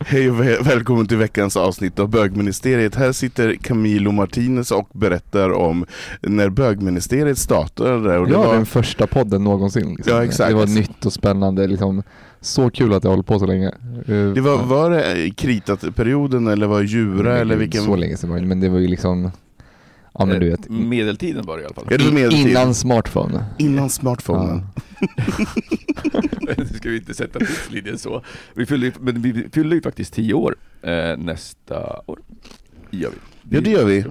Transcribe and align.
Hej 0.00 0.30
och 0.30 0.40
väl- 0.40 0.62
välkommen 0.62 1.06
till 1.06 1.16
veckans 1.16 1.56
avsnitt 1.56 1.98
av 1.98 2.08
Bögministeriet. 2.08 2.94
Här 2.94 3.12
sitter 3.12 3.54
Camilo 3.54 4.12
Martinez 4.12 4.70
och 4.70 4.88
berättar 4.92 5.52
om 5.52 5.86
när 6.20 6.48
Bögministeriet 6.48 7.38
startade. 7.38 8.18
Och 8.18 8.26
det 8.26 8.32
ja, 8.32 8.42
var, 8.42 8.54
den 8.54 8.66
första 8.66 9.06
podden 9.06 9.44
någonsin. 9.44 9.94
Liksom. 9.96 10.16
Ja, 10.16 10.24
exakt. 10.24 10.50
Det 10.50 10.54
var 10.54 10.66
nytt 10.66 11.06
och 11.06 11.12
spännande. 11.12 11.66
Liksom. 11.66 12.02
Så 12.40 12.70
kul 12.70 12.92
att 12.92 13.02
det 13.02 13.08
hållit 13.08 13.26
på 13.26 13.38
så 13.38 13.46
länge. 13.46 13.68
Eh, 13.68 14.32
det 14.34 14.40
var, 14.40 14.62
var 14.62 14.90
det 14.90 15.30
kritat-perioden 15.36 16.46
eller 16.46 16.66
var 16.66 16.82
Djura 16.82 17.38
eller 17.38 17.56
vilken? 17.56 17.84
Så 17.84 17.96
länge 17.96 18.16
sedan 18.16 18.48
men 18.48 18.60
det 18.60 18.68
var 18.68 18.78
ju 18.78 18.88
liksom... 18.88 19.30
Ja 20.18 20.26
men 20.26 20.40
du 20.40 20.50
vet. 20.50 20.70
Medeltiden 20.70 21.46
var 21.46 21.56
det 21.56 21.62
i 21.62 21.66
alla 21.66 21.74
fall. 21.74 21.84
Ja, 21.90 21.98
det 21.98 22.04
var. 22.10 22.34
Innan 22.48 22.74
smartphone. 22.74 23.44
Innan 23.58 23.90
smartphonen. 23.90 24.62
Nu 26.58 26.66
ska 26.74 26.88
vi 26.88 26.96
inte 26.96 27.14
sätta 27.14 27.38
tidslinjen 27.38 27.98
så. 27.98 28.22
Vi 28.54 28.66
fyller, 28.66 28.86
ju- 28.86 28.92
men 29.00 29.22
vi 29.22 29.48
fyller 29.52 29.76
ju 29.76 29.82
faktiskt 29.82 30.14
tio 30.14 30.34
år 30.34 30.56
eh, 30.82 31.16
nästa 31.16 32.00
år. 32.06 32.18
Gör 32.90 33.10
vi. 33.10 33.56
Ja, 33.56 33.60
det 33.60 33.70
gör 33.70 33.84
vi. 33.84 34.04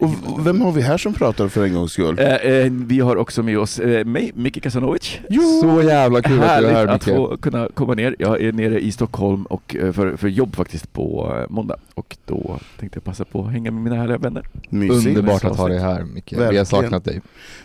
Och 0.00 0.46
vem 0.46 0.60
har 0.60 0.72
vi 0.72 0.82
här 0.82 0.98
som 0.98 1.14
pratar 1.14 1.48
för 1.48 1.64
en 1.64 1.74
gångs 1.74 1.92
skull? 1.92 2.18
Eh, 2.18 2.34
eh, 2.34 2.72
vi 2.72 3.00
har 3.00 3.16
också 3.16 3.42
med 3.42 3.58
oss 3.58 3.78
eh, 3.78 4.04
mig, 4.04 4.32
Micke 4.34 4.62
Kasanovic. 4.62 5.18
Så 5.62 5.82
jävla 5.82 6.22
kul 6.22 6.32
att 6.32 6.38
du 6.40 6.44
är 6.44 6.48
Härligt 6.48 6.70
här 6.70 6.86
att 6.86 7.06
Micke. 7.06 7.16
få 7.16 7.36
kunna 7.36 7.68
komma 7.74 7.94
ner. 7.94 8.16
Jag 8.18 8.42
är 8.42 8.52
nere 8.52 8.80
i 8.80 8.92
Stockholm 8.92 9.42
och, 9.46 9.76
eh, 9.76 9.92
för, 9.92 10.16
för 10.16 10.28
jobb 10.28 10.56
faktiskt 10.56 10.92
på 10.92 11.36
eh, 11.40 11.52
måndag 11.52 11.76
och 11.94 12.16
då 12.26 12.58
tänkte 12.80 12.96
jag 12.96 13.04
passa 13.04 13.24
på 13.24 13.44
att 13.44 13.52
hänga 13.52 13.70
med 13.70 13.82
mina 13.82 13.96
härliga 13.96 14.18
vänner. 14.18 14.46
Mysigt. 14.68 15.06
Underbart 15.18 15.44
att 15.44 15.56
ha 15.56 15.68
dig 15.68 15.78
här 15.78 16.02
Micke. 16.04 16.32
Vi 16.32 16.36
har 16.36 16.42
Verkligen. 16.42 16.66
saknat 16.66 17.04
dig. 17.04 17.20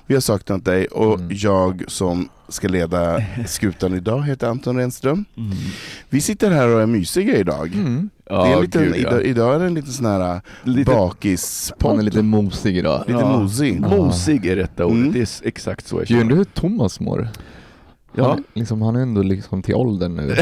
Vi 0.05 0.13
har 0.13 0.21
saknat 0.21 0.65
dig 0.65 0.85
och 0.87 1.19
Mm. 1.19 1.27
jag 1.31 1.83
som 1.87 2.29
ska 2.49 2.67
leda 2.67 3.23
skutan 3.47 3.93
idag 3.93 4.21
heter 4.27 4.47
Anton 4.47 4.77
Renström. 4.77 5.25
Vi 6.09 6.21
sitter 6.21 6.51
här 6.51 6.67
och 6.75 6.81
är 6.81 6.85
mysiga 6.85 7.37
idag. 7.37 7.73
Mm. 7.73 8.09
det 8.25 8.33
är 8.33 8.55
en 8.55 8.61
liten, 8.61 8.83
gud, 8.83 8.93
ja. 8.95 8.97
idag, 8.99 9.23
idag 9.23 9.55
är 9.55 9.59
det 9.59 9.65
en 9.65 9.73
liten 9.73 9.91
sån 9.91 10.05
här 10.05 10.41
Lite- 10.63 10.91
bakispodd. 10.91 11.89
Han 11.91 11.99
är 11.99 12.03
lite 12.03 12.21
mosig 12.21 12.77
idag. 12.77 13.03
Lite 13.07 13.19
Ja. 13.19 13.39
mosig. 13.39 13.79
Mosig 13.79 14.45
är 14.45 14.55
rätta 14.55 14.85
ordet, 14.85 14.97
Mm. 14.97 15.11
det 15.13 15.19
är 15.19 15.47
exakt 15.47 15.87
så 15.87 15.95
jag 15.95 16.01
Jag 16.01 16.11
undrar 16.11 16.23
känner. 16.23 16.35
hur 16.35 16.43
Thomas 16.43 16.99
mår. 16.99 17.27
Ja. 18.15 18.29
Han, 18.29 18.37
är- 18.37 18.59
liksom, 18.59 18.81
han 18.81 18.95
är 18.95 18.99
ändå 19.01 19.21
liksom 19.21 19.61
till 19.61 19.75
åldern 19.75 20.15
nu. 20.15 20.35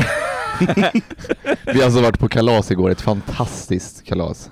Vi 1.65 1.77
har 1.79 1.83
alltså 1.85 2.01
varit 2.01 2.19
på 2.19 2.27
kalas 2.27 2.71
igår, 2.71 2.89
ett 2.89 3.01
fantastiskt 3.01 4.05
kalas. 4.05 4.49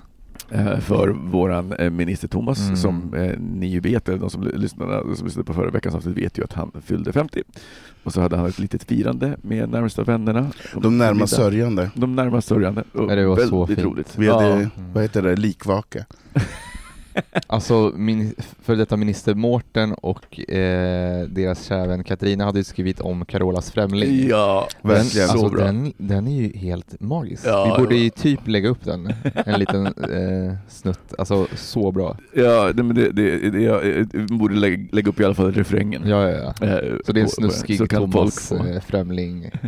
Eh, 0.51 0.79
för 0.79 1.07
våran 1.09 1.73
eh, 1.73 1.89
minister 1.89 2.27
Thomas 2.27 2.59
Mm. 2.59 2.75
som 2.77 3.13
eh, 3.13 3.39
ni 3.39 3.67
ju 3.67 3.79
vet, 3.79 4.09
eller 4.09 4.17
de 4.19 4.29
som 4.29 4.43
lyssnade, 4.53 5.15
som 5.15 5.25
lyssnade 5.27 5.45
på 5.45 5.53
förra 5.53 5.71
veckans 5.71 5.95
avsnitt 5.95 6.17
vet 6.17 6.37
ju 6.37 6.43
att 6.43 6.53
han 6.53 6.71
fyllde 6.85 7.13
50. 7.13 7.43
Och 8.03 8.13
så 8.13 8.21
hade 8.21 8.37
han 8.37 8.45
ett 8.45 8.59
litet 8.59 8.83
firande 8.83 9.37
med 9.41 9.69
närmaste 9.69 10.03
vännerna. 10.03 10.51
De 10.81 10.97
närmast 10.97 11.35
sörjande. 11.35 11.91
De 11.95 12.15
närmast 12.15 12.47
sörjande. 12.47 12.83
Och 12.93 13.07
det 13.07 13.27
var 13.27 13.37
så 13.37 13.67
fint. 13.67 13.79
roligt. 13.79 14.13
Vi 14.17 14.27
hade, 14.29 14.61
Ja. 14.61 14.69
vad 14.93 15.03
heter 15.03 15.21
det, 15.21 15.35
likvaka. 15.35 16.05
Alltså 17.47 17.91
min 17.95 18.35
för 18.61 18.75
detta 18.75 18.97
minister 18.97 19.35
Mårten 19.35 19.93
och 19.93 20.49
eh, 20.49 21.23
deras 21.27 21.65
kära 21.65 21.87
vän 21.87 22.03
Katarina 22.03 22.45
hade 22.45 22.59
ju 22.59 22.63
skrivit 22.63 22.99
om 23.01 23.25
Carolas 23.25 23.71
Främling. 23.71 24.27
Ja, 24.27 24.67
Den, 24.81 24.91
verkligen. 24.91 25.29
alltså, 25.29 25.49
Så 25.49 25.55
bra. 25.55 25.65
den, 25.65 25.93
den 25.97 26.27
är 26.27 26.41
ju 26.41 26.57
helt 26.57 26.99
magisk. 27.01 27.43
Ja, 27.45 27.63
Vi 27.77 27.83
borde 27.83 27.95
ja. 27.95 28.01
ju 28.03 28.09
typ 28.09 28.47
lägga 28.47 28.69
upp 28.69 28.83
den, 28.85 29.13
en 29.45 29.59
liten 29.59 29.85
eh, 29.87 30.53
snutt. 30.69 31.13
Alltså 31.17 31.47
så 31.55 31.91
bra. 31.91 32.17
Ja, 32.33 32.71
det, 32.73 32.83
men 32.83 32.95
det, 32.95 33.11
det, 33.11 33.49
det, 33.49 33.61
jag 33.61 34.07
borde 34.27 34.55
lägga, 34.55 34.87
lägga 34.91 35.09
upp 35.09 35.19
i 35.19 35.25
alla 35.25 35.35
fall 35.35 35.51
refrängen. 35.53 36.01
Ja, 36.05 36.29
ja, 36.29 36.53
ja. 36.59 36.67
Eh, 36.67 36.95
Så 37.05 37.11
det 37.11 37.19
är 37.19 37.23
en 37.23 37.29
snuskig 37.29 37.89
Thomas 37.89 38.51
eh, 38.51 38.81
Främling. 38.81 39.51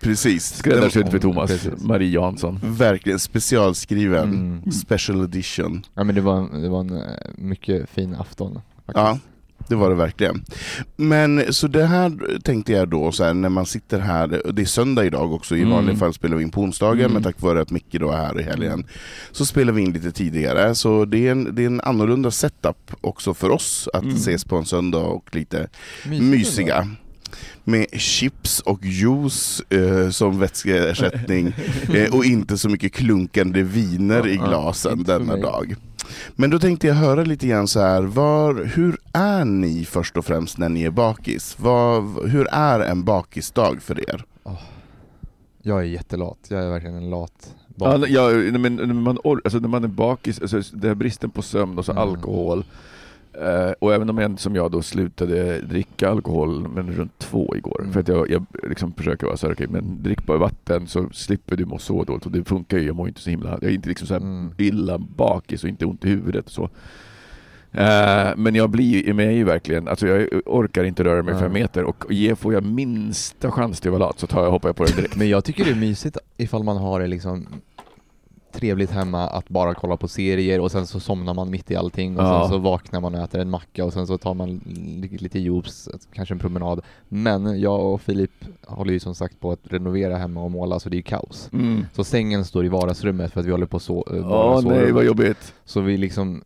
Precis. 0.00 0.54
Skräddarsydd 0.56 1.08
för 1.10 1.18
Thomas, 1.18 1.50
precis. 1.50 1.84
Marie 1.84 2.10
Jansson. 2.10 2.60
Verkligen 2.62 3.18
specialskriven. 3.18 4.22
Mm. 4.62 4.72
Special 4.72 5.24
edition. 5.24 5.86
Ja 5.94 6.04
men 6.04 6.14
det 6.14 6.20
var, 6.20 6.36
en- 6.38 6.62
det 6.62 6.68
var 6.68 6.80
en 6.80 6.96
eh, 6.96 7.02
mycket 7.36 7.90
fin 7.90 8.14
afton. 8.14 8.54
Faktiskt. 8.54 8.96
Ja, 8.96 9.18
det 9.68 9.74
var 9.74 9.88
det 9.90 9.94
verkligen. 9.96 10.44
Men 10.96 11.52
så 11.52 11.66
det 11.68 11.84
här 11.86 12.38
tänkte 12.44 12.72
jag 12.72 12.88
då 12.88 13.12
så 13.12 13.24
här, 13.24 13.34
när 13.34 13.48
man 13.48 13.66
sitter 13.66 13.98
här, 14.00 14.42
det 14.52 14.62
är 14.62 14.66
söndag 14.66 15.04
idag 15.04 15.32
också, 15.32 15.56
i 15.56 15.60
Mm. 15.60 15.72
vanliga 15.72 15.96
fall 15.96 16.14
spelar 16.14 16.36
vi 16.36 16.42
in 16.42 16.50
på 16.50 16.60
onsdagen, 16.60 17.00
Mm. 17.00 17.12
men 17.12 17.22
tack 17.22 17.40
vare 17.40 17.60
att 17.60 17.70
Micke 17.70 17.96
då 18.00 18.10
är 18.10 18.16
här 18.16 18.40
i 18.40 18.42
helgen 18.42 18.84
så 19.32 19.46
spelar 19.46 19.72
vi 19.72 19.82
in 19.82 19.92
lite 19.92 20.12
tidigare. 20.12 20.74
Så 20.74 21.04
det 21.04 21.26
är 21.26 21.32
en, 21.32 21.54
det 21.54 21.62
är 21.62 21.66
en 21.66 21.80
annorlunda 21.80 22.30
setup 22.30 22.92
också 23.00 23.34
för 23.34 23.50
oss 23.50 23.88
att 23.92 24.02
Mm. 24.02 24.14
ses 24.16 24.44
på 24.44 24.56
en 24.56 24.64
söndag 24.64 24.98
och 24.98 25.34
lite 25.34 25.68
Mysigt 26.06 26.24
mysiga. 26.24 26.88
Med 27.68 27.86
chips 27.92 28.60
och 28.60 28.84
juice 28.84 29.62
eh, 29.70 30.10
som 30.10 30.38
vätskeersättning 30.38 31.54
eh, 31.94 32.14
och 32.14 32.24
inte 32.24 32.58
så 32.58 32.68
mycket 32.68 32.92
klunkande 32.92 33.62
viner 33.62 34.28
i 34.28 34.36
glasen 34.36 35.02
denna 35.02 35.36
dag. 35.36 35.74
Men 36.36 36.50
då 36.50 36.58
tänkte 36.58 36.86
jag 36.86 36.94
höra 36.94 37.24
lite 37.24 37.46
grann 37.46 37.68
så 37.68 37.80
här, 37.80 38.02
var, 38.02 38.64
hur 38.74 38.98
är 39.12 39.44
ni 39.44 39.84
först 39.84 40.16
och 40.16 40.24
främst 40.24 40.58
när 40.58 40.68
ni 40.68 40.82
är 40.82 40.90
bakis? 40.90 41.56
Vad, 41.58 42.28
hur 42.28 42.46
är 42.50 42.80
en 42.80 43.04
bakisdag 43.04 43.82
för 43.82 44.10
er? 44.10 44.24
Jag 45.62 45.78
är 45.78 45.84
jättelat. 45.84 46.38
Jag 46.48 46.62
är 46.64 46.68
verkligen 46.70 46.96
en 46.96 47.10
lat 47.10 47.54
Ja, 47.76 47.98
barn. 47.98 48.04
ja, 48.08 48.28
när, 48.28 48.58
man, 48.58 48.74
när, 48.76 48.86
man, 48.94 49.18
or- 49.18 49.40
alltså 49.44 49.58
när 49.58 49.68
man 49.68 49.84
är 49.84 49.88
bakis, 49.88 50.40
alltså 50.40 50.62
det 50.72 50.88
här 50.88 50.94
bristen 50.94 51.30
på 51.30 51.42
sömn 51.42 51.78
och 51.78 51.84
så 51.84 51.92
Mm. 51.92 52.02
alkohol. 52.02 52.64
Eh, 53.40 53.72
och 53.78 53.94
även 53.94 54.10
om 54.10 54.18
jag 54.18 54.40
som 54.40 54.54
jag 54.54 54.70
då 54.70 54.82
slutade 54.82 55.60
dricka 55.60 56.10
alkohol 56.10 56.68
men 56.68 56.92
runt 56.92 57.18
två 57.18 57.56
igår. 57.56 57.80
Mm. 57.80 57.92
För 57.92 58.00
att 58.00 58.08
jag, 58.08 58.30
jag 58.30 58.44
liksom 58.68 58.92
försöker 58.92 59.26
vara 59.26 59.36
så 59.36 59.46
här, 59.46 59.54
okej, 59.54 59.66
men 59.70 60.02
drick 60.02 60.26
bara 60.26 60.38
vatten 60.38 60.86
så 60.86 61.08
slipper 61.12 61.56
du 61.56 61.64
må 61.64 61.78
så 61.78 62.04
dåligt. 62.04 62.26
Och 62.26 62.32
det 62.32 62.44
funkar 62.44 62.78
ju, 62.78 62.86
jag 62.86 62.96
mår 62.96 63.08
inte 63.08 63.20
så 63.20 63.30
himla... 63.30 63.50
Jag 63.50 63.70
är 63.70 63.74
inte 63.74 63.88
liksom 63.88 64.06
så 64.06 64.14
här 64.14 64.20
Mm. 64.20 64.50
illa 64.58 64.98
bakis 64.98 65.62
och 65.62 65.68
inte 65.68 65.86
ont 65.86 66.04
i 66.04 66.08
huvudet 66.08 66.46
och 66.46 66.52
så. 66.52 66.62
Eh, 67.72 68.36
men 68.36 68.54
jag 68.54 68.70
blir 68.70 69.14
men 69.14 69.24
jag 69.24 69.32
är 69.34 69.38
ju 69.38 69.44
verkligen, 69.44 69.88
alltså 69.88 70.06
jag 70.06 70.28
orkar 70.46 70.84
inte 70.84 71.04
röra 71.04 71.22
mig 71.22 71.34
Ja. 71.34 71.40
fem 71.40 71.52
meter 71.52 71.84
och 71.84 72.04
ge, 72.12 72.34
får 72.36 72.54
jag 72.54 72.64
minsta 72.64 73.50
chans 73.50 73.80
till 73.80 73.88
att 73.88 73.98
vara 73.98 74.06
lat 74.08 74.18
så 74.18 74.26
tar 74.26 74.42
jag, 74.44 74.50
hoppar 74.50 74.68
jag 74.68 74.76
på 74.76 74.84
det 74.84 74.96
direkt. 74.96 75.16
Men 75.16 75.28
jag 75.28 75.44
tycker 75.44 75.64
det 75.64 75.70
är 75.70 75.74
mysigt 75.74 76.16
ifall 76.36 76.62
man 76.64 76.76
har 76.76 77.00
det 77.00 77.06
liksom 77.06 77.46
trevligt 78.58 78.90
hemma 78.90 79.26
att 79.28 79.48
bara 79.48 79.74
kolla 79.74 79.96
på 79.96 80.08
serier 80.08 80.60
och 80.60 80.70
sen 80.70 80.86
så 80.86 81.00
somnar 81.00 81.34
man 81.34 81.50
mitt 81.50 81.70
i 81.70 81.76
allting 81.76 82.18
och 82.18 82.24
Ja. 82.24 82.40
sen 82.42 82.50
så 82.50 82.58
vaknar 82.58 83.00
man 83.00 83.14
och 83.14 83.20
äter 83.20 83.40
en 83.40 83.50
macka 83.50 83.84
och 83.84 83.92
sen 83.92 84.06
så 84.06 84.18
tar 84.18 84.34
man 84.34 84.60
li- 84.66 85.18
lite 85.18 85.38
juice, 85.38 85.88
kanske 86.12 86.34
en 86.34 86.38
promenad. 86.38 86.80
Men 87.08 87.60
jag 87.60 87.92
och 87.94 88.00
Filip 88.00 88.30
håller 88.66 88.92
ju 88.92 89.00
som 89.00 89.14
sagt 89.14 89.40
på 89.40 89.50
att 89.52 89.60
renovera 89.62 90.16
hemma 90.16 90.42
och 90.42 90.50
måla 90.50 90.80
så 90.80 90.88
det 90.88 90.94
är 90.94 90.98
ju 90.98 91.02
kaos. 91.02 91.48
Mm. 91.52 91.86
Så 91.94 92.04
sängen 92.04 92.44
står 92.44 92.64
i 92.64 92.68
vardagsrummet 92.68 93.32
för 93.32 93.40
att 93.40 93.46
vi 93.46 93.50
håller 93.50 93.66
på 93.66 93.78
så, 93.78 94.04
äh, 94.10 94.16
Ja, 94.16 94.60
nej 94.64 94.92
vad 94.92 95.04
jobbigt. 95.04 95.54
Så 95.64 95.80
vi 95.80 95.96
liksom 95.96 96.42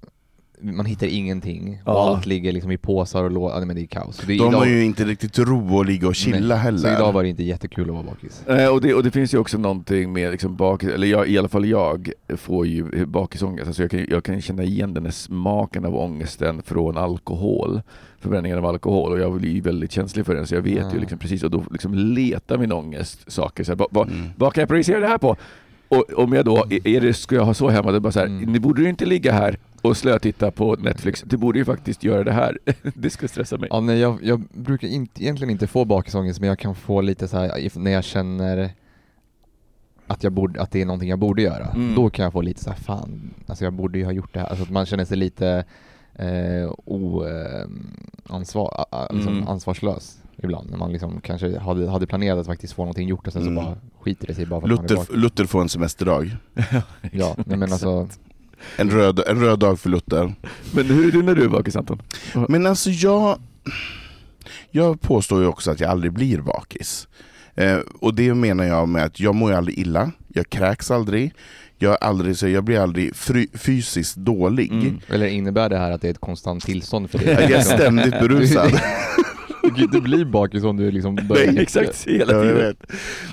man 0.62 0.86
hittar 0.86 1.06
ingenting 1.06 1.80
och 1.84 1.92
Ja. 1.92 2.08
allt 2.08 2.26
ligger 2.26 2.52
liksom 2.52 2.70
i 2.70 2.76
påsar 2.78 3.24
och 3.24 3.30
lådor, 3.30 3.58
ja, 3.60 3.64
men 3.66 3.76
det 3.76 3.82
är 3.82 3.86
kaos. 3.86 4.16
Det, 4.26 4.32
är 4.34 4.38
De 4.38 4.48
idag, 4.48 4.58
har 4.58 4.66
ju 4.66 4.84
inte 4.84 5.04
riktigt 5.04 5.38
ro 5.38 5.80
att 5.80 5.86
ligga 5.86 6.08
och 6.08 6.14
chilla 6.14 6.54
nej, 6.54 6.58
heller. 6.64 6.78
Så 6.78 6.88
idag 6.88 7.12
var 7.12 7.22
det 7.22 7.28
inte 7.28 7.42
jättekul 7.42 7.88
att 7.88 7.94
vara 7.94 8.02
bakis. 8.02 8.46
Eh, 8.46 8.68
och, 8.68 8.80
det, 8.80 8.94
och 8.94 9.02
det 9.02 9.10
finns 9.10 9.34
ju 9.34 9.38
också 9.38 9.58
någonting 9.58 10.12
med 10.12 10.30
liksom 10.30 10.56
bakis, 10.56 10.88
eller 10.88 11.06
jag, 11.06 11.28
i 11.28 11.38
alla 11.38 11.48
fall 11.48 11.64
jag 11.66 12.10
får 12.36 12.66
ju 12.66 13.06
bakisångest. 13.06 13.66
Alltså 13.66 13.82
jag, 13.82 13.90
kan, 13.90 14.06
jag 14.10 14.24
kan 14.24 14.40
känna 14.42 14.62
igen 14.62 14.94
den 14.94 15.04
här 15.04 15.12
smaken 15.12 15.84
av 15.84 15.96
ångesten 15.96 16.62
från 16.62 16.96
alkohol, 16.96 17.80
förbränningen 18.20 18.58
av 18.58 18.66
alkohol 18.66 19.12
och 19.12 19.18
jag 19.20 19.32
blir 19.40 19.62
väldigt 19.62 19.92
känslig 19.92 20.26
för 20.26 20.34
den 20.34 20.46
så 20.46 20.54
jag 20.54 20.62
vet 20.62 20.84
Ah. 20.84 20.92
ju 20.94 21.00
liksom 21.00 21.18
precis 21.18 21.42
och 21.42 21.50
då 21.50 21.64
liksom 21.70 21.94
letar 21.94 22.58
min 22.58 22.72
ångest 22.72 23.32
saker. 23.32 23.64
Så 23.64 23.70
här, 23.72 23.76
vad, 23.76 23.88
vad, 23.90 24.08
Mm. 24.08 24.26
vad 24.36 24.52
kan 24.54 24.62
jag 24.62 24.68
projicera 24.68 25.00
det 25.00 25.08
här 25.08 25.18
på? 25.18 25.36
Och 25.88 26.04
om 26.16 26.32
jag 26.32 26.44
då, 26.44 26.64
är 26.84 27.00
det, 27.00 27.14
ska 27.14 27.34
jag 27.34 27.44
ha 27.44 27.54
så 27.54 27.68
hemma, 27.68 27.92
det 27.92 28.00
bara 28.00 28.12
så 28.12 28.18
här, 28.18 28.26
Mm. 28.26 28.52
ni 28.52 28.60
borde 28.60 28.82
ju 28.82 28.88
inte 28.88 29.04
ligga 29.06 29.32
här 29.32 29.58
och 29.82 29.96
slötitta 29.96 30.50
på 30.50 30.76
Netflix, 30.76 31.22
du 31.26 31.36
borde 31.36 31.58
ju 31.58 31.64
faktiskt 31.64 32.04
göra 32.04 32.24
det 32.24 32.32
här. 32.32 32.58
det 32.94 33.10
ska 33.10 33.28
stressa 33.28 33.58
mig. 33.58 33.68
Ja, 33.72 33.80
nej, 33.80 33.98
jag, 33.98 34.18
jag 34.22 34.40
brukar 34.40 34.88
inte, 34.88 35.22
egentligen 35.22 35.50
inte 35.50 35.66
få 35.66 35.84
bakisångest 35.84 36.40
men 36.40 36.48
jag 36.48 36.58
kan 36.58 36.74
få 36.74 37.00
lite 37.00 37.28
så 37.28 37.36
här 37.38 37.78
när 37.78 37.90
jag 37.90 38.04
känner 38.04 38.70
att, 40.06 40.22
jag 40.24 40.32
borde, 40.32 40.62
att 40.62 40.70
det 40.70 40.82
är 40.82 40.86
någonting 40.86 41.08
jag 41.10 41.18
borde 41.18 41.42
göra. 41.42 41.66
Mm. 41.66 41.94
Då 41.94 42.10
kan 42.10 42.22
jag 42.22 42.32
få 42.32 42.40
lite 42.42 42.64
så 42.64 42.70
här, 42.70 42.76
fan, 42.76 43.34
alltså 43.46 43.64
jag 43.64 43.72
borde 43.72 43.98
ju 43.98 44.04
ha 44.04 44.12
gjort 44.12 44.34
det 44.34 44.40
här. 44.40 44.46
Alltså 44.46 44.62
att 44.64 44.70
man 44.70 44.86
känner 44.86 45.04
sig 45.04 45.16
lite 45.16 45.64
eh, 46.14 46.72
o, 46.84 47.24
eh, 47.26 47.66
liksom 49.10 49.32
Mm. 49.32 49.48
ansvarslös 49.48 50.18
ibland. 50.36 50.70
När 50.70 50.78
man 50.78 50.92
liksom 50.92 51.20
kanske 51.20 51.58
hade, 51.58 51.90
hade 51.90 52.06
planerat 52.06 52.38
att 52.38 52.46
faktiskt 52.46 52.72
få 52.72 52.82
någonting 52.82 53.08
gjort 53.08 53.26
och 53.26 53.32
sen 53.32 53.42
Mm. 53.42 53.54
så 53.56 53.62
bara 53.62 53.76
skiter 54.00 54.26
det 54.26 54.34
sig 54.34 54.46
bara 54.46 54.60
för 54.60 54.68
att 54.68 54.76
man 54.76 54.84
är 54.84 54.88
Luther. 54.88 55.16
Luther 55.16 55.44
får 55.44 55.60
en 55.60 55.68
semesterdag. 55.68 56.36
Ja, 57.12 57.36
men 57.46 57.62
alltså, 57.72 58.08
En 58.76 58.90
röd, 58.90 59.22
en 59.26 59.40
röd 59.40 59.58
dag 59.58 59.80
för 59.80 59.90
Luther. 59.90 60.34
Men 60.74 60.86
hur 60.86 61.08
är 61.08 61.12
du 61.12 61.22
när 61.22 61.34
du 61.34 61.44
är 61.44 61.48
bakis 61.48 61.76
Anton? 61.76 62.02
Men 62.48 62.66
alltså 62.66 62.90
jag, 62.90 63.38
jag 64.70 65.00
påstår 65.00 65.40
ju 65.40 65.46
också 65.46 65.70
att 65.70 65.80
jag 65.80 65.90
aldrig 65.90 66.12
blir 66.12 66.40
bakis. 66.40 67.08
Eh, 67.54 67.78
och 68.00 68.14
det 68.14 68.34
menar 68.34 68.64
jag 68.64 68.88
med 68.88 69.04
att 69.04 69.20
jag 69.20 69.34
mår 69.34 69.50
ju 69.50 69.56
aldrig 69.56 69.78
illa, 69.78 70.10
jag 70.28 70.50
kräks 70.50 70.90
aldrig, 70.90 71.34
jag, 71.78 71.92
är 71.92 72.06
aldrig, 72.06 72.36
så 72.36 72.48
jag 72.48 72.64
blir 72.64 72.78
aldrig 72.78 73.16
fry, 73.16 73.46
fysiskt 73.54 74.16
dålig. 74.16 74.72
Mm. 74.72 75.00
eller 75.08 75.26
innebär 75.26 75.68
det 75.68 75.78
här 75.78 75.90
att 75.90 76.02
det 76.02 76.08
är 76.08 76.12
ett 76.12 76.20
konstant 76.20 76.64
tillstånd 76.64 77.10
för 77.10 77.18
dig? 77.18 77.28
Jag 77.28 77.50
är 77.50 77.60
ständigt 77.60 78.20
berusad. 78.20 78.72
Du 79.74 79.82
kan 79.82 79.92
ju 79.92 79.98
inte 79.98 80.00
bli 80.00 80.24
bakis 80.24 80.64
om 80.64 80.76
du 80.76 80.90
liksom 80.90 81.14
börjar 81.28 81.52
Nej, 81.52 81.62
exakt, 81.62 82.04
hela 82.06 82.32
Ja, 82.32 82.42
tiden. 82.42 82.56
vet. 82.56 82.76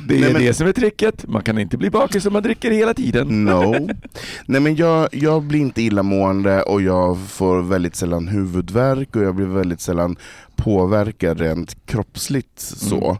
Det 0.07 0.15
är 0.15 0.19
Nej, 0.21 0.33
men- 0.33 0.41
det 0.41 0.53
som 0.53 0.67
är 0.67 0.71
tricket, 0.71 1.27
man 1.27 1.43
kan 1.43 1.57
inte 1.57 1.77
bli 1.77 1.89
bakis 1.89 2.25
om 2.25 2.33
man 2.33 2.43
dricker 2.43 2.71
hela 2.71 2.93
tiden. 2.93 3.45
No. 3.45 3.89
Nej 4.45 4.61
men 4.61 4.75
jag, 4.75 5.09
jag 5.11 5.43
blir 5.43 5.59
inte 5.59 5.81
illamående 5.81 6.61
och 6.63 6.81
jag 6.81 7.17
får 7.27 7.61
väldigt 7.61 7.95
sällan 7.95 8.27
huvudvärk 8.27 9.15
och 9.15 9.23
jag 9.23 9.35
blir 9.35 9.45
väldigt 9.45 9.81
sällan 9.81 10.15
påverkad 10.55 11.39
rent 11.39 11.85
kroppsligt 11.85 12.59
så. 12.59 13.17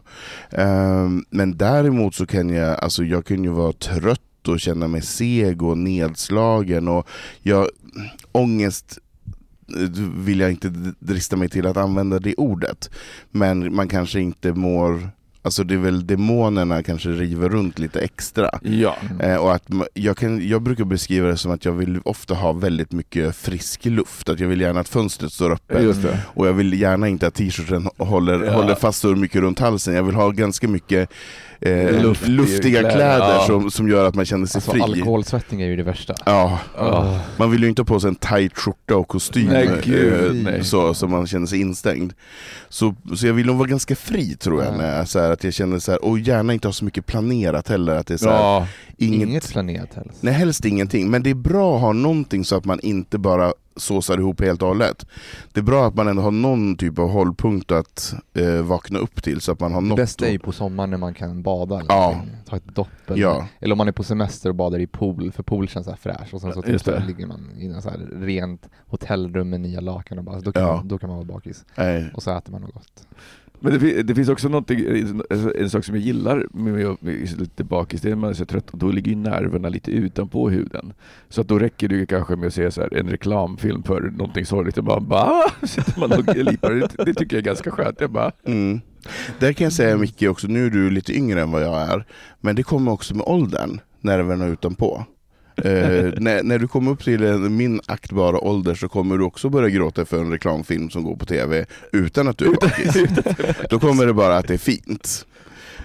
Ehm, 0.50 1.24
men 1.30 1.56
däremot 1.56 2.14
så 2.14 2.26
kan 2.26 2.50
jag, 2.50 2.78
alltså 2.84 3.04
jag 3.04 3.24
kan 3.26 3.44
ju 3.44 3.50
vara 3.50 3.72
trött 3.72 4.48
och 4.48 4.60
känna 4.60 4.88
mig 4.88 5.02
seg 5.02 5.62
och 5.62 5.78
nedslagen 5.78 6.88
och 6.88 7.08
jag, 7.42 7.66
ångest 8.32 8.98
vill 10.16 10.40
jag 10.40 10.50
inte 10.50 10.72
drista 10.98 11.36
mig 11.36 11.48
till 11.48 11.66
att 11.66 11.76
använda 11.76 12.18
det 12.18 12.34
ordet. 12.34 12.90
Men 13.30 13.74
man 13.74 13.88
kanske 13.88 14.20
inte 14.20 14.52
mår, 14.52 15.10
alltså 15.42 15.64
det 15.64 15.74
är 15.74 15.78
väl 15.78 16.06
demonerna 16.06 16.82
kanske 16.82 17.08
river 17.08 17.48
runt 17.48 17.78
lite 17.78 18.00
extra. 18.00 18.50
Ja. 18.62 18.96
Eh, 19.20 19.36
och 19.36 19.54
att 19.54 19.64
jag, 19.94 20.16
kan, 20.16 20.48
jag 20.48 20.62
brukar 20.62 20.84
beskriva 20.84 21.28
det 21.28 21.36
som 21.36 21.50
att 21.52 21.64
jag 21.64 21.72
vill 21.72 22.00
ofta 22.04 22.34
ha 22.34 22.52
väldigt 22.52 22.92
mycket 22.92 23.36
frisk 23.36 23.84
luft. 23.84 24.28
Att 24.28 24.40
jag 24.40 24.48
vill 24.48 24.60
gärna 24.60 24.80
att 24.80 24.88
fönstret 24.88 25.32
står 25.32 25.52
öppet. 25.52 25.96
Och 26.24 26.46
jag 26.48 26.52
vill 26.52 26.80
gärna 26.80 27.08
inte 27.08 27.26
att 27.26 27.34
t-shirten 27.34 27.88
håller, 27.98 28.44
Ja. 28.44 28.52
håller 28.52 28.74
fast 28.74 29.00
så 29.00 29.08
mycket 29.16 29.40
runt 29.40 29.58
halsen. 29.58 29.94
Jag 29.94 30.02
vill 30.02 30.14
ha 30.14 30.30
ganska 30.30 30.68
mycket 30.68 31.10
eh, 31.60 32.02
Luft 32.02 32.28
luftiga 32.28 32.80
kläder, 32.80 32.90
kläder, 32.96 33.34
ja. 33.34 33.44
som, 33.46 33.70
som 33.70 33.88
gör 33.88 34.04
att 34.08 34.14
man 34.14 34.24
känner 34.24 34.46
sig 34.46 34.58
Alltså 34.58 34.70
fri. 34.70 34.80
alkoholsvettning 34.80 35.62
är 35.62 35.66
ju 35.66 35.76
det 35.76 35.82
värsta. 35.82 36.14
Ja, 36.26 36.58
Ja. 36.76 37.20
man 37.36 37.50
vill 37.50 37.62
ju 37.62 37.68
inte 37.68 37.82
ha 37.82 37.86
på 37.86 38.00
sig 38.00 38.08
en 38.08 38.14
tight 38.14 38.58
skjorta 38.58 38.96
och 38.96 39.08
kostym 39.08 39.46
Nej, 39.46 39.66
eh, 39.66 39.72
gud, 39.84 40.44
nej. 40.44 40.64
så, 40.64 40.94
så 40.94 41.06
man 41.08 41.26
känner 41.26 41.46
sig 41.46 41.60
instängd. 41.60 42.12
Så, 42.68 42.94
så 43.16 43.26
jag 43.26 43.34
vill 43.34 43.46
nog 43.46 43.56
vara 43.56 43.68
ganska 43.68 43.96
fri 43.96 44.36
tror 44.36 44.62
jag, 44.62 44.72
Ja. 44.74 44.76
när 44.76 44.96
jag, 44.98 45.08
så 45.08 45.18
här, 45.18 45.30
att 45.30 45.44
jag 45.44 45.54
känner 45.54 45.78
så 45.78 45.90
här, 45.92 46.04
och 46.04 46.18
gärna 46.18 46.52
inte 46.52 46.68
ha 46.68 46.72
så 46.72 46.84
mycket 46.84 47.06
planerat 47.06 47.68
heller. 47.68 47.94
Att 47.94 48.06
det 48.06 48.14
är 48.14 48.18
så 48.18 48.30
här, 48.30 48.36
Ja. 48.36 48.66
inget, 48.96 49.28
Inget 49.28 49.48
planerat 49.50 49.94
helst. 49.94 50.18
Nej, 50.20 50.34
helst 50.34 50.64
ingenting. 50.64 51.10
Men 51.10 51.22
det 51.22 51.30
är 51.30 51.34
bra 51.34 51.74
att 51.74 51.80
ha 51.80 51.92
någonting 51.92 52.44
så 52.44 52.56
att 52.56 52.64
man 52.64 52.80
inte 52.80 53.18
bara 53.18 53.52
såsar 53.76 54.18
ihop 54.18 54.40
helt 54.40 54.62
och 54.62 54.68
hållet. 54.68 55.06
Det 55.52 55.60
är 55.60 55.64
bra 55.64 55.86
att 55.86 55.94
man 55.94 56.08
ändå 56.08 56.22
har 56.22 56.30
någon 56.30 56.76
typ 56.76 56.98
av 56.98 57.08
hållpunkt 57.10 57.72
att 57.72 58.14
eh, 58.34 58.62
vakna 58.62 58.98
upp 58.98 59.22
till 59.22 59.40
så 59.40 59.52
att 59.52 59.60
man 59.60 59.72
har 59.72 59.80
Det 59.80 59.88
något 59.88 59.96
bästa 59.96 60.26
är 60.26 60.32
ju 60.32 60.38
på 60.38 60.52
sommaren 60.52 60.90
när 60.90 60.98
man 60.98 61.14
kan 61.14 61.42
bada 61.42 61.74
eller 61.80 61.88
Ja. 61.94 62.20
Ta 62.46 62.56
ett 62.56 62.74
dopp 62.74 62.88
eller, 63.06 63.18
Ja. 63.22 63.46
eller 63.60 63.72
om 63.74 63.78
man 63.78 63.88
är 63.88 63.92
på 63.92 64.02
semester 64.04 64.48
och 64.48 64.54
badar 64.54 64.78
i 64.78 64.86
pool, 64.86 65.32
för 65.32 65.42
pool 65.42 65.68
känns 65.68 65.84
så 65.84 65.90
här 65.90 65.98
fräsch 65.98 66.34
och 66.34 66.40
sen 66.40 66.52
så, 66.52 66.62
typ, 66.62 66.84
det. 66.84 67.00
så 67.00 67.06
ligger 67.06 67.26
man 67.26 67.50
i 67.58 67.66
en 67.66 67.82
så 67.82 67.90
här 67.90 67.98
rent 68.20 68.68
hotellrum 68.86 69.50
med 69.50 69.60
nya 69.60 69.80
lakan 69.80 70.18
och 70.18 70.24
bara, 70.24 70.40
då, 70.40 70.52
kan 70.52 70.62
Ja. 70.62 70.76
man, 70.76 70.88
då 70.88 70.98
kan 70.98 71.08
man 71.08 71.16
vara 71.18 71.26
bakis. 71.26 71.64
Nej. 71.76 72.10
Och 72.14 72.22
så 72.22 72.36
äter 72.36 72.52
man 72.52 72.60
något 72.60 72.74
gott. 72.74 73.06
Men 73.60 73.78
det, 73.78 74.02
det 74.02 74.14
finns 74.14 74.28
också 74.28 74.48
någonting, 74.48 74.84
en, 75.58 75.70
sak 75.70 75.84
som 75.84 75.94
jag 75.94 76.04
gillar 76.04 76.46
med, 76.50 76.86
att 76.86 77.02
lite 77.38 77.64
bakis, 77.64 78.00
det 78.00 78.08
är 78.08 78.10
när 78.10 78.16
man 78.16 78.30
är 78.30 78.34
så 78.34 78.44
trött 78.44 78.70
och 78.70 78.78
då 78.78 78.90
ligger 78.90 79.10
ju 79.10 79.16
nerverna 79.16 79.68
lite 79.68 79.90
utanpå 79.90 80.50
huden. 80.50 80.92
Så 81.28 81.40
att 81.40 81.48
då 81.48 81.58
räcker 81.58 81.88
det 81.88 81.94
ju 81.94 82.06
kanske 82.06 82.36
med 82.36 82.46
att 82.46 82.54
se 82.54 82.70
så 82.70 82.80
här, 82.80 82.94
en 82.94 83.08
reklamfilm 83.08 83.82
för 83.82 84.00
någonting 84.00 84.46
sorgligt 84.46 84.78
och 84.78 84.84
bara, 84.84 84.96
ah! 84.96 85.50
bara 85.60 85.66
sitter 85.68 86.00
man 86.00 86.12
och 86.12 86.36
lipar. 86.36 86.70
Det, 86.70 87.04
det 87.04 87.14
tycker 87.14 87.36
jag 87.36 87.42
är 87.42 87.46
ganska 87.46 87.70
skönt. 87.70 88.00
Jag 88.00 88.10
bara, 88.10 88.32
Mm. 88.44 88.80
Där 89.38 89.52
kan 89.52 89.64
jag 89.64 89.72
säga 89.72 89.96
Micke 89.96 90.22
också, 90.22 90.46
nu 90.46 90.66
är 90.66 90.70
du 90.70 90.90
lite 90.90 91.12
yngre 91.12 91.40
än 91.40 91.50
vad 91.50 91.62
jag 91.62 91.80
är, 91.80 92.04
men 92.40 92.56
det 92.56 92.62
kommer 92.62 92.92
också 92.92 93.14
med 93.14 93.26
åldern, 93.26 93.80
nerverna 94.00 94.46
utanpå. 94.46 95.04
Eh, 95.64 96.12
när, 96.16 96.42
när 96.42 96.58
du 96.58 96.68
kommer 96.68 96.90
upp 96.90 97.04
till 97.04 97.24
en, 97.24 97.56
min 97.56 97.80
aktbara 97.86 98.38
ålder 98.40 98.74
så 98.74 98.88
kommer 98.88 99.18
du 99.18 99.24
också 99.24 99.48
börja 99.48 99.68
gråta 99.68 100.04
för 100.04 100.18
en 100.20 100.30
reklamfilm 100.32 100.90
som 100.90 101.02
går 101.04 101.16
på 101.16 101.26
tv 101.26 101.66
utan 101.92 102.28
att 102.28 102.38
du 102.38 102.44
är 102.46 102.54
bakis. 102.54 102.96
Då 103.70 103.78
kommer 103.78 104.06
det 104.06 104.12
bara 104.12 104.36
att 104.36 104.48
det 104.48 104.54
är 104.54 104.58
fint. 104.58 105.26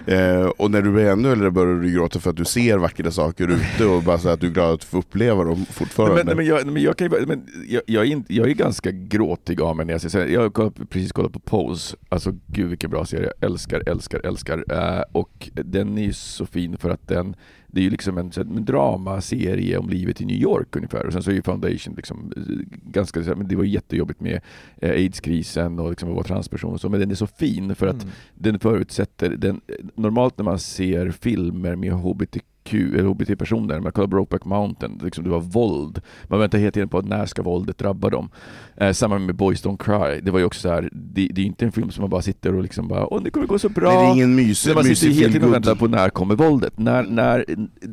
Eh, 0.06 0.42
och 0.46 0.70
när 0.70 0.82
du 0.82 0.90
blir 0.92 1.04
ännu 1.06 1.32
äldre 1.32 1.50
börjar 1.50 1.74
du 1.74 1.92
gråta 1.92 2.20
för 2.20 2.30
att 2.30 2.36
du 2.36 2.44
ser 2.44 2.78
vackra 2.78 3.10
saker 3.10 3.48
ute 3.48 3.84
och 3.86 4.02
bara 4.02 4.18
så 4.18 4.28
att 4.28 4.40
du 4.40 4.46
är 4.46 4.50
glad 4.50 4.74
att 4.74 4.84
få 4.84 4.98
uppleva 4.98 5.44
dem 5.44 5.66
fortfarande. 5.70 6.14
Men, 6.16 6.26
men, 6.26 6.36
men, 6.36 6.46
jag, 6.46 6.66
men, 6.66 6.82
jag, 6.82 6.96
kan 6.96 7.04
ju, 7.04 7.08
bara- 7.08 7.26
men 7.26 7.46
jag, 7.68 7.82
jag, 7.86 8.02
är 8.06 8.10
inte, 8.10 8.34
jag 8.34 8.48
är 8.50 8.54
ganska 8.54 8.90
gråtig 8.90 9.60
av 9.60 9.76
mig 9.76 9.86
när 9.86 9.94
jag 9.94 10.00
ser 10.00 10.08
serier. 10.08 10.40
Jag 10.40 10.58
har 10.58 10.70
precis 10.86 11.12
kollat 11.12 11.32
på 11.32 11.38
Pose, 11.40 11.96
alltså 12.08 12.34
gud 12.46 12.68
vilken 12.68 12.90
bra 12.90 13.04
serie, 13.04 13.30
jag 13.40 13.50
älskar, 13.50 13.82
älskar, 13.88 14.26
älskar. 14.26 14.64
Eh, 14.70 15.02
och 15.12 15.50
den 15.52 15.98
är 15.98 16.02
ju 16.02 16.12
så 16.12 16.46
fin 16.46 16.76
för 16.78 16.90
att 16.90 17.08
den, 17.08 17.34
det 17.76 17.80
är 17.80 17.84
ju 17.84 17.90
liksom 17.90 18.18
en, 18.18 18.30
en 18.36 18.64
dramaserie 18.64 19.78
om 19.78 19.88
livet 19.88 20.20
i 20.20 20.24
New 20.24 20.36
York 20.36 20.76
ungefär. 20.76 21.06
Och 21.06 21.12
sen 21.12 21.22
så 21.22 21.30
är 21.30 21.34
ju 21.34 21.42
Foundation 21.42 21.94
liksom 21.94 22.32
eh, 22.36 22.42
ganska, 22.90 23.20
men 23.20 23.48
det 23.48 23.56
var 23.56 23.64
jättejobbigt 23.64 24.20
med 24.20 24.40
eh, 24.76 24.90
aidskrisen 24.90 25.78
och 25.78 25.90
liksom 25.90 26.08
att 26.08 26.14
vara 26.14 26.24
transperson 26.24 26.72
och 26.72 26.80
så, 26.80 26.88
men 26.88 27.00
den 27.00 27.10
är 27.10 27.14
så 27.14 27.26
fin 27.26 27.74
för 27.74 27.86
att 27.86 28.02
Mm. 28.02 28.14
den 28.34 28.58
förutsätter, 28.58 29.30
den, 29.30 29.60
normalt 29.94 30.38
när 30.38 30.44
man 30.44 30.58
ser 30.58 31.10
filmer 31.10 31.76
med 31.76 31.92
HBTQ 31.92 32.44
eller 32.74 33.04
HBT-personer, 33.04 33.80
man 33.80 33.92
kollar 33.92 34.06
Brokeback 34.08 34.44
Mountain, 34.44 35.00
liksom 35.02 35.24
det 35.24 35.30
var 35.30 35.40
våld. 35.40 36.00
Man 36.24 36.40
väntar 36.40 36.58
hela 36.58 36.70
tiden 36.70 36.88
på 36.88 36.98
att 36.98 37.04
när 37.08 37.26
ska 37.26 37.42
våldet 37.42 37.78
drabba 37.78 38.10
dem? 38.10 38.28
Eh, 38.76 38.92
samma 38.92 39.18
med 39.18 39.34
Boys 39.34 39.64
Don't 39.64 39.76
Cry, 39.76 40.20
det 40.20 40.30
var 40.30 40.38
ju 40.38 40.44
också 40.44 40.60
så 40.60 40.68
här, 40.68 40.88
det, 40.92 41.28
det 41.34 41.40
är 41.40 41.44
inte 41.46 41.64
en 41.64 41.72
film 41.72 41.90
som 41.90 42.02
man 42.02 42.10
bara 42.10 42.22
sitter 42.22 42.54
och 42.54 42.62
liksom 42.62 42.88
bara 42.88 43.06
åh 43.14 43.22
det 43.22 43.30
kommer 43.30 43.46
gå 43.46 43.58
så 43.58 43.68
bra. 43.68 43.88
Nej, 43.90 43.98
det 43.98 44.10
är 44.10 44.14
ingen 44.14 44.34
mysig, 44.34 44.74
man 44.74 44.84
sitter 44.84 45.08
hela 45.08 45.32
tiden 45.32 45.48
och 45.48 45.54
väntar 45.54 45.74
på 45.74 45.86
när 45.88 46.08
kommer 46.10 46.34
våldet? 46.34 46.78
När, 46.78 47.02
när, 47.02 47.44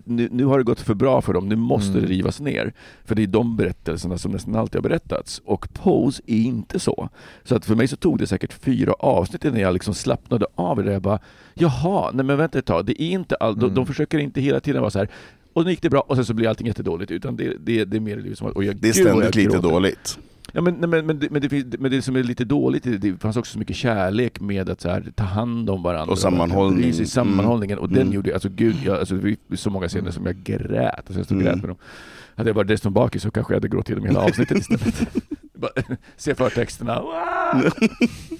nu, 0.05 0.29
nu 0.31 0.45
har 0.45 0.57
det 0.57 0.63
gått 0.63 0.79
för 0.81 0.93
bra 0.93 1.21
för 1.21 1.33
dem, 1.33 1.49
nu 1.49 1.55
måste 1.55 1.93
Mm. 1.93 2.01
det 2.01 2.07
rivas 2.13 2.39
ner. 2.39 2.73
För 3.05 3.15
det 3.15 3.23
är 3.23 3.27
de 3.27 3.57
berättelserna 3.57 4.17
som 4.17 4.31
nästan 4.31 4.55
alltid 4.55 4.75
har 4.75 4.89
berättats. 4.89 5.41
Och 5.45 5.73
Pose 5.73 6.21
är 6.27 6.37
inte 6.37 6.79
så. 6.79 7.09
Så 7.43 7.55
att 7.55 7.65
för 7.65 7.75
mig 7.75 7.87
så 7.87 7.95
tog 7.95 8.17
det 8.19 8.27
säkert 8.27 8.53
fyra 8.53 8.93
avsnitt 8.93 9.45
innan 9.45 9.59
jag 9.59 9.73
liksom 9.73 9.93
slappnade 9.93 10.45
av 10.55 10.79
i 10.79 10.83
det. 10.83 10.93
Jag 10.93 11.01
bara, 11.01 11.19
jaha, 11.53 12.11
nej 12.13 12.25
men 12.25 12.37
vänta 12.37 12.59
ett 12.59 12.65
tag, 12.65 12.85
det 12.85 13.01
är 13.03 13.09
inte 13.09 13.35
all, 13.35 13.55
de, 13.55 13.63
Mm. 13.63 13.75
de 13.75 13.85
försöker 13.85 14.17
inte 14.19 14.41
hela 14.41 14.59
tiden 14.63 14.81
vara 14.81 14.91
så 14.91 14.99
här 14.99 15.07
och 15.53 15.65
nu 15.65 15.71
gick 15.71 15.81
det 15.81 15.89
bra 15.89 15.99
och 16.01 16.15
sen 16.15 16.25
så 16.25 16.33
blir 16.33 16.47
allting 16.49 16.67
jättedåligt. 16.67 17.11
Utan 17.11 17.35
det, 17.35 17.53
det, 17.59 17.85
det 17.85 17.97
är 17.97 18.01
mer 18.01 18.17
liksom 18.17 18.47
att, 18.47 18.53
och 18.55 18.63
jag, 18.63 18.75
Det 18.75 18.89
är 18.89 18.93
ständigt 18.93 19.35
lite 19.35 19.57
dåligt. 19.59 20.19
Ja, 20.51 20.61
men, 20.61 20.75
men, 20.75 20.89
men, 21.05 21.19
det, 21.19 21.29
men, 21.29 21.41
det, 21.41 21.79
men 21.79 21.91
det 21.91 22.01
som 22.01 22.15
är 22.15 22.23
lite 22.23 22.45
dåligt, 22.45 22.83
det, 22.83 22.97
det 22.97 23.17
fanns 23.21 23.37
också 23.37 23.53
så 23.53 23.59
mycket 23.59 23.75
kärlek 23.75 24.39
med 24.39 24.69
att 24.69 24.81
så 24.81 24.89
här, 24.89 25.11
ta 25.15 25.23
hand 25.23 25.69
om 25.69 25.83
varandra. 25.83 26.11
Och 26.11 26.19
sammanhållning. 26.19 26.81
Bry 26.81 26.93
sig, 26.93 27.05
sammanhållningen. 27.05 27.77
Och 27.79 27.89
den 27.89 28.01
Mm. 28.01 28.13
gjorde, 28.13 28.33
alltså 28.33 28.49
gud, 28.49 28.75
jag, 28.85 28.99
alltså, 28.99 29.15
det 29.15 29.35
var 29.47 29.57
så 29.57 29.69
många 29.69 29.87
scener 29.87 30.11
som 30.11 30.25
jag 30.25 30.35
grät. 30.43 30.93
Alltså, 30.97 31.13
jag 31.13 31.25
stod 31.25 31.37
Mm. 31.41 31.45
grät 31.53 31.61
med 31.61 31.69
dem. 31.69 31.77
Hade 32.35 32.49
jag 32.49 32.55
varit 32.55 32.67
dessutom 32.67 32.93
bakis 32.93 33.21
så 33.23 33.31
kanske 33.31 33.53
jag 33.53 33.57
hade 33.57 33.67
gråtit 33.67 33.89
genom 33.89 34.05
hela 34.05 34.19
avsnittet 34.19 34.57
istället. 34.57 35.07
Se 36.17 36.35
förtexterna. 36.35 37.01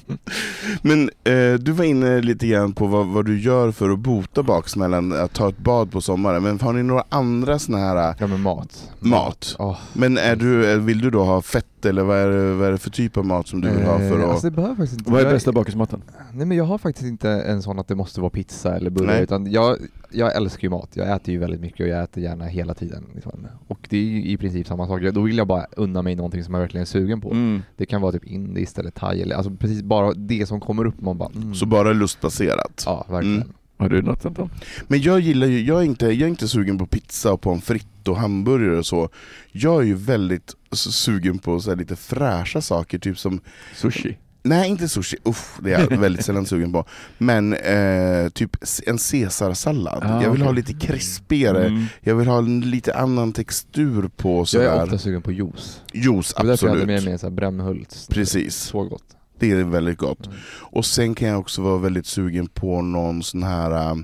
Men 0.81 1.09
eh, 1.23 1.53
du 1.59 1.71
var 1.71 1.85
inne 1.85 2.21
lite 2.21 2.47
grann 2.47 2.73
på 2.73 2.87
vad, 2.87 3.07
vad 3.07 3.25
du 3.25 3.39
gör 3.39 3.71
för 3.71 3.89
att 3.89 3.99
bota 3.99 4.43
baksmällan, 4.43 5.13
att 5.13 5.33
ta 5.33 5.49
ett 5.49 5.57
bad 5.57 5.91
på 5.91 6.01
sommaren. 6.01 6.43
Men 6.43 6.59
har 6.59 6.73
ni 6.73 6.83
några 6.83 7.03
andra 7.09 7.59
såna 7.59 7.77
här 7.77 8.15
Ja 8.19 8.27
men 8.27 8.41
mat. 8.41 8.89
mat? 8.99 9.55
Åh, 9.59 9.77
Men 9.93 10.17
är 10.17 10.35
du, 10.35 10.71
eh, 10.71 10.77
vill 10.79 11.01
du 11.01 11.09
då 11.09 11.23
ha 11.23 11.41
fett, 11.41 11.85
eller 11.85 12.03
vad 12.03 12.17
är, 12.17 12.27
det, 12.29 12.53
vad 12.53 12.67
är 12.67 12.71
det 12.71 12.77
för 12.77 12.89
typ 12.89 13.17
av 13.17 13.25
mat 13.25 13.47
som 13.47 13.61
du 13.61 13.69
vill 13.69 13.83
ha 13.85 13.97
för 13.97 14.19
Eh, 14.19 14.23
att... 14.23 14.29
Alltså 14.29 14.49
det 14.49 14.55
behöver 14.55 14.75
faktiskt 14.75 14.99
inte... 14.99 15.11
Vad 15.11 15.21
är 15.21 15.31
bästa 15.31 15.51
bakismaten? 15.51 16.01
Nej 16.33 16.45
men 16.45 16.57
jag 16.57 16.65
har 16.65 16.77
faktiskt 16.77 17.07
inte 17.07 17.29
en 17.29 17.61
sån 17.61 17.79
att 17.79 17.87
det 17.87 17.95
måste 17.95 18.21
vara 18.21 18.29
pizza 18.29 18.75
eller 18.75 18.89
bullar 18.89 19.21
utan 19.21 19.51
jag, 19.51 19.77
jag 20.11 20.35
älskar 20.35 20.63
ju 20.63 20.69
mat. 20.69 20.89
Jag 20.93 21.11
äter 21.15 21.33
ju 21.33 21.39
väldigt 21.39 21.61
mycket 21.61 21.79
och 21.79 21.87
jag 21.87 22.03
äter 22.03 22.23
gärna 22.23 22.45
hela 22.45 22.73
tiden. 22.73 23.05
Liksom. 23.15 23.47
Och 23.67 23.87
det 23.89 23.97
är 23.97 24.01
ju 24.01 24.25
i 24.25 24.37
princip 24.37 24.67
samma 24.67 24.87
sak. 24.87 25.01
Då 25.13 25.21
vill 25.21 25.37
jag 25.37 25.47
bara 25.47 25.65
unna 25.77 26.01
mig 26.01 26.15
någonting 26.15 26.43
som 26.43 26.53
jag 26.53 26.61
verkligen 26.61 26.81
är 26.81 26.85
sugen 26.85 27.21
på. 27.21 27.31
Mm. 27.31 27.61
Det 27.77 27.85
kan 27.85 28.01
vara 28.01 28.11
typ 28.11 28.25
indiskt 28.25 28.79
eller 28.79 28.91
thai 28.91 29.21
eller 29.21 29.35
alltså 29.35 29.51
precis 29.51 29.81
bara 29.93 30.13
det 30.13 30.45
som 30.45 30.59
kommer 30.59 30.85
upp 30.85 31.01
man 31.01 31.17
bara 31.17 31.29
mm. 31.35 31.55
Så 31.55 31.65
bara 31.65 31.93
lustbaserat? 31.93 32.83
Ja, 32.85 33.05
verkligen. 33.09 33.35
Mm. 33.41 33.53
Har 33.77 33.89
du 33.89 34.01
något 34.01 34.25
Anton? 34.25 34.49
Men 34.87 35.01
jag 35.01 35.19
gillar 35.19 35.47
ju, 35.47 35.61
jag 35.61 35.79
är, 35.81 35.85
inte, 35.85 36.05
jag 36.05 36.21
är 36.21 36.27
inte 36.27 36.47
sugen 36.47 36.77
på 36.77 36.85
pizza 36.85 37.33
och 37.33 37.41
pommes 37.41 37.63
frites 37.65 38.07
och 38.07 38.17
hamburgare 38.17 38.77
och 38.77 38.85
så. 38.85 39.09
Jag 39.51 39.81
är 39.81 39.85
ju 39.85 39.93
väldigt 39.93 40.53
sugen 40.71 41.39
på 41.39 41.59
så 41.59 41.69
här 41.69 41.77
lite 41.77 41.95
fräscha 41.95 42.61
saker, 42.61 42.99
typ 42.99 43.19
som 43.19 43.39
Sushi? 43.75 44.17
Nej 44.45 44.69
inte 44.69 44.89
sushi, 44.89 45.17
uff, 45.23 45.59
det 45.63 45.73
är 45.73 45.79
jag 45.89 45.97
väldigt 45.99 46.25
sällan 46.25 46.45
sugen 46.45 46.71
på. 46.71 46.85
Men 47.17 47.53
eh, 47.53 48.29
typ 48.29 48.57
en 48.87 48.97
caesarsallad. 48.97 50.03
Ah, 50.03 50.23
jag 50.23 50.31
vill 50.31 50.41
ha 50.41 50.49
okej. 50.51 50.63
lite 50.63 50.87
krispigare, 50.87 51.67
Mm. 51.67 51.85
jag 52.01 52.15
vill 52.15 52.27
ha 52.27 52.37
en 52.37 52.61
lite 52.61 52.93
annan 52.95 53.33
textur 53.33 54.09
på 54.17 54.29
Jag 54.29 54.41
är 54.41 54.45
sådär. 54.45 54.83
ofta 54.83 54.97
sugen 54.97 55.21
på 55.21 55.31
juice. 55.31 55.81
Juice, 55.93 56.33
Det 56.33 56.43
är 56.43 56.47
därför 56.47 56.67
jag 56.67 56.71
hade 56.73 56.83
absolut. 56.93 57.21
med 57.21 57.21
mig 57.21 57.31
Brännhults. 57.31 58.07
Precis. 58.07 58.55
Så 58.55 58.83
gott. 58.83 59.03
Det 59.49 59.59
är 59.59 59.63
väldigt 59.63 59.97
gott. 59.97 60.25
Mm. 60.27 60.37
Och 60.71 60.85
sen 60.85 61.15
kan 61.15 61.27
jag 61.27 61.39
också 61.39 61.61
vara 61.61 61.77
väldigt 61.77 62.05
sugen 62.05 62.47
på 62.47 62.81
någon 62.81 63.23
sån 63.23 63.43
här 63.43 63.71
äh, 63.91 63.95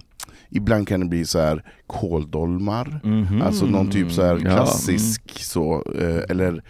Ibland 0.51 0.88
kan 0.88 1.00
det 1.00 1.05
bli 1.05 1.25
så 1.25 1.39
här 1.39 1.63
kåldolmar, 1.88 3.00
Mhm. 3.03 3.41
alltså 3.41 3.65
någon 3.65 3.91
typ 3.91 4.12
så 4.12 4.22
här 4.24 4.34
Ja, 4.36 4.39
klassisk 4.41 5.22
så, 5.43 5.84
eh, 6.00 6.24
eller, 6.29 6.63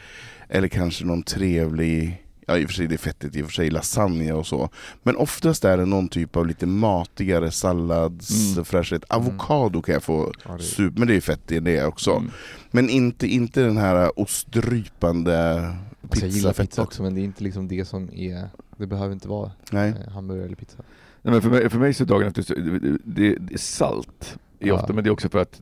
eller 0.50 0.68
kanske 0.68 1.06
någon 1.06 1.24
trevlig, 1.24 2.24
ja 2.48 2.58
i 2.58 2.66
och 2.66 2.70
för 2.70 2.74
sig 2.76 2.88
det 2.88 2.96
är 2.96 2.98
fettigt 2.98 3.36
i 3.36 3.42
och 3.42 3.46
för 3.46 3.54
sig, 3.54 3.70
lasagne 3.70 4.34
och 4.34 4.48
så. 4.48 4.70
Men 5.04 5.16
oftast 5.16 5.66
är 5.66 5.78
det 5.78 5.86
någon 5.86 6.08
typ 6.08 6.36
av 6.36 6.48
lite 6.48 6.66
matigare 6.66 7.38
Mm. 7.40 7.52
salladsfräschhet. 7.52 9.04
Avokado 9.10 9.82
kan 9.82 9.94
jag 9.94 10.04
få 10.04 10.34
Ja, 10.48 10.58
det- 10.58 10.64
sup, 10.64 10.98
men 10.98 11.08
det 11.08 11.16
är 11.16 11.22
fett 11.22 11.52
i 11.52 11.60
det 11.60 11.86
också. 11.86 12.12
Mm. 12.12 12.32
Men 12.72 12.90
inte, 12.90 13.28
inte 13.28 13.62
den 13.62 13.78
här 13.78 14.20
ostdrypande 14.20 15.70
Alltså 16.02 16.26
jag 16.26 16.30
gillar 16.30 16.54
pizza 16.54 16.82
också 16.82 17.04
men 17.04 17.16
det 17.16 17.22
är 17.22 17.24
inte 17.24 17.44
liksom 17.44 17.68
det 17.68 17.86
som 17.86 18.10
är, 18.14 18.50
det 18.78 18.88
behöver 18.88 19.14
inte 19.14 19.28
vara 19.28 19.52
Nej. 19.72 19.90
eh, 20.06 20.12
hamburgare 20.12 20.46
eller 20.46 20.56
pizza. 20.56 20.78
Nej, 21.22 21.32
men 21.32 21.42
för, 21.42 21.50
mig, 21.50 21.70
för 21.70 21.80
mig 21.80 21.94
så 21.94 22.04
dagen 22.04 22.28
efter, 22.28 22.56
det, 23.04 23.36
det, 23.40 23.54
är 23.54 23.58
salt. 23.58 24.38
Är 24.60 24.68
Ja. 24.68 24.74
ofta, 24.74 24.94
men 24.94 25.04
det 25.04 25.10
är 25.10 25.12
också 25.12 25.30
för 25.30 25.40
att 25.40 25.62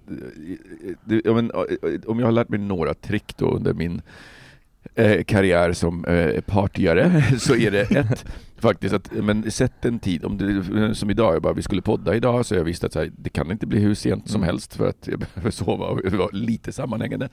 det, 1.03 1.21
ja, 1.25 1.33
men, 1.33 1.51
eh, 1.51 1.99
om 2.05 2.19
jag 2.19 2.27
har 2.27 2.31
lärt 2.31 2.49
mig 2.49 2.59
några 2.59 2.93
trick 2.93 3.37
då 3.37 3.51
under 3.51 3.73
min 3.73 4.01
eh, 4.95 5.23
karriär 5.23 5.73
som 5.73 6.05
eh, 6.05 6.41
partyare 6.41 7.23
så 7.39 7.55
är 7.55 7.71
det 7.71 7.91
ett 7.91 8.25
faktiskt 8.59 8.93
att 8.95 9.11
men 9.11 9.51
sätt 9.51 9.85
en 9.85 9.99
tid, 9.99 10.25
om 10.25 10.37
det, 10.37 10.95
som 10.95 11.09
idag, 11.09 11.35
jag 11.35 11.41
bara, 11.41 11.53
vi 11.53 11.61
skulle 11.61 11.81
podda 11.81 12.15
idag 12.15 12.45
så 12.45 12.55
jag 12.55 12.63
visste 12.63 12.85
att 12.87 12.95
här, 12.95 13.11
det 13.17 13.29
kan 13.29 13.51
inte 13.51 13.65
bli 13.67 13.79
hur 13.79 13.93
sent 13.95 14.29
som 14.29 14.41
Mm. 14.41 14.45
helst 14.45 14.75
för 14.75 14.89
att 14.89 15.07
jag 15.07 15.19
behöver 15.33 15.51
sova 15.51 15.85
och 15.85 16.01
vara 16.11 16.29
lite 16.31 16.71
sammanhängande. 16.71 17.29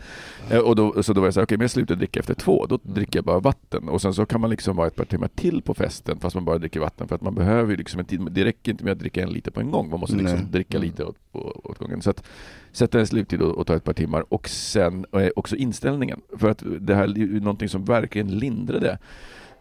Eh, 0.51 0.59
och 0.59 0.77
då, 0.77 1.03
så 1.03 1.13
då 1.13 1.21
var 1.21 1.27
jag 1.27 1.35
så 1.35 1.41
här, 1.41 1.45
okej 1.47 1.59
men 1.59 1.63
jag 1.65 1.71
slutar 1.71 1.95
dricka 1.95 2.21
efter 2.21 2.35
två, 2.35 2.67
då 2.67 2.79
Mm. 2.85 2.95
dricker 2.95 3.19
jag 3.19 3.25
bara 3.25 3.41
vatten 3.41 3.89
och 3.89 4.03
sen 4.03 4.15
så 4.15 4.27
kan 4.27 4.41
man 4.41 4.51
liksom 4.51 4.77
vara 4.77 4.87
ett 4.87 4.97
par 4.97 5.05
timmar 5.05 5.29
till 5.29 5.63
på 5.63 5.75
festen 5.75 6.19
fast 6.21 6.35
man 6.35 6.45
bara 6.45 6.59
dricker 6.59 6.81
vatten 6.81 7.09
för 7.09 7.15
att 7.15 7.23
man 7.23 7.35
behöver 7.35 7.71
ju 7.71 7.77
liksom 7.77 8.01
en 8.01 8.07
tid, 8.07 8.29
det 8.31 8.45
räcker 8.45 8.73
inte 8.73 8.85
med 8.85 8.93
att 8.93 8.99
dricka 8.99 9.23
en 9.23 9.31
liter 9.31 9.51
på 9.51 9.61
en 9.61 9.71
gång, 9.71 9.91
man 9.91 10.01
måste 10.01 10.17
liksom 10.17 10.39
Nej. 10.39 10.47
dricka 10.51 10.77
Mm. 10.77 10.89
lite 10.89 11.05
åt, 11.05 11.17
åt, 11.33 11.79
gången. 11.79 12.03
Så 12.03 12.11
att 12.11 12.25
sätta 12.73 13.01
en 13.01 13.07
sluttid 13.07 13.43
och, 13.43 13.59
och 13.59 13.67
ta 13.67 13.75
ett 13.77 13.85
par 13.85 13.93
timmar 13.93 14.25
och 14.29 14.49
sen 14.49 15.07
eh, 15.13 15.29
också 15.37 15.57
inställningen. 15.57 16.21
För 16.39 16.49
att 16.51 16.63
det 16.81 16.95
här 16.95 17.05
är 17.05 17.09
ju 17.19 17.41
någonting 17.41 17.69
som 17.69 17.85
verkligen 17.85 18.39
lindrade 18.39 18.99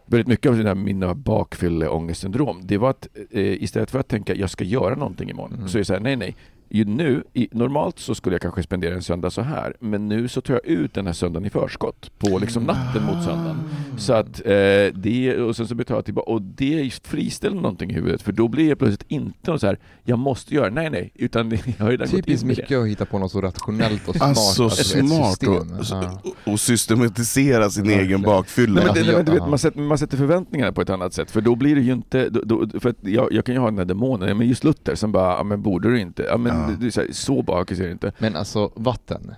väldigt 0.06 0.26
mycket 0.28 0.66
av 0.66 0.76
mina 0.76 1.14
bakfylleångestsyndrom. 1.14 2.60
Det 2.64 2.78
var 2.78 2.90
att 2.90 3.08
eh, 3.30 3.62
istället 3.62 3.90
för 3.90 3.98
att 3.98 4.08
tänka 4.08 4.34
jag 4.34 4.50
ska 4.50 4.64
göra 4.64 4.94
någonting 4.94 5.30
imorgon 5.30 5.54
Mm. 5.54 5.68
så 5.68 5.76
är 5.76 5.80
det 5.80 5.84
så 5.84 5.92
här, 5.92 6.00
nej 6.00 6.16
nej. 6.16 6.36
Ju 6.68 6.84
nu, 6.84 7.24
i, 7.32 7.48
normalt 7.52 7.98
så 7.98 8.14
skulle 8.14 8.34
jag 8.34 8.42
kanske 8.42 8.62
spendera 8.62 8.94
en 8.94 9.02
söndag 9.02 9.30
så 9.30 9.42
här 9.42 9.76
men 9.80 10.08
nu 10.08 10.28
så 10.28 10.40
tar 10.40 10.54
jag 10.54 10.66
ut 10.66 10.94
den 10.94 11.06
här 11.06 11.12
söndagen 11.12 11.46
i 11.46 11.50
förskott 11.50 12.10
på 12.18 12.38
liksom 12.38 12.64
natten 12.64 13.02
mot 13.04 13.24
söndagen. 13.24 13.58
Så 13.96 14.12
att 14.12 14.40
eh, 14.46 14.52
det, 14.94 15.36
och 15.40 15.56
sen 15.56 15.68
så 15.68 15.74
betalar 15.74 15.98
jag 15.98 16.04
tillbaka, 16.04 16.30
och 16.30 16.42
det 16.42 17.00
friställer 17.04 17.56
någonting 17.56 17.90
i 17.90 17.94
huvudet 17.94 18.22
för 18.22 18.32
då 18.32 18.48
blir 18.48 18.68
jag 18.68 18.78
plötsligt 18.78 19.04
inte 19.08 19.50
någon 19.50 19.60
så 19.60 19.66
här 19.66 19.78
jag 20.04 20.18
måste 20.18 20.54
göra, 20.54 20.70
nej 20.70 20.90
nej, 20.90 21.10
utan 21.14 21.50
jag 21.78 21.84
har 21.84 21.92
in 21.92 22.08
Typiskt 22.08 22.46
mycket 22.46 22.78
att 22.78 22.88
hitta 22.88 23.04
på 23.04 23.18
något 23.18 23.32
så 23.32 23.40
rationellt 23.40 24.08
och 24.08 24.16
smart. 24.16 24.28
Alltså 24.28 24.66
ett 24.66 25.06
smart 25.08 25.38
system. 25.38 26.08
och, 26.44 26.52
och 26.52 26.60
systematisera 26.60 27.70
sin 27.70 27.82
Verkligen. 27.82 28.06
egen 28.06 28.22
bakfylla. 28.22 28.74
Nej, 28.74 28.84
men, 28.84 28.88
alltså, 28.88 29.04
det, 29.04 29.06
nej, 29.06 29.16
men 29.16 29.24
du 29.24 29.32
vet, 29.32 29.48
man, 29.48 29.58
sätter, 29.58 29.80
man 29.80 29.98
sätter 29.98 30.16
förväntningarna 30.16 30.72
på 30.72 30.80
ett 30.80 30.90
annat 30.90 31.14
sätt, 31.14 31.30
för 31.30 31.40
då 31.40 31.54
blir 31.54 31.74
det 31.74 31.80
ju 31.80 31.92
inte... 31.92 32.28
Då, 32.28 32.40
då, 32.44 32.80
för 32.80 32.90
att 32.90 32.96
jag, 33.00 33.32
jag 33.32 33.44
kan 33.44 33.54
ju 33.54 33.60
ha 33.60 33.66
den 33.66 33.78
här 33.78 33.84
demonen, 33.84 34.38
men 34.38 34.48
just 34.48 34.64
Luther 34.64 34.94
som 34.94 35.12
bara, 35.12 35.36
ja, 35.36 35.42
men 35.42 35.62
borde 35.62 35.90
du 35.90 36.00
inte? 36.00 36.22
Ja, 36.22 36.36
men 36.36 36.53
Det, 36.68 36.76
det 36.80 36.86
är 36.86 36.90
så, 36.90 37.00
här, 37.00 37.08
så 37.12 37.42
bakis 37.42 37.80
är 37.80 37.84
det 37.84 37.92
inte. 37.92 38.12
Men 38.18 38.36
alltså 38.36 38.70
vatten. 38.74 39.34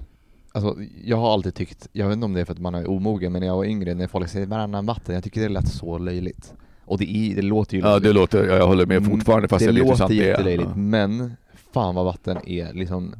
Alltså, 0.52 0.76
jag 1.04 1.16
har 1.16 1.32
alltid 1.32 1.54
tyckt, 1.54 1.88
jag 1.92 2.06
vet 2.08 2.12
inte 2.14 2.24
om 2.24 2.32
det 2.32 2.40
är 2.40 2.44
för 2.44 2.52
att 2.52 2.58
man 2.58 2.74
är 2.74 2.90
omogen, 2.90 3.32
men 3.32 3.40
när 3.40 3.46
jag 3.46 3.56
var 3.56 3.64
yngre, 3.64 3.94
när 3.94 4.06
folk 4.06 4.28
säger 4.28 4.46
varannan 4.46 4.86
vatten, 4.86 5.14
jag 5.14 5.24
tycker 5.24 5.40
det 5.40 5.48
lät 5.48 5.68
så 5.68 5.98
löjligt. 5.98 6.52
Och 6.84 6.98
det, 6.98 7.10
är, 7.16 7.34
det 7.36 7.42
låter 7.42 7.76
ju 7.76 7.82
Ja, 7.82 7.98
det 7.98 8.12
låter, 8.12 8.46
ja, 8.46 8.56
jag 8.56 8.66
håller 8.66 8.86
med 8.86 8.96
Mm, 8.96 9.10
fortfarande 9.10 9.48
fast 9.48 9.58
det 9.60 9.64
jag 9.66 9.72
vet 9.72 9.82
hur 9.82 9.86
låter 9.88 9.96
sant 9.98 10.08
det 10.10 10.24
är. 10.24 10.28
jättelöjligt, 10.28 10.68
Ja. 10.70 10.76
men 10.76 11.32
fan 11.72 11.94
vad 11.94 12.04
vatten 12.04 12.36
är 12.46 12.72
liksom 12.72 13.14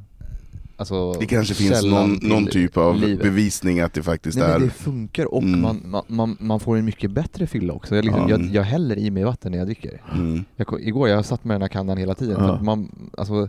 Alltså, 0.79 1.13
Det 1.13 1.27
kanske 1.27 1.55
finns 1.55 1.85
någon, 1.85 2.19
någon 2.23 2.47
typ 2.47 2.77
av 2.77 2.97
livet. 2.97 3.23
bevisning 3.23 3.81
att 3.81 3.93
det 3.95 4.03
faktiskt 4.03 4.39
Nej 4.39 4.49
men 4.49 4.57
är... 4.57 4.65
det 4.65 4.71
funkar 4.71 5.35
och 5.35 5.43
Mm. 5.43 5.61
man, 5.61 6.05
man, 6.09 6.37
man, 6.41 6.61
får 6.61 6.77
en 6.77 6.85
mycket 6.85 7.11
bättre 7.11 7.47
fylla 7.47 7.73
också. 7.73 7.97
Jag, 7.97 8.05
liksom, 8.05 8.23
Ja. 8.23 8.31
jag, 8.31 8.41
jag 8.45 8.63
häller 8.63 8.99
i 8.99 9.11
mig 9.11 9.25
vatten 9.25 9.53
när 9.53 9.59
jag 9.59 9.67
dricker. 9.67 10.01
Mm. 10.15 10.45
Jag, 10.57 10.81
igår 10.81 11.09
jag 11.09 11.25
satt 11.25 11.45
med 11.45 11.55
den 11.55 11.63
här 11.63 11.69
kannan 11.69 11.97
hela 11.99 12.15
tiden. 12.15 12.37
Ja. 12.45 12.63
Man, 12.63 13.11
alltså, 13.19 13.49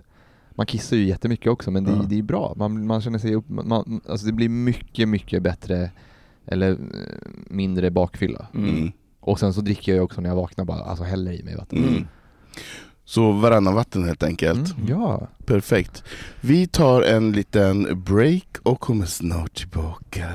man 0.57 0.65
kissar 0.65 0.97
ju 0.97 1.03
jättemycket 1.07 1.47
också 1.51 1.71
men 1.71 1.83
det, 1.83 1.91
Ja. 1.91 2.05
det 2.09 2.17
är 2.19 2.23
bra. 2.23 2.53
Man, 2.57 2.85
man 2.87 3.01
känner 3.01 3.19
sig 3.19 3.35
upp, 3.35 3.45
man, 3.49 4.01
alltså 4.09 4.25
det 4.25 4.31
blir 4.33 4.49
mycket, 4.49 5.09
mycket 5.09 5.43
bättre 5.43 5.91
eller 6.47 6.77
mindre 7.49 7.91
bakfylla. 7.91 8.47
Mm. 8.53 8.91
Och 9.19 9.39
sen 9.39 9.53
så 9.53 9.61
dricker 9.61 9.91
jag 9.91 9.95
ju 9.95 10.01
också 10.01 10.21
när 10.21 10.29
jag 10.29 10.35
vaknar 10.35 10.65
bara, 10.65 10.83
alltså 10.83 11.03
häller 11.03 11.31
i 11.31 11.43
mig 11.43 11.55
vatten. 11.55 11.83
Mm. 11.87 12.07
Så 13.05 13.31
varannan 13.31 13.75
vatten 13.75 14.03
helt 14.03 14.23
enkelt. 14.23 14.77
Mm, 14.77 14.89
ja. 14.89 15.27
Perfekt. 15.45 16.03
Vi 16.41 16.67
tar 16.67 17.01
en 17.01 17.31
liten 17.31 18.03
break 18.03 18.57
och 18.63 18.79
kommer 18.79 19.05
snart 19.05 19.55
tillbaka. 19.55 20.29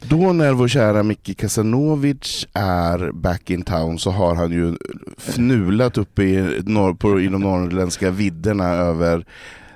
Då 0.00 0.32
när 0.32 0.52
vår 0.52 0.68
kära 0.68 1.02
Micke 1.02 1.36
Kasanovic 1.38 2.46
är 2.52 3.12
back 3.12 3.50
in 3.50 3.62
town 3.62 3.98
så 3.98 4.10
har 4.10 4.34
han 4.34 4.52
ju 4.52 4.76
fnulat 5.18 5.98
uppe 5.98 6.22
i, 6.22 6.62
norr, 6.64 6.94
på, 6.94 7.20
i 7.20 7.28
de 7.28 7.40
norrländska 7.40 8.10
vidderna 8.10 8.68
över 8.68 9.24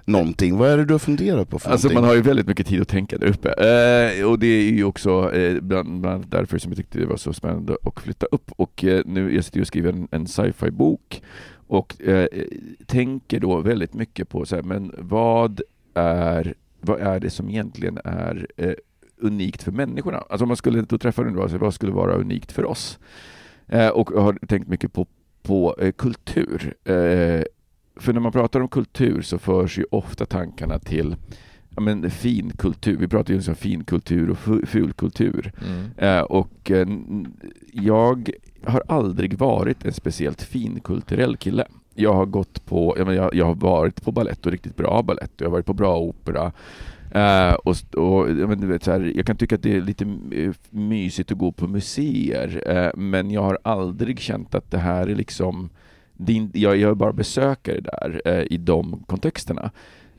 någonting. 0.04 0.56
Vad 0.56 0.70
är 0.70 0.76
det 0.76 0.84
du 0.84 0.94
har 0.94 0.98
funderat 0.98 1.50
på 1.50 1.58
för 1.58 1.70
Alltså 1.70 1.88
någonting? 1.88 2.00
man 2.00 2.08
har 2.08 2.14
ju 2.14 2.22
väldigt 2.22 2.46
mycket 2.46 2.66
tid 2.66 2.80
att 2.80 2.88
tänka 2.88 3.18
där 3.18 3.26
uppe. 3.26 3.48
Eh, 3.48 4.24
och 4.26 4.38
det 4.38 4.46
är 4.46 4.72
ju 4.72 4.84
också 4.84 5.32
eh, 5.34 5.60
bland, 5.60 6.00
bland 6.00 6.14
annat 6.16 6.30
därför 6.30 6.58
som 6.58 6.70
jag 6.70 6.76
tyckte 6.76 6.98
det 6.98 7.06
var 7.06 7.16
så 7.16 7.32
spännande 7.32 7.76
att 7.82 8.00
flytta 8.00 8.26
upp. 8.26 8.50
Och 8.56 8.84
eh, 8.84 9.02
nu, 9.06 9.34
jag 9.34 9.44
sitter 9.44 9.58
ju 9.58 9.62
och 9.62 9.66
skriver 9.66 9.92
en, 9.92 10.08
en 10.10 10.26
sci-fi 10.26 10.70
bok 10.70 11.22
och 11.72 12.02
eh, 12.02 12.26
tänker 12.86 13.40
då 13.40 13.60
väldigt 13.60 13.94
mycket 13.94 14.28
på 14.28 14.46
så 14.46 14.56
här, 14.56 14.62
men 14.62 14.94
vad 14.98 15.60
är, 15.94 16.54
vad 16.80 17.00
är 17.00 17.20
det 17.20 17.30
som 17.30 17.48
egentligen 17.48 17.98
är 18.04 18.46
eh, 18.56 18.74
unikt 19.16 19.62
för 19.62 19.72
människorna? 19.72 20.18
Alltså 20.18 20.44
om 20.44 20.48
man 20.48 20.56
skulle 20.56 20.82
då 20.82 20.98
träffa 20.98 21.22
den, 21.22 21.58
vad 21.58 21.74
skulle 21.74 21.92
vara 21.92 22.14
unikt 22.14 22.52
för 22.52 22.64
oss? 22.64 22.98
Eh, 23.68 23.88
och 23.88 24.10
jag 24.14 24.20
har 24.20 24.38
tänkt 24.46 24.68
mycket 24.68 24.92
på, 24.92 25.06
på 25.42 25.76
eh, 25.78 25.92
kultur. 25.92 26.74
Eh, 26.84 27.42
för 27.96 28.12
när 28.12 28.20
man 28.20 28.32
pratar 28.32 28.60
om 28.60 28.68
kultur 28.68 29.22
så 29.22 29.38
förs 29.38 29.78
ju 29.78 29.84
ofta 29.90 30.26
tankarna 30.26 30.78
till 30.78 31.16
ja, 31.76 31.82
men, 31.82 32.10
fin 32.10 32.52
kultur. 32.58 32.96
Vi 32.96 33.08
pratar 33.08 33.34
ju 33.34 33.40
om 33.48 33.54
fin 33.54 33.84
kultur 33.84 34.30
och 34.30 34.38
fu- 34.38 34.66
ful 34.66 34.92
kultur. 34.92 35.52
Mm. 35.66 35.90
Eh, 35.96 36.22
och 36.22 36.70
eh, 36.70 36.86
jag 37.72 38.30
har 38.64 38.82
aldrig 38.88 39.38
varit 39.38 39.84
en 39.84 39.92
speciellt 39.92 40.42
finkulturell 40.42 41.36
kille. 41.36 41.66
Jag 41.94 42.14
har 42.14 42.26
gått 42.26 42.66
på, 42.66 42.94
jag, 42.98 43.06
men, 43.06 43.16
jag, 43.16 43.34
jag 43.34 43.46
har 43.46 43.54
varit 43.54 44.04
på 44.04 44.12
ballett 44.12 44.46
och 44.46 44.52
riktigt 44.52 44.76
bra 44.76 45.02
ballett 45.02 45.34
och 45.34 45.40
jag 45.40 45.46
har 45.46 45.52
varit 45.52 45.66
på 45.66 45.74
bra 45.74 45.98
opera. 45.98 46.52
Eh, 47.10 47.54
och, 47.54 47.76
och, 47.96 48.30
jag, 48.30 48.48
men, 48.48 48.60
du 48.60 48.66
vet, 48.66 48.84
så 48.84 48.90
här, 48.90 49.12
jag 49.16 49.26
kan 49.26 49.36
tycka 49.36 49.54
att 49.54 49.62
det 49.62 49.76
är 49.76 49.80
lite 49.80 50.04
eh, 50.30 50.52
mysigt 50.70 51.32
att 51.32 51.38
gå 51.38 51.52
på 51.52 51.66
museer 51.66 52.62
eh, 52.66 52.90
men 53.00 53.30
jag 53.30 53.42
har 53.42 53.58
aldrig 53.62 54.20
känt 54.20 54.54
att 54.54 54.70
det 54.70 54.78
här 54.78 55.06
är 55.06 55.14
liksom 55.14 55.70
det 56.12 56.36
är 56.36 56.48
jag, 56.52 56.76
jag 56.76 56.90
är 56.90 56.94
bara 56.94 57.12
besökare 57.12 57.80
där 57.80 58.22
eh, 58.24 58.42
i 58.50 58.56
de 58.56 59.04
kontexterna. 59.06 59.70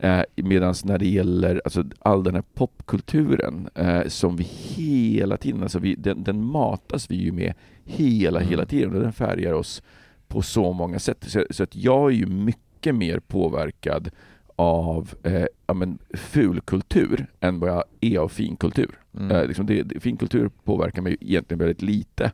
Eh, 0.03 0.21
Medan 0.35 0.75
när 0.83 0.97
det 0.97 1.07
gäller 1.07 1.61
alltså, 1.63 1.83
all 1.99 2.23
den 2.23 2.35
här 2.35 2.43
popkulturen 2.53 3.69
eh, 3.75 4.07
som 4.07 4.35
vi 4.35 4.43
hela 4.43 5.37
tiden, 5.37 5.63
alltså 5.63 5.79
vi, 5.79 5.95
den, 5.95 6.23
den 6.23 6.45
matas 6.45 7.11
vi 7.11 7.15
ju 7.15 7.31
med 7.31 7.53
hela, 7.85 8.39
Mm. 8.39 8.49
hela 8.49 8.65
tiden 8.65 8.95
och 8.95 9.01
den 9.01 9.13
färgar 9.13 9.53
oss 9.53 9.83
på 10.27 10.41
så 10.41 10.73
många 10.73 10.99
sätt. 10.99 11.25
Så, 11.27 11.45
så 11.49 11.63
att 11.63 11.75
jag 11.75 12.11
är 12.11 12.15
ju 12.15 12.25
mycket 12.25 12.95
mer 12.95 13.19
påverkad 13.19 14.09
av 14.55 15.13
eh, 15.23 15.45
ja, 15.67 15.73
men, 15.73 15.97
fulkultur 16.13 17.25
än 17.39 17.59
vad 17.59 17.69
jag 17.69 17.83
är 18.01 18.19
av 18.19 18.27
finkultur. 18.27 18.99
Mm. 19.17 19.31
Eh, 19.31 19.47
liksom 19.47 19.65
det, 19.65 19.83
det, 19.83 19.99
finkultur 19.99 20.49
påverkar 20.63 21.01
mig 21.01 21.17
egentligen 21.21 21.59
väldigt 21.59 21.81
lite. 21.81 22.31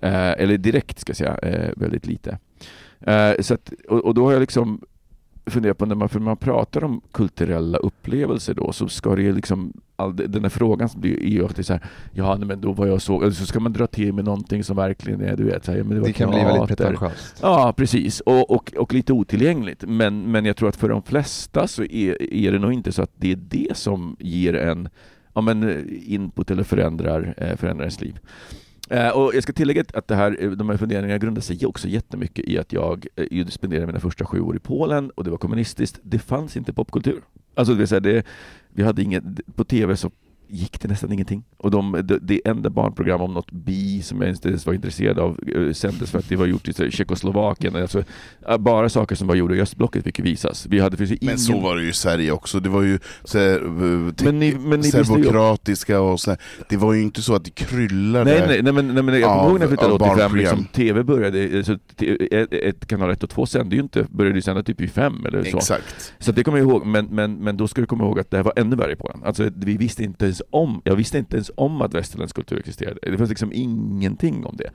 Eh, 0.00 0.30
eller 0.30 0.58
direkt 0.58 0.98
ska 0.98 1.10
jag 1.10 1.16
säga, 1.16 1.36
eh, 1.36 1.70
väldigt 1.76 2.06
lite. 2.06 2.38
Eh, 3.00 3.32
så 3.40 3.54
att, 3.54 3.72
och, 3.88 4.04
och 4.04 4.14
då 4.14 4.24
har 4.24 4.32
jag 4.32 4.40
liksom 4.40 4.80
funderat 5.46 5.78
på 5.78 5.86
när 5.86 5.94
man, 5.94 6.08
för 6.08 6.20
man 6.20 6.36
pratar 6.36 6.84
om 6.84 7.00
kulturella 7.12 7.78
upplevelser 7.78 8.54
då 8.54 8.72
så 8.72 8.88
ska 8.88 9.14
det 9.14 9.22
ju 9.22 9.34
liksom 9.34 9.72
all, 9.96 10.16
den 10.16 10.42
här 10.42 10.48
frågan 10.48 10.88
blir 10.96 11.26
ju 11.26 11.44
alltid 11.44 11.66
så 11.66 11.72
här, 11.72 11.82
ja 12.12 12.36
men 12.36 12.60
då 12.60 12.72
var 12.72 12.86
jag 12.86 13.02
så, 13.02 13.22
eller 13.22 13.32
så 13.32 13.46
ska 13.46 13.60
man 13.60 13.72
dra 13.72 13.86
till 13.86 14.12
med 14.12 14.24
någonting 14.24 14.64
som 14.64 14.76
verkligen 14.76 15.20
är, 15.20 15.36
du 15.36 15.44
vet, 15.44 15.64
så 15.64 15.72
här, 15.72 15.78
men 15.78 15.88
det 15.88 16.00
var 16.00 16.06
Det 16.06 16.12
kan 16.12 16.30
bli 16.30 16.38
väldigt 16.38 16.68
pretentiöst. 16.68 17.38
Ja, 17.42 17.74
precis. 17.76 18.20
Och, 18.20 18.50
och, 18.50 18.72
och 18.76 18.94
lite 18.94 19.12
otillgängligt. 19.12 19.84
Men, 19.86 20.30
men 20.30 20.44
jag 20.44 20.56
tror 20.56 20.68
att 20.68 20.76
för 20.76 20.88
de 20.88 21.02
flesta 21.02 21.68
så 21.68 21.82
är, 21.82 22.34
är 22.34 22.52
det 22.52 22.58
nog 22.58 22.72
inte 22.72 22.92
så 22.92 23.02
att 23.02 23.12
det 23.14 23.32
är 23.32 23.36
det 23.36 23.76
som 23.76 24.16
ger 24.18 24.54
en 24.54 24.88
ja, 25.34 25.40
men 25.40 25.88
input 26.06 26.50
eller 26.50 26.62
förändrar, 26.62 27.34
eh, 27.36 27.56
förändrar 27.56 27.84
ens 27.84 28.00
liv. 28.00 28.18
Eh, 28.90 29.08
och 29.08 29.34
jag 29.34 29.42
ska 29.42 29.52
tillägga 29.52 29.84
att 29.94 30.08
det 30.08 30.14
här, 30.14 30.36
eh, 30.40 30.50
de 30.50 30.68
här 30.68 30.76
funderingarna 30.76 31.18
grundar 31.18 31.42
sig 31.42 31.66
också 31.66 31.88
jättemycket 31.88 32.48
i 32.48 32.58
att 32.58 32.72
jag 32.72 33.06
eh, 33.16 33.46
spenderade 33.46 33.86
mina 33.86 34.00
första 34.00 34.24
sju 34.24 34.40
år 34.40 34.56
i 34.56 34.58
Polen 34.58 35.10
och 35.10 35.24
det 35.24 35.30
var 35.30 35.38
kommunistiskt. 35.38 36.00
Det 36.02 36.18
fanns 36.18 36.56
inte 36.56 36.72
popkultur. 36.72 37.22
Alltså 37.54 37.72
det 37.72 37.78
vill 37.78 37.88
säga, 37.88 38.00
det, 38.00 38.26
vi 38.70 38.82
hade 38.82 39.02
inget, 39.02 39.24
på 39.54 39.64
tv 39.64 39.96
så 39.96 40.10
gick 40.50 40.80
det 40.80 40.88
nästan 40.88 41.12
ingenting. 41.12 41.44
Och 41.56 41.70
de, 41.70 42.00
det, 42.04 42.18
det 42.18 42.40
enda 42.44 42.70
barnprogram 42.70 43.20
om 43.20 43.34
något 43.34 43.52
bi 43.52 44.02
som 44.02 44.20
jag 44.20 44.30
inte 44.30 44.48
ens 44.48 44.66
var 44.66 44.74
intresserad 44.74 45.18
av 45.18 45.38
eh, 45.56 45.72
sändes 45.72 46.10
för 46.10 46.18
att 46.18 46.28
det 46.28 46.36
var 46.36 46.46
gjort 46.46 46.68
i 46.68 46.90
Tjeckoslovakien. 46.90 47.76
Alltså, 47.76 48.04
eh, 48.48 48.58
bara 48.58 48.88
saker 48.88 49.16
som 49.16 49.26
var 49.26 49.34
gjorda 49.34 49.54
i 49.54 49.60
östblocket 49.60 50.04
fick 50.04 50.18
visas. 50.18 50.66
Vi 50.66 50.80
hade 50.80 51.04
ingen... 51.04 51.18
Men 51.20 51.38
så 51.38 51.60
var 51.60 51.76
det 51.76 51.82
ju 51.82 51.88
i 51.88 51.92
Sverige 51.92 52.32
också, 52.32 52.60
det 52.60 52.68
var 52.68 52.82
ju 52.82 52.94
eh, 52.94 53.00
serbokratiska 54.82 56.00
och 56.00 56.20
så. 56.20 56.36
Det 56.68 56.76
var 56.76 56.92
ju 56.92 57.02
inte 57.02 57.22
så 57.22 57.34
att 57.34 57.44
det 57.44 57.50
kryllade 57.50 58.24
Nej, 58.24 58.44
nej, 58.46 58.62
nej, 58.62 58.72
men, 58.72 58.94
nej, 58.94 59.02
men 59.02 59.20
jag 59.20 59.30
kommer 59.30 59.50
ihåg 59.50 59.54
när 59.54 59.60
jag 59.60 59.68
flyttade 59.68 59.92
av 59.92 59.94
85, 59.94 60.16
barnprogram. 60.16 60.36
liksom, 60.36 60.64
TV 60.64 61.02
började, 61.02 61.64
så, 61.64 61.72
ett, 62.30 62.52
ett, 62.52 62.86
kanal 62.86 63.10
1 63.10 63.22
och 63.22 63.30
2 63.30 63.46
sände 63.46 63.76
ju 63.76 63.82
inte, 63.82 64.06
började 64.10 64.36
ju 64.36 64.42
sända 64.42 64.62
typ 64.62 64.80
i 64.80 64.88
fem 64.88 65.26
eller 65.26 65.44
så. 65.44 65.56
Exakt. 65.56 66.14
Så 66.18 66.32
det 66.32 66.44
kommer 66.44 66.58
jag 66.58 66.68
ihåg, 66.68 66.86
men, 66.86 67.06
men, 67.06 67.34
men 67.34 67.56
då 67.56 67.68
ska 67.68 67.80
du 67.80 67.86
komma 67.86 68.04
ihåg 68.04 68.20
att 68.20 68.30
det 68.30 68.36
här 68.36 68.44
var 68.44 68.52
ännu 68.56 68.76
värre 68.76 68.96
på 68.96 69.08
den. 69.08 69.24
Alltså 69.24 69.50
vi 69.56 69.76
visste 69.76 70.04
inte 70.04 70.24
ens 70.24 70.39
om, 70.50 70.82
jag 70.84 70.96
visste 70.96 71.18
inte 71.18 71.36
ens 71.36 71.50
om 71.54 71.82
att 71.82 71.94
västerländsk 71.94 72.36
kultur 72.36 72.58
existerade. 72.58 72.98
Det 73.02 73.18
fanns 73.18 73.30
liksom 73.30 73.52
ingenting 73.52 74.46
om 74.46 74.56
det. 74.56 74.70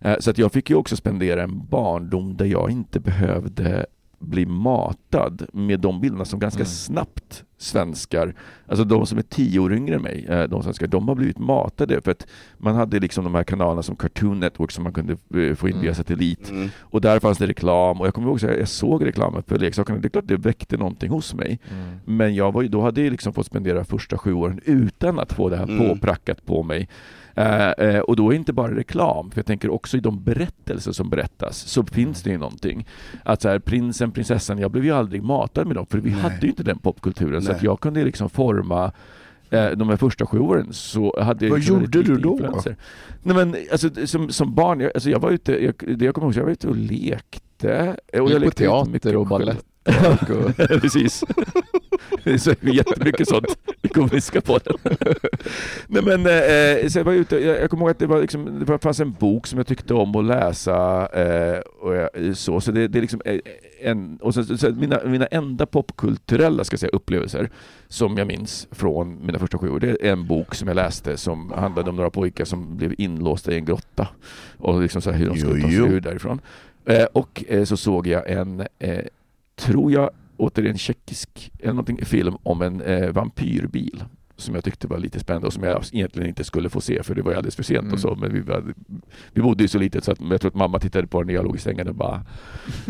Eh, 0.00 0.18
så 0.18 0.30
att 0.30 0.38
jag 0.38 0.52
fick 0.52 0.70
ju 0.70 0.76
också 0.76 0.96
spendera 0.96 1.42
en 1.42 1.66
barndom 1.66 2.36
där 2.36 2.46
jag 2.46 2.70
inte 2.70 3.00
behövde 3.00 3.86
bli 4.18 4.46
matad 4.46 5.46
med 5.52 5.80
de 5.80 6.00
bilderna 6.00 6.24
som 6.24 6.38
ganska 6.40 6.60
Mm. 6.60 6.66
snabbt 6.66 7.44
svenskar, 7.60 8.34
alltså 8.66 8.84
de 8.84 9.06
som 9.06 9.18
är 9.18 9.22
tio 9.22 9.58
år 9.60 9.72
yngre 9.72 9.94
än 9.94 10.02
mig, 10.02 10.26
eh, 10.28 10.42
de 10.44 10.62
svenskar, 10.62 10.86
de 10.86 11.08
har 11.08 11.14
blivit 11.14 11.38
matade 11.38 12.00
för 12.00 12.10
att 12.10 12.26
man 12.58 12.74
hade 12.74 13.00
liksom 13.00 13.24
de 13.24 13.34
här 13.34 13.44
kanalerna 13.44 13.82
som 13.82 13.96
Cartoon 13.96 14.40
Network 14.40 14.70
som 14.70 14.84
man 14.84 14.92
kunde 14.92 15.12
eh, 15.12 15.54
få 15.54 15.68
in 15.68 15.74
via 15.74 15.82
Mm. 15.82 15.94
satellit 15.94 16.50
Mm. 16.50 16.68
och 16.80 17.00
där 17.00 17.20
fanns 17.20 17.38
det 17.38 17.46
reklam 17.46 18.00
och 18.00 18.06
jag 18.06 18.14
kommer 18.14 18.28
ihåg 18.28 18.36
att 18.36 18.42
jag 18.58 18.68
såg 18.68 19.06
reklamen 19.06 19.42
för 19.42 19.58
leksakerna. 19.58 19.98
Det 19.98 20.06
är 20.08 20.10
klart 20.10 20.28
det 20.28 20.36
väckte 20.36 20.76
någonting 20.76 21.10
hos 21.10 21.34
mig. 21.34 21.58
Mm. 21.70 21.96
Men 22.04 22.34
jag 22.34 22.52
var 22.52 22.62
ju, 22.62 22.68
då 22.68 22.80
hade 22.82 23.02
jag 23.02 23.10
liksom 23.10 23.32
fått 23.32 23.46
spendera 23.46 23.84
första 23.84 24.18
sju 24.18 24.32
åren 24.32 24.60
utan 24.64 25.18
att 25.18 25.32
få 25.32 25.48
det 25.48 25.56
här 25.56 25.64
Mm. 25.68 25.88
påprackat 25.88 26.46
på 26.46 26.62
mig. 26.62 26.88
Eh, 27.38 27.70
eh, 27.70 28.00
och 28.00 28.16
då 28.16 28.32
är 28.32 28.36
inte 28.36 28.52
bara 28.52 28.76
reklam, 28.76 29.30
för 29.30 29.38
jag 29.38 29.46
tänker 29.46 29.70
också 29.70 29.96
i 29.96 30.00
de 30.00 30.22
berättelser 30.24 30.92
som 30.92 31.10
berättas 31.10 31.56
så 31.58 31.84
finns 31.84 32.22
det 32.22 32.30
ju 32.30 32.38
någonting. 32.38 32.86
Att 33.24 33.42
så 33.42 33.48
här, 33.48 33.58
prinsen, 33.58 34.12
prinsessan, 34.12 34.58
jag 34.58 34.70
blev 34.70 34.84
ju 34.84 34.90
aldrig 34.90 35.22
matad 35.22 35.66
med 35.66 35.76
dem 35.76 35.86
för 35.86 35.98
vi 35.98 36.10
Nej. 36.10 36.20
hade 36.20 36.38
ju 36.40 36.48
inte 36.48 36.62
den 36.62 36.78
popkulturen. 36.78 37.42
Så 37.42 37.48
Nej. 37.48 37.56
att 37.56 37.62
jag 37.62 37.80
kunde 37.80 38.04
liksom 38.04 38.30
forma 38.30 38.92
eh, 39.50 39.70
de 39.70 39.88
här 39.88 39.96
första 39.96 40.26
sju 40.26 40.38
åren 40.38 40.72
så 40.72 41.20
hade 41.20 41.44
jag 41.44 41.50
Vad 41.50 41.58
liksom 41.58 41.80
gjorde 41.80 42.02
du 42.02 42.16
då? 42.16 42.32
influenser. 42.32 42.76
Nej 43.22 43.36
men 43.36 43.56
alltså, 43.72 44.06
som, 44.06 44.30
som 44.32 44.54
barn, 44.54 44.80
jag, 44.80 44.90
alltså, 44.94 45.10
jag 45.10 45.20
var 45.20 45.30
ute, 45.30 45.64
jag, 45.64 45.98
det 45.98 46.04
jag 46.04 46.14
kommer 46.14 46.26
ihåg, 46.26 46.34
så 46.34 46.40
jag 46.40 46.44
var 46.44 46.52
ute 46.52 46.68
och 46.68 46.76
lekte. 46.76 47.96
Och 48.12 48.30
jag 48.30 48.32
på 48.32 48.38
lekte 48.38 48.64
jättemycket 48.64 49.02
teater 49.02 49.16
och 49.16 49.26
balett. 49.26 49.64
Precis. 50.56 51.24
Det 52.24 52.30
är 52.30 52.38
så 52.38 52.54
jättemycket 52.60 53.28
sånt 53.28 53.58
i 53.90 53.94
kommunistiska 53.94 54.40
podden. 54.40 54.76
Nej 55.86 56.02
men, 56.02 56.20
eh, 56.20 56.88
så 56.88 56.98
jag 56.98 57.04
var 57.04 57.12
ute, 57.12 57.36
jag, 57.38 57.60
jag 57.60 57.70
kommer 57.70 57.82
ihåg 57.82 57.90
att 57.90 57.98
det, 57.98 58.06
var 58.06 58.20
liksom, 58.20 58.64
det 58.66 58.78
fanns 58.78 59.00
en 59.00 59.12
bok 59.12 59.46
som 59.46 59.58
jag 59.58 59.66
tyckte 59.66 59.94
om 59.94 60.16
att 60.16 60.24
läsa 60.24 61.06
eh, 61.06 61.58
och 61.58 61.94
jag, 61.94 62.36
så, 62.36 62.60
så 62.60 62.72
det, 62.72 62.88
det 62.88 62.98
är 62.98 63.00
liksom 63.00 63.20
eh, 63.24 63.38
en, 63.80 64.18
och 64.22 64.34
så, 64.34 64.58
så 64.58 64.70
mina, 64.70 65.00
mina 65.04 65.26
enda 65.26 65.66
popkulturella 65.66 66.64
ska 66.64 66.76
säga, 66.76 66.90
upplevelser 66.90 67.50
som 67.88 68.18
jag 68.18 68.26
minns 68.26 68.68
från 68.70 69.26
mina 69.26 69.38
första 69.38 69.58
sju 69.58 69.70
år, 69.70 69.80
det 69.80 69.90
är 69.90 70.12
en 70.12 70.26
bok 70.26 70.54
som 70.54 70.68
jag 70.68 70.74
läste 70.74 71.16
som 71.16 71.52
handlade 71.52 71.90
om 71.90 71.96
några 71.96 72.10
pojkar 72.10 72.44
som 72.44 72.76
blev 72.76 72.94
inlåsta 72.98 73.52
i 73.52 73.56
en 73.56 73.64
grotta 73.64 74.08
och 74.58 74.82
liksom 74.82 75.02
så 75.02 75.10
hur 75.10 75.28
de 75.28 75.38
skulle 75.38 75.62
ta 75.62 75.68
sig 75.68 75.76
ur 75.76 76.00
därifrån. 76.00 76.40
Eh, 76.84 77.04
och 77.12 77.44
eh, 77.48 77.64
så 77.64 77.76
såg 77.76 78.06
jag 78.06 78.30
en, 78.30 78.60
eh, 78.78 79.04
tror 79.56 79.92
jag, 79.92 80.10
återigen 80.38 80.78
tjeckisk 80.78 81.52
eller 81.58 81.72
någonting, 81.72 82.04
film 82.04 82.36
om 82.42 82.62
en 82.62 82.80
eh, 82.80 83.10
vampyrbil 83.10 84.04
som 84.38 84.54
jag 84.54 84.64
tyckte 84.64 84.86
var 84.86 84.98
lite 84.98 85.20
spännande 85.20 85.46
och 85.46 85.52
som 85.52 85.62
jag 85.62 85.84
egentligen 85.92 86.28
inte 86.28 86.44
skulle 86.44 86.68
få 86.70 86.80
se 86.80 87.02
för 87.02 87.14
det 87.14 87.22
var 87.22 87.30
ju 87.30 87.36
alldeles 87.36 87.56
för 87.56 87.62
sent 87.62 87.78
Mm. 87.82 87.92
och 87.94 88.00
så 88.00 88.14
men 88.14 88.32
vi, 88.32 88.40
var, 88.40 88.64
vi 89.32 89.42
bodde 89.42 89.64
ju 89.64 89.68
så 89.68 89.78
litet 89.78 90.04
så 90.04 90.12
att 90.12 90.18
jag 90.30 90.40
tror 90.40 90.48
att 90.50 90.54
mamma 90.54 90.78
tittade 90.78 91.06
på 91.06 91.20
den 91.20 91.26
när 91.26 91.34
jag 91.34 91.44
låg 91.44 91.56
i 91.56 91.58
sängen 91.58 91.88
och 91.88 91.94
bara 91.94 92.22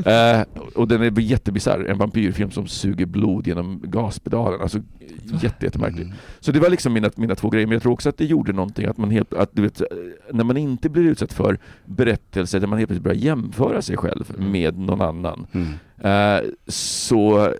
eh, 0.40 0.42
och 0.74 0.88
den 0.88 1.02
är 1.02 1.20
jättebisarr, 1.20 1.84
en 1.84 1.98
vampyrfilm 1.98 2.50
som 2.50 2.66
suger 2.66 3.06
blod 3.06 3.46
genom 3.46 3.80
gaspedalen, 3.84 4.60
alltså 4.60 4.78
jätte, 5.42 5.64
jättemärkligt. 5.66 6.04
Mm. 6.06 6.16
Så 6.40 6.52
det 6.52 6.60
var 6.60 6.70
liksom 6.70 6.92
mina, 6.92 7.10
mina 7.16 7.34
två 7.34 7.50
grejer, 7.50 7.66
men 7.66 7.72
jag 7.72 7.82
tror 7.82 7.92
också 7.92 8.08
att 8.08 8.16
det 8.18 8.24
gjorde 8.24 8.52
någonting 8.52 8.86
att 8.86 8.96
man 8.98 9.10
helt, 9.10 9.32
att 9.34 9.50
du 9.52 9.62
vet, 9.62 9.82
när 10.32 10.44
man 10.44 10.56
inte 10.56 10.88
blir 10.88 11.02
utsatt 11.02 11.32
för 11.32 11.58
berättelser 11.84 12.60
där 12.60 12.66
man 12.66 12.78
helt 12.78 12.88
plötsligt 12.88 13.04
börjar 13.04 13.16
jämföra 13.18 13.82
sig 13.82 13.96
själv 13.96 14.32
Mm. 14.38 14.50
med 14.52 14.78
någon 14.78 15.00
annan 15.00 15.46
Mm. 15.52 15.68
eh, 15.98 16.50
så 16.66 17.54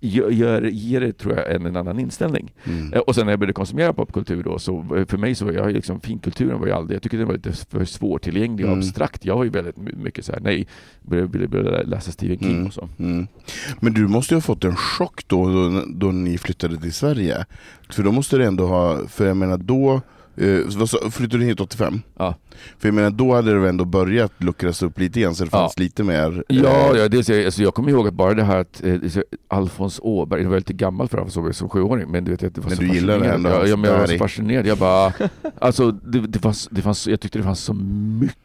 gör, 0.00 0.62
ger 0.62 1.00
det 1.00 1.12
tror 1.12 1.36
jag 1.36 1.54
en, 1.54 1.66
en 1.66 1.76
annan 1.76 1.98
inställning. 2.00 2.52
Mm. 2.64 2.92
Eh, 2.92 2.98
Och 2.98 3.14
sen 3.14 3.26
när 3.26 3.32
jag 3.32 3.40
började 3.40 3.52
konsumera 3.52 3.92
popkultur 3.92 4.42
då, 4.42 4.58
så 4.58 4.96
eh, 4.96 5.06
för 5.06 5.18
mig 5.18 5.34
så 5.34 5.44
var 5.44 5.52
jag 5.52 5.72
liksom, 5.72 6.00
finkulturen 6.00 6.60
var 6.60 6.66
ju 6.66 6.72
aldrig, 6.72 6.96
jag 6.96 7.02
tyckte 7.02 7.16
den 7.16 7.26
var 7.26 7.34
lite 7.34 7.52
för 7.52 7.84
svårtillgänglig 7.84 8.66
och 8.66 8.72
Mm. 8.72 8.78
abstrakt. 8.78 9.24
Jag 9.24 9.36
var 9.36 9.44
ju 9.44 9.50
väldigt 9.50 9.76
my- 9.76 9.92
mycket 10.02 10.24
så 10.24 10.32
här, 10.32 10.40
nej, 10.40 10.66
började, 11.02 11.28
började, 11.28 11.48
började 11.48 11.82
läsa 11.84 12.10
Stephen 12.12 12.38
King 12.38 12.50
Mm. 12.54 12.66
och 12.66 12.72
så. 12.72 12.88
Mm. 12.98 13.26
Men 13.80 13.92
du 13.94 14.08
måste 14.08 14.34
ju 14.34 14.36
ha 14.36 14.42
fått 14.42 14.64
en 14.64 14.76
chock 14.76 15.20
då, 15.26 15.48
då, 15.50 15.82
då 15.86 16.06
ni 16.06 16.38
flyttade 16.38 16.76
till 16.80 16.92
Sverige. 16.92 17.44
För 17.90 18.02
då 18.02 18.12
måste 18.12 18.38
det 18.38 18.44
ändå 18.46 18.66
ha, 18.66 19.06
för 19.08 19.26
jag 19.26 19.36
menar 19.36 19.58
då, 19.58 20.00
eh, 20.36 21.10
flyttade 21.10 21.42
du 21.42 21.44
hit 21.44 21.60
85? 21.60 22.02
Ja. 22.18 22.34
För 22.78 22.88
jag 22.88 22.94
menar 22.94 23.10
då 23.10 23.34
hade 23.34 23.52
det 23.52 23.58
väl 23.58 23.68
ändå 23.68 23.84
börjat 23.84 24.32
luckras 24.38 24.82
upp 24.82 24.98
lite 24.98 25.18
igen 25.18 25.34
så 25.34 25.44
det 25.44 25.50
Ja. 25.52 25.58
fanns 25.58 25.78
lite 25.78 26.02
mer... 26.04 26.44
eh, 26.48 26.56
Ja, 26.56 26.96
ja 26.96 27.08
dels, 27.08 27.28
jag- 27.28 27.44
alltså 27.44 27.62
jag 27.62 27.74
kommer 27.74 27.90
ihåg 27.90 28.08
att 28.08 28.14
bara 28.14 28.34
det 28.34 28.44
här 28.44 28.56
att 28.58 28.84
eh, 28.84 28.94
Alfons 29.48 30.00
Åberg, 30.02 30.42
det 30.42 30.48
var 30.48 30.56
lite 30.56 30.72
gammalt 30.72 31.10
för 31.10 31.18
Alfons 31.18 31.36
Åberg 31.36 31.54
som 31.54 31.68
sjuåring, 31.68 32.10
men 32.10 32.24
du 32.24 32.30
vet 32.30 32.40
det 32.40 32.58
var 32.58 32.68
Men 32.68 32.76
så 32.76 32.82
du 32.82 32.88
gillade 32.94 33.18
fascinerande. 33.18 33.48
ändå 33.48 33.64
ja, 33.64 33.66
ja, 33.70 33.76
men 33.76 33.90
jag 33.90 33.98
var 33.98 34.06
så 34.06 34.18
fascinerad. 34.18 34.66
Jag 34.66 34.78
bara, 34.78 35.12
alltså 35.58 35.90
det, 35.90 36.20
det, 36.20 36.38
fanns, 36.38 36.68
det 36.70 36.82
fanns, 36.82 37.06
jag 37.08 37.20
tyckte 37.20 37.38
det 37.38 37.42
fanns 37.44 37.60
så 37.60 37.74
mycket. 37.74 38.36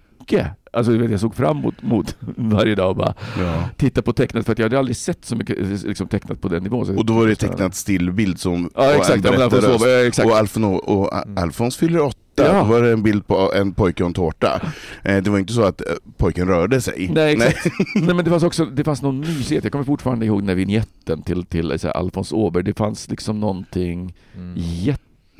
Alltså 0.74 0.92
du 0.92 0.98
vet, 0.98 1.12
jag 1.12 1.20
såg 1.20 1.36
fram 1.36 1.58
emot 1.58 1.76
mot 1.82 2.16
varje 2.36 2.76
dag 2.76 2.90
och 2.90 2.96
bara 2.96 3.14
Ja. 3.40 3.70
titta 3.78 4.02
på 4.02 4.14
tecknat 4.14 4.46
för 4.46 4.52
att 4.52 4.60
jag 4.60 4.66
hade 4.66 4.80
aldrig 4.80 4.96
sett 4.98 5.26
så 5.26 5.36
mycket 5.36 5.58
liksom, 5.86 6.08
tecknat 6.08 6.42
på 6.42 6.48
den 6.48 6.64
nivån. 6.64 6.98
Och 6.98 7.06
då 7.06 7.14
var 7.14 7.28
det 7.28 7.36
tecknat 7.36 7.76
stillbild 7.76 8.40
som 8.40 8.70
Ja 8.76 8.88
och 8.90 8.96
exakt, 8.96 9.26
en 9.26 9.32
men 9.32 9.42
Alfons 9.42 9.52
berättarröst. 9.62 9.86
Ja, 9.86 10.08
exakt. 10.08 10.30
Och, 10.30 10.38
Alfon, 10.38 10.64
och 10.64 11.14
A- 11.16 11.24
Alfons 11.38 11.78
fyller 11.78 12.02
åtta, 12.02 12.18
Ja. 12.36 12.54
då 12.60 12.64
var 12.64 12.82
det 12.82 12.92
en 12.92 13.04
bild 13.04 13.28
på 13.28 13.52
en 13.56 13.74
pojke 13.74 14.04
och 14.04 14.08
en 14.08 14.14
tårta. 14.14 14.62
Eh, 15.04 15.18
Det 15.24 15.30
var 15.30 15.40
inte 15.40 15.54
så 15.54 15.64
att 15.64 15.82
eh, 15.82 15.88
pojken 16.18 16.48
rörde 16.48 16.82
sig. 16.82 17.12
Nej, 17.14 17.34
exakt. 17.34 17.66
Nej. 17.96 18.06
men 18.16 18.26
det 18.26 18.32
fanns 18.32 18.44
också 18.44 18.66
det 18.66 18.84
fanns 18.84 19.02
någon 19.02 19.20
mysighet. 19.20 19.64
Jag 19.64 19.72
kommer 19.72 19.86
fortfarande 19.86 20.26
ihåg 20.26 20.44
när 20.44 20.56
vignetten 20.56 21.22
till, 21.22 21.46
till 21.46 21.78
Alfons 21.94 22.32
Åberg. 22.34 22.64
Det 22.64 22.78
fanns 22.78 23.10
liksom 23.10 23.40
någonting 23.40 24.14
Mm. 24.36 24.54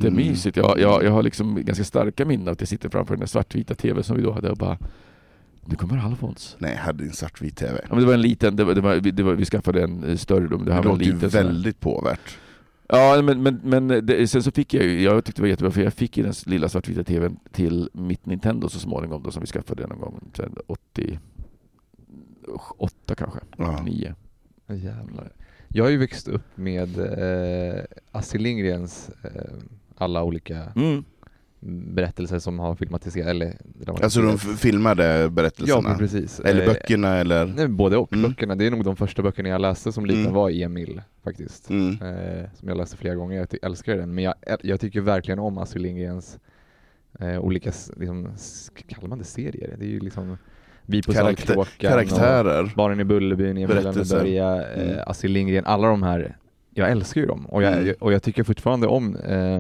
Jättemysigt. 0.04 0.58
Jag, 0.58 0.80
jag, 0.80 1.04
jag 1.04 1.12
har 1.12 1.24
liksom 1.24 1.64
ganska 1.66 1.84
starka 1.84 2.26
minnen 2.26 2.48
av 2.48 2.52
att 2.52 2.62
jag 2.62 2.68
sitter 2.68 2.90
framför 2.90 3.16
den 3.18 3.28
svartvita 3.28 3.76
TV 3.76 4.04
som 4.04 4.18
vi 4.18 4.24
då 4.24 4.32
hade 4.32 4.50
och 4.52 4.58
bara 4.58 4.78
nu 5.66 5.76
kommer 5.76 5.98
Alfons. 5.98 6.56
Nej, 6.60 6.72
jag 6.76 6.82
hade 6.82 7.04
en 7.04 7.14
svartvit 7.14 7.58
TV. 7.58 7.80
Ja, 7.84 7.88
men 7.90 8.00
det 8.00 8.06
var 8.06 8.14
en 8.14 8.22
liten, 8.22 8.56
det 8.56 8.64
var, 8.64 8.74
det 8.74 8.82
var, 8.82 8.96
vi- 8.96 9.12
det 9.12 9.24
var, 9.24 9.34
vi 9.34 9.46
skaffade 9.46 9.84
en 9.84 10.04
eh, 10.04 10.16
större 10.18 10.48
då, 10.48 10.58
men 10.58 10.60
det 10.60 10.66
Det 10.72 10.74
här 10.74 10.84
var 10.84 10.92
en 10.92 10.98
låter 10.98 11.06
ju 11.12 11.14
liten 11.14 11.30
här- 11.32 11.44
väldigt 11.44 11.80
påvärt. 11.80 12.38
Ja, 12.88 13.22
men, 13.22 13.44
men, 13.44 13.60
men 13.64 13.88
det, 13.88 14.28
sen 14.30 14.44
så 14.44 14.52
fick 14.52 14.74
jag 14.74 14.84
ju, 14.84 15.02
jag 15.02 15.26
tyckte 15.26 15.42
det 15.42 15.44
var 15.44 15.50
jättebra 15.50 15.72
för 15.72 15.82
jag 15.82 15.94
fick 15.94 16.18
ju 16.18 16.24
den 16.24 16.34
lilla 16.46 16.70
svartvita 16.70 17.04
TVn 17.04 17.38
till 17.52 17.90
mitt 17.94 18.26
Nintendo 18.26 18.70
så 18.70 18.80
småningom 18.80 19.24
då 19.24 19.32
som 19.32 19.42
vi 19.42 19.48
skaffade 19.48 19.88
någon 19.88 20.00
gång 20.00 20.20
sen 20.34 20.56
88 20.68 21.20
kanske, 23.18 23.40
Ja. 23.58 23.82
9. 23.86 24.16
Ja, 24.68 24.76
Jävlar. 24.76 25.32
Jag 25.68 25.84
har 25.84 25.90
ju 25.92 25.98
växt 25.98 26.28
upp 26.28 26.42
med 26.56 27.00
eh, 27.00 27.82
Astrid 28.12 28.42
Lindgrens 28.42 29.10
eh, 29.24 29.30
alla 30.02 30.24
olika 30.24 30.58
Mm. 30.76 31.04
berättelser 31.96 32.40
som 32.40 32.60
har 32.60 32.76
filmatiserats, 32.76 33.30
eller 33.30 33.54
Alltså 34.04 34.22
de 34.22 34.38
filmade 34.38 35.30
berättelserna? 35.30 35.90
Ja, 35.90 35.96
precis. 35.98 36.40
Eller 36.40 36.62
Eh, 36.62 36.68
böckerna 36.68 37.18
eller? 37.18 37.46
Nej, 37.46 37.68
både 37.68 37.98
och. 37.98 38.14
Mm. 38.14 38.30
Böckerna, 38.30 38.56
det 38.56 38.66
är 38.68 38.72
nog 38.72 38.84
de 38.84 38.96
första 38.96 39.22
böckerna 39.22 39.50
jag 39.50 39.62
läste 39.62 39.92
som 39.92 40.06
liten 40.06 40.22
Mm. 40.22 40.34
var 40.34 40.50
Emil 40.50 41.02
faktiskt. 41.24 41.70
Mm. 41.70 41.90
Eh, 41.92 42.50
som 42.54 42.68
jag 42.68 42.78
läste 42.78 42.98
flera 42.98 43.16
gånger, 43.16 43.38
jag 43.38 43.48
älskar 43.62 43.98
den. 43.98 44.16
Men 44.16 44.24
jag, 44.24 44.34
jag 44.62 44.80
tycker 44.80 45.02
verkligen 45.02 45.40
om 45.40 45.58
Astrid 45.58 45.82
Lindgrens 45.84 46.40
eh, 47.20 47.40
olika, 47.40 47.72
liksom, 47.98 48.28
kallar 48.88 49.08
man 49.10 49.18
det 49.18 49.24
serier? 49.26 49.76
Det 49.80 49.86
är 49.86 49.90
ju 49.90 50.00
liksom 50.00 50.38
Vi 50.86 51.02
på 51.04 51.12
Karaktär- 51.12 51.24
Saltkråkan 51.46 51.92
Karaktärer? 51.92 52.74
Barnen 52.76 53.00
i 53.00 53.04
Bullerbyn, 53.04 53.58
Emil. 53.58 53.68
Lönneberga, 53.84 54.66
Mm. 54.68 54.90
eh, 54.90 55.04
Astrid 55.08 55.32
Lindgren, 55.32 55.66
alla 55.66 55.88
de 55.88 56.04
här 56.04 56.38
Jag 56.74 56.92
älskar 56.92 57.22
ju 57.22 57.28
dem 57.28 57.46
och 57.46 57.64
jag, 57.64 57.74
Mm. 57.74 57.96
och 58.00 58.14
jag 58.14 58.24
tycker 58.24 58.44
fortfarande 58.44 58.88
om 58.88 59.16
eh, 59.16 59.56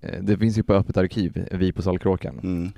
eh, 0.00 0.22
Det 0.22 0.36
finns 0.36 0.58
ju 0.58 0.62
på 0.62 0.74
Öppet 0.74 0.96
arkiv, 0.96 1.46
Vi 1.52 1.72
på 1.72 1.82
Saltkråkan. 1.82 2.38
Mm. 2.42 2.72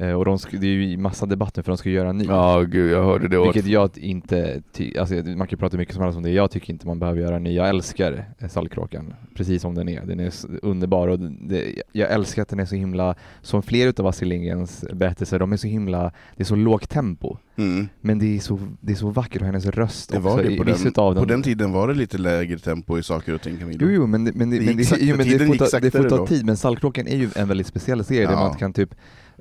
Eh, 0.00 0.12
och 0.12 0.24
de 0.24 0.36
sk- 0.36 0.58
det 0.58 0.66
är 0.66 0.70
ju 0.70 0.96
massa 0.96 1.26
debatter 1.26 1.62
för 1.62 1.72
de 1.72 1.76
ska 1.78 1.90
göra 1.90 2.08
en 2.10 2.18
ny. 2.18 2.24
Ja, 2.24 2.60
gud, 2.60 2.92
jag 2.92 3.04
hörde 3.04 3.28
det. 3.28 3.42
Vilket 3.42 3.66
jag 3.66 3.98
inte, 3.98 4.62
alltså 4.98 5.14
man 5.14 5.24
kan 5.38 5.48
ju 5.50 5.56
prata 5.56 5.76
mycket 5.76 5.94
som 5.94 6.02
helst 6.04 6.16
om 6.16 6.22
det, 6.22 6.30
jag 6.30 6.50
tycker 6.50 6.72
inte 6.72 6.86
man 6.86 6.98
behöver 6.98 7.20
göra 7.20 7.36
en 7.36 7.42
ny. 7.44 7.54
Jag 7.54 7.68
älskar 7.68 8.24
eh, 8.38 8.48
Saltkråkan, 8.48 9.14
precis 9.34 9.62
som 9.62 9.74
den 9.74 9.88
är. 9.88 10.06
Den 10.06 10.20
är 10.20 10.32
underbar 10.62 11.08
och 11.08 11.18
det, 11.20 11.82
jag 11.92 12.10
älskar 12.12 12.42
att 12.42 12.48
den 12.48 12.60
är 12.60 12.64
så 12.64 12.74
himla, 12.74 13.14
som 13.42 13.62
flera 13.62 13.88
utav 13.88 14.06
Astrid 14.06 14.28
Lindgrens 14.28 14.84
berättelser, 14.92 15.38
de 15.38 15.52
är 15.52 15.56
så 15.56 15.66
himla, 15.66 16.12
det 16.36 16.42
är 16.42 16.44
så 16.44 16.56
lågt 16.56 16.88
tempo. 16.88 17.36
Mm. 17.56 17.88
Men 18.00 18.18
det 18.18 18.36
är 18.36 18.40
så, 18.40 18.58
det 18.80 18.92
är 18.92 18.96
så 18.96 19.10
vackert 19.10 19.40
och 19.42 19.46
hennes 19.46 19.66
röst 19.66 20.10
Det 20.10 20.16
också 20.18 20.28
var 20.28 20.42
det 20.42 20.50
i 20.52 20.58
på 20.58 20.64
den, 20.64 20.92
dem. 20.94 21.14
på 21.14 21.24
den 21.24 21.42
tiden 21.42 21.72
var 21.72 21.88
det 21.88 21.94
lite 21.94 22.18
lägre 22.18 22.58
tempo 22.58 22.98
i 22.98 23.02
saker 23.02 23.34
och 23.34 23.42
ting 23.42 23.56
Camilo. 23.58 23.78
Jo, 23.80 23.90
jo, 23.90 24.06
men 24.06 24.24
det, 24.24 24.32
men 24.34 24.50
det, 24.50 24.58
Det 24.58 24.64
men 24.66 24.76
det, 24.76 24.96
jo, 25.00 25.16
men 25.16 25.28
det, 25.28 25.38
får 25.46 25.54
ta, 25.70 25.80
det 25.80 25.90
får 25.90 26.08
ta 26.08 26.26
tid, 26.26 26.46
men 26.46 26.56
Saltkråkan 26.56 27.06
är 27.06 27.16
ju 27.16 27.28
en 27.36 27.48
väldigt 27.48 27.66
speciell 27.66 28.04
serie 28.04 28.26
där 28.26 28.32
Ja. 28.32 28.40
man 28.48 28.56
kan 28.56 28.72
typ 28.72 28.94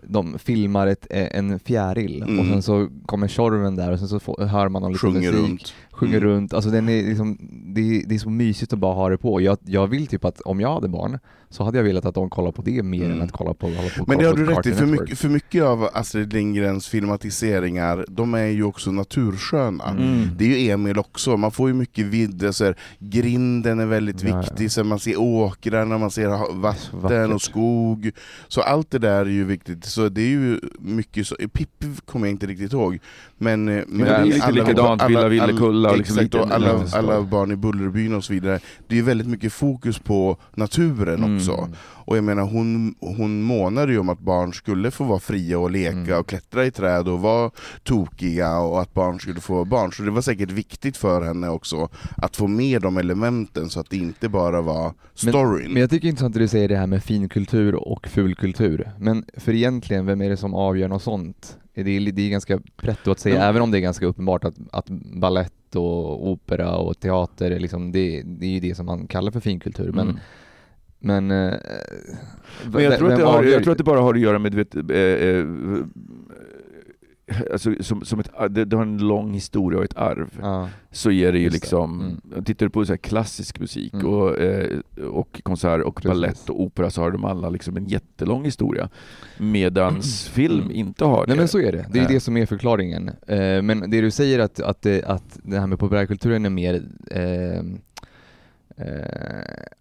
de 0.10 0.40
filmar 0.40 0.88
ett, 0.88 1.08
eh, 1.10 1.28
en 1.38 1.60
fjäril 1.60 2.24
och 2.24 2.30
Mm. 2.30 2.50
sen 2.50 2.62
så 2.64 2.88
kommer 3.06 3.28
Tjorven 3.28 3.76
där 3.76 3.92
och 3.92 4.00
sen 4.00 4.08
så 4.08 4.20
får, 4.20 4.46
hör 4.46 4.70
man 4.70 4.82
någon 4.82 4.92
liten 4.94 5.14
musik, 5.14 5.32
runt. 5.34 5.74
Sjunger 5.98 6.18
Mm. 6.18 6.30
runt, 6.30 6.54
alltså 6.54 6.70
den 6.70 6.90
är 6.90 7.04
liksom, 7.04 7.38
det, 7.76 7.82
är- 7.82 8.04
det 8.08 8.16
är 8.16 8.20
så 8.20 8.30
mysigt 8.30 8.74
att 8.74 8.80
bara 8.80 8.94
ha 8.94 9.10
det 9.10 9.18
på. 9.18 9.42
Jag, 9.42 9.58
jag 9.66 9.88
vill 9.88 10.08
typ 10.08 10.26
att 10.26 10.42
om 10.42 10.60
jag 10.60 10.74
hade 10.74 10.88
barn 10.88 11.20
så 11.50 11.64
hade 11.64 11.78
jag 11.78 11.84
velat 11.84 12.06
att 12.06 12.16
de 12.16 12.30
kollar 12.30 12.52
på 12.52 12.62
det 12.62 12.84
mer 12.84 13.06
Mm. 13.06 13.18
än 13.18 13.22
att 13.22 13.32
kolla 13.32 13.54
på, 13.54 13.68
hålla 13.68 13.90
på 13.98 14.04
Men 14.08 14.18
det 14.18 14.24
kolla 14.24 14.28
har 14.30 14.36
du 14.36 14.46
rätt 14.46 14.66
i, 14.66 14.72
för 14.74 14.86
mycket, 14.86 15.20
för 15.20 15.30
mycket 15.30 15.64
av 15.64 15.90
Astrid 15.94 16.34
Lindgrens 16.34 16.88
filmatiseringar, 16.88 18.06
de 18.10 18.34
är 18.34 18.46
ju 18.46 18.64
också 18.64 18.92
natursköna. 18.92 19.84
Mm. 19.90 20.28
Det 20.38 20.46
är 20.46 20.60
ju 20.60 20.70
Emil 20.72 20.98
också, 21.00 21.38
man 21.38 21.52
får 21.52 21.68
ju 21.70 21.74
mycket 21.74 22.06
vidd, 22.06 22.48
så 22.52 22.66
här, 22.66 22.76
grinden 23.00 23.80
är 23.80 23.86
väldigt 23.86 24.24
Ja, 24.24 24.30
ja. 24.30 24.40
viktig, 24.42 24.72
så 24.72 24.84
man 24.84 25.00
ser 25.00 25.20
åkrarna, 25.20 25.98
man 25.98 26.12
ser 26.12 26.28
vatten 26.62 27.02
vackert. 27.02 27.34
och 27.36 27.42
skog. 27.42 28.12
Så 28.48 28.62
allt 28.62 28.92
det 28.92 29.00
där 29.00 29.20
är 29.22 29.26
ju 29.26 29.44
viktigt, 29.44 29.86
så 29.86 30.10
det 30.10 30.22
är 30.22 30.28
ju 30.30 30.60
mycket 30.80 31.28
så, 31.28 31.36
Pippi 31.36 31.88
kommer 32.06 32.28
jag 32.28 32.32
inte 32.34 32.48
riktigt 32.48 32.74
ihåg, 32.74 33.00
men, 33.38 33.68
eh, 33.70 33.84
men 33.88 34.06
det 34.08 34.14
är 34.16 34.26
lite 34.26 34.52
likadant, 34.52 35.04
Villa 35.10 35.28
Villekulla 35.28 35.87
och 35.92 35.98
liksom 35.98 36.18
exakt, 36.20 36.36
och 36.36 36.52
alla, 36.56 36.84
alla 36.94 37.22
barn 37.22 37.52
i 37.52 37.56
Bullerbyn 37.56 38.14
och 38.16 38.24
så 38.24 38.34
vidare. 38.34 38.60
Det 38.88 38.98
är 39.00 39.04
väldigt 39.04 39.28
mycket 39.28 39.54
fokus 39.54 40.00
på 40.00 40.38
naturen 40.56 41.24
Mm. 41.24 41.36
också. 41.38 41.70
Och 42.10 42.18
jag 42.18 42.24
menar 42.24 42.44
hon, 42.44 42.96
hon 43.00 43.42
månade 43.42 43.92
ju 43.92 44.00
om 44.00 44.10
att 44.10 44.20
barn 44.20 44.54
skulle 44.54 44.92
få 44.92 45.04
vara 45.04 45.20
fria 45.20 45.60
och 45.60 45.72
leka 45.72 45.92
Mm. 45.98 46.20
och 46.20 46.28
klättra 46.28 46.66
i 46.66 46.72
träd 46.72 47.08
och 47.08 47.20
vara 47.20 47.52
tokiga 47.84 48.58
och 48.60 48.82
att 48.82 48.94
barn 48.94 49.20
skulle 49.20 49.40
få 49.40 49.54
vara 49.54 49.66
barn. 49.66 49.92
Så 49.92 50.04
det 50.04 50.12
var 50.12 50.22
säkert 50.22 50.52
viktigt 50.52 50.98
för 50.98 51.22
henne 51.22 51.50
också 51.50 51.90
att 52.18 52.36
få 52.36 52.48
med 52.48 52.82
de 52.82 52.98
elementen 52.98 53.70
så 53.70 53.80
att 53.80 53.90
det 53.90 53.98
inte 53.98 54.30
bara 54.30 54.62
var 54.62 54.94
storyn. 55.16 55.72
Men 55.74 55.82
jag 55.82 55.90
tycker 55.90 56.02
det 56.02 56.08
är 56.08 56.10
intressant 56.10 56.36
att 56.36 56.42
du 56.42 56.48
säger 56.48 56.68
det 56.68 56.78
här 56.78 56.88
med 56.88 57.04
finkultur 57.04 57.76
och 57.76 58.08
fulkultur. 58.08 58.92
Men 59.00 59.26
för 59.38 59.54
egentligen, 59.54 60.06
vem 60.06 60.22
är 60.22 60.30
det 60.30 60.38
som 60.38 60.54
avgör 60.54 60.88
något 60.88 61.04
sånt? 61.04 61.58
Det 61.74 61.82
är, 61.82 62.12
det 62.12 62.22
är 62.22 62.30
ganska 62.30 62.60
pretto 62.78 63.12
att 63.12 63.20
säga, 63.20 63.36
Ja. 63.36 63.42
även 63.42 63.62
om 63.62 63.72
det 63.72 63.78
är 63.78 63.82
ganska 63.82 64.06
uppenbart 64.06 64.44
att, 64.44 64.56
att 64.72 64.86
ballett 65.20 65.67
och 65.76 66.28
opera 66.30 66.76
och 66.76 67.00
teater, 67.00 67.60
liksom, 67.60 67.92
det, 67.92 68.22
det 68.26 68.46
är 68.46 68.50
ju 68.50 68.60
det 68.60 68.76
som 68.76 68.86
man 68.86 69.08
kallar 69.08 69.32
för 69.32 69.40
finkultur. 69.40 69.92
Men, 69.92 70.08
Mm. 71.00 71.28
men, 71.28 71.32
eh, 71.52 71.54
Men 72.74 72.84
jag 72.84 72.98
tror, 72.98 73.12
att 73.12 73.18
det 73.20 73.26
har, 73.26 73.44
jag 73.44 73.64
tror 73.64 73.72
att 73.72 73.78
det 73.78 73.84
bara 73.84 74.00
har 74.02 74.14
att 74.14 74.20
göra 74.20 74.40
med, 74.40 74.54
vet, 74.54 74.76
eh, 74.76 74.82
eh, 74.98 75.46
alltså, 77.52 77.74
som, 77.80 78.06
som 78.06 78.20
ett, 78.20 78.30
det, 78.50 78.66
det 78.66 78.76
har 78.76 78.84
en 78.84 78.98
lång 78.98 79.34
historia 79.34 79.80
och 79.80 79.86
ett 79.86 79.98
arv. 79.98 80.30
Ja. 80.42 80.70
Så 80.92 81.12
är 81.12 81.32
det 81.32 81.38
ju 81.38 81.44
Just 81.44 81.54
det. 81.54 81.58
liksom, 81.66 82.22
tittar 82.46 82.66
du 82.66 82.70
på 82.70 82.86
så 82.86 82.98
klassisk 82.98 83.60
musik 83.60 83.94
Mm. 83.94 84.06
och, 84.08 84.40
eh, 84.40 84.80
och 85.12 85.42
konsert 85.44 85.82
och 85.84 85.96
Precis. 85.96 86.10
ballett 86.10 86.50
och 86.50 86.62
opera 86.62 86.90
så 86.90 87.02
har 87.02 87.12
de 87.12 87.26
alla 87.26 87.50
liksom 87.50 87.78
en 87.78 87.86
jättelång 87.88 88.46
historia. 88.46 88.90
Medans 89.38 90.28
film 90.30 90.60
Mm. 90.62 90.72
inte 90.72 91.06
har 91.06 91.22
det. 91.26 91.28
Nej 91.28 91.38
men 91.38 91.48
så 91.48 91.60
är 91.60 91.72
det, 91.72 91.86
det 91.92 92.00
är 92.00 92.04
Nej. 92.04 92.14
det 92.14 92.20
som 92.20 92.38
är 92.38 92.46
förklaringen. 92.46 93.10
Eh, 93.28 93.62
men 93.62 93.90
det 93.92 94.02
du 94.02 94.12
säger 94.12 94.40
att, 94.40 94.60
att, 94.60 94.82
det, 94.82 95.04
att 95.04 95.40
det 95.44 95.60
här 95.60 95.68
med 95.68 95.80
populärkulturen 95.80 96.46
är 96.46 96.50
mer 96.50 96.76
eh, 97.12 97.64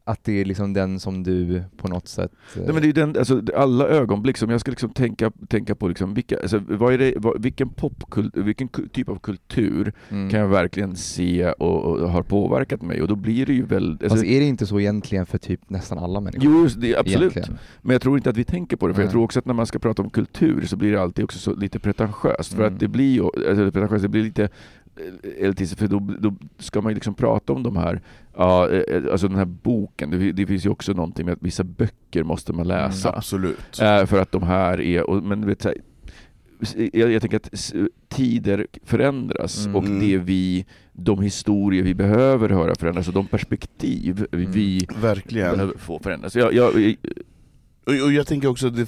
att 0.05 0.25
det 0.25 0.41
är 0.41 0.45
liksom 0.45 0.73
den 0.73 1.01
som 1.01 1.23
du 1.23 1.63
på 1.77 1.89
något 1.89 2.09
sätt... 2.09 2.33
eh, 2.57 2.63
Nej, 2.65 2.73
men 2.73 2.83
det 2.83 2.89
är 2.89 2.93
den, 2.93 3.17
alltså, 3.19 3.43
alla 3.57 3.89
ögonblick 3.89 4.37
som 4.37 4.51
jag 4.51 4.61
ska 4.61 4.71
liksom 4.71 4.91
tänka, 4.91 5.33
tänka 5.49 5.75
på, 5.75 5.89
liksom, 5.89 6.15
vilka, 6.15 6.39
alltså, 6.41 6.61
vad 6.69 6.95
är 6.95 6.99
det, 6.99 7.15
vad, 7.17 7.43
vilken 7.43 7.69
popkult, 7.69 8.37
vilken 8.37 8.69
typ 8.69 9.09
av 9.09 9.19
kultur 9.19 9.93
mm. 10.09 10.31
kan 10.31 10.41
jag 10.41 10.49
verkligen 10.49 10.97
se 10.97 11.51
och, 11.53 11.85
och 11.85 12.11
har 12.11 12.23
påverkat 12.23 12.83
mig? 12.83 13.03
Och 13.03 13.09
då 13.09 13.15
blir 13.17 13.47
det 13.47 13.53
ju 13.53 13.63
väl... 13.63 13.91
Alltså, 13.91 14.09
Fast 14.09 14.25
är 14.25 14.41
det 14.41 14.47
inte 14.47 14.67
så 14.67 14.81
egentligen 14.81 15.27
för 15.27 15.39
typ 15.39 15.71
nästan 15.71 15.99
alla 15.99 16.21
människor? 16.21 16.45
jo, 16.45 16.63
just 16.63 16.81
det, 16.81 16.97
absolut. 16.97 17.37
Egentligen. 17.37 17.59
Men 17.83 17.93
jag 17.93 18.03
tror 18.03 18.17
inte 18.17 18.31
att 18.31 18.37
vi 18.37 18.45
tänker 18.45 18.77
på 18.77 18.89
det, 18.89 18.95
för 18.95 19.03
jag 19.03 19.07
Nej. 19.07 19.13
tror 19.13 19.25
också 19.25 19.39
att 19.39 19.47
när 19.47 19.55
man 19.55 19.67
ska 19.67 19.79
prata 19.79 20.03
om 20.03 20.11
kultur 20.11 20.67
så 20.67 20.77
blir 20.77 20.93
det 20.93 21.03
alltid 21.03 21.25
också 21.25 21.39
så 21.39 21.55
lite 21.55 21.79
pretentiöst. 21.79 22.55
För 22.55 22.63
Mm. 22.63 22.75
att 22.75 22.81
det 22.81 22.89
blir 22.89 23.13
ju, 23.15 23.23
alltså, 23.25 23.71
pretentiöst, 23.71 24.03
det 24.03 24.09
blir 24.09 24.23
lite 24.25 24.49
eh, 25.41 25.55
för 25.77 25.87
då, 25.89 25.99
då 26.21 26.35
ska 26.59 26.81
man 26.81 26.91
ju 26.91 26.95
liksom 26.95 27.15
prata 27.15 27.53
om 27.53 27.63
de 27.63 27.77
här, 27.77 28.01
ja, 28.37 28.69
eh, 28.71 29.03
alltså 29.13 29.29
den 29.29 29.37
här 29.39 29.45
boken, 29.45 30.11
det, 30.11 30.33
det 30.33 30.47
finns 30.47 30.67
ju 30.67 30.71
också 30.71 30.93
någonting 30.93 31.27
med 31.27 31.33
att 31.33 31.43
vissa 31.43 31.65
böcker 31.65 32.23
måste 32.23 32.53
man 32.53 32.69
läsa. 32.69 33.13
Absolut. 33.17 33.81
Eh, 33.81 34.07
för 34.07 34.19
att 34.21 34.33
de 34.33 34.43
här 34.43 34.81
är, 34.81 35.11
och, 35.11 35.23
men 35.23 35.47
vet, 35.47 35.63
så 35.63 35.69
här, 35.69 35.79
jag, 36.93 37.13
jag 37.13 37.23
tänker 37.23 37.37
att 37.37 37.75
tider 38.09 38.67
förändras 38.85 39.67
Mm. 39.67 39.77
och 39.77 39.85
det 40.01 40.19
vi, 40.19 40.67
de 40.93 41.23
historier 41.23 41.83
vi 41.83 41.95
behöver 41.95 42.49
höra 42.49 42.75
förändras 42.75 43.09
och 43.09 43.15
de 43.15 43.27
perspektiv 43.27 44.27
Mm. 44.33 44.51
vi 44.53 44.87
Verkligen. 45.01 45.53
behöver 45.53 45.79
få 45.79 45.99
förändras. 45.99 46.37
Jag, 46.37 46.53
jag, 46.55 46.97
Och, 47.87 48.13
jag 48.13 48.27
tänker 48.27 48.49
också 48.49 48.67
att 48.67 48.77
det 48.77 48.87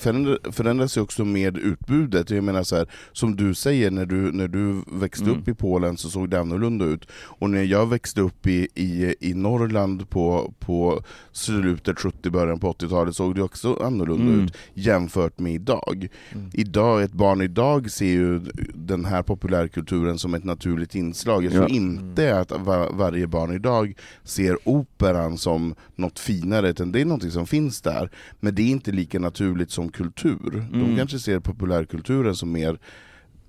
förändras 0.52 0.96
ju 0.96 1.00
också 1.00 1.24
med 1.24 1.56
utbudet. 1.58 2.30
Jag 2.30 2.44
menar 2.44 2.62
så 2.62 2.76
här, 2.76 2.86
som 3.12 3.36
du 3.36 3.54
säger, 3.54 3.90
när 3.90 4.06
du, 4.06 4.16
när 4.32 4.48
du 4.48 4.82
växte 4.92 5.24
Mm. 5.24 5.38
upp 5.38 5.48
i 5.48 5.54
Polen 5.54 5.96
så 5.96 6.10
såg 6.10 6.30
det 6.30 6.40
annorlunda 6.40 6.84
ut. 6.84 7.08
Och 7.12 7.50
när 7.50 7.62
jag 7.62 7.86
växte 7.86 8.20
upp 8.20 8.46
i, 8.46 8.68
i, 8.74 9.14
i 9.20 9.34
Norrland 9.34 10.10
på, 10.10 10.54
på 10.58 11.02
slutet 11.32 11.98
70 12.00 12.30
början 12.30 12.60
på 12.60 12.72
80-talet 12.72 13.16
såg 13.16 13.34
det 13.34 13.42
också 13.42 13.74
annorlunda 13.82 14.32
Mm. 14.32 14.44
ut 14.44 14.56
jämfört 14.74 15.38
med 15.38 15.52
idag. 15.54 16.08
Mm. 16.32 16.50
Idag, 16.52 17.02
ett 17.02 17.12
barn 17.12 17.40
idag 17.42 17.90
ser 17.90 18.06
ju 18.06 18.40
den 18.74 19.04
här 19.04 19.22
populärkulturen 19.22 20.18
som 20.18 20.34
ett 20.34 20.44
naturligt 20.44 20.94
inslag. 20.94 21.44
Jag 21.44 21.52
tror 21.52 21.64
Ja. 21.68 21.74
inte 21.76 22.38
att 22.40 22.50
va, 22.50 22.90
varje 22.92 23.26
barn 23.26 23.52
idag 23.54 23.94
ser 24.24 24.68
operan 24.68 25.38
som 25.38 25.74
något 25.96 26.18
finare, 26.18 26.68
utan 26.70 26.92
det 26.92 27.00
är 27.00 27.04
något 27.04 27.32
som 27.32 27.46
finns 27.46 27.80
där. 27.80 28.10
Men 28.40 28.54
det 28.54 28.62
är 28.62 28.66
inte 28.70 28.87
lika 28.92 29.18
naturligt 29.18 29.70
som 29.70 29.88
kultur. 29.88 30.66
De 30.72 30.80
Mm. 30.82 30.96
kanske 30.96 31.18
ser 31.18 31.40
populärkulturen 31.40 32.34
som 32.36 32.52
mer 32.52 32.78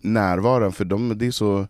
närvarande, 0.02 0.71
för 0.71 0.86
de, 0.86 1.17
det 1.17 1.28
är 1.28 1.32
så 1.32 1.67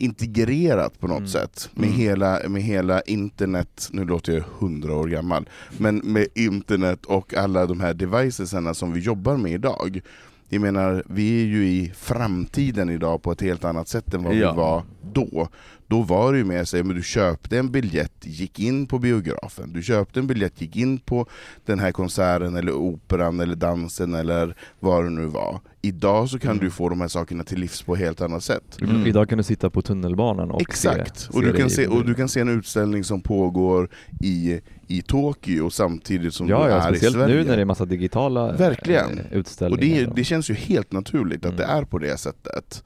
integrerat 0.00 1.00
på 1.00 1.06
något 1.08 1.18
Mm. 1.18 1.28
sätt 1.28 1.70
med, 1.74 1.84
Mm. 1.88 1.98
hela, 2.00 2.40
med 2.48 2.62
hela 2.62 3.00
internet, 3.00 3.88
nu 3.92 4.04
låter 4.04 4.32
jag 4.32 4.44
hundra 4.58 4.94
år 4.96 5.06
gammal, 5.08 5.48
men 5.78 5.96
med 6.04 6.26
internet 6.34 7.06
och 7.06 7.34
alla 7.34 7.66
de 7.66 7.80
här 7.80 7.94
devicesarna 7.94 8.74
som 8.74 8.92
vi 8.92 9.00
jobbar 9.00 9.36
med 9.36 9.52
idag. 9.52 10.00
Jag 10.48 10.60
menar, 10.60 11.02
vi 11.06 11.42
är 11.42 11.46
ju 11.46 11.68
i 11.68 11.92
framtiden 11.96 12.88
idag 12.90 13.22
på 13.22 13.32
ett 13.32 13.40
helt 13.40 13.64
annat 13.64 13.88
sätt 13.88 14.14
än 14.14 14.22
vad 14.24 14.34
Ja. 14.34 14.50
vi 14.52 14.56
var 14.56 14.82
då. 15.12 15.48
Då 15.90 16.02
var 16.02 16.32
det 16.32 16.38
ju 16.38 16.44
mer 16.44 16.64
så, 16.64 16.76
men 16.76 16.96
du 16.96 17.02
köpte 17.02 17.58
en 17.58 17.70
biljett, 17.70 18.12
gick 18.22 18.58
in 18.60 18.86
på 18.86 18.98
biografen, 18.98 19.72
du 19.72 19.82
köpte 19.82 20.20
en 20.20 20.26
biljett, 20.26 20.60
gick 20.60 20.76
in 20.76 20.98
på 20.98 21.26
den 21.66 21.78
här 21.78 21.92
konserten 21.92 22.56
eller 22.56 22.72
operan 22.72 23.40
eller 23.40 23.54
dansen 23.54 24.14
eller 24.14 24.54
vad 24.80 25.04
det 25.04 25.10
nu 25.10 25.26
var. 25.26 25.60
Idag 25.82 26.28
så 26.28 26.38
kan 26.38 26.50
Mm. 26.50 26.64
du 26.64 26.70
få 26.70 26.88
de 26.88 27.00
här 27.00 27.08
sakerna 27.08 27.44
till 27.44 27.58
livs 27.60 27.82
på 27.82 27.94
ett 27.94 28.00
helt 28.00 28.20
annat 28.20 28.42
sätt. 28.44 28.78
Mm. 28.82 29.06
Idag 29.06 29.28
kan 29.28 29.38
du 29.38 29.44
sitta 29.44 29.70
på 29.70 29.82
tunnelbanan 29.82 30.50
och 30.50 30.60
Exakt, 30.60 31.18
se, 31.18 31.28
och, 31.32 31.42
du 31.42 31.52
det 31.52 31.58
kan 31.58 31.66
i- 31.66 31.70
se, 31.70 31.86
och 31.86 32.04
du 32.06 32.14
kan 32.14 32.28
se 32.28 32.40
en 32.40 32.48
utställning 32.48 33.04
som 33.04 33.20
pågår 33.20 33.88
i, 34.20 34.60
i 34.86 35.02
Tokyo 35.02 35.70
samtidigt 35.70 36.34
som 36.34 36.48
Ja, 36.48 36.64
du 36.64 36.70
ja 36.70 36.76
är 36.76 36.80
i 36.80 36.94
speciellt 36.94 37.14
Sverige. 37.14 37.34
nu 37.36 37.44
när 37.44 37.56
det 37.56 37.60
är 37.62 37.64
massa 37.66 37.84
digitala 37.84 38.52
Verkligen. 38.52 39.18
eh, 39.18 39.24
och 39.30 39.36
utställningar. 39.36 40.06
det, 40.06 40.12
det 40.16 40.24
känns 40.24 40.50
ju 40.50 40.54
helt 40.54 40.92
naturligt 40.92 41.46
att 41.46 41.56
det 41.56 41.64
Mm. 41.64 41.76
är 41.78 41.84
på 41.84 41.98
det 41.98 42.16
sättet. 42.20 42.84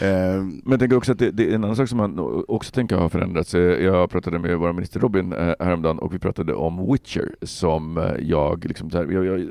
Eh, 0.00 0.06
Men 0.42 0.62
jag 0.70 0.80
tänker 0.80 0.96
också 0.96 1.12
att 1.12 1.18
det, 1.18 1.30
det 1.30 1.50
är 1.50 1.54
en 1.54 1.64
annan 1.64 1.76
sak 1.76 1.88
som 1.88 1.98
man, 1.98 2.44
också 2.48 2.72
tänka 2.72 2.96
har 2.96 3.08
förändrats. 3.08 3.54
Eh, 3.54 3.60
Jag 3.60 4.10
pratade 4.10 4.38
med 4.38 4.58
vår 4.58 4.72
minister 4.72 5.00
Robin 5.00 5.32
eh, 5.32 5.54
häromdagen 5.60 5.98
och 5.98 6.14
vi 6.14 6.18
pratade 6.18 6.54
om 6.54 6.92
Witcher 6.92 7.36
som 7.42 8.12
jag, 8.20 8.64
liksom, 8.64 8.90
jag, 8.92 9.24
jag 9.26 9.48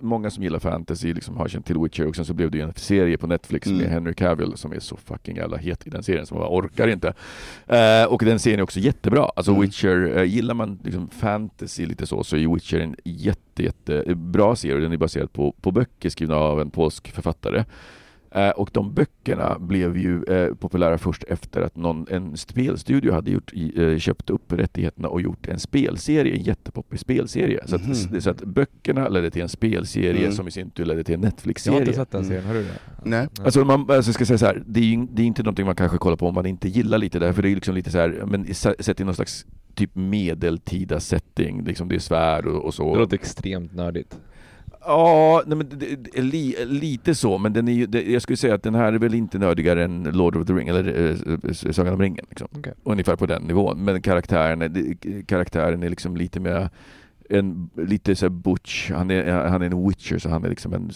Många 0.00 0.30
som 0.30 0.42
gillar 0.42 0.58
fantasy 0.58 1.14
liksom 1.14 1.36
har 1.36 1.48
känt 1.48 1.66
till 1.66 1.78
Witcher 1.78 2.06
och 2.06 2.16
sen 2.16 2.24
så 2.24 2.34
blev 2.34 2.50
det 2.50 2.58
ju 2.58 2.64
en 2.64 2.72
serie 2.76 3.18
på 3.18 3.26
Netflix 3.26 3.66
Mm. 3.66 3.78
med 3.78 3.90
Henry 3.90 4.14
Cavill 4.14 4.52
som 4.56 4.72
är 4.72 4.78
så 4.78 4.96
fucking 4.96 5.36
jävla 5.36 5.56
het 5.56 5.86
i 5.86 5.90
den 5.90 6.02
serien 6.02 6.26
som 6.26 6.38
man 6.38 6.46
orkar 6.48 6.88
inte. 6.88 7.12
Och 8.08 8.22
den 8.24 8.38
serien 8.38 8.58
är 8.60 8.62
också 8.62 8.80
jättebra. 8.80 9.24
Alltså 9.36 9.52
Mm. 9.52 9.62
Witcher, 9.62 10.22
gillar 10.24 10.54
man 10.54 10.78
liksom 10.84 11.08
fantasy 11.08 11.86
lite 11.86 12.06
så, 12.06 12.24
så 12.24 12.36
är 12.36 12.54
Witcher 12.54 12.80
en 12.80 12.96
jätte, 13.04 13.62
jätte 13.62 14.14
bra 14.14 14.56
serie. 14.56 14.76
Den 14.80 14.92
är 14.92 14.96
baserad 14.96 15.32
på, 15.32 15.52
på 15.60 15.70
böcker 15.72 16.08
skrivna 16.10 16.36
av 16.36 16.60
en 16.60 16.70
polsk 16.70 17.10
författare. 17.12 17.64
Eh, 18.34 18.50
och 18.50 18.70
de 18.72 18.94
böckerna 18.94 19.58
blev 19.58 19.96
ju 19.96 20.22
eh, 20.24 20.54
populära 20.54 20.98
först 20.98 21.22
efter 21.24 21.60
att 21.60 21.76
någon, 21.76 22.06
en 22.10 22.36
spelstudio 22.36 23.12
hade 23.12 23.30
gjort, 23.30 23.52
eh, 23.76 23.98
köpt 23.98 24.30
upp 24.30 24.52
rättigheterna 24.52 25.08
och 25.08 25.20
gjort 25.20 25.46
en 25.48 25.58
spelserie, 25.58 26.34
en 26.36 26.42
jättepoppig 26.42 26.98
spelserie. 27.00 27.60
Så, 27.66 27.76
att, 27.76 28.22
så 28.22 28.30
att 28.30 28.42
böckerna 28.44 29.08
ledde 29.08 29.30
till 29.30 29.42
en 29.42 29.48
spelserie 29.48 30.20
Mm. 30.20 30.32
som 30.32 30.48
i 30.48 30.50
sin 30.50 30.70
tur 30.70 30.84
ledde 30.84 31.04
till 31.04 31.14
en 31.14 31.20
Jag 31.20 31.26
har 31.26 31.30
Netflix-serie. 31.32 31.80
inte 31.80 31.92
sett 31.92 32.10
den 32.10 32.20
Mm. 32.20 32.28
serien, 32.30 32.46
har 32.46 32.54
du 32.54 32.62
det? 32.62 32.78
Nej. 33.04 33.28
Alltså, 33.44 33.64
man, 33.64 33.80
alltså 33.80 34.08
jag 34.08 34.14
ska 34.14 34.26
säga 34.26 34.38
så 34.38 34.46
här, 34.46 34.62
det 34.66 34.80
är, 34.80 34.84
ju- 34.84 35.06
det 35.12 35.22
är 35.22 35.26
inte 35.26 35.42
någonting 35.42 35.66
man 35.66 35.76
kanske 35.76 35.98
kollar 35.98 36.16
på 36.16 36.26
om 36.28 36.34
man 36.34 36.46
inte 36.46 36.68
gillar 36.68 36.98
lite 36.98 37.18
där, 37.18 37.32
för 37.32 37.42
det 37.42 37.48
är 37.48 37.54
liksom 37.54 37.74
lite 37.74 37.90
så 37.90 37.98
här, 37.98 38.22
men 38.26 38.54
sett 38.54 39.00
i 39.00 39.04
någon 39.04 39.14
slags 39.14 39.46
typ 39.74 39.90
medeltida 39.94 41.00
setting, 41.00 41.64
liksom 41.64 41.88
det 41.88 41.94
är 41.94 41.98
svärd 41.98 42.46
och, 42.46 42.64
och 42.64 42.74
så. 42.74 42.92
Det 42.94 43.00
låter 43.00 43.14
extremt 43.14 43.74
nördigt. 43.74 44.18
Ja, 44.86 45.42
nej, 45.46 45.56
men 45.56 45.68
det, 45.68 45.96
det, 45.96 46.20
li, 46.20 46.56
lite 46.66 47.14
så, 47.14 47.38
men 47.38 47.52
den 47.52 47.68
är 47.68 47.72
ju, 47.72 47.86
det, 47.86 48.10
jag 48.12 48.22
skulle 48.22 48.36
säga 48.36 48.54
att 48.54 48.62
den 48.62 48.74
här 48.74 48.92
är 48.92 48.98
väl 48.98 49.14
inte 49.14 49.38
nördigare 49.38 49.84
än 49.84 50.02
Lord 50.02 50.36
of 50.36 50.46
the 50.46 50.52
Ring, 50.52 50.68
eller 50.68 51.10
äh, 51.46 51.52
Sagan 51.52 51.94
om 51.94 52.00
ringen. 52.00 52.26
Liksom. 52.28 52.48
Okej. 52.58 52.72
Ungefär 52.82 53.16
på 53.16 53.26
den 53.26 53.42
nivån. 53.42 53.84
Men 53.84 54.02
karaktären 54.02 54.96
karaktären 55.26 55.82
är 55.82 55.88
liksom 55.88 56.16
lite 56.16 56.40
mer 56.40 56.70
en, 57.30 57.70
lite 57.76 58.16
så 58.16 58.30
butch, 58.30 58.90
han 58.90 59.10
är, 59.10 59.32
han 59.32 59.62
är 59.62 59.66
en 59.66 59.88
witcher 59.88 60.18
så 60.18 60.28
han 60.28 60.44
är 60.44 60.48
liksom 60.48 60.72
en 60.74 60.90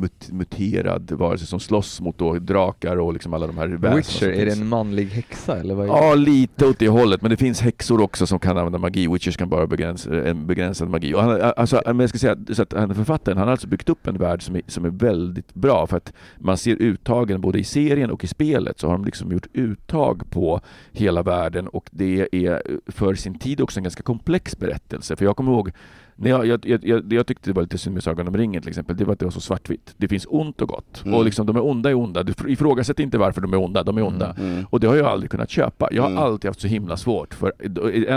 mut, 0.00 0.28
muterad 0.32 1.12
varelse 1.12 1.46
som 1.46 1.60
slåss 1.60 2.00
mot 2.00 2.18
då 2.18 2.38
drakar 2.38 2.96
och 2.96 3.12
liksom 3.12 3.34
alla 3.34 3.46
de 3.46 3.58
här 3.58 3.68
väsena 3.68 3.96
Witcher, 3.96 4.28
är 4.28 4.46
det 4.46 4.52
en 4.52 4.68
manlig 4.68 5.06
häxa 5.06 5.60
eller 5.60 5.74
vad 5.74 5.86
är 5.86 5.88
Ja, 5.88 6.14
lite 6.14 6.66
åt 6.66 6.78
det 6.78 6.88
hållet. 6.88 7.22
Men 7.22 7.30
det 7.30 7.36
finns 7.36 7.60
häxor 7.60 8.00
också 8.00 8.26
som 8.26 8.38
kan 8.38 8.58
använda 8.58 8.78
magi. 8.78 9.08
Witchers 9.08 9.36
kan 9.36 9.48
bara 9.48 9.66
begränsa 9.66 10.24
en 10.24 10.46
begränsad 10.46 10.88
magi. 10.88 11.14
Och 11.14 11.22
han, 11.22 11.52
alltså, 11.56 11.82
men 11.86 12.00
jag 12.00 12.08
ska 12.08 12.18
säga 12.18 12.36
så 12.52 12.62
att 12.62 12.72
han, 12.72 12.94
författaren 12.94 13.38
han 13.38 13.46
har 13.46 13.52
alltså 13.52 13.68
byggt 13.68 13.88
upp 13.88 14.06
en 14.06 14.18
värld 14.18 14.42
som 14.42 14.56
är, 14.56 14.62
som 14.66 14.84
är 14.84 14.90
väldigt 14.90 15.54
bra. 15.54 15.86
För 15.86 15.96
att 15.96 16.12
man 16.38 16.56
ser 16.56 16.82
uttagen 16.82 17.40
både 17.40 17.58
i 17.58 17.64
serien 17.64 18.10
och 18.10 18.24
i 18.24 18.26
spelet 18.26 18.80
så 18.80 18.86
har 18.86 18.92
de 18.92 19.04
liksom 19.04 19.32
gjort 19.32 19.46
uttag 19.52 20.30
på 20.30 20.60
hela 20.92 21.22
världen 21.22 21.68
och 21.68 21.88
det 21.92 22.28
är 22.32 22.62
för 22.86 23.14
sin 23.14 23.38
tid 23.38 23.60
också 23.60 23.78
en 23.78 23.84
ganska 23.84 24.02
komplex 24.02 24.49
berättelse. 24.58 25.16
För 25.16 25.24
jag 25.24 25.36
kommer 25.36 25.52
ihåg 25.52 25.70
när 26.16 26.30
jag, 26.30 26.46
jag, 26.46 26.84
jag, 26.84 27.12
jag, 27.12 27.26
tyckte 27.26 27.50
det 27.50 27.54
var 27.54 27.62
lite 27.62 27.78
synd 27.78 27.94
med 27.94 28.02
Sagan 28.02 28.28
om 28.28 28.36
ringen 28.36 28.62
till 28.62 28.68
exempel, 28.68 28.96
det 28.96 29.04
var 29.04 29.12
att 29.12 29.18
det 29.18 29.24
var 29.26 29.30
så 29.32 29.40
svartvitt. 29.40 29.94
Det 29.96 30.08
finns 30.08 30.26
ont 30.28 30.62
och 30.62 30.68
gott. 30.68 31.02
Mm. 31.04 31.14
Och 31.18 31.24
liksom 31.24 31.46
de 31.46 31.56
är 31.56 31.64
onda 31.66 31.90
är 31.90 31.94
onda. 31.94 32.22
Du 32.22 32.34
ifrågasätter 32.48 33.02
inte 33.02 33.18
varför 33.18 33.40
de 33.40 33.52
är 33.52 33.56
onda, 33.56 33.82
de 33.82 33.98
är 33.98 34.02
onda. 34.02 34.34
Mm. 34.38 34.66
Och 34.70 34.80
det 34.80 34.86
har 34.86 34.96
jag 34.96 35.06
aldrig 35.06 35.30
kunnat 35.30 35.50
köpa. 35.50 35.88
Jag 35.92 36.02
har 36.02 36.10
Mm. 36.10 36.22
alltid 36.22 36.48
haft 36.48 36.60
så 36.60 36.66
himla 36.68 36.96
svårt, 36.96 37.34
för, 37.34 37.52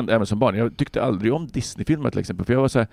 även 0.09 0.25
som 0.25 0.39
barn. 0.39 0.55
Jag 0.55 0.77
tyckte 0.77 1.03
aldrig 1.03 1.33
om 1.33 1.47
Disney-filmer 1.47 2.09
till 2.09 2.19
exempel, 2.19 2.45
för 2.45 2.53
jag 2.53 2.61
var 2.61 2.67
så 2.67 2.79
här, 2.79 2.87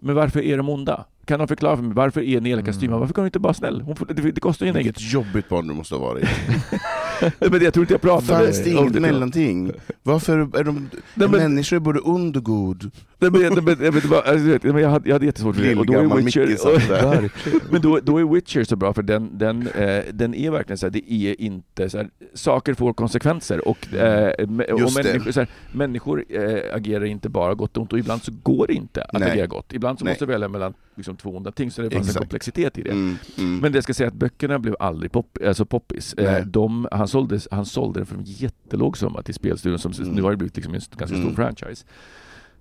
men 0.00 0.14
varför 0.14 0.40
är 0.40 0.56
de 0.56 0.68
onda? 0.68 1.04
Kan 1.24 1.38
de 1.38 1.48
förklara 1.48 1.76
för 1.76 1.82
mig, 1.82 1.94
varför 1.94 2.20
är 2.20 2.40
Nelika 2.40 2.60
Mm. 2.60 2.72
styvmamma? 2.74 3.00
Varför 3.00 3.14
kan 3.14 3.22
hon 3.22 3.26
inte 3.26 3.38
bara 3.38 3.54
snäll? 3.54 3.80
Hon 3.80 3.96
får, 3.96 4.06
det, 4.06 4.14
det 4.32 4.40
kostar 4.40 4.66
ju 4.66 4.72
inget. 4.72 4.86
Vilket 4.86 5.12
jobbigt 5.12 5.48
barn 5.48 5.68
du 5.68 5.74
måste 5.74 5.94
ha 5.94 6.02
varit. 6.02 6.24
men 7.50 7.62
jag 7.62 7.74
tror 7.74 7.82
inte 7.82 7.94
jag 7.94 8.00
pratade 8.00 8.44
Fanns 8.44 8.64
det 8.64 8.70
inget 8.70 9.02
mellanting? 9.02 9.72
Varför 10.02 10.38
är 10.58 10.64
de... 10.64 10.90
Nej, 11.14 11.28
men- 11.28 11.30
människor 11.30 11.78
både 11.78 12.00
ond 12.00 12.36
och 12.36 12.44
god. 12.44 12.90
Nej, 13.18 13.30
men, 13.30 13.40
nej, 13.40 13.62
men, 13.62 13.76
jag, 13.80 13.92
vet, 13.92 14.86
hade, 14.86 15.08
jag 15.08 15.14
hade 15.14 15.26
jättesvårt 15.26 15.56
för 15.56 15.62
det. 15.62 15.74
Och 15.76 15.86
då 15.86 15.92
är 15.92 16.16
Witcher. 16.16 17.70
Men 17.72 17.80
då, 17.80 18.00
då 18.02 18.18
är 18.18 18.24
Witcher 18.34 18.64
så 18.64 18.76
bra 18.76 18.92
för 18.92 19.02
den, 19.02 19.38
den, 19.38 19.68
eh, 19.68 20.04
den 20.12 20.34
är 20.34 20.50
verkligen 20.50 20.78
så 20.78 20.86
här, 20.86 20.90
det 20.90 21.12
är 21.12 21.40
inte 21.40 21.90
så 21.90 21.96
här, 21.96 22.08
saker 22.34 22.74
får 22.74 22.92
konsekvenser 22.92 23.68
och, 23.68 23.94
eh, 23.94 24.32
me- 24.38 24.70
och 24.70 24.80
Just 24.80 24.96
människor, 25.04 25.32
så 25.32 25.40
här, 25.40 25.48
människor 25.72 26.24
eh, 26.28 26.74
agerar 26.74 27.04
inte 27.04 27.28
bara 27.28 27.54
gott 27.54 27.76
och 27.76 27.80
ont 27.82 27.92
och 27.92 27.98
ibland 27.98 28.22
så 28.22 28.32
går 28.42 28.66
det 28.66 28.74
inte 28.74 29.02
att 29.02 29.20
Nej. 29.20 29.30
agera 29.30 29.46
gott. 29.46 29.72
Ibland 29.72 29.98
så 29.98 30.04
Nej. 30.04 30.12
måste 30.12 30.24
du 30.26 30.32
välja 30.32 30.48
mellan 30.48 30.74
liksom, 30.98 31.16
två 31.16 31.36
onda 31.36 31.52
ting 31.52 31.70
så 31.70 31.82
det 31.82 31.90
fanns 31.90 31.94
en 31.94 32.00
Exakt. 32.08 32.18
komplexitet 32.18 32.78
i 32.78 32.82
det. 32.82 32.90
Mm, 32.90 33.16
mm. 33.38 33.58
Men 33.58 33.72
det 33.72 33.76
jag 33.76 33.84
ska 33.84 33.94
säga 33.94 34.08
att 34.08 34.14
böckerna 34.14 34.58
blev 34.58 34.76
aldrig 34.80 35.12
pop, 35.12 35.38
alltså 35.46 35.64
poppis. 35.64 36.14
Eh, 36.14 36.46
de, 36.46 36.88
han, 36.90 37.08
sålde, 37.08 37.40
han 37.50 37.66
sålde 37.66 38.00
den 38.00 38.06
för 38.06 38.14
en 38.16 38.24
jättelåg 38.24 38.98
summa 38.98 39.22
till 39.22 39.34
spelstudion 39.34 39.78
som 39.78 39.92
Mm. 39.98 40.08
nu 40.14 40.22
har 40.22 40.30
det 40.30 40.36
blivit 40.36 40.56
liksom 40.56 40.74
en 40.74 40.80
ganska 40.96 41.16
stor 41.16 41.30
Mm. 41.30 41.34
franchise. 41.36 41.84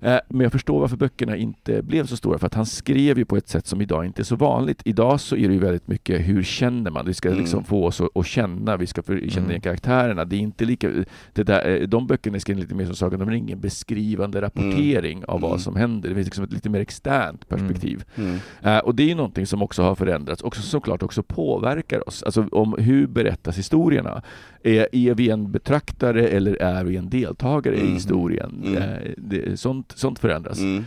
Eh, 0.02 0.18
Men 0.30 0.42
jag 0.42 0.52
förstår 0.52 0.80
varför 0.80 0.98
böckerna 0.98 1.36
inte 1.38 1.82
blev 1.82 2.06
så 2.06 2.18
stora, 2.18 2.38
för 2.40 2.48
att 2.48 2.54
han 2.54 2.66
skrev 2.66 3.18
ju 3.18 3.26
på 3.26 3.38
ett 3.38 3.48
sätt 3.50 3.68
som 3.68 3.82
idag 3.82 4.06
inte 4.06 4.22
är 4.22 4.24
så 4.24 4.36
vanligt. 4.36 4.82
Idag 4.86 5.20
så 5.20 5.36
är 5.36 5.48
det 5.48 5.54
ju 5.54 5.60
väldigt 5.60 5.88
mycket, 5.88 6.28
hur 6.28 6.44
känner 6.44 6.92
man? 6.92 7.06
Vi 7.06 7.14
ska 7.14 7.28
Mm. 7.30 7.40
liksom 7.40 7.64
få 7.64 7.86
oss 7.86 8.02
att, 8.16 8.26
känna, 8.28 8.78
vi 8.78 8.88
ska 8.88 9.04
för, 9.04 9.18
känna 9.30 9.38
Mm. 9.46 9.50
igen 9.52 9.62
karaktärerna. 9.62 10.26
Det 10.26 10.36
är 10.36 10.40
inte 10.40 10.66
lika, 10.66 10.90
det 11.34 11.44
där, 11.44 11.70
eh, 11.82 11.88
de 11.88 12.08
böckerna 12.08 12.36
är 12.36 12.40
skrivna 12.40 12.62
lite 12.62 12.76
mer 12.76 12.86
som 12.86 12.96
Sagan 12.96 13.22
om 13.22 13.30
ringen, 13.30 13.60
beskrivande 13.60 14.42
rapportering 14.42 15.26
av 15.26 15.38
Mm. 15.38 15.50
vad 15.50 15.62
som 15.62 15.76
händer. 15.76 16.10
Det 16.10 16.16
finns 16.16 16.28
liksom 16.28 16.44
ett 16.44 16.54
lite 16.54 16.70
mer 16.70 16.80
externt 16.80 17.50
perspektiv. 17.50 18.04
Mm. 18.16 18.36
Eh, 18.62 18.78
och 18.78 18.96
det 18.96 19.04
är 19.04 19.08
ju 19.08 19.16
någonting 19.16 19.46
som 19.48 19.62
också 19.62 19.84
har 19.84 19.96
förändrats 19.96 20.42
och 20.42 20.56
såklart 20.56 21.04
också 21.04 21.24
påverkar 21.24 22.08
oss. 22.08 22.24
Alltså 22.24 22.48
om 22.52 22.76
hur 22.80 23.08
berättas 23.08 23.58
historierna? 23.58 24.22
Är, 24.64 24.88
är 24.96 25.14
vi 25.16 25.30
en 25.30 25.52
betraktare 25.52 26.28
eller 26.28 26.56
är 26.62 26.84
vi 26.84 26.98
en 26.98 27.10
deltagare 27.10 27.76
i 27.76 27.82
Mm. 27.82 27.94
historien? 27.94 28.64
Mm. 28.66 28.84
Eh, 28.84 28.98
det, 29.18 29.60
sånt, 29.60 29.87
sånt 29.96 30.20
förändras. 30.20 30.60
Mm. 30.60 30.84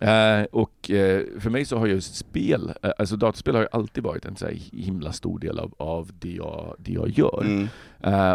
Eh, 0.00 0.44
och 0.52 0.90
eh, 0.90 1.22
för 1.38 1.50
mig 1.50 1.64
så 1.64 1.78
har 1.78 1.86
just 1.86 2.14
spel, 2.14 2.72
eh, 2.82 2.90
alltså 2.98 3.16
dataspel 3.16 3.54
har 3.54 3.62
ju 3.62 3.68
alltid 3.72 4.04
varit 4.04 4.24
en 4.24 4.36
så 4.36 4.48
himla 4.72 5.12
stor 5.12 5.38
del 5.38 5.58
av, 5.58 5.74
av 5.78 6.10
det, 6.20 6.32
jag, 6.32 6.74
det 6.78 6.92
jag 6.92 7.08
gör. 7.08 7.44
Mm. 7.46 7.68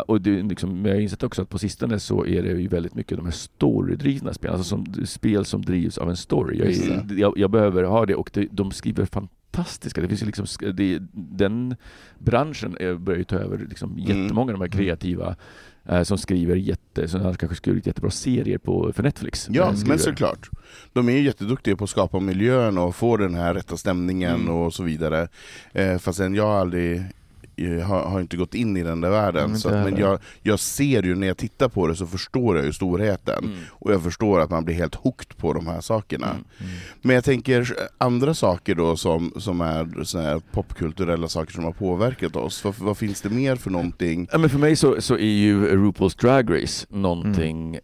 Och 0.08 0.22
det, 0.22 0.42
liksom, 0.42 0.86
jag 0.86 0.94
har 0.94 1.02
insett 1.02 1.24
också 1.24 1.42
att 1.42 1.50
på 1.50 1.58
sistone 1.58 2.00
så 2.00 2.26
är 2.26 2.44
det 2.44 2.50
ju 2.50 2.68
väldigt 2.68 2.96
mycket 2.96 3.18
de 3.18 3.26
här 3.26 3.34
storydrivna 3.34 4.34
spelen, 4.34 4.56
alltså 4.56 4.70
som, 4.70 5.06
spel 5.06 5.46
som 5.46 5.62
drivs 5.62 5.98
av 5.98 6.10
en 6.10 6.18
story. 6.18 6.60
Jag, 6.60 6.68
är, 6.68 7.20
jag, 7.20 7.38
jag 7.38 7.52
behöver 7.52 7.84
ha 7.84 8.06
det 8.06 8.16
och 8.16 8.30
det, 8.34 8.48
de 8.52 8.72
skriver 8.72 9.06
fantastiska, 9.06 10.02
det 10.02 10.08
finns 10.08 10.22
ju 10.22 10.26
liksom, 10.26 10.46
det, 10.74 11.00
den 11.14 11.76
branschen 12.20 12.78
börjar 13.00 13.18
ju 13.18 13.24
ta 13.24 13.36
över 13.36 13.58
liksom 13.70 13.92
Mm. 13.92 14.24
jättemånga 14.24 14.54
av 14.54 14.60
de 14.60 14.62
här 14.66 14.72
kreativa 14.72 15.28
eh, 15.30 15.36
som 16.04 16.18
skriver 16.18 16.56
jätte, 16.56 17.08
som 17.08 17.22
har 17.22 17.34
kanske 17.34 17.56
skrivit 17.56 17.88
jättebra 17.88 18.12
serier 18.12 18.58
på, 18.58 18.94
för 18.96 19.04
Netflix. 19.04 19.48
Ja, 19.52 19.64
Eh, 19.72 19.76
men 19.86 20.00
såklart. 20.00 20.50
De 20.94 21.10
är 21.10 21.14
ju 21.14 21.22
jätteduktiga 21.22 21.76
på 21.76 21.84
att 21.84 21.90
skapa 21.90 22.20
miljön 22.20 22.78
och 22.78 22.96
få 22.96 23.18
den 23.18 23.36
här 23.36 23.54
rätta 23.54 23.78
stämningen 23.78 24.36
Mm. 24.36 24.50
och 24.50 24.74
så 24.74 24.84
vidare. 24.84 25.28
Eh, 25.74 25.98
sen 26.14 26.36
jag 26.36 26.44
har 26.48 26.60
aldrig 26.60 27.04
har, 27.58 28.02
har 28.02 28.22
inte 28.22 28.38
gått 28.38 28.56
in 28.56 28.78
i 28.78 28.84
den 28.84 29.02
där 29.02 29.10
världen, 29.10 29.46
Mm, 29.46 29.58
så 29.58 29.70
att, 29.70 29.74
men 29.74 29.98
jag, 29.98 30.20
jag 30.42 30.60
ser 30.60 31.04
ju 31.04 31.16
när 31.16 31.28
jag 31.28 31.38
tittar 31.38 31.70
på 31.70 31.88
det 31.88 31.96
så 31.96 32.08
förstår 32.08 32.58
jag 32.58 32.66
ju 32.66 32.74
storheten. 32.74 33.44
Mm. 33.44 33.58
Och 33.70 33.94
jag 33.94 34.04
förstår 34.04 34.40
att 34.40 34.50
man 34.50 34.66
blir 34.66 34.76
helt 34.76 34.96
hooked 34.96 35.38
på 35.38 35.54
de 35.54 35.68
här 35.68 35.82
sakerna. 35.82 36.30
Mm. 36.30 36.44
Men 37.02 37.16
jag 37.16 37.24
tänker 37.24 37.76
andra 37.98 38.34
saker 38.34 38.76
då 38.76 38.96
som, 38.96 39.34
som 39.38 39.62
är 39.62 40.04
såna 40.04 40.24
här 40.24 40.42
popkulturella 40.52 41.28
saker 41.28 41.54
som 41.54 41.64
har 41.64 41.72
påverkat 41.72 42.36
oss. 42.36 42.64
Vad, 42.64 42.76
vad 42.80 42.98
finns 42.98 43.22
det 43.22 43.30
mer 43.30 43.56
för 43.56 43.70
någonting? 43.70 44.28
Ja, 44.32 44.38
men 44.38 44.50
för 44.50 44.60
mig 44.60 44.76
så, 44.76 45.02
så 45.02 45.14
är 45.14 45.20
ju 45.20 45.76
RuPaul's 45.76 46.22
Drag 46.22 46.62
Race 46.62 46.86
någonting 46.90 47.80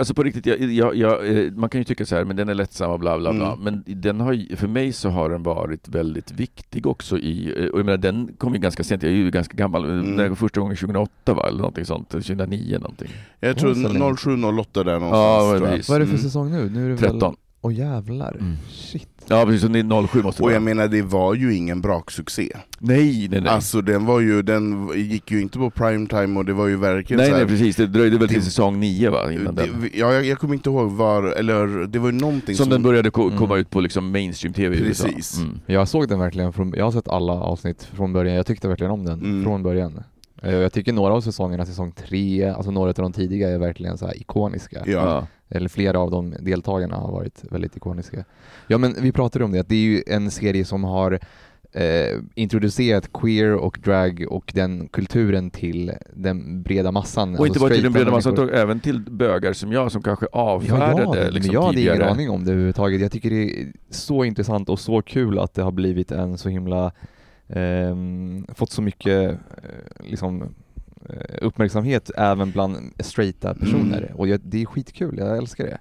Alltså 0.00 0.14
på 0.14 0.22
riktigt, 0.22 0.46
jag, 0.46 0.60
jag, 0.60 0.96
jag, 0.96 1.28
eh, 1.44 1.52
man 1.52 1.68
kan 1.70 1.80
ju 1.80 1.84
tycka 1.84 2.06
så 2.06 2.16
här, 2.16 2.24
men 2.24 2.36
den 2.36 2.48
är 2.48 2.54
lättsam 2.54 2.90
och 2.90 2.98
bla 3.00 3.18
bla 3.18 3.32
bla. 3.32 3.52
Mm. 3.52 3.58
Men 3.64 3.84
den 4.00 4.20
har, 4.20 4.56
för 4.56 4.68
mig 4.68 4.92
så 4.92 5.08
har 5.08 5.30
den 5.30 5.42
varit 5.42 5.88
väldigt 5.88 6.32
viktig 6.32 6.86
också 6.86 7.18
i, 7.18 7.54
eh, 7.58 7.66
och 7.66 7.78
jag 7.78 7.86
menar 7.86 7.98
den 7.98 8.30
kom 8.38 8.54
ju 8.54 8.60
ganska 8.60 8.84
sent, 8.84 9.02
jag 9.02 9.12
är 9.12 9.16
ju 9.16 9.30
ganska 9.30 9.56
gammal, 9.56 9.84
Mm. 9.84 10.16
den 10.16 10.36
första 10.36 10.60
gången 10.60 10.76
2008 10.76 11.34
va, 11.34 11.48
eller 11.48 11.58
någonting 11.58 11.84
sånt, 11.84 12.08
2009 12.08 12.78
någonting. 12.78 13.08
Jag 13.40 13.50
Ja, 13.50 13.54
tror 13.54 13.74
så 13.74 13.80
länge. 13.80 13.98
07-08 14.14 14.84
där 14.84 14.92
Ja, 14.92 14.98
någonstans. 14.98 15.50
tror 15.50 15.54
jag. 15.68 15.70
precis. 15.70 15.88
Vad 15.88 15.96
är 15.96 16.00
det 16.00 16.06
för 16.06 16.14
Mm. 16.14 16.22
säsong 16.22 16.50
nu? 16.50 16.70
Nu 16.70 16.84
är 16.84 16.88
det 16.88 16.94
väl... 16.94 17.20
13. 17.62 17.70
Åh 17.70 17.74
jävlar. 17.74 18.36
Mm. 18.40 18.56
Shit. 18.70 19.06
Ja 19.26 19.44
precis, 19.44 19.60
så 19.62 19.68
det 19.68 19.78
är 19.78 19.82
07 20.06 20.22
måste 20.22 20.22
det 20.22 20.28
Och 20.28 20.40
vara. 20.40 20.52
jag 20.52 20.62
menar, 20.62 20.88
det 20.88 21.02
var 21.02 21.34
ju 21.34 21.54
ingen 21.54 21.80
braksuccé. 21.80 22.56
Nej, 22.78 23.28
nej, 23.30 23.40
nej. 23.40 23.48
Alltså 23.50 23.80
den 23.80 24.06
var 24.06 24.20
ju, 24.20 24.42
den 24.42 24.88
gick 24.96 25.30
ju 25.30 25.40
inte 25.40 25.58
på 25.58 25.70
primetime 25.70 26.38
och 26.38 26.44
det 26.44 26.52
var 26.52 26.66
ju 26.66 26.76
verkligen 26.76 27.18
nej, 27.18 27.26
så 27.28 27.34
här, 27.36 27.44
nej 27.44 27.48
precis, 27.50 27.76
det 27.76 27.86
dröjde 27.86 28.18
väl 28.18 28.28
till 28.28 28.38
det- 28.38 28.44
säsong 28.44 28.80
9 28.80 29.10
va, 29.10 29.32
innan 29.32 29.54
den. 29.54 29.80
det, 29.80 29.98
ja, 29.98 30.12
jag, 30.14 30.24
jag 30.24 30.38
kommer 30.38 30.54
inte 30.54 30.70
ihåg 30.70 30.90
var, 30.90 31.22
eller 31.32 31.86
det 31.86 31.98
var 31.98 32.06
ju 32.06 32.12
någonting 32.18 32.54
Som 32.56 32.68
den 32.68 32.82
började 32.82 33.10
ko- 33.10 33.26
Mm. 33.26 33.38
komma 33.38 33.56
ut 33.56 33.70
på 33.70 33.80
liksom 33.80 34.10
mainstream-tv 34.12 34.76
i 34.76 34.80
USA. 34.80 35.04
Precis. 35.06 35.38
Mm. 35.38 35.58
Jag 35.66 35.88
såg 35.88 36.08
den 36.08 36.18
verkligen 36.18 36.52
från, 36.52 36.74
jag 36.76 36.84
har 36.84 36.92
sett 36.92 37.08
alla 37.08 37.32
avsnitt 37.32 37.88
från 37.92 38.12
början, 38.12 38.34
jag 38.36 38.46
tyckte 38.46 38.68
verkligen 38.68 38.90
om 38.92 39.04
den 39.04 39.20
Mm. 39.20 39.44
från 39.44 39.62
början. 39.62 40.02
Eh, 40.42 40.54
Jag 40.54 40.72
tycker 40.72 40.92
några 40.92 41.14
av 41.14 41.20
säsongerna, 41.20 41.66
säsong 41.66 41.92
tre, 41.92 42.44
alltså 42.44 42.70
några 42.70 42.88
av 42.88 42.94
de 42.94 43.12
tidiga 43.12 43.48
är 43.48 43.58
verkligen 43.58 43.98
så 43.98 44.06
här 44.06 44.16
ikoniska. 44.16 44.82
Ja. 44.86 45.26
Eller 45.48 45.68
flera 45.68 45.98
av 45.98 46.10
de 46.10 46.34
deltagarna 46.40 46.96
har 46.96 47.12
varit 47.12 47.44
väldigt 47.50 47.76
ikoniska. 47.76 48.24
Ja 48.66 48.78
men 48.78 48.94
vi 49.00 49.12
pratade 49.12 49.44
om 49.44 49.52
det, 49.52 49.60
att 49.60 49.68
det 49.68 49.74
är 49.74 49.78
ju 49.78 50.02
en 50.06 50.30
serie 50.30 50.64
som 50.64 50.84
har 50.84 51.18
eh, 51.72 52.18
introducerat 52.34 53.12
queer 53.12 53.54
och 53.54 53.78
drag 53.84 54.26
och 54.28 54.52
den 54.54 54.88
kulturen 54.88 55.50
till 55.50 55.92
den 56.14 56.62
breda 56.62 56.92
massan. 56.92 57.28
Och 57.28 57.46
inte 57.46 57.58
alltså 57.58 57.60
bara 57.60 57.74
till 57.74 57.82
den 57.82 57.92
breda 57.92 58.10
massan, 58.10 58.32
utan 58.32 58.50
även 58.50 58.80
till 58.80 59.00
bögar 59.00 59.52
som 59.52 59.72
jag 59.72 59.92
som 59.92 60.02
kanske 60.02 60.26
Ja, 60.32 60.38
avfärdade 60.38 61.02
ja, 61.02 61.14
men 61.14 61.34
liksom 61.34 61.54
jag 61.54 61.62
hade 61.62 61.80
ingen 61.80 62.02
aning 62.02 62.30
om 62.30 62.44
det 62.44 62.50
överhuvudtaget. 62.50 63.00
Jag 63.00 63.12
tycker 63.12 63.30
det 63.30 63.60
är 63.60 63.72
så 63.90 64.24
intressant 64.24 64.68
och 64.68 64.80
så 64.80 65.02
kul 65.02 65.38
att 65.38 65.54
det 65.54 65.62
har 65.62 65.72
blivit 65.72 66.12
en 66.12 66.38
så 66.38 66.48
himla, 66.48 66.92
ehm, 67.52 68.46
fått 68.54 68.70
så 68.70 68.82
mycket 68.82 69.30
eh, 69.30 70.04
liksom, 70.04 70.42
eh, 71.08 71.36
uppmärksamhet 71.40 72.10
även 72.16 72.50
bland 72.50 72.92
straighta 72.98 73.54
personer. 73.54 74.02
Mm. 74.02 74.16
Och 74.16 74.28
jag, 74.28 74.40
det 74.44 74.62
är 74.62 74.66
skitkul, 74.66 75.18
jag 75.18 75.36
älskar 75.38 75.64
det. 75.64 75.78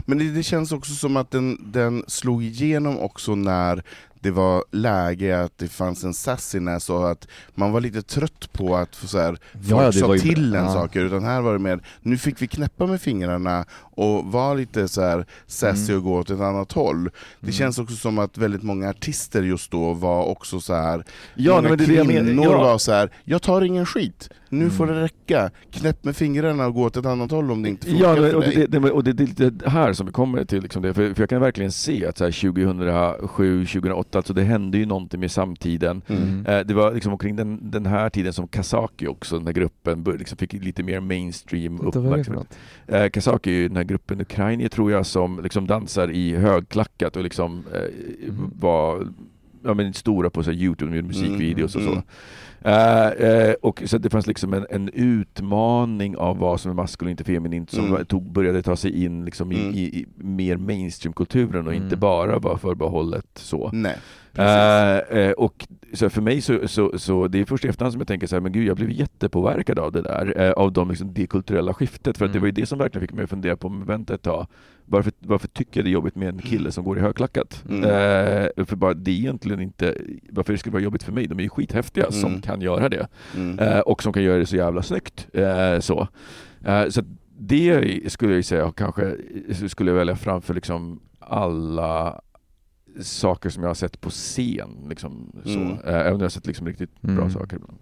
Men 0.00 0.18
det, 0.18 0.30
det 0.30 0.42
känns 0.42 0.72
också 0.72 0.92
som 0.92 1.16
att 1.16 1.30
den, 1.30 1.72
den 1.72 2.04
slog 2.08 2.44
igenom 2.44 2.98
också 2.98 3.34
när 3.34 3.82
det 4.20 4.30
var 4.30 4.64
läge 4.72 5.40
att 5.42 5.58
det 5.58 5.68
fanns 5.68 6.04
en 6.04 6.14
sassiness 6.14 6.90
och 6.90 7.10
att 7.10 7.28
man 7.54 7.72
var 7.72 7.80
lite 7.80 8.02
trött 8.02 8.52
på 8.52 8.76
att 8.76 8.96
få 8.96 9.06
så 9.06 9.18
här, 9.18 9.38
folk 9.52 9.66
Ja, 9.66 9.92
sa 9.92 10.14
ju- 10.14 10.20
till 10.20 10.54
en 10.54 10.64
ja. 10.64 10.72
saker, 10.72 11.00
utan 11.04 11.24
här 11.24 11.40
var 11.40 11.52
det 11.52 11.58
mer, 11.58 11.80
nu 12.00 12.18
fick 12.18 12.42
vi 12.42 12.46
knäppa 12.48 12.86
med 12.86 13.00
fingrarna 13.00 13.64
och 13.96 14.24
vara 14.24 14.54
lite 14.54 14.88
så 14.88 15.00
här 15.02 15.26
sassy 15.46 15.92
Mm. 15.92 15.96
och 16.04 16.10
gå 16.10 16.18
åt 16.18 16.30
ett 16.30 16.40
annat 16.40 16.72
håll. 16.72 17.04
Det 17.04 17.10
Mm. 17.42 17.52
känns 17.52 17.78
också 17.78 17.96
som 17.96 18.18
att 18.18 18.38
väldigt 18.38 18.62
många 18.62 18.88
artister 18.90 19.42
just 19.42 19.70
då 19.70 19.92
var 19.92 20.24
också 20.24 20.60
så 20.60 20.74
här 20.74 21.04
Ja, 21.34 21.54
många 21.54 21.68
men 21.68 21.78
det 21.78 21.84
är 21.84 21.88
det 21.88 21.94
jag 21.94 22.06
menar. 22.06 22.24
kvinnor 22.24 22.44
Ja. 22.44 22.58
var 22.62 22.78
så 22.78 22.92
här, 22.92 23.10
jag 23.24 23.42
tar 23.42 23.62
ingen 23.62 23.86
skit, 23.86 24.28
nu 24.48 24.60
Mm. 24.64 24.70
får 24.70 24.86
det 24.86 25.02
räcka, 25.02 25.50
knäpp 25.70 26.04
med 26.04 26.16
fingrarna 26.16 26.66
och 26.66 26.74
gå 26.74 26.82
åt 26.82 26.96
ett 26.96 27.06
annat 27.06 27.30
håll 27.30 27.50
om 27.50 27.62
det 27.62 27.68
inte 27.68 27.86
funkar 27.86 28.04
Ja, 28.04 28.14
för 28.16 28.22
men, 28.22 28.34
och, 28.34 28.42
dig. 28.42 28.66
det, 28.68 28.78
det, 28.80 28.90
och 28.90 29.04
det, 29.04 29.12
det 29.12 29.24
lite 29.40 29.70
här 29.70 29.92
som 29.92 30.06
vi 30.06 30.12
kommer 30.12 30.44
till, 30.44 30.62
liksom 30.62 30.82
det, 30.82 30.94
för, 30.94 31.14
för 31.14 31.22
jag 31.22 31.28
kan 31.30 31.40
verkligen 31.40 31.72
se 31.72 32.06
att 32.06 32.18
så 32.18 32.24
här 32.24 32.30
2007, 32.32 33.66
2008, 33.66 34.18
alltså 34.18 34.32
det 34.34 34.42
hände 34.42 34.78
ju 34.78 34.86
någonting 34.86 35.20
med 35.20 35.30
samtiden. 35.30 36.02
Mm. 36.06 36.46
Eh, 36.46 36.60
Det 36.66 36.74
var 36.74 36.92
liksom 36.94 37.12
omkring 37.12 37.36
den, 37.36 37.70
den 37.70 37.86
här 37.86 38.10
tiden 38.10 38.32
som 38.32 38.48
Kazaki 38.48 39.06
också, 39.06 39.36
den 39.38 39.46
här 39.46 39.52
gruppen, 39.52 40.04
liksom 40.18 40.38
fick 40.38 40.52
lite 40.52 40.82
mer 40.82 41.00
mainstream 41.00 41.76
det 41.76 41.92
för 41.92 41.98
uppmärksamhet. 42.06 42.58
Eh, 42.86 43.08
Kazaki 43.08 43.50
är 43.50 43.54
ju 43.54 43.68
den 43.68 43.76
här 43.76 43.84
gruppen 43.86 44.20
ukrainier 44.20 44.68
tror 44.68 44.92
jag 44.92 45.06
som 45.06 45.40
liksom 45.42 45.66
dansar 45.66 46.10
i 46.10 46.36
högklackat 46.36 47.16
och 47.16 47.22
liksom 47.22 47.64
eh, 47.74 48.28
Mhm. 48.28 48.50
var 48.58 49.08
ja, 49.64 49.74
men 49.74 49.92
stora 49.94 50.30
på 50.30 50.42
så 50.42 50.52
Youtube 50.52 50.90
med 50.90 51.04
musikvideos 51.04 51.76
och 51.76 51.82
så. 51.82 51.90
Mm. 51.90 52.02
Eh, 52.60 53.06
eh, 53.08 53.54
och 53.62 53.82
så 53.86 53.98
det 53.98 54.10
fanns 54.10 54.26
liksom 54.26 54.54
en, 54.54 54.66
en 54.70 54.88
utmaning 54.88 56.16
av 56.16 56.38
vad 56.38 56.60
som 56.60 56.70
är 56.70 56.74
maskulint 56.74 57.20
och 57.20 57.26
feminint 57.26 57.70
som 57.70 57.86
Mm. 57.86 58.04
tog, 58.06 58.22
började 58.32 58.62
ta 58.62 58.76
sig 58.76 59.04
in 59.04 59.24
liksom 59.24 59.52
i, 59.52 59.60
Mm. 59.60 59.74
i, 59.74 59.78
i 59.82 60.06
mer 60.16 60.56
mainstreamkulturen 60.56 61.66
och 61.66 61.74
inte 61.74 61.86
Mm. 61.86 62.00
bara 62.00 62.38
var 62.38 62.56
förbehållet 62.56 63.26
så. 63.34 63.70
Nej. 63.72 63.96
Eh, 65.10 65.30
och 65.30 65.66
så 65.92 66.10
för 66.10 66.22
mig 66.22 66.40
så, 66.40 66.68
så, 66.68 66.98
så 66.98 67.28
det 67.28 67.40
är 67.40 67.44
först 67.44 67.64
i 67.64 67.68
efterhand 67.68 67.92
som 67.92 68.00
jag 68.00 68.08
tänker 68.08 68.26
så 68.26 68.36
här, 68.36 68.40
men 68.40 68.52
gud 68.52 68.66
jag 68.66 68.76
blev 68.76 68.90
jättepåverkad 68.90 69.78
av 69.78 69.92
det 69.92 70.02
där, 70.02 70.34
eh, 70.40 70.50
av 70.52 70.72
de, 70.72 70.88
liksom, 70.90 71.14
det 71.14 71.26
kulturella 71.26 71.74
skiftet, 71.74 72.18
för 72.18 72.24
att 72.24 72.32
det 72.32 72.38
Mm. 72.38 72.42
var 72.42 72.46
ju 72.46 72.52
det 72.52 72.66
som 72.66 72.78
verkligen 72.78 73.06
fick 73.08 73.14
mig 73.16 73.24
att 73.24 73.30
fundera 73.30 73.56
på, 73.56 73.68
men 73.68 73.86
vänta 73.86 74.14
ett 74.14 74.22
tag, 74.22 74.46
varför, 74.84 75.12
varför 75.18 75.48
tycker 75.48 75.80
jag 75.80 75.84
det 75.84 75.90
är 75.90 75.92
jobbigt 75.92 76.14
med 76.16 76.28
en 76.28 76.38
kille 76.38 76.72
som 76.72 76.84
går 76.84 76.98
i 76.98 77.00
högklackat? 77.00 77.64
Mm. 77.68 77.84
Eh, 77.84 78.64
för 78.66 78.76
bara, 78.76 78.94
det 78.94 79.10
är 79.10 79.14
egentligen 79.14 79.60
inte, 79.60 79.94
varför 80.30 80.52
det 80.52 80.58
skulle 80.58 80.72
vara 80.72 80.82
jobbigt 80.82 81.02
för 81.02 81.12
mig? 81.12 81.26
De 81.26 81.38
är 81.38 81.42
ju 81.42 81.48
skithäftiga 81.48 82.10
som 82.12 82.30
Mm. 82.30 82.40
kan 82.42 82.60
göra 82.60 82.88
det, 82.88 83.06
Mm. 83.36 83.58
eh, 83.58 83.78
och 83.80 84.02
som 84.02 84.12
kan 84.12 84.22
göra 84.22 84.38
det 84.38 84.46
så 84.46 84.56
jävla 84.56 84.82
snyggt. 84.82 85.26
Eh, 85.32 85.78
så 85.80 86.08
eh, 86.64 86.88
så 86.88 87.02
det 87.38 88.12
skulle 88.12 88.34
jag 88.34 88.44
säga 88.44 88.72
kanske, 88.76 89.16
skulle 89.68 89.90
jag 89.90 89.96
välja 89.98 90.16
framför 90.16 90.54
liksom 90.54 91.00
alla 91.18 92.20
saker 93.00 93.50
som 93.50 93.62
jag 93.62 93.70
har 93.70 93.74
sett 93.74 94.00
på 94.00 94.10
scen. 94.10 94.70
Liksom, 94.88 95.32
så. 95.44 95.50
Mm. 95.50 95.72
Eh, 95.72 95.78
Även 95.84 96.12
om 96.12 96.18
jag 96.18 96.24
har 96.24 96.28
sett 96.28 96.46
liksom 96.46 96.66
riktigt 96.66 97.00
bra 97.02 97.12
Mm. 97.14 97.30
saker 97.30 97.56
ibland. 97.56 97.78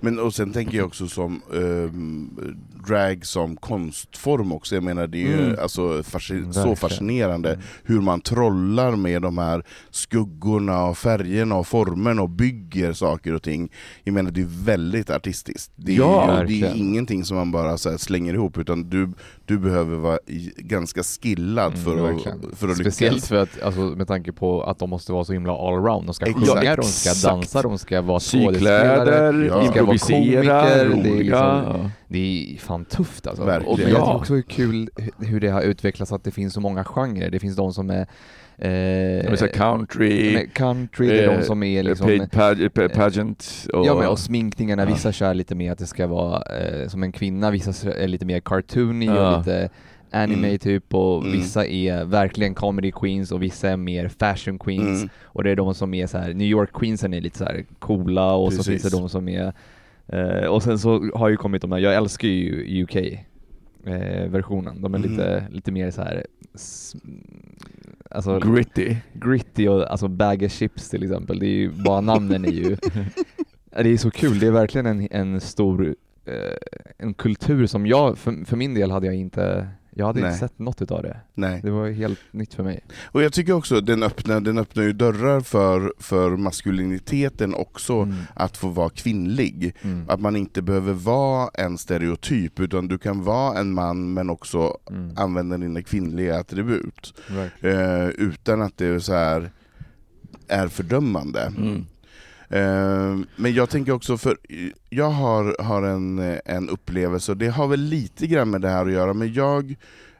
Men 0.00 0.18
och 0.18 0.34
sen 0.34 0.52
tänker 0.52 0.76
jag 0.78 0.86
också 0.86 1.08
som 1.08 1.42
ehm, 1.54 2.38
drag 2.86 3.26
som 3.26 3.56
konstform 3.56 4.52
också, 4.52 4.74
jag 4.74 4.84
menar 4.84 5.06
det 5.06 5.18
är 5.18 5.26
ju 5.28 5.42
Mm. 5.44 5.56
alltså, 5.62 5.82
fasci- 6.02 6.52
så 6.52 6.76
fascinerande 6.76 7.48
Mm. 7.52 7.62
hur 7.84 8.00
man 8.00 8.20
trollar 8.20 8.96
med 8.96 9.22
de 9.22 9.38
här 9.38 9.64
skuggorna 9.90 10.84
och 10.84 10.98
färgerna 10.98 11.54
och 11.56 11.66
formerna 11.66 12.22
och 12.22 12.30
bygger 12.30 12.92
saker 12.92 13.34
och 13.34 13.42
ting. 13.42 13.70
Jag 14.04 14.12
menar 14.12 14.30
det 14.30 14.40
är 14.40 14.64
väldigt 14.64 15.10
artistiskt. 15.10 15.72
Det 15.76 15.92
är, 15.92 15.96
Ja, 15.98 16.44
ju, 16.46 16.60
det 16.60 16.66
är 16.66 16.74
ingenting 16.76 17.24
som 17.24 17.36
man 17.36 17.52
bara 17.52 17.78
så 17.78 17.90
här 17.90 17.96
slänger 17.96 18.34
ihop 18.34 18.58
utan 18.58 18.90
du, 18.90 19.12
du 19.44 19.58
behöver 19.58 19.96
vara 19.96 20.18
ganska 20.56 21.02
skillad 21.02 21.72
Mm, 21.72 21.84
för, 21.84 22.08
att, 22.08 22.58
för 22.58 22.68
att 22.68 22.76
Speciellt 22.76 23.14
lyckas. 23.14 23.28
för 23.28 23.36
att, 23.36 23.62
alltså, 23.62 23.80
med 23.80 24.08
tanke 24.08 24.32
på 24.32 24.53
att 24.62 24.78
de 24.78 24.90
måste 24.90 25.12
vara 25.12 25.24
så 25.24 25.32
himla 25.32 25.52
allround. 25.52 26.06
De 26.06 26.14
ska 26.14 26.26
sjunga, 26.32 26.76
de 26.76 26.82
ska 26.82 27.28
dansa, 27.28 27.62
de 27.62 27.78
ska 27.78 28.00
vara 28.02 28.20
skådespelare. 28.20 29.44
Ja. 29.46 29.56
de 29.60 29.66
ska 29.68 29.84
vara 29.84 29.98
komiker, 29.98 30.38
roliga. 30.38 30.62
det 30.64 30.70
är 31.10 31.14
liksom- 31.18 31.30
ja. 31.30 31.90
Det 32.08 32.54
är 32.54 32.58
fan 32.58 32.84
tufft 32.84 33.26
alltså. 33.26 33.44
Verkligen. 33.44 33.72
Och 33.74 33.80
jag 33.80 33.90
Ja. 33.90 33.94
tycker 33.96 34.14
också 34.16 34.32
det 34.32 34.38
är 34.38 34.42
kul 34.42 34.90
hu- 34.96 35.24
hur 35.26 35.40
det 35.40 35.48
har 35.48 35.62
utvecklats 35.62 36.12
att 36.12 36.24
det 36.24 36.30
finns 36.30 36.54
så 36.54 36.60
många 36.60 36.84
genrer. 36.84 37.30
Det 37.30 37.38
finns 37.38 37.56
de 37.56 37.72
som 37.72 37.90
är 37.90 38.06
eh, 38.58 38.68
här 38.68 39.46
country, 39.54 40.46
country, 40.54 41.06
det 41.08 41.18
är 41.22 41.26
de 41.26 41.34
eh, 41.34 41.40
som 41.42 41.62
är 41.62 41.82
liksom 41.82 42.06
paid 42.06 42.22
pag- 42.30 42.68
pa- 42.74 42.88
pageant 42.88 43.66
och... 43.72 43.86
Ja 43.86 43.94
men 43.94 44.08
och 44.08 44.18
sminkningarna, 44.18 44.82
Ja. 44.82 44.86
vissa 44.88 45.12
kör 45.12 45.34
lite 45.34 45.54
mer 45.54 45.72
att 45.72 45.78
det 45.78 45.86
ska 45.86 46.06
vara 46.06 46.42
eh, 46.42 46.88
som 46.88 47.02
en 47.02 47.12
kvinna, 47.12 47.50
vissa 47.50 47.90
är 47.92 48.08
lite 48.08 48.26
mer 48.26 48.40
cartoony 48.40 49.06
Ja. 49.06 49.32
och 49.32 49.38
lite 49.38 49.70
anime 50.14 50.46
Mm. 50.48 50.58
typ 50.58 50.94
och 50.94 51.20
Mm. 51.22 51.32
vissa 51.32 51.66
är 51.66 52.04
verkligen 52.04 52.54
comedy 52.54 52.92
queens 52.92 53.32
och 53.32 53.42
vissa 53.42 53.70
är 53.70 53.76
mer 53.76 54.08
fashion 54.08 54.58
queens 54.58 54.98
Mm. 55.02 55.08
och 55.22 55.44
det 55.44 55.50
är 55.50 55.56
de 55.56 55.74
som 55.74 55.94
är 55.94 56.06
så 56.06 56.18
här 56.18 56.34
New 56.34 56.46
York 56.48 56.70
queensen 56.72 57.14
är 57.14 57.20
lite 57.20 57.38
så 57.38 57.44
här 57.44 57.64
coola 57.78 58.32
och 58.34 58.52
så 58.52 58.56
Precis. 58.58 58.82
finns 58.82 58.92
det 58.92 58.98
de 58.98 59.08
som 59.08 59.28
är 59.28 59.52
eh, 60.06 60.46
och 60.46 60.62
sen 60.62 60.78
så 60.78 61.10
har 61.14 61.28
ju 61.28 61.36
kommit 61.36 61.62
de 61.62 61.72
här, 61.72 61.78
jag 61.78 61.94
älskar 61.94 62.28
ju 62.28 62.82
UK 62.82 62.96
eh, 63.86 64.28
versionen, 64.30 64.82
de 64.82 64.94
är 64.94 64.98
Mhm. 64.98 65.10
lite, 65.10 65.44
lite 65.50 65.72
mer 65.72 65.90
så 65.90 66.02
här 66.02 66.26
alltså 68.10 68.38
Gritty. 68.40 68.96
gritty 69.12 69.68
och 69.68 69.90
alltså 69.90 70.08
bag 70.08 70.50
chips 70.50 70.88
till 70.90 71.02
exempel, 71.02 71.38
det 71.38 71.46
är 71.46 71.50
ju, 71.56 71.70
bara 71.70 72.00
namnen 72.00 72.44
är 72.44 72.48
ju 72.50 72.76
Det 73.82 73.88
är 73.88 73.96
så 73.96 74.10
kul, 74.10 74.38
det 74.38 74.46
är 74.46 74.50
verkligen 74.50 74.86
en, 74.86 75.08
en 75.10 75.40
stor 75.40 75.94
eh, 76.26 76.34
en 76.98 77.14
kultur 77.14 77.66
som 77.66 77.86
jag, 77.86 78.18
för, 78.18 78.44
för 78.44 78.56
min 78.56 78.74
del 78.74 78.90
hade 78.90 79.06
jag 79.06 79.14
inte, 79.14 79.68
jag 79.96 80.06
hade 80.06 80.20
Nej. 80.20 80.28
inte 80.28 80.38
sett 80.38 80.58
något 80.58 80.82
utav 80.82 81.02
det. 81.02 81.16
Nej. 81.34 81.60
Det 81.62 81.70
var 81.70 81.90
helt 81.90 82.18
nytt 82.30 82.54
för 82.54 82.62
mig. 82.62 82.84
Och 83.04 83.22
jag 83.22 83.32
tycker 83.32 83.52
också 83.52 83.80
den 83.80 84.02
öppnar, 84.02 84.40
den 84.40 84.58
öppnar 84.58 84.82
ju 84.82 84.92
dörrar 84.92 85.40
för, 85.40 85.92
för 85.98 86.36
maskuliniteten 86.36 87.54
också, 87.54 87.94
Mm. 87.94 88.14
att 88.34 88.56
få 88.56 88.68
vara 88.68 88.90
kvinnlig. 88.90 89.74
Mm. 89.82 90.10
Att 90.10 90.20
man 90.20 90.36
inte 90.36 90.62
behöver 90.62 90.92
vara 90.92 91.50
en 91.54 91.78
stereotyp, 91.78 92.60
utan 92.60 92.88
du 92.88 92.98
kan 92.98 93.22
vara 93.24 93.58
en 93.58 93.72
man 93.74 94.12
men 94.14 94.30
också 94.30 94.78
Mm. 94.90 95.10
använda 95.16 95.56
dina 95.58 95.82
kvinnliga 95.82 96.38
attribut. 96.40 97.14
Verkligen. 97.30 98.00
Eh, 98.02 98.08
utan 98.08 98.62
att 98.62 98.76
det 98.76 98.86
är 98.86 98.98
så 98.98 99.12
här 99.14 99.50
är 100.48 100.68
fördömande. 100.68 101.52
Mm. 101.56 101.86
Eh, 102.54 103.18
men 103.36 103.54
jag 103.54 103.70
tänker 103.70 103.92
också, 103.92 104.18
för 104.18 104.36
jag 104.90 105.10
har, 105.10 105.56
har 105.62 105.82
en, 105.82 106.38
en 106.44 106.68
upplevelse, 106.68 107.32
och 107.32 107.38
det 107.38 107.48
har 107.48 107.66
väl 107.68 107.80
lite 107.80 108.26
grann 108.26 108.50
med 108.50 108.60
det 108.60 108.68
här 108.68 108.86
att 108.86 108.92
göra, 108.92 109.14
men 109.14 109.32
jag 109.32 109.70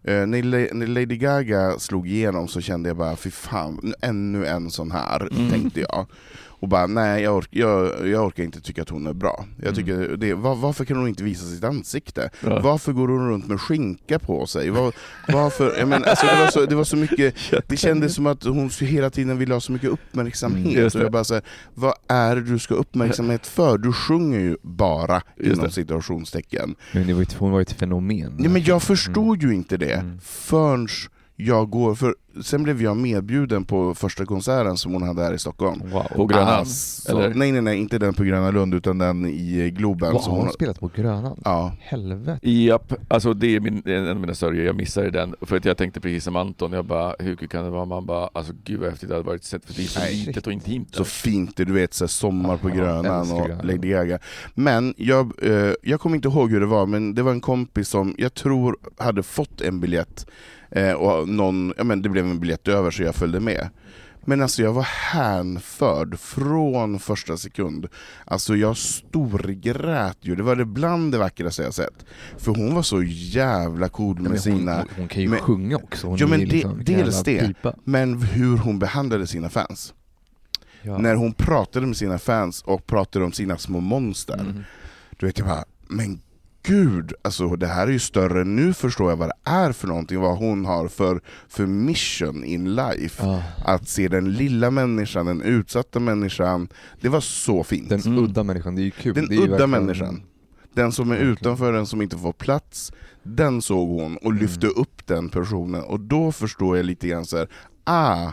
eh, 0.03 0.27
när 0.27 0.42
La- 0.42 0.73
när 0.73 0.87
Lady 0.87 1.16
Gaga 1.16 1.79
slog 1.79 2.09
igenom 2.09 2.49
så 2.49 2.61
kände 2.61 2.88
jag 2.88 2.97
bara, 2.97 3.16
fy 3.16 3.31
fan, 3.31 3.81
nu- 3.83 3.94
ännu 4.01 4.47
en 4.47 4.70
sån 4.70 4.90
här, 4.90 5.20
Mm. 5.33 5.51
tänkte 5.51 5.81
jag. 5.81 6.07
Och 6.64 6.68
bara, 6.68 6.87
nej 6.87 7.22
jag, 7.22 7.37
ork, 7.37 7.48
jag, 7.50 8.09
jag 8.09 8.27
orkar 8.27 8.42
inte 8.42 8.61
tycka 8.61 8.83
att 8.83 8.88
hon 8.88 9.07
är 9.07 9.12
bra. 9.12 9.44
Jag 9.57 9.64
Mm. 9.64 9.74
tycker 9.74 10.16
det, 10.16 10.35
var, 10.35 10.55
varför 10.55 10.85
kan 10.85 10.96
hon 10.96 11.09
inte 11.09 11.22
visa 11.24 11.46
sitt 11.46 11.64
ansikte? 11.64 12.31
Ja. 12.40 12.61
Varför 12.61 12.92
går 12.92 13.09
hon 13.09 13.29
runt 13.31 13.46
med 13.48 13.61
skinka 13.61 14.18
på 14.18 14.46
sig? 14.46 14.70
Var, 14.70 14.92
varför, 15.29 15.79
jag 15.79 15.88
men, 15.88 16.05
alltså, 16.05 16.27
det, 16.27 16.37
var 16.40 16.46
så, 16.46 16.66
det 16.66 16.74
var 16.74 16.85
så 16.85 16.96
mycket, 16.96 17.35
det 17.68 17.77
kändes 17.77 18.14
som 18.14 18.27
att 18.27 18.44
hon 18.44 18.70
hela 18.81 19.11
tiden 19.11 19.38
ville 19.38 19.55
ha 19.55 19.61
så 19.61 19.72
mycket 19.72 19.90
uppmärksamhet. 19.90 20.66
Mm, 20.77 20.87
och 20.87 20.94
jag 20.94 21.12
bara 21.12 21.24
så 21.24 21.35
här, 21.35 21.42
vad 21.74 21.94
är 22.09 22.37
det 22.37 22.42
du 22.42 22.59
ska 22.59 22.74
ha 22.74 22.81
uppmärksamhet 22.81 23.46
för? 23.46 23.79
Du 23.79 23.92
sjunger 23.92 24.40
ju 24.40 24.57
bara, 24.62 25.22
Just 25.37 25.53
inom 25.53 25.64
det. 25.66 25.72
situationstecken. 25.72 26.74
Men 26.92 27.07
det 27.07 27.12
var 27.12 27.20
ju, 27.20 27.27
hon 27.38 27.50
var 27.50 27.59
ju 27.59 27.62
ett 27.62 27.72
fenomen. 27.72 28.37
Ja, 28.38 28.48
men 28.50 28.62
jag 28.62 28.83
förstod 28.83 29.42
ju 29.42 29.55
inte 29.55 29.77
det 29.77 29.94
Mm. 29.94 30.18
förrän 30.22 30.88
jag 31.37 31.70
går, 31.70 31.94
för 31.94 32.14
sen 32.42 32.62
blev 32.62 32.83
jag 32.83 32.97
medbjuden 32.97 33.64
på 33.64 33.94
första 33.94 34.27
konserten 34.27 34.77
som 34.77 34.92
hon 34.92 35.03
hade 35.03 35.23
här 35.23 35.33
i 35.33 35.38
Stockholm. 35.38 35.83
Wow. 35.92 36.03
På 36.16 36.27
Grönan? 36.27 36.49
Alltså, 36.49 37.11
eller? 37.11 37.35
Nej 37.35 37.53
nej 37.53 37.62
nej, 37.62 37.79
inte 37.79 37.99
den 37.99 38.14
på 38.14 38.25
Gröna 38.25 38.51
Lund 38.51 38.75
utan 38.75 38.99
den 38.99 39.27
i 39.27 39.70
Globen. 39.70 40.12
Wow, 40.12 40.20
som 40.20 40.31
har 40.31 40.38
hon, 40.38 40.47
hon 40.47 40.53
spelat 40.53 40.81
på 40.81 40.90
Grönan? 40.97 41.40
ja. 41.44 41.73
Helvete. 41.81 42.38
Japp, 42.51 42.92
alltså 43.09 43.35
det 43.35 43.47
är 43.57 43.61
min, 43.61 43.83
en 43.85 44.09
av 44.09 44.16
mina 44.16 44.35
sorger, 44.35 44.64
jag 44.64 44.77
missade 44.77 45.11
den 45.11 45.35
för 45.40 45.56
att 45.56 45.65
jag 45.65 45.77
tänkte 45.77 46.00
precis 46.00 46.25
som 46.25 46.37
Anton, 46.37 46.73
jag 46.73 46.85
bara 46.85 47.15
hur 47.19 47.37
kul 47.37 47.48
kan 47.48 47.65
det 47.65 47.71
vara? 47.71 47.85
Man 47.85 48.06
bara 48.06 48.29
alltså 48.33 48.52
gud 48.65 48.81
vad 48.81 48.90
häftigt 48.90 49.09
det 49.09 49.15
hade 49.15 49.27
varit 49.27 49.44
sett 49.44 49.65
för 49.65 49.75
det 49.75 49.83
är 49.83 49.87
så 49.87 50.00
Nej. 50.00 50.25
litet 50.27 50.46
och 50.46 50.52
intimt. 50.52 50.92
där. 50.92 50.98
Så 50.98 51.04
fint, 51.04 51.56
du 51.56 51.73
vet 51.73 51.94
så 51.94 52.04
här, 52.04 52.09
Sommar 52.09 52.56
på 52.56 52.69
Grönan 52.69 53.33
och 53.33 53.46
Grönan. 53.46 53.67
Lady 53.67 53.88
Gaga. 53.88 54.19
Men 54.54 54.94
jag, 54.96 55.33
eh, 55.42 55.73
jag 55.83 56.00
kommer 56.00 56.17
inte 56.17 56.29
ihåg 56.29 56.50
hur 56.50 56.61
det 56.61 56.67
var, 56.67 56.87
men 56.87 57.15
det 57.15 57.23
var 57.23 57.33
en 57.33 57.40
kompis 57.40 57.88
som 57.88 58.15
jag 58.19 58.35
tror 58.35 58.77
hade 58.98 59.23
fått 59.23 59.61
en 59.61 59.81
biljett, 59.81 60.27
eh, 60.75 60.92
och 60.92 61.29
någon, 61.29 61.72
ja, 61.77 61.85
men 61.85 62.02
det 62.02 62.08
blev 62.08 62.25
en 62.27 62.40
biljett 62.40 62.68
över 62.68 62.90
så 62.90 63.02
jag 63.02 63.14
följde 63.14 63.40
med. 63.40 63.68
Men 64.27 64.42
alltså 64.42 64.62
jag 64.62 64.72
var 64.72 64.83
hänförd 65.12 66.18
från 66.18 66.98
första 66.98 67.37
sekund. 67.37 67.87
Alltså 68.25 68.56
jag 68.56 68.77
storgrät 68.77 70.18
ju, 70.20 70.35
det 70.37 70.42
var 70.42 70.56
det 70.56 70.64
bland 70.64 71.12
det 71.12 71.18
vackraste 71.18 71.62
jag 71.62 71.75
sett. 71.75 72.04
För 72.38 72.54
hon 72.54 72.75
var 72.75 72.83
så 72.83 73.02
jävla 73.02 73.88
cool 73.88 74.18
med 74.20 74.31
hon, 74.31 74.40
sina... 74.40 74.77
hon, 74.77 74.88
hon 74.96 75.08
kan 75.08 75.22
ju 75.22 75.29
men- 75.29 75.40
sjunga 75.40 75.77
också. 75.77 76.06
Hon 76.06 76.18
Ja, 76.18 76.27
men 76.27 76.40
det- 76.40 76.46
liksom, 76.46 76.77
vilken 76.79 76.96
dels 76.98 77.22
det. 77.22 77.40
pipa. 77.46 77.75
Men 77.85 78.22
hur 78.22 78.56
hon 78.56 78.79
behandlade 78.79 79.27
sina 79.27 79.48
fans. 79.50 79.94
Ja. 80.83 80.98
När 80.98 81.14
hon 81.14 81.33
pratade 81.33 81.87
med 81.87 81.96
sina 81.96 82.18
fans 82.18 82.62
och 82.62 82.87
pratade 82.87 83.25
om 83.25 83.33
sina 83.33 83.58
små 83.58 83.81
monster. 83.81 84.35
Mm. 84.40 84.62
Du 85.18 85.27
vet 85.27 85.38
jag 85.38 85.48
bara, 85.48 85.64
men 85.88 86.20
gud, 86.67 87.12
alltså 87.23 87.56
det 87.56 87.67
här 87.67 87.87
är 87.87 87.90
ju 87.92 87.98
större, 87.98 88.44
nu 88.44 88.73
förstår 88.73 89.10
jag 89.10 89.17
vad 89.17 89.29
det 89.29 89.50
är 89.50 89.73
för 89.73 89.88
någonting, 89.88 90.21
vad 90.21 90.37
hon 90.38 90.65
har 90.65 90.88
för, 90.88 91.21
för 91.48 91.67
mission 91.67 92.44
in 92.44 92.75
life. 92.75 93.27
Ja. 93.27 93.42
Att 93.65 93.88
se 93.88 94.08
den 94.08 94.33
lilla 94.33 94.71
människan, 94.71 95.27
den 95.27 95.42
utsatta 95.42 96.00
människan, 96.00 96.69
det 97.00 97.08
var 97.08 97.21
så 97.21 97.65
fint. 97.65 97.88
Den 97.88 98.00
Mm. 98.00 98.25
udda 98.25 98.42
människan, 98.42 98.75
det 98.75 98.83
är 98.83 98.85
ju 98.85 98.90
kul. 98.90 99.15
Den 99.15 99.25
udda 99.25 99.40
verkligen- 99.46 99.71
människan. 99.71 100.23
Den 100.75 100.92
som 100.92 101.10
är 101.10 101.17
utanför, 101.17 101.73
den 101.73 101.87
som 101.87 102.02
inte 102.02 102.17
får 102.19 102.33
plats, 102.33 102.92
den 103.23 103.62
såg 103.62 103.88
hon 103.88 104.17
och 104.17 104.33
lyfte 104.35 104.67
Mm. 104.67 104.79
upp 104.81 105.06
den 105.06 105.29
personen. 105.29 105.83
Och 105.83 106.00
då 106.00 106.33
förstår 106.33 106.77
jag 106.77 106.87
lite 106.87 107.08
grann 107.08 107.25
så 107.25 107.37
här, 107.37 107.48
ah, 107.85 108.33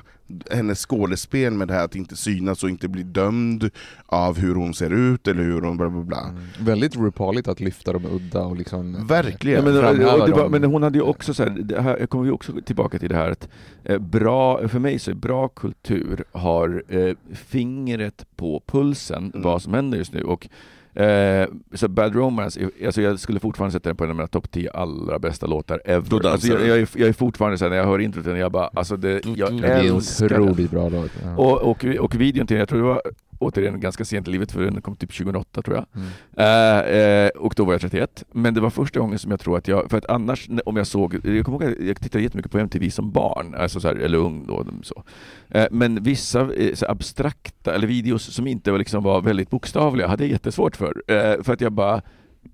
hennes 0.51 0.85
skådespel 0.85 1.53
med 1.53 1.67
det 1.67 1.73
här 1.73 1.85
att 1.85 1.95
inte 1.95 2.15
synas 2.15 2.63
och 2.63 2.69
inte 2.69 2.87
bli 2.87 3.03
dömd 3.03 3.69
av 4.05 4.37
hur 4.37 4.55
hon 4.55 4.73
ser 4.73 4.89
ut 4.89 5.27
eller 5.27 5.43
hur 5.43 5.61
hon 5.61 5.77
bla 5.77 5.89
bla 5.89 6.01
bla. 6.01 6.21
Mm. 6.29 6.43
Väldigt 6.59 6.95
RuPauligt 6.95 7.47
att 7.47 7.59
lyfta 7.59 7.93
de 7.93 8.05
udda 8.05 8.41
och 8.41 8.55
liksom... 8.55 9.07
Verkligen. 9.07 9.59
Ja, 9.59 9.65
men, 9.65 9.97
det 9.99 10.05
var, 10.05 10.27
dem. 10.27 10.51
men 10.51 10.63
hon 10.63 10.83
hade 10.83 10.97
ju 10.97 11.03
också 11.03 11.33
så 11.33 11.43
här, 11.43 11.49
det 11.49 11.81
här, 11.81 11.97
jag 11.99 12.09
kommer 12.09 12.25
ju 12.25 12.31
också 12.31 12.53
tillbaka 12.65 12.99
till 12.99 13.09
det 13.09 13.15
här 13.15 13.31
att 13.31 13.49
eh, 13.83 13.97
bra, 13.97 14.67
för 14.67 14.79
mig 14.79 14.99
så 14.99 15.11
är 15.11 15.15
bra 15.15 15.47
kultur 15.47 16.23
har 16.31 16.83
eh, 16.87 17.15
fingret 17.33 18.25
på 18.35 18.63
pulsen 18.67 19.31
Mm. 19.33 19.41
vad 19.43 19.61
som 19.61 19.73
händer 19.73 19.97
just 19.97 20.13
nu 20.13 20.23
och 20.23 20.47
eh, 20.93 21.47
så 21.73 21.87
Bad 21.87 22.15
Romance, 22.15 22.69
alltså 22.85 23.01
jag 23.01 23.19
skulle 23.19 23.39
fortfarande 23.39 23.71
sätta 23.71 23.89
den 23.89 23.95
på 23.95 24.03
en 24.03 24.09
av 24.09 24.15
mina 24.15 24.27
topp 24.27 24.51
10 24.51 24.71
allra 24.71 25.19
bästa 25.19 25.45
låtar 25.45 25.81
ever. 25.85 26.27
Alltså 26.27 26.47
jag, 26.47 26.67
jag, 26.67 26.77
är, 26.79 26.89
jag 26.95 27.09
är 27.09 27.13
fortfarande 27.13 27.57
såhär 27.57 27.69
när 27.69 27.77
jag 27.77 27.85
hör 27.85 27.99
introt, 27.99 28.25
jag 28.25 28.51
bara, 28.51 28.67
alltså 28.67 28.97
det, 28.97 29.25
jag 29.25 29.37
Ja, 29.37 29.49
det 29.49 29.67
är 29.67 29.95
älskar 29.95 30.39
otroligt 30.41 30.71
bra 30.71 30.89
låt. 30.89 31.11
Ja. 31.23 31.35
Och, 31.35 31.61
och, 31.61 31.85
och 31.99 32.15
videon 32.15 32.47
till 32.47 32.55
den, 32.55 32.59
jag 32.59 32.69
tror 32.69 32.79
det 32.79 32.85
var 32.85 33.01
återigen 33.41 33.79
ganska 33.79 34.05
sent 34.05 34.27
i 34.27 34.31
livet 34.31 34.51
för 34.51 34.61
den 34.61 34.81
kom 34.81 34.95
typ 34.95 35.17
2008 35.17 35.61
tror 35.61 35.75
jag. 35.75 35.85
Mm. 35.95 36.07
Eh, 36.37 37.25
eh, 37.25 37.29
och 37.29 37.53
då 37.57 37.65
var 37.65 37.73
jag 37.73 37.81
31. 37.81 38.23
Men 38.31 38.53
det 38.53 38.61
var 38.61 38.69
första 38.69 38.99
gången 38.99 39.19
som 39.19 39.31
jag 39.31 39.39
tror 39.39 39.57
att 39.57 39.67
jag, 39.67 39.89
för 39.89 39.97
att 39.97 40.05
annars 40.05 40.49
om 40.65 40.77
jag 40.77 40.87
såg, 40.87 41.25
jag 41.25 41.45
kommer 41.45 41.63
ihåg 41.63 41.73
att 41.73 41.87
jag 41.87 42.01
tittade 42.01 42.23
jättemycket 42.23 42.51
på 42.51 42.59
MTV 42.59 42.89
som 42.89 43.11
barn, 43.11 43.55
alltså 43.55 43.79
så 43.79 43.87
här, 43.87 43.95
eller 43.95 44.17
ung 44.17 44.47
då. 44.47 44.65
Så. 44.83 45.03
Eh, 45.49 45.67
men 45.71 46.03
vissa 46.03 46.53
eh, 46.53 46.73
så 46.73 46.85
abstrakta, 46.85 47.75
eller 47.75 47.87
videos 47.87 48.33
som 48.33 48.47
inte 48.47 48.71
var, 48.71 48.79
liksom 48.79 49.03
var 49.03 49.21
väldigt 49.21 49.49
bokstavliga 49.49 50.07
hade 50.07 50.23
jag 50.23 50.31
jättesvårt 50.31 50.75
för. 50.75 51.03
Eh, 51.07 51.43
för 51.43 51.53
att 51.53 51.61
jag 51.61 51.71
bara 51.71 52.01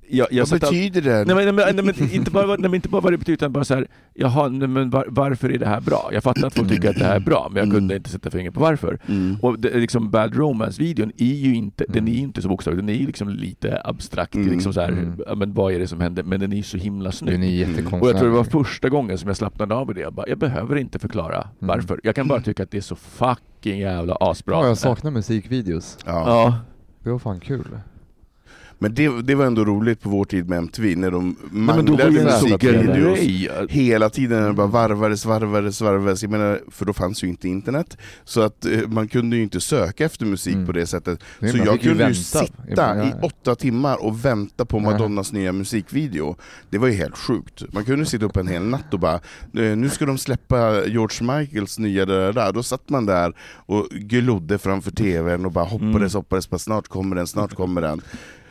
jag, 0.09 0.27
jag 0.31 0.41
Vad 0.41 0.47
satt 0.47 0.63
all- 0.63 0.69
betyder 0.73 1.01
det? 1.01 1.15
Nej 1.25 1.35
men, 1.35 1.35
nej, 1.55 1.65
men, 1.65 1.75
nej, 1.85 1.85
men 1.99 2.11
inte, 2.13 2.31
bara, 2.31 2.45
nej, 2.47 2.57
men 2.59 2.75
inte 2.75 2.89
bara 2.89 3.01
vad 3.01 3.13
det 3.13 3.17
betyder 3.17 3.33
utan 3.33 3.51
bara 3.51 3.63
så 3.63 3.73
här, 3.75 3.87
jaha, 4.13 4.47
nej, 4.47 4.67
men 4.67 4.89
var, 4.89 5.05
varför 5.09 5.49
är 5.49 5.57
det 5.57 5.67
här 5.67 5.81
bra? 5.81 6.09
Jag 6.13 6.23
fattar 6.23 6.47
att 6.47 6.53
folk 6.53 6.69
tycker 6.69 6.89
att 6.89 6.95
det 6.95 7.05
här 7.05 7.15
är 7.15 7.19
bra, 7.19 7.47
men 7.51 7.63
jag 7.63 7.73
kunde 7.73 7.95
inte 7.95 8.09
sätta 8.09 8.29
fingret 8.29 8.53
på 8.53 8.59
varför. 8.59 8.99
Mm. 9.07 9.35
Och 9.41 9.59
det, 9.59 9.73
liksom 9.79 10.09
Bad 10.11 10.35
Romance-videon 10.35 11.11
är 11.17 11.25
ju 11.35 11.55
inte, 11.55 11.85
den 11.89 12.07
är 12.07 12.13
inte 12.17 12.41
så 12.41 12.47
bokstavlig, 12.49 12.83
den 12.83 12.89
är 12.89 12.93
ju 12.99 13.05
liksom 13.05 13.29
lite 13.29 13.81
abstrakt, 13.83 14.35
Mm. 14.35 14.49
liksom 14.49 14.73
så 14.73 14.81
här, 14.81 14.89
Mm. 14.89 15.21
men 15.35 15.53
vad 15.53 15.73
är 15.73 15.79
det 15.79 15.87
som 15.87 16.01
händer? 16.01 16.23
Men 16.23 16.39
den 16.39 16.51
är 16.53 16.57
ju 16.57 16.63
så 16.63 16.77
himla 16.77 17.11
snygg. 17.11 17.33
Den 17.33 17.43
är 17.43 17.47
jättekonstnärlig. 17.47 18.03
Och 18.03 18.09
jag 18.09 18.17
tror 18.19 18.29
det 18.29 18.35
var 18.35 18.43
första 18.43 18.89
gången 18.89 19.17
som 19.17 19.27
jag 19.27 19.37
slappnade 19.37 19.75
av 19.75 19.91
i 19.91 19.93
det, 19.93 20.01
jag, 20.01 20.13
bara, 20.13 20.27
jag 20.27 20.37
behöver 20.37 20.75
inte 20.75 20.99
förklara 20.99 21.47
varför. 21.59 21.99
Jag 22.03 22.15
kan 22.15 22.27
bara 22.27 22.41
tycka 22.41 22.63
att 22.63 22.71
det 22.71 22.77
är 22.77 22.81
så 22.81 22.95
fucking 22.95 23.79
jävla 23.79 24.15
asbra. 24.19 24.55
Ja, 24.55 24.67
jag 24.67 24.77
saknar 24.77 25.11
musikvideos. 25.11 25.97
Ja. 26.05 26.11
Ja. 26.25 26.57
Det 27.03 27.09
var 27.09 27.19
fan 27.19 27.39
kul. 27.39 27.67
Men 28.79 28.93
det, 28.95 29.21
det 29.21 29.35
var 29.35 29.45
ändå 29.45 29.65
roligt 29.65 30.01
på 30.01 30.09
vår 30.09 30.25
tid 30.25 30.49
med 30.49 30.57
MTV, 30.57 30.95
när 30.95 31.11
de 31.11 31.35
manglade 31.51 32.11
musikvideos 32.11 33.19
hela 33.69 34.09
tiden, 34.09 34.43
det 34.43 34.53
bara 34.53 34.67
varvades, 34.67 35.25
varvades, 35.25 35.81
varvades. 35.81 36.21
Jag 36.21 36.31
menar, 36.31 36.61
för 36.71 36.85
då 36.85 36.93
fanns 36.93 37.23
ju 37.23 37.27
inte 37.27 37.47
internet, 37.47 37.97
så 38.23 38.41
att 38.41 38.65
eh, 38.65 38.71
man 38.87 39.07
kunde 39.07 39.35
ju 39.35 39.43
inte 39.43 39.61
söka 39.61 40.05
efter 40.05 40.25
musik 40.25 40.53
Mm. 40.53 40.65
på 40.65 40.71
det 40.71 40.85
sättet. 40.87 41.19
Nej, 41.39 41.51
Så 41.51 41.57
jag 41.57 41.81
kunde 41.81 42.07
ju 42.07 42.13
sitta 42.13 43.07
i 43.07 43.13
åtta 43.21 43.55
timmar 43.55 44.05
och 44.05 44.25
vänta 44.25 44.65
på. 44.65 44.79
Madonnas 44.79 45.33
nya 45.33 45.51
musikvideo. 45.53 46.35
Det 46.69 46.77
var 46.77 46.87
ju 46.87 46.93
helt 46.93 47.17
sjukt. 47.17 47.63
Man 47.73 47.85
kunde 47.85 48.05
sitta 48.05 48.25
upp 48.25 48.37
en 48.37 48.47
hel 48.47 48.61
natt 48.63 48.93
och 48.93 48.99
bara, 48.99 49.13
"Eh, 49.13 49.19
nu 49.77 49.89
ska 49.89 50.05
de 50.05 50.17
släppa 50.17 50.85
George 50.85 51.37
Michaels 51.39 51.79
nya 51.79 52.05
där, 52.05 52.33
där. 52.33 52.53
Då 52.53 52.63
satt 52.63 52.89
man 52.89 53.05
där 53.05 53.33
och 53.65 53.87
glodde 53.91 54.57
framför 54.57 54.91
tvn 54.91 55.45
och 55.45 55.51
bara 55.51 55.65
hoppades, 55.65 55.95
Mm. 55.95 56.11
hoppades 56.11 56.47
på 56.47 56.59
snart 56.59 56.87
kommer 56.87 57.15
den, 57.15 57.27
snart 57.27 57.53
kommer 57.53 57.81
den. 57.81 58.01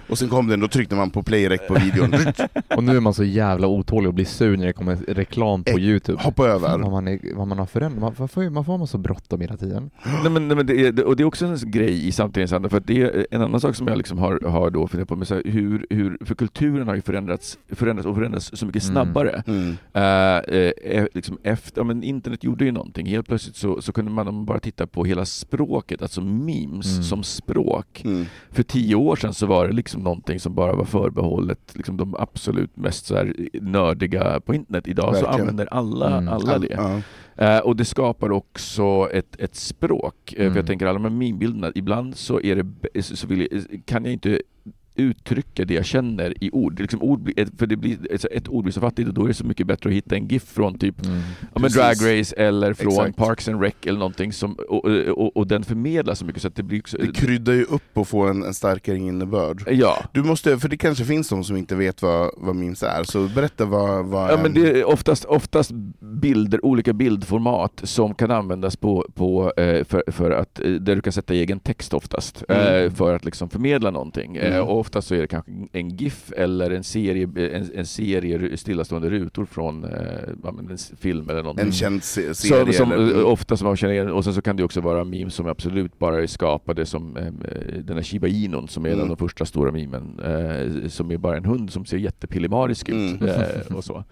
Och 0.08 0.18
sen 0.18 0.28
kom 0.28 0.48
den, 0.48 0.60
då 0.60 0.68
tryckte 0.68 0.94
man 0.94 1.10
på 1.10 1.22
play-rec 1.22 1.58
på 1.68 1.74
videon, 1.74 2.14
Och 2.76 2.84
nu 2.84 2.96
är 2.96 3.00
man 3.00 3.14
så 3.14 3.24
jävla 3.24 3.66
otålig 3.66 4.08
och 4.08 4.14
blir 4.14 4.24
sur 4.24 4.56
när 4.56 4.66
det 4.66 4.72
kommer 4.72 4.96
reklam 4.96 5.64
på 5.64 5.78
youtube. 5.80 6.22
hoppa 6.22 6.42
Fan, 6.42 6.50
över. 6.52 6.78
vad, 6.78 6.90
man 6.90 7.08
är, 7.08 7.18
vad 7.34 7.48
man 7.48 7.58
har 7.58 7.66
förändrat. 7.66 8.00
Man- 8.00 8.14
Varför, 8.18 8.48
varför 8.48 8.72
har 8.72 8.78
man 8.78 8.86
så 8.86 8.98
bråttom 8.98 9.40
hela 9.40 9.56
tiden? 9.56 9.90
Nej, 10.22 10.30
men, 10.32 10.48
nej, 10.48 10.56
men 10.56 10.66
det, 10.66 10.86
är, 10.86 10.92
det- 10.92 11.02
och 11.04 11.16
det 11.16 11.22
är 11.22 11.24
också 11.24 11.46
en 11.46 11.70
grej 11.70 12.06
i 12.08 12.12
samtidens 12.12 12.52
anda, 12.52 12.68
för 12.68 12.80
det 12.86 13.02
är 13.02 13.26
en 13.30 13.42
annan 13.42 13.60
sak 13.60 13.74
som 13.76 13.88
jag 13.88 13.98
liksom 13.98 14.18
har, 14.18 14.40
har 14.48 14.70
då 14.70 14.88
funderat 14.88 15.08
på, 15.08 15.16
med 15.16 15.28
så 15.28 15.34
här, 15.34 15.42
hur, 15.44 15.86
hur, 15.90 16.18
för 16.24 16.34
kulturen 16.34 16.88
har 16.88 16.94
ju 16.94 17.02
förändrats, 17.02 17.58
förändrats 17.68 18.06
och 18.06 18.14
förändrats 18.14 18.50
så 18.54 18.66
mycket 18.66 18.82
Mm. 18.84 18.92
snabbare. 18.94 19.42
Mm. 19.46 19.76
Eh, 19.92 20.92
eh, 20.92 21.06
liksom 21.14 21.38
efter, 21.42 21.80
ja, 21.80 21.84
men 21.84 22.02
internet 22.02 22.44
gjorde 22.44 22.64
ju 22.64 22.72
någonting, 22.72 23.06
helt 23.06 23.28
plötsligt 23.28 23.56
så, 23.56 23.82
så 23.82 23.92
kunde 23.92 24.10
man 24.10 24.28
om 24.28 24.34
man 24.34 24.44
bara 24.44 24.60
titta 24.60 24.86
på 24.86 25.04
hela 25.04 25.24
språket, 25.24 26.02
alltså 26.02 26.20
memes 26.20 26.86
Mm. 26.92 27.02
som 27.02 27.22
språk. 27.22 28.02
Mm. 28.04 28.26
För 28.50 28.62
tio 28.62 28.94
år 28.94 29.16
sedan 29.16 29.34
så 29.34 29.46
var 29.46 29.66
det 29.66 29.72
liksom 29.72 29.95
någonting 29.96 30.40
som 30.40 30.54
bara 30.54 30.72
var 30.76 30.84
förbehållet 30.84 31.72
liksom 31.74 31.96
de 31.96 32.14
absolut 32.18 32.76
mest 32.76 33.06
så 33.06 33.14
här 33.14 33.34
nördiga 33.52 34.40
på 34.40 34.54
internet. 34.54 34.88
Idag 34.88 35.04
så 35.16 35.22
Verkligen. 35.24 35.40
använder 35.40 35.66
alla, 35.74 36.18
Mm. 36.18 36.28
alla 36.34 36.58
det. 36.58 36.68
Ja. 36.70 37.00
Eh, 37.44 37.58
och 37.60 37.76
det 37.76 37.84
skapar 37.84 38.30
också 38.32 39.08
ett, 39.12 39.36
ett 39.40 39.56
språk. 39.56 40.34
Mm. 40.38 40.52
För 40.52 40.58
jag 40.58 40.66
tänker 40.66 40.86
alla 40.86 40.98
de 40.98 41.04
här 41.04 41.10
meme-bilderna, 41.18 41.72
ibland 41.74 42.16
så, 42.16 42.40
är 42.40 42.56
det, 42.56 43.02
så 43.02 43.16
så 43.16 43.26
vill 43.26 43.48
jag, 43.50 43.82
kan 43.86 44.04
jag 44.04 44.12
inte 44.12 44.40
uttrycka 44.96 45.64
det 45.64 45.74
jag 45.74 45.84
känner 45.84 46.44
i 46.44 46.50
ord. 46.52 46.80
Liksom 46.80 47.02
ord 47.02 47.30
för 47.58 47.66
det 47.66 47.76
blir, 47.76 47.98
ett- 48.30 48.48
ord 48.48 48.62
blir 48.64 48.72
så 48.72 48.80
fattigt 48.80 49.08
och 49.08 49.14
då 49.14 49.24
är 49.24 49.28
det 49.28 49.34
så 49.34 49.44
mycket 49.46 49.66
bättre 49.66 49.90
att 49.90 49.96
hitta 49.96 50.16
en 50.16 50.28
GIF 50.28 50.42
från 50.44 50.78
typ 50.78 51.04
Mm. 51.06 51.18
ja, 51.54 51.60
men. 51.60 51.70
Drag 51.70 51.94
Race 52.18 52.36
eller 52.36 52.74
från 52.74 52.92
Exakt. 52.92 53.16
Parks 53.16 53.48
and 53.48 53.62
Rec 53.62 53.74
eller 53.86 53.98
någonting 53.98 54.32
som, 54.32 54.54
och, 54.68 54.84
och, 55.08 55.36
och 55.36 55.46
den 55.46 55.64
förmedlar 55.64 56.14
så 56.14 56.24
mycket 56.24 56.42
så 56.42 56.48
att 56.48 56.54
det 56.54 56.62
blir 56.62 56.80
också, 56.80 56.96
Det 56.98 57.12
kryddar 57.14 57.52
ju 57.52 57.64
upp 57.64 57.82
och 57.94 58.08
får 58.08 58.30
en, 58.30 58.42
en 58.42 58.54
starkare 58.54 58.96
innebörd. 58.96 59.62
Ja. 59.70 60.04
Du 60.12 60.22
måste, 60.22 60.58
för 60.58 60.68
det 60.68 60.76
kanske 60.76 61.04
finns 61.04 61.28
de 61.28 61.44
som 61.44 61.56
inte 61.56 61.74
vet 61.76 62.02
vad, 62.02 62.30
vad 62.36 62.56
memes 62.56 62.82
är, 62.82 63.04
så 63.04 63.28
berätta 63.28 63.64
vad, 63.64 64.06
vad 64.06 64.30
Ja, 64.30 64.36
en- 64.36 64.42
men 64.42 64.54
det 64.54 64.80
är 64.80 64.84
oftast, 64.84 65.24
oftast 65.24 65.70
bilder, 66.00 66.64
olika 66.64 66.92
bildformat 66.92 67.80
som 67.84 68.14
kan 68.14 68.30
användas 68.30 68.76
på, 68.76 69.06
på, 69.14 69.52
eh, 69.56 69.84
för, 69.84 70.02
för 70.12 70.30
att, 70.30 70.60
eh, 70.60 70.70
där 70.70 70.94
du 70.94 71.00
kan 71.00 71.12
sätta 71.12 71.34
egen 71.34 71.60
text 71.60 71.94
oftast, 71.94 72.44
Mm. 72.48 72.84
eh, 72.84 72.90
för 72.92 73.14
att 73.14 73.24
liksom 73.24 73.48
förmedla 73.48 73.90
någonting. 73.90 74.36
Mm. 74.36 74.62
Och 74.62 74.85
oftast 74.86 75.08
så 75.08 75.14
är 75.14 75.18
det 75.20 75.26
kanske 75.26 75.50
en 75.72 75.88
GIF 75.90 76.32
eller 76.36 76.70
en 76.70 76.84
serie, 76.84 77.28
en, 77.52 77.70
en 77.74 77.86
serie 77.86 78.56
stillastående 78.56 79.10
rutor 79.10 79.44
från 79.44 79.84
eh, 79.84 79.90
ja, 80.42 80.48
en 80.70 80.78
film 81.00 81.30
eller 81.30 81.42
någonting. 81.42 81.66
en 81.66 81.72
känd 81.72 82.02
se- 82.02 82.34
serie. 82.34 82.64
Som, 82.72 82.72
som, 82.72 82.92
eller, 82.92 83.18
eh, 83.18 83.26
ofta 83.26 83.56
som 83.56 83.66
man 83.66 83.76
känner 83.76 83.94
igen, 83.94 84.10
och 84.10 84.24
sen 84.24 84.34
så 84.34 84.42
kan 84.42 84.56
det 84.56 84.64
också 84.64 84.80
vara 84.80 85.04
memes 85.04 85.34
som 85.34 85.46
absolut 85.46 85.98
bara 85.98 86.22
är 86.22 86.26
skapade 86.26 86.86
som 86.86 87.16
eh, 87.16 87.24
den 87.84 87.96
här 87.96 88.02
Shiba 88.02 88.26
Inon 88.26 88.68
som 88.68 88.84
är 88.84 88.88
en 88.88 88.94
Mm. 88.96 89.10
av 89.10 89.16
de 89.16 89.28
första 89.28 89.44
stora 89.44 89.72
memen, 89.72 90.20
eh, 90.24 90.88
som 90.88 91.10
är 91.10 91.16
bara 91.18 91.36
en 91.36 91.44
hund 91.44 91.70
som 91.72 91.84
ser 91.84 91.96
jättepillemarisk 91.96 92.88
ut. 92.88 93.20
Mm. 93.20 93.28
Eh, 93.28 93.76
och 93.76 93.84
så. 93.84 93.96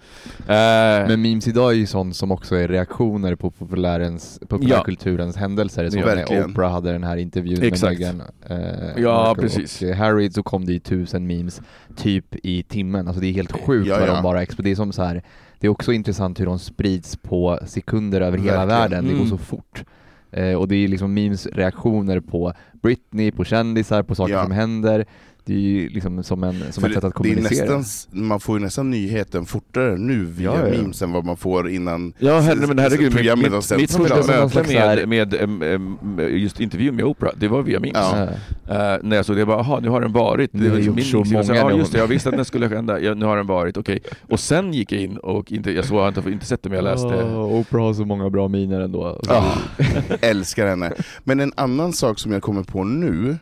Eh, 0.48 1.08
Men 1.08 1.22
memes 1.22 1.48
idag 1.48 1.70
är 1.72 1.76
ju 1.76 1.86
sånt 1.86 2.16
som 2.16 2.32
också 2.32 2.56
är 2.56 2.68
reaktioner 2.68 3.34
på 3.34 3.50
populärens, 3.50 4.40
populärkulturens 4.48 5.36
händelser. 5.36 5.90
Som 5.90 6.00
Ja, 6.00 6.14
när. 6.14 6.44
Oprah 6.50 6.72
hade 6.72 6.92
den 6.92 7.04
här 7.04 7.16
intervjun 7.16 7.62
Exakt. 7.62 8.00
med 8.00 8.14
Meghan 8.14 8.22
eh, 8.48 9.02
Ja, 9.02 9.34
precis. 9.38 9.82
Och 9.82 9.88
eh, 9.88 9.96
Harry 9.96 10.30
så 10.30 10.42
kom 10.42 10.63
det 10.66 10.72
ju 10.72 10.78
tusen 10.78 11.26
memes 11.26 11.60
typ 11.96 12.36
i 12.42 12.62
timmen. 12.62 13.06
Alltså 13.08 13.20
det 13.20 13.26
är 13.26 13.32
helt 13.32 13.52
sjukt 13.52 13.88
Ja, 13.88 13.98
vad 13.98 14.08
ja. 14.08 14.14
de 14.14 14.22
bara 14.22 14.42
exploderar. 14.42 14.70
Det 14.70 14.74
är 14.74 14.76
som 14.76 14.92
så 14.92 15.02
här. 15.02 15.22
Det 15.58 15.66
är 15.66 15.70
också 15.70 15.92
intressant 15.92 16.40
hur 16.40 16.46
de 16.46 16.58
sprids 16.58 17.16
på 17.16 17.58
sekunder 17.66 18.20
över 18.20 18.38
hela 18.38 18.66
Verkligen. 18.66 18.68
världen. 18.80 19.04
Det 19.04 19.10
går 19.10 19.18
Mm. 19.18 19.30
så 19.30 19.38
fort. 19.38 19.84
Eh, 20.30 20.54
och 20.54 20.68
det 20.68 20.76
är 20.76 20.88
liksom 20.88 21.14
memes 21.14 21.46
reaktioner 21.46 22.20
på 22.20 22.52
Britney, 22.82 23.30
på 23.30 23.44
kändisar, 23.44 24.02
på 24.02 24.14
saker 24.14 24.32
Ja. 24.34 24.42
som 24.42 24.52
händer. 24.52 25.04
Det 25.46 25.54
är 25.54 25.58
ju 25.58 25.88
liksom 25.88 26.22
som, 26.22 26.44
en, 26.44 26.72
som 26.72 26.80
För 26.80 26.88
ett 26.88 26.94
sätt 26.94 27.04
att 27.04 27.14
det 27.22 27.28
är 27.30 27.34
kommunicera. 27.34 27.78
nästan, 27.78 28.22
man 28.26 28.40
får 28.40 28.58
ju 28.58 28.64
nästan 28.64 28.90
nyheten 28.90 29.46
fortare 29.46 29.96
nu 29.96 30.24
via 30.24 30.44
Ja, 30.54 30.68
ja. 30.68 30.76
memes 30.82 31.02
än 31.02 31.12
vad 31.12 31.24
man 31.24 31.36
får 31.36 31.70
innan 31.70 32.12
Ja, 32.18 32.38
her, 32.40 32.56
men 32.56 32.78
herregud, 32.78 33.12
programmet 33.16 33.52
har 33.52 33.60
sänts 33.60 33.80
mitt 33.98 34.08
första 34.08 34.22
så 34.22 35.06
med, 35.06 35.48
med 35.48 36.30
just 36.30 36.60
intervjun 36.60 36.96
med 36.96 37.04
Oprah, 37.04 37.32
det 37.36 37.48
var 37.48 37.62
via 37.62 37.80
memes. 37.80 37.96
Ja. 37.96 38.22
Eh, 38.68 38.98
när 39.02 39.16
jag 39.16 39.26
såg 39.26 39.36
det, 39.36 39.40
jag 39.40 39.48
bara, 39.48 39.58
jaha, 39.58 39.80
nu 39.80 39.88
har 39.88 40.00
den 40.00 40.12
varit. 40.12 40.52
Har 40.52 40.68
var 40.68 40.94
min 40.94 41.04
så 41.04 41.18
insats. 41.18 41.48
många 41.48 41.60
Ja, 41.60 41.68
nu. 41.68 41.76
just 41.76 41.92
det, 41.92 41.98
jag 41.98 42.06
visste 42.06 42.28
att 42.28 42.36
den 42.36 42.44
skulle 42.44 42.68
hända. 42.68 43.00
Ja, 43.00 43.14
nu 43.14 43.24
har 43.26 43.36
den 43.36 43.46
varit, 43.46 43.76
okej. 43.76 44.00
Och 44.28 44.40
sen 44.40 44.72
gick 44.72 44.92
jag 44.92 45.00
in 45.00 45.16
och 45.16 45.52
inte, 45.52 45.70
jag 45.72 45.84
såg, 45.84 45.96
jag 45.96 46.02
har 46.02 46.08
inte, 46.08 46.30
inte 46.30 46.46
sett 46.46 46.62
det, 46.62 46.68
men 46.68 46.76
jag 46.76 46.84
läste. 46.84 47.06
Åh, 47.24 47.44
Oprah 47.60 47.82
har 47.84 47.94
så 47.94 48.04
många 48.04 48.30
bra 48.30 48.48
miner 48.48 48.80
ändå. 48.80 49.20
Ja, 49.28 49.54
älskar 50.20 50.66
henne. 50.66 50.92
Men 51.24 51.40
en 51.40 51.52
annan 51.56 51.92
sak 51.92 52.18
som 52.18 52.32
jag 52.32 52.42
kommer 52.42 52.62
på 52.62 52.84
nu, 52.84 53.36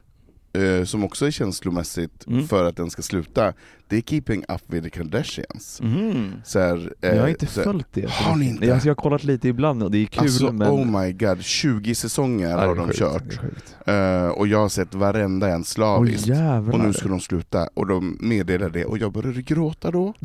eh, 0.52 0.84
som 0.84 1.04
också 1.04 1.26
är 1.26 1.30
känslomässigt 1.30 2.26
Mm. 2.26 2.48
för 2.48 2.64
att 2.64 2.76
den 2.76 2.90
ska 2.90 3.02
sluta, 3.02 3.52
det 3.88 3.96
är 3.96 4.00
Keeping 4.00 4.44
Up 4.48 4.62
With 4.66 4.84
The 4.84 4.90
Kardashians. 4.90 5.80
Mhm. 5.82 6.32
Så 6.44 6.58
här, 6.58 6.92
eh, 7.00 7.14
jag 7.14 7.20
har 7.20 7.28
inte 7.28 7.46
så 7.46 7.62
följt 7.62 7.86
det. 7.92 8.10
Har 8.10 8.36
ni 8.36 8.48
inte? 8.48 8.72
Alltså 8.72 8.88
jag 8.88 8.94
har 8.94 9.02
kollat 9.02 9.24
lite 9.24 9.48
ibland 9.48 9.82
och 9.82 9.90
det 9.90 9.98
är 9.98 10.06
kul 10.06 10.22
Alltså 10.22 10.52
men... 10.52 10.70
oh 10.70 11.00
my 11.00 11.12
god, 11.12 11.42
20 11.42 11.94
säsonger 11.94 12.56
har 12.56 12.74
de 12.74 12.86
sjukt, 12.86 12.98
kört. 12.98 13.40
Eh, 13.86 14.26
och 14.28 14.46
jag 14.46 14.58
har 14.58 14.68
sett 14.68 14.94
varenda 14.94 15.48
en 15.48 15.64
slaviskt. 15.64 16.26
jävlar. 16.26 16.72
och 16.74 16.80
nu 16.80 16.92
ska 16.92 17.08
de 17.08 17.20
sluta, 17.20 17.68
och 17.74 17.86
de 17.86 18.18
meddelade 18.20 18.78
det, 18.78 18.84
och 18.84 18.98
jag 18.98 19.12
började 19.12 19.42
gråta 19.42 19.90
då. 19.90 20.14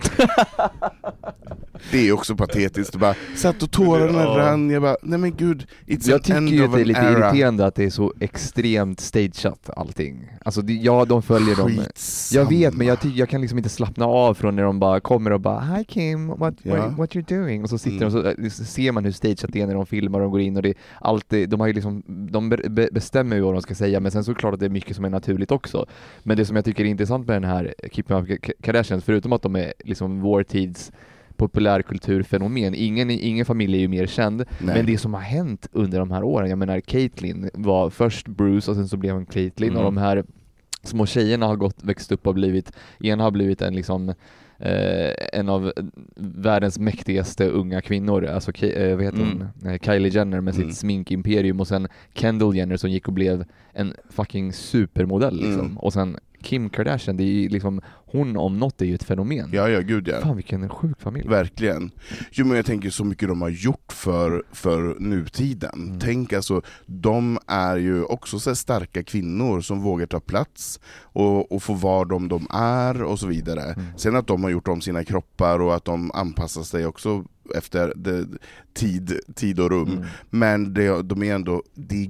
det 1.92 2.08
är 2.08 2.12
också 2.14 2.36
patetiskt, 2.36 2.94
jag 2.94 3.02
bara 3.02 3.16
satt 3.36 3.64
och 3.64 3.72
tårarna 3.72 4.22
Ja. 4.24 4.38
rann, 4.38 4.70
jag 4.70 4.82
bara, 4.82 4.98
nej 5.02 5.20
men 5.20 5.36
gud, 5.36 5.66
it's 5.86 6.10
Jag 6.10 6.24
tycker 6.24 6.42
ju 6.42 6.64
att 6.66 6.74
det 6.74 6.82
är 6.82 6.86
lite 6.86 7.00
era. 7.00 7.12
irriterande 7.30 7.66
att 7.66 7.76
det 7.76 7.84
är 7.84 7.90
så 7.90 8.14
extremt 8.20 9.00
stageat 9.00 9.70
allting. 9.76 10.30
Alltså 10.46 10.62
det, 10.62 10.74
ja, 10.74 11.06
de 11.06 11.22
följer 11.22 11.56
dem. 11.56 11.68
Skitsamma. 11.70 12.42
Jag 12.44 12.50
vet 12.50 12.74
men 12.74 12.88
jag, 12.88 12.98
jag 13.16 13.30
kan 13.30 13.42
liksom 13.42 13.58
inte 13.60 13.70
slappna 13.70 14.06
av 14.06 14.34
från 14.34 14.56
när 14.56 14.64
de 14.64 14.80
bara 14.80 15.00
kommer 15.00 15.32
och 15.34 15.42
bara 15.42 15.60
Hi 15.62 15.84
Kim, 15.86 16.28
what, 16.28 16.54
Ja. 16.64 16.76
what, 16.76 16.98
what 16.98 17.16
you 17.16 17.26
doing? 17.28 17.64
Och 17.64 17.70
så 17.70 17.78
sitter 17.78 18.06
Mm. 18.06 18.24
de 18.24 18.46
och 18.46 18.52
så, 18.52 18.58
så 18.58 18.66
ser 18.66 18.92
man 18.92 19.06
hur 19.06 19.12
stageat 19.12 19.46
det 19.54 19.62
är 19.62 19.68
när 19.68 19.74
de 19.76 19.86
filmar 19.86 20.20
och 20.20 20.24
de 20.24 20.32
går 20.32 20.42
in 20.42 20.56
och 20.58 20.62
det 20.64 20.70
är 20.70 20.76
alltid, 21.02 21.50
de 21.50 21.60
har 21.60 21.68
ju 21.68 21.74
liksom, 21.74 22.04
de 22.32 22.50
be, 22.50 22.58
be, 22.70 22.90
bestämmer 22.92 23.36
ju 23.36 23.42
vad 23.42 23.54
de 23.54 23.62
ska 23.62 23.76
säga 23.76 24.00
men 24.00 24.12
sen 24.12 24.24
så 24.24 24.32
är 24.32 24.36
det 24.36 24.40
klart 24.40 24.54
att 24.54 24.60
det 24.60 24.66
är 24.66 24.70
mycket 24.70 24.96
som 24.96 25.06
är 25.06 25.10
naturligt 25.10 25.52
också. 25.52 25.86
Men 26.24 26.38
det 26.38 26.46
som 26.46 26.56
jag 26.56 26.66
tycker 26.66 26.84
är 26.86 26.88
intressant 26.88 27.28
med 27.28 27.36
den 27.36 27.50
här 27.52 27.74
Keeping 27.92 28.18
Up 28.18 28.28
Ka- 28.30 28.52
Kardashians, 28.62 29.04
förutom 29.04 29.34
att 29.34 29.42
de 29.42 29.56
är 29.56 29.74
liksom 29.86 30.22
vår 30.22 30.44
tids 30.44 30.92
populärkulturfenomen, 31.38 32.76
ingen, 32.76 33.10
ingen 33.10 33.46
familj 33.46 33.76
är 33.76 33.80
ju 33.82 33.88
mer 33.88 34.06
känd, 34.08 34.38
Nej. 34.60 34.76
men 34.76 34.86
det 34.86 34.98
som 34.98 35.14
har 35.14 35.22
hänt 35.22 35.68
under 35.72 36.00
de 36.00 36.12
här 36.12 36.24
åren, 36.24 36.50
jag 36.50 36.60
menar 36.60 36.80
Caitlyn 36.80 37.50
var 37.54 37.90
först 37.90 38.28
Bruce 38.28 38.72
och 38.72 38.78
sen 38.78 38.88
så 38.88 38.98
blev 38.98 39.14
hon 39.14 39.26
Caitlyn 39.26 39.70
Mm. 39.70 39.78
och 39.80 39.84
de 39.86 39.98
här 39.98 40.24
små 40.84 41.06
tjejerna 41.06 41.46
har 41.46 41.56
gått, 41.56 41.84
växt 41.84 42.12
upp 42.12 42.28
och 42.28 42.34
blivit, 42.34 42.72
en 43.00 43.20
har 43.20 43.32
blivit 43.32 43.62
en 43.62 43.76
liksom 43.76 44.10
eh, 44.60 45.12
en 45.34 45.50
av 45.50 45.72
världens 46.16 46.80
mäktigaste 46.80 47.48
unga 47.50 47.82
kvinnor, 47.82 48.26
alltså 48.26 48.52
eh, 48.66 48.96
vad 48.96 49.06
heter 49.06 49.18
Mm. 49.22 49.44
hon? 49.62 49.72
Eh, 49.72 49.80
Kylie 49.80 50.10
Jenner 50.12 50.42
med 50.42 50.56
Mm. 50.56 50.68
sitt 50.68 50.78
sminkimperium 50.78 51.60
och 51.60 51.68
sen 51.68 51.88
Kendall 52.14 52.56
Jenner 52.56 52.78
som 52.78 52.90
gick 52.92 53.08
och 53.08 53.14
blev 53.14 53.46
en 53.74 53.94
fucking 54.10 54.54
supermodell 54.54 55.36
liksom. 55.36 55.60
Mm. 55.66 55.78
Och 55.78 55.94
sen 55.94 56.18
Kim 56.42 56.70
Kardashian, 56.70 57.18
det 57.18 57.24
är 57.24 57.28
ju 57.28 57.50
liksom, 57.50 57.82
hon 58.10 58.38
om 58.38 58.60
något 58.60 58.82
är 58.82 58.86
ju 58.86 58.96
ett 58.96 59.04
fenomen. 59.04 59.50
Ja, 59.54 59.70
ja, 59.70 59.80
gud 59.80 60.08
ja. 60.08 60.22
Fan 60.22 60.36
vilken 60.36 60.70
sjuk 60.70 61.02
familj. 61.02 61.28
Verkligen. 61.28 61.92
Jo 62.32 62.46
men 62.46 62.56
jag 62.56 62.66
tänker 62.66 62.90
så 62.90 63.04
mycket 63.04 63.30
de 63.30 63.42
har 63.42 63.50
gjort 63.50 63.94
för, 63.94 64.44
för 64.52 64.96
nutiden. 65.00 65.72
Mm. 65.74 66.00
Tänk 66.00 66.34
alltså, 66.34 66.62
de 66.86 67.40
är 67.48 67.78
ju 67.78 68.04
också 68.04 68.40
så 68.40 68.56
starka 68.56 69.04
kvinnor 69.04 69.62
som 69.62 69.82
vågar 69.82 70.06
ta 70.06 70.20
plats 70.20 70.80
och, 71.02 71.52
och 71.52 71.64
få 71.64 71.74
vara 71.74 72.06
de 72.06 72.28
de 72.28 72.48
är 72.50 73.04
och 73.04 73.20
så 73.20 73.28
vidare. 73.28 73.62
Mm. 73.62 73.86
Sen 73.98 74.16
att 74.16 74.28
de 74.28 74.44
har 74.44 74.50
gjort 74.50 74.68
om 74.68 74.82
sina 74.82 75.04
kroppar 75.04 75.60
och 75.60 75.76
att 75.76 75.86
de 75.86 76.12
anpassar 76.12 76.64
sig 76.64 76.86
också 76.86 77.26
efter 77.56 77.94
det, 77.96 78.28
tid, 78.74 79.20
tid 79.36 79.60
och 79.60 79.70
rum. 79.70 79.92
Mm. 79.92 80.06
Men 80.30 80.74
det, 80.74 81.02
de 81.02 81.24
är 81.24 81.36
ändå, 81.36 81.64
det 81.74 82.04
är 82.04 82.10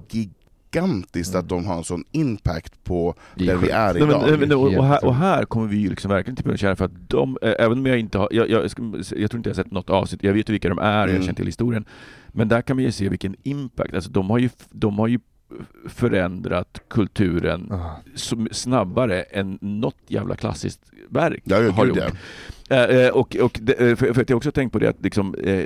gigantiskt 0.71 1.35
att 1.35 1.49
de 1.49 1.65
har 1.65 1.77
en 1.77 1.83
sån 1.83 2.03
impact 2.11 2.83
på 2.83 3.15
Det 3.35 3.43
är 3.43 3.47
där 3.47 3.55
vi 3.57 3.69
är 3.69 3.93
Nej, 3.93 4.31
men, 4.37 4.43
idag. 4.43 4.59
och, 4.61 4.73
och, 4.77 4.85
här, 4.85 5.05
och 5.05 5.15
här 5.15 5.45
kommer 5.45 5.67
vi 5.67 5.77
ju 5.77 5.89
liksom 5.89 6.11
verkligen 6.11 6.35
till 6.35 6.45
punkt 6.45 6.59
för 6.77 6.85
att 6.85 7.09
de, 7.09 7.37
även 7.41 7.71
om 7.77 7.85
jag 7.85 7.99
inte 7.99 8.17
har, 8.17 8.27
jag, 8.31 8.49
jag, 8.49 8.71
ska- 8.71 8.83
jag 9.15 9.31
tror 9.31 9.39
inte 9.39 9.49
jag 9.49 9.55
har 9.55 9.63
sett 9.63 9.71
något 9.71 9.89
avsnitt, 9.89 10.23
jag 10.23 10.33
vet 10.33 10.49
ju 10.49 10.51
vilka 10.51 10.69
de 10.69 10.79
är, 10.79 10.99
jag 10.99 11.09
Mm. 11.09 11.21
känner 11.21 11.33
till 11.35 11.45
historien, 11.45 11.85
men 12.27 12.47
där 12.47 12.61
kan 12.61 12.75
man 12.77 12.83
ju 12.83 12.91
se 12.91 13.09
vilken 13.09 13.35
impact, 13.43 13.93
alltså 13.93 14.11
de 14.11 14.29
har 14.29 14.37
ju, 14.37 14.49
de 14.69 14.99
har 14.99 15.07
ju 15.07 15.19
förändrat 15.85 16.81
kulturen 16.89 17.73
som, 18.15 18.47
snabbare 18.51 19.21
än 19.21 19.57
något 19.61 19.95
jävla 20.07 20.35
klassiskt 20.35 20.81
verk 21.09 21.41
Ja, 21.45 21.71
har 21.71 21.85
gjort. 21.85 21.97
ja. 22.69 22.75
Eh, 22.75 23.09
och, 23.09 23.35
och 23.35 23.59
det, 23.61 23.99
för, 23.99 24.13
för 24.13 24.21
att 24.21 24.29
jag 24.29 24.37
också 24.37 24.51
tänkt 24.51 24.71
på 24.73 24.79
det 24.79 24.89
att 24.89 25.03
liksom, 25.03 25.35
eh, 25.35 25.65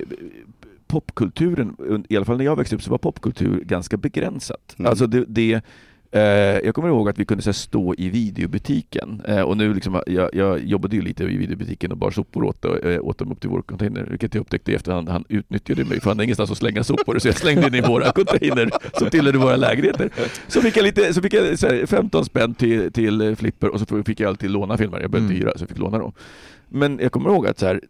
popkulturen, 0.91 1.75
i 2.09 2.15
alla 2.15 2.25
fall 2.25 2.37
när 2.37 2.45
jag 2.45 2.55
växte 2.55 2.75
upp 2.75 2.83
så 2.83 2.91
var 2.91 2.97
popkultur 2.97 3.63
ganska 3.63 3.97
begränsat. 3.97 4.75
Mm. 4.77 4.89
Alltså 4.89 5.07
det, 5.07 5.25
det 5.27 5.61
eh, 6.11 6.21
jag 6.65 6.75
kommer 6.75 6.89
ihåg 6.89 7.09
att 7.09 7.19
vi 7.19 7.25
kunde 7.25 7.43
så 7.43 7.47
här, 7.49 7.53
stå 7.53 7.95
i 7.97 8.09
videobutiken 8.09 9.21
eh, 9.27 9.41
och 9.41 9.57
nu 9.57 9.73
liksom, 9.73 10.01
jag, 10.07 10.29
jag 10.35 10.59
jobbade 10.65 10.95
ju 10.95 11.01
lite 11.01 11.23
i 11.23 11.37
videobutiken 11.37 11.91
och 11.91 11.97
bar 11.97 12.11
sopor 12.11 12.43
åt, 12.43 12.65
eh, 12.65 13.01
åt 13.01 13.17
dem 13.17 13.31
upp 13.31 13.41
till 13.41 13.49
vår 13.49 13.61
container, 13.61 14.07
vilket 14.09 14.33
jag 14.35 14.41
upptäckte 14.41 14.71
i 14.71 14.75
efterhand. 14.75 15.09
Han 15.09 15.25
utnyttjade 15.29 15.85
mig 15.85 15.99
för 15.99 16.09
han 16.09 16.17
hade 16.17 16.23
ingenstans 16.23 16.51
att 16.51 16.57
slänga 16.57 16.83
sopor 16.83 17.19
så 17.19 17.27
jag 17.27 17.35
slängde 17.37 17.67
in 17.67 17.75
i 17.75 17.81
våra 17.81 18.11
container 18.11 18.69
som 18.93 19.09
tillhörde 19.09 19.37
våra 19.37 19.55
lägenheter. 19.55 20.09
Så 20.47 20.61
fick 20.61 20.77
jag, 20.77 20.83
lite, 20.83 21.13
så 21.13 21.21
fick 21.21 21.33
jag 21.33 21.59
så 21.59 21.67
här, 21.67 21.85
15 21.85 22.25
spänn 22.25 22.53
till, 22.53 22.91
till 22.91 23.35
Flipper 23.35 23.69
och 23.69 23.79
så 23.79 24.03
fick 24.03 24.19
jag 24.19 24.29
alltid 24.29 24.49
låna 24.49 24.77
filmer. 24.77 24.99
Jag 25.01 25.11
behövde 25.11 25.33
Mm. 25.33 25.41
hyra 25.41 25.51
så 25.57 25.61
jag 25.61 25.69
fick 25.69 25.77
låna 25.77 25.97
dem. 25.97 26.11
Men 26.69 26.99
jag 27.01 27.11
kommer 27.11 27.29
ihåg 27.29 27.47
att 27.47 27.59
så 27.59 27.65
här, 27.65 27.81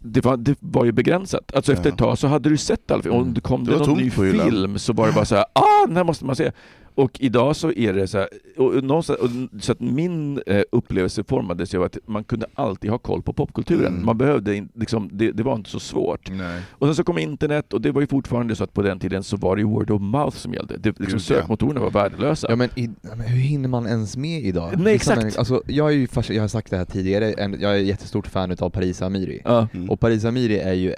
det 0.00 0.24
var, 0.24 0.36
det 0.36 0.56
var 0.60 0.84
ju 0.84 0.92
begränsat. 0.92 1.54
Alltså 1.54 1.72
efter 1.72 1.88
ett 1.90 1.98
tag 1.98 2.18
så 2.18 2.26
hade 2.26 2.48
du 2.48 2.56
sett 2.56 2.90
all 2.90 3.02
film. 3.02 3.14
Om 3.14 3.20
Mm. 3.22 3.34
det 3.34 3.40
kom 3.40 3.64
Det 3.64 3.78
någon 3.78 3.98
ny 3.98 4.10
film 4.10 4.78
så 4.78 4.92
var 4.92 5.06
det 5.06 5.12
bara 5.12 5.24
så 5.24 5.34
här, 5.34 5.44
ah, 5.52 5.86
den 5.86 5.96
här 5.96 6.04
måste 6.04 6.24
man 6.24 6.36
se. 6.36 6.52
Och 6.98 7.20
idag 7.20 7.56
så 7.56 7.72
är 7.72 7.92
det 7.92 8.06
så 8.06 8.18
här, 8.18 8.28
och, 8.56 8.74
och 8.74 8.84
någonstans, 8.84 9.18
och, 9.18 9.30
så 9.62 9.72
att 9.72 9.80
min 9.80 10.40
eh, 10.46 10.62
upplevelse 10.72 11.24
formades 11.24 11.74
ju 11.74 11.78
av 11.78 11.84
att 11.84 11.98
man 12.06 12.24
kunde 12.24 12.46
alltid 12.54 12.90
ha 12.90 12.98
koll 12.98 13.22
på 13.22 13.32
popkulturen. 13.32 13.86
Mm. 13.92 14.06
Man 14.06 14.18
behövde 14.18 14.56
in, 14.56 14.68
liksom, 14.74 15.10
det, 15.12 15.32
det 15.32 15.42
var 15.42 15.54
inte 15.54 15.70
så 15.70 15.80
svårt. 15.80 16.30
Nej. 16.30 16.62
Och 16.70 16.86
sen 16.86 16.94
så 16.94 17.04
kom 17.04 17.18
internet 17.18 17.72
och 17.72 17.80
det 17.80 17.92
var 17.92 18.00
ju 18.00 18.06
fortfarande 18.06 18.56
så 18.56 18.64
att 18.64 18.72
på 18.72 18.82
den 18.82 18.98
tiden 18.98 19.22
så 19.22 19.36
var 19.36 19.56
det 19.56 19.60
ju 19.62 19.68
word 19.68 19.90
of 19.90 20.02
mouth 20.02 20.36
som 20.36 20.54
gällde. 20.54 20.76
Det, 20.76 21.00
liksom, 21.00 21.20
sökmotorerna 21.20 21.80
var 21.80 21.90
värdelösa. 21.90 22.46
Ja 22.50 22.56
men, 22.56 22.68
i, 22.76 22.90
men 23.02 23.20
hur 23.20 23.38
hinner 23.38 23.68
man 23.68 23.86
ens 23.86 24.16
med 24.16 24.44
idag? 24.44 24.72
Nej, 24.76 24.92
Vissa 24.92 25.12
exakt. 25.12 25.38
Alltså, 25.38 25.62
jag, 25.66 25.88
är 25.88 25.96
ju 25.96 26.08
jag 26.28 26.42
har 26.42 26.48
sagt 26.48 26.70
det 26.70 26.76
här 26.76 26.84
tidigare, 26.84 27.34
jag 27.60 27.72
är 27.72 27.76
jättestort 27.76 28.26
fan 28.26 28.50
utav 28.50 28.70
Paris 28.70 29.02
Amiri. 29.02 29.40
Ja. 29.44 29.68
Mm. 29.74 29.90
Och 29.90 30.00
Paris 30.00 30.24
Amiri 30.24 30.58
är 30.58 30.74
ju 30.74 30.94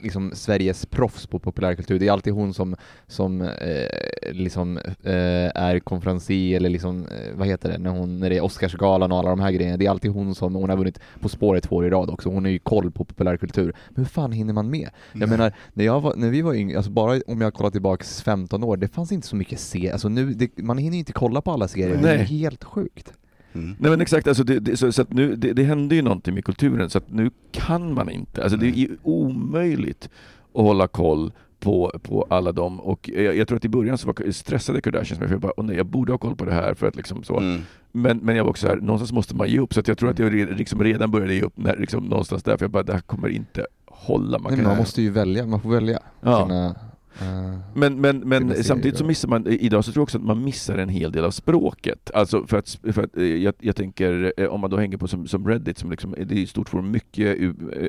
liksom 0.00 0.32
Sveriges 0.34 0.86
proffs 0.86 1.26
på 1.26 1.38
populärkultur. 1.38 1.98
Det 1.98 2.08
är 2.08 2.12
alltid 2.12 2.32
hon 2.32 2.54
som, 2.54 2.76
som 3.06 3.42
eh, 3.42 4.32
liksom 4.32 4.76
eh, 5.02 5.50
är 5.54 5.78
konferencier 5.78 6.56
eller 6.56 6.68
liksom, 6.70 7.06
eh, 7.06 7.34
vad 7.34 7.46
heter 7.46 7.68
det, 7.68 7.78
när, 7.78 7.90
hon, 7.90 8.20
när 8.20 8.30
det 8.30 8.36
är 8.36 8.44
Oscarsgalan 8.44 9.12
och 9.12 9.18
alla 9.18 9.30
de 9.30 9.40
här 9.40 9.52
grejerna. 9.52 9.76
Det 9.76 9.86
är 9.86 9.90
alltid 9.90 10.10
hon 10.10 10.34
som, 10.34 10.54
hon 10.54 10.70
har 10.70 10.76
vunnit 10.76 11.00
På 11.20 11.28
spåret 11.28 11.64
två 11.64 11.76
år 11.76 11.86
i 11.86 11.90
rad 11.90 12.10
också. 12.10 12.28
Hon 12.28 12.44
har 12.44 12.50
ju 12.50 12.58
koll 12.58 12.90
på 12.90 13.04
populärkultur. 13.04 13.74
Men 13.88 14.04
hur 14.04 14.10
fan 14.10 14.32
hinner 14.32 14.52
man 14.52 14.70
med? 14.70 14.90
Jag 15.12 15.20
Nej. 15.20 15.28
menar, 15.28 15.52
när, 15.72 15.84
jag 15.84 16.00
var, 16.00 16.14
när 16.16 16.30
vi 16.30 16.42
var 16.42 16.54
yngre, 16.54 16.76
alltså 16.76 16.90
bara 16.90 17.20
om 17.26 17.40
jag 17.40 17.54
kollar 17.54 17.70
tillbaks 17.70 18.22
15 18.22 18.64
år, 18.64 18.76
det 18.76 18.88
fanns 18.88 19.12
inte 19.12 19.26
så 19.26 19.36
mycket 19.36 19.60
se, 19.60 19.90
alltså 19.90 20.08
nu, 20.08 20.34
det, 20.34 20.58
man 20.58 20.78
hinner 20.78 20.94
ju 20.94 20.98
inte 20.98 21.12
kolla 21.12 21.40
på 21.40 21.50
alla 21.52 21.68
serier, 21.68 21.96
det 21.96 22.02
Nej. 22.02 22.14
är 22.14 22.24
helt 22.24 22.64
sjukt. 22.64 23.12
Mm. 23.52 23.76
Nej 23.78 23.90
men 23.90 24.00
exakt, 24.00 24.28
alltså 24.28 24.44
det, 24.44 24.58
det, 24.60 24.76
så, 24.76 24.92
så 24.92 25.02
att 25.02 25.12
nu, 25.12 25.36
det, 25.36 25.52
det 25.52 25.62
hände 25.62 25.94
ju 25.94 26.02
någonting 26.02 26.34
med 26.34 26.44
kulturen 26.44 26.90
så 26.90 26.98
att 26.98 27.10
nu 27.10 27.30
kan 27.52 27.94
man 27.94 28.10
inte, 28.10 28.42
alltså 28.42 28.58
det 28.58 28.66
är 28.66 28.72
ju 28.72 28.96
omöjligt 29.02 30.10
att 30.54 30.62
hålla 30.62 30.86
koll 30.88 31.32
på, 31.60 31.92
på 32.02 32.26
alla 32.30 32.52
dem 32.52 32.80
och 32.80 33.10
jag, 33.14 33.36
jag 33.36 33.48
tror 33.48 33.56
att 33.58 33.64
i 33.64 33.68
början 33.68 33.98
så 33.98 34.06
var, 34.06 34.30
stressade 34.32 34.80
Kardashians 34.80 35.18
mig 35.20 35.28
för 35.28 35.34
jag 35.34 35.40
bara, 35.40 35.52
åh 35.56 35.64
nej 35.64 35.76
jag 35.76 35.86
borde 35.86 36.12
ha 36.12 36.18
koll 36.18 36.36
på 36.36 36.44
det 36.44 36.52
här 36.52 36.74
för 36.74 36.86
att 36.86 36.96
liksom 36.96 37.22
så. 37.22 37.38
Mm. 37.38 37.60
Men, 37.92 38.18
men 38.18 38.36
jag 38.36 38.44
var 38.44 38.50
också 38.50 38.66
så 38.66 38.72
här, 38.72 38.80
någonstans 38.80 39.12
måste 39.12 39.36
man 39.36 39.48
ge 39.48 39.58
upp 39.58 39.74
så 39.74 39.80
att 39.80 39.88
jag 39.88 39.98
tror 39.98 40.10
att 40.10 40.18
jag 40.18 40.34
re, 40.34 40.54
liksom 40.56 40.82
redan 40.84 41.10
började 41.10 41.34
ge 41.34 41.42
upp 41.42 41.56
när, 41.56 41.76
liksom, 41.76 42.04
någonstans 42.04 42.42
där 42.42 42.56
för 42.56 42.64
jag 42.64 42.70
bara, 42.70 42.82
det 42.82 42.92
här 42.92 43.00
kommer 43.00 43.28
inte 43.28 43.66
hålla. 43.86 44.38
Man 44.38 44.42
Nej, 44.42 44.50
kan, 44.50 44.58
men 44.58 44.66
man 44.66 44.76
måste 44.78 45.02
ju 45.02 45.10
välja, 45.10 45.46
man 45.46 45.60
får 45.60 45.70
välja 45.70 45.98
Ja. 46.20 46.42
sina... 46.42 46.74
eh, 47.20 47.58
Men, 47.74 48.00
men, 48.00 48.18
men 48.18 48.64
samtidigt 48.64 48.98
så 48.98 49.04
missar 49.04 49.28
man, 49.28 49.46
idag 49.46 49.84
så 49.84 49.92
tror 49.92 50.00
jag 50.00 50.02
också 50.02 50.18
att 50.18 50.24
man 50.24 50.44
missar 50.44 50.78
en 50.78 50.88
hel 50.88 51.12
del 51.12 51.24
av 51.24 51.30
språket. 51.30 52.10
Alltså 52.14 52.46
för 52.46 52.58
att, 52.58 52.78
för 52.92 53.02
att 53.02 53.16
eh, 53.16 53.24
jag, 53.24 53.54
jag 53.60 53.76
tänker, 53.76 54.32
eh, 54.36 54.48
om 54.48 54.60
man 54.60 54.70
då 54.70 54.76
hänger 54.76 54.96
på 54.96 55.08
som, 55.08 55.26
som 55.26 55.48
Reddit, 55.48 55.78
som 55.78 55.90
liksom, 55.90 56.14
det 56.26 56.38
är 56.38 56.42
ett 56.42 56.48
stort 56.48 56.68
forum, 56.68 56.90
mycket 56.90 57.38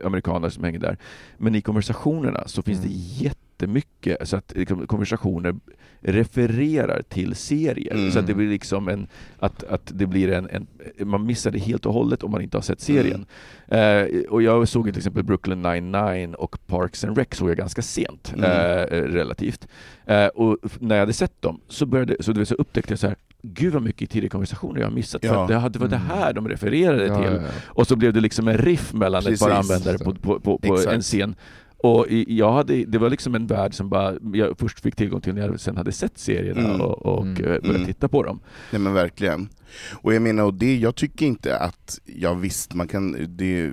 amerikaner 0.03 0.49
som 0.49 0.63
hänger 0.63 0.79
där. 0.79 0.97
Men 1.37 1.55
i 1.55 1.61
konversationerna 1.61 2.43
så 2.47 2.61
finns 2.61 2.79
Mm. 2.79 2.91
det 2.91 3.23
jättemycket, 3.23 4.29
så 4.29 4.37
att 4.37 4.53
liksom, 4.55 4.87
konversationer 4.87 5.55
refererar 6.01 7.01
till 7.09 7.35
serier. 7.35 7.93
Mm. 7.93 8.11
Så 8.11 8.19
att 8.19 8.27
det 8.27 8.33
blir 8.33 8.49
liksom 8.49 8.87
en, 8.87 9.07
att, 9.39 9.63
att 9.63 9.91
det 9.95 10.05
blir 10.05 10.31
en, 10.31 10.49
en, 10.49 10.67
man 11.09 11.25
missar 11.25 11.51
det 11.51 11.59
helt 11.59 11.85
och 11.85 11.93
hållet 11.93 12.23
om 12.23 12.31
man 12.31 12.41
inte 12.41 12.57
har 12.57 12.61
sett 12.61 12.81
serien. 12.81 13.25
Eh, 13.67 14.03
och 14.29 14.41
jag 14.41 14.67
såg 14.67 14.85
till 14.85 14.97
exempel 14.97 15.23
Brooklyn 15.23 15.61
99 15.61 16.33
och 16.37 16.67
Parks 16.67 17.03
and 17.03 17.17
Rec 17.17 17.27
såg 17.31 17.49
jag 17.49 17.57
ganska 17.57 17.81
sent, 17.81 18.33
Mm. 18.37 18.43
eh, 18.51 18.85
relativt. 19.01 19.67
Eh, 20.05 20.27
och 20.27 20.57
när 20.79 20.95
jag 20.95 20.99
hade 21.01 21.13
sett 21.13 21.41
dem 21.41 21.61
så, 21.67 21.85
började, 21.85 22.15
så, 22.19 22.31
du 22.31 22.39
vet, 22.39 22.47
så 22.49 22.55
upptäckte 22.55 22.91
jag 22.91 22.99
så 22.99 23.07
här, 23.07 23.15
gud 23.41 23.73
vad 23.73 23.83
mycket 23.83 24.09
tidigare 24.09 24.29
konversationer 24.29 24.79
jag 24.79 24.87
har 24.87 24.93
missat, 24.93 25.23
Ja. 25.23 25.33
för 25.47 25.53
det 25.53 25.59
hade- 25.59 25.73
det 25.73 25.79
var 25.79 25.87
det 25.87 25.97
här 25.97 26.33
de 26.33 26.47
refererade 26.49 27.05
Ja, 27.05 27.21
till. 27.23 27.33
ja. 27.33 27.41
Och 27.67 27.87
så 27.87 27.95
blev 27.95 28.13
det 28.13 28.19
liksom 28.19 28.47
en 28.47 28.57
riff 28.57 28.93
mellan 28.93 29.21
Precis. 29.23 29.41
ett 29.41 29.47
par 29.47 29.55
användare 29.55 29.97
på, 29.97 30.15
på, 30.15 30.39
på, 30.39 30.57
på 30.57 30.79
en 30.89 31.01
scen. 31.01 31.35
Och 31.83 32.05
jag 32.27 32.51
hade, 32.51 32.85
det 32.85 32.97
var 32.97 33.09
liksom 33.09 33.35
en 33.35 33.47
värld 33.47 33.73
som 33.73 33.89
bara, 33.89 34.13
jag 34.33 34.57
först 34.59 34.79
fick 34.79 34.95
tillgång 34.95 35.21
till 35.21 35.33
när 35.33 35.41
jag 35.47 35.59
sen 35.59 35.77
hade 35.77 35.91
sett 35.91 36.17
serierna 36.17 36.69
Mm. 36.69 36.81
och, 36.81 37.05
och 37.05 37.23
Mm. 37.25 37.35
börjat 37.43 37.65
Mm. 37.65 37.85
titta 37.85 38.07
på 38.07 38.23
dem. 38.23 38.39
Nej 38.71 38.81
men 38.81 38.93
verkligen. 38.93 39.49
Och 39.91 40.13
jag 40.13 40.21
menar, 40.21 40.43
och 40.43 40.53
det, 40.53 40.77
jag 40.77 40.95
tycker 40.95 41.25
inte 41.25 41.57
att, 41.57 41.99
ja 42.05 42.33
visst, 42.33 42.73
man 42.73 42.87
kan, 42.87 43.35
det 43.37 43.71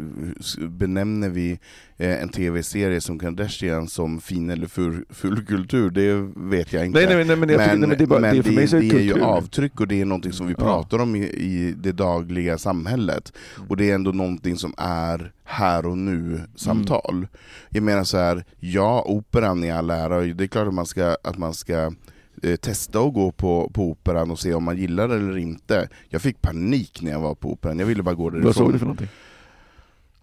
benämner 0.69 1.29
vi 1.29 1.59
eh, 1.97 2.23
en 2.23 2.29
tv-serie 2.29 3.01
som 3.01 3.19
Kardashian 3.19 3.89
som 3.89 4.21
fin 4.21 4.51
eller 4.51 4.67
ful, 4.67 5.05
ful 5.11 5.45
kultur, 5.47 5.91
det 5.91 6.33
vet 6.37 6.73
jag 6.73 6.87
inte. 6.87 6.99
Nej, 6.99 7.17
nej, 7.17 7.25
nej, 7.25 7.37
men 7.37 7.49
jag 7.49 7.59
tycker- 7.61 7.77
nej, 7.77 7.89
men 7.89 7.99
det 7.99 8.05
är 8.05 8.07
bara- 8.07 8.21
det 8.21 8.27
är 8.29 8.81
det 8.81 8.91
är 8.97 9.01
ju 9.01 9.23
avtryck 9.23 9.81
och 9.81 9.89
det 9.89 10.01
är 10.01 10.05
någonting 10.05 10.33
som 10.33 10.47
vi 10.47 10.55
Ja. 10.59 10.65
pratar 10.65 10.99
om 10.99 11.17
i, 11.17 11.23
i 11.25 11.75
det 11.83 11.93
dagliga 11.93 12.59
samhället. 12.59 13.33
Och 13.69 13.77
det 13.77 13.91
är 13.91 13.95
ändå 13.95 14.13
någonting 14.13 14.57
som 14.57 14.75
är 14.79 15.33
här 15.45 15.87
och 15.87 15.99
nu 15.99 16.41
samtal. 16.55 17.27
Jag 17.69 17.83
menar 17.83 18.05
så 18.05 18.17
här, 18.19 18.45
ja 18.61 19.03
operan 19.07 19.65
i 19.65 19.71
all 19.71 19.91
ära, 19.91 20.21
det 20.21 20.45
är 20.45 20.49
klart 20.49 20.69
att 20.69 20.75
man 20.75 20.87
ska, 20.87 21.17
att 21.25 21.39
man 21.39 21.55
ska 21.55 21.93
testa 22.61 23.01
att 23.01 23.15
gå 23.15 23.33
på, 23.33 23.71
på 23.75 23.83
operan 23.91 24.31
och 24.31 24.39
se 24.39 24.55
om 24.55 24.65
man 24.65 24.77
gillar 24.79 25.09
det 25.09 25.15
eller 25.15 25.37
inte. 25.39 25.89
Jag 26.09 26.23
fick 26.23 26.43
panik 26.43 27.03
när 27.03 27.11
jag 27.11 27.21
var 27.21 27.35
på 27.35 27.53
operan, 27.53 27.79
jag 27.79 27.87
ville 27.87 28.03
bara 28.03 28.15
gå 28.15 28.31
därifrån. 28.31 28.47
Vad 28.47 28.57
såg 28.57 28.73
du 28.73 28.79
för 28.79 28.87
någonting? 28.87 29.09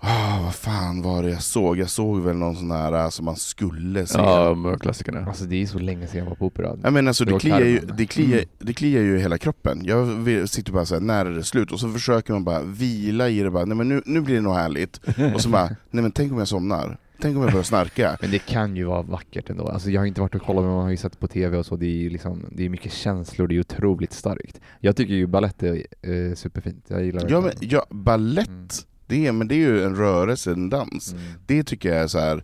Ah, 0.06 0.40
vad 0.44 0.56
fan 0.56 1.02
var 1.02 1.24
det 1.24 1.30
jag 1.30 1.44
såg? 1.44 1.78
Jag 1.78 1.90
såg 1.90 2.22
väl 2.22 2.36
någon 2.36 2.56
sån 2.56 2.72
här 2.72 3.10
som 3.10 3.26
man 3.26 3.36
skulle 3.36 4.06
se. 4.08 4.18
Ja, 4.18 4.78
klassikerna. 4.80 5.26
Alltså 5.26 5.44
det 5.46 5.62
är 5.62 5.66
så 5.68 5.80
länge 5.80 6.08
sedan 6.08 6.20
jag 6.20 6.26
var 6.26 6.36
på 6.36 6.46
Operan. 6.46 6.80
Jag 6.84 6.94
menar 6.94 7.10
alltså, 7.10 7.26
Det 7.26 7.30
det, 7.30 7.34
var 7.34 7.40
kliar 7.40 7.60
ju, 7.60 7.80
det, 7.80 8.06
kliar, 8.06 8.38
Mm. 8.38 8.50
det 8.60 8.74
kliar 8.74 9.02
ju 9.02 9.18
hela 9.18 9.38
kroppen. 9.38 9.82
Jag 9.86 10.50
sitter 10.50 10.72
bara 10.72 10.86
såhär, 10.86 11.02
när 11.02 11.26
är 11.26 11.32
det 11.32 11.44
slut? 11.44 11.72
Och 11.72 11.80
så 11.80 11.90
försöker 11.92 12.34
man 12.34 12.44
bara 12.44 12.62
vila 12.64 13.30
i 13.30 13.40
det, 13.40 13.52
bara, 13.52 13.66
nej 13.66 13.78
men 13.78 13.90
nu, 13.90 14.02
nu 14.06 14.22
blir 14.22 14.36
det 14.36 14.42
nog 14.42 14.54
härligt. 14.56 15.02
Och 15.36 15.42
så 15.42 15.50
bara, 15.50 15.68
nej 15.92 16.02
men 16.04 16.12
tänk 16.12 16.32
om 16.32 16.38
jag 16.40 16.48
somnar? 16.48 16.98
Tänk 17.24 17.38
om 17.38 17.44
jag 17.44 17.52
börjar 17.52 17.64
snarka? 17.64 18.18
Men 18.22 18.32
det 18.32 18.40
kan 18.40 18.76
ju 18.76 18.84
vara 18.84 19.02
vackert 19.02 19.50
ändå. 19.50 19.68
Alltså 19.68 19.90
jag 19.90 20.02
har 20.02 20.06
inte 20.06 20.22
varit 20.22 20.36
och 20.36 20.42
kollat 20.42 20.64
men 20.64 20.74
man 20.74 20.84
har 20.84 20.90
ju 20.92 20.98
sett 20.98 21.20
på 21.20 21.28
TV 21.28 21.58
och 21.58 21.66
så. 21.66 21.76
Det 21.76 21.86
är 21.86 21.90
ju 21.90 22.10
liksom, 22.10 22.46
det 22.52 22.66
är 22.66 22.70
mycket 22.70 22.94
känslor, 22.94 23.48
det 23.48 23.56
är 23.56 23.60
otroligt 23.60 24.14
starkt. 24.14 24.62
Jag 24.80 24.96
tycker 24.96 25.14
ju 25.14 25.28
balett 25.28 25.64
är 25.64 25.74
eh, 26.02 26.36
superfint. 26.36 26.86
Jag 26.88 27.04
gillar 27.06 27.26
Ja, 27.30 27.42
men, 27.42 27.52
ja, 27.60 27.86
ballett, 27.90 28.48
Mm. 28.48 28.68
det, 29.08 29.28
är, 29.28 29.32
men 29.32 29.48
det 29.48 29.56
är 29.56 29.58
ju 29.58 29.84
en 29.84 29.96
rörelse, 29.96 30.52
en 30.52 30.70
dans. 30.70 31.14
Mm. 31.14 31.24
Det 31.46 31.64
tycker 31.64 31.90
jag 31.90 31.98
är 32.04 32.08
så 32.08 32.20
här. 32.20 32.44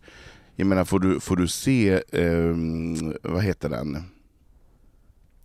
jag 0.55 0.67
menar 0.67 0.85
får 0.85 0.99
du, 0.99 1.19
får 1.19 1.35
du 1.35 1.47
se, 1.47 2.01
ehm, 2.11 3.13
vad 3.23 3.43
heter 3.43 3.69
den? 3.69 3.97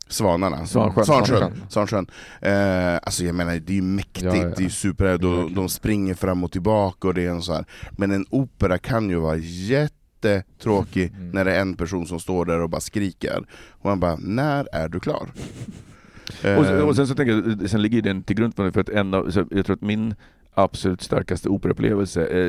Svanarna? 0.08 0.66
Svansjön. 0.66 1.04
Svansjön. 1.04 1.38
Svansjön. 1.38 1.60
Svansjön. 1.68 2.06
Eh, 2.40 2.94
alltså 3.02 3.24
jag 3.24 3.34
menar 3.34 3.52
det 3.52 3.72
är 3.72 3.76
ju 3.76 3.82
mäktigt, 3.82 4.24
Ja, 4.24 4.36
ja. 4.36 4.42
det 4.48 4.58
är 4.58 4.62
ju 4.62 4.70
super, 4.70 5.18
de, 5.18 5.54
de 5.54 5.68
springer 5.68 6.14
fram 6.14 6.44
och 6.44 6.52
tillbaka 6.52 7.08
och 7.08 7.14
det 7.14 7.24
är 7.26 7.30
en 7.30 7.42
så 7.42 7.52
här. 7.52 7.64
Men 7.90 8.10
en 8.10 8.26
opera 8.30 8.78
kan 8.78 9.10
ju 9.10 9.16
vara 9.16 9.36
jättetråkig 9.36 11.12
Mm. 11.16 11.30
när 11.30 11.44
det 11.44 11.56
är 11.56 11.60
en 11.60 11.74
person 11.74 12.06
som 12.06 12.20
står 12.20 12.44
där 12.44 12.60
och 12.60 12.70
bara 12.70 12.80
skriker. 12.80 13.44
Och 13.70 13.84
man 13.84 14.00
bara, 14.00 14.16
när 14.16 14.68
är 14.72 14.88
du 14.88 15.00
klar? 15.00 15.28
Och, 16.28 16.66
sen- 16.66 16.78
Eh, 16.78 16.80
och 16.80 16.96
sen 16.96 17.06
så 17.06 17.14
tänker 17.14 17.58
jag, 17.60 17.70
sen 17.70 17.82
ligger 17.82 18.02
den 18.02 18.22
till 18.22 18.36
grund 18.36 18.56
för 18.56 18.70
för 18.70 18.80
att 18.80 18.88
en 18.88 19.14
av, 19.14 19.46
jag 19.50 19.66
tror 19.66 19.76
att 19.76 19.82
min 19.82 20.14
absolut 20.54 21.02
starkaste 21.02 21.48
operaupplevelse 21.48 22.26
eh, 22.26 22.46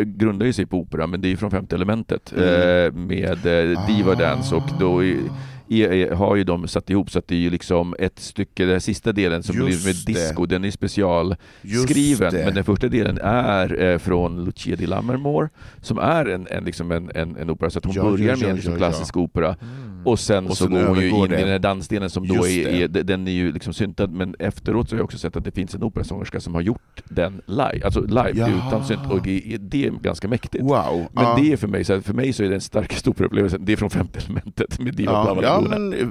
eh, 0.00 0.02
grundar 0.04 0.46
ju 0.46 0.52
sig 0.52 0.66
på 0.66 0.76
opera, 0.78 1.06
men 1.06 1.20
det 1.20 1.28
är 1.28 1.30
ju 1.30 1.36
från 1.36 1.50
femte 1.50 1.76
elementet 1.76 2.32
Mm. 2.36 2.44
eh, 2.48 2.92
med 2.92 3.46
eh, 3.72 3.86
Diva 3.86 4.14
Dance 4.14 4.54
och 4.54 4.62
då 4.80 5.04
i, 5.04 5.20
i, 5.68 5.84
i, 5.84 6.08
har 6.08 6.36
ju 6.36 6.44
de 6.44 6.68
satt 6.68 6.90
ihop 6.90 7.10
så 7.10 7.18
att 7.18 7.28
det 7.28 7.34
är 7.34 7.38
ju 7.38 7.50
liksom 7.50 7.94
ett 7.98 8.18
stycke, 8.18 8.64
den 8.64 8.80
sista 8.80 9.12
delen 9.12 9.42
som 9.42 9.56
Just 9.56 9.84
blir 9.84 9.92
med 9.94 10.02
det. 10.06 10.12
disco, 10.12 10.46
den 10.46 10.64
är 10.64 10.70
specialskriven, 10.70 12.34
men 12.34 12.54
den 12.54 12.64
första 12.64 12.88
delen 12.88 13.18
är 13.22 13.82
eh, 13.82 13.98
från 13.98 14.44
Lucia 14.44 14.76
di 14.76 14.86
Lammermoor, 14.86 15.50
som 15.82 15.98
är 15.98 16.24
en, 16.26 16.46
en, 16.50 16.64
liksom 16.64 16.92
en, 16.92 17.10
en, 17.14 17.36
en 17.36 17.50
opera, 17.50 17.70
så 17.70 17.78
att 17.78 17.84
hon 17.84 17.94
Ja, 17.94 18.02
börjar 18.02 18.28
ja, 18.28 18.36
med 18.36 18.48
en 18.48 18.56
liksom 18.56 18.76
klassisk 18.76 19.16
opera 19.16 19.56
Mm. 19.98 20.06
och 20.06 20.20
sen 20.20 20.46
Och 20.46 20.56
så 20.56 20.64
sen 20.64 20.72
går 20.74 20.82
hon 20.86 20.98
ju 21.00 21.08
in 21.08 21.24
i 21.24 21.28
det. 21.28 21.36
den 21.36 21.48
här 21.48 21.58
dansdelen 21.58 22.10
som 22.10 22.28
då 22.28 22.46
är, 22.46 22.68
är, 22.68 22.88
den 22.88 23.28
är 23.28 23.32
ju 23.32 23.52
liksom 23.52 23.72
syntad, 23.72 24.10
men 24.12 24.34
efteråt 24.38 24.88
så 24.88 24.94
har 24.96 24.98
jag 24.98 25.04
också 25.04 25.18
sett 25.18 25.36
att 25.36 25.44
det 25.44 25.50
finns 25.50 25.74
en 25.74 25.82
operasångerska 25.82 26.40
som 26.40 26.54
har 26.54 26.60
gjort 26.60 27.02
den 27.08 27.40
live, 27.46 27.80
alltså 27.84 28.00
live 28.00 28.32
Jaha. 28.34 28.48
utan 28.68 28.84
synt, 28.84 29.00
och 29.10 29.22
det 29.22 29.54
är- 29.54 29.86
är 29.86 29.90
ganska 30.02 30.28
mäktigt. 30.28 30.64
Wow. 30.64 31.06
Men 31.12 31.24
ja. 31.24 31.38
det 31.42 31.52
är 31.52 31.56
för 31.56 31.68
mig, 31.68 31.84
så 31.84 31.92
här, 31.94 32.00
för 32.00 32.14
mig 32.14 32.32
så 32.32 32.44
är 32.44 32.48
den 32.50 32.60
starkaste 32.60 33.10
operaupplevelsen, 33.10 33.64
det 33.64 33.72
är 33.72 33.76
från 33.76 33.90
femte 33.90 34.18
elementet 34.24 34.78
med 34.80 34.94
Diva 34.94 35.12
ja, 35.12 35.57
ja, 35.62 35.68
men 35.68 35.92
eh, 35.92 36.08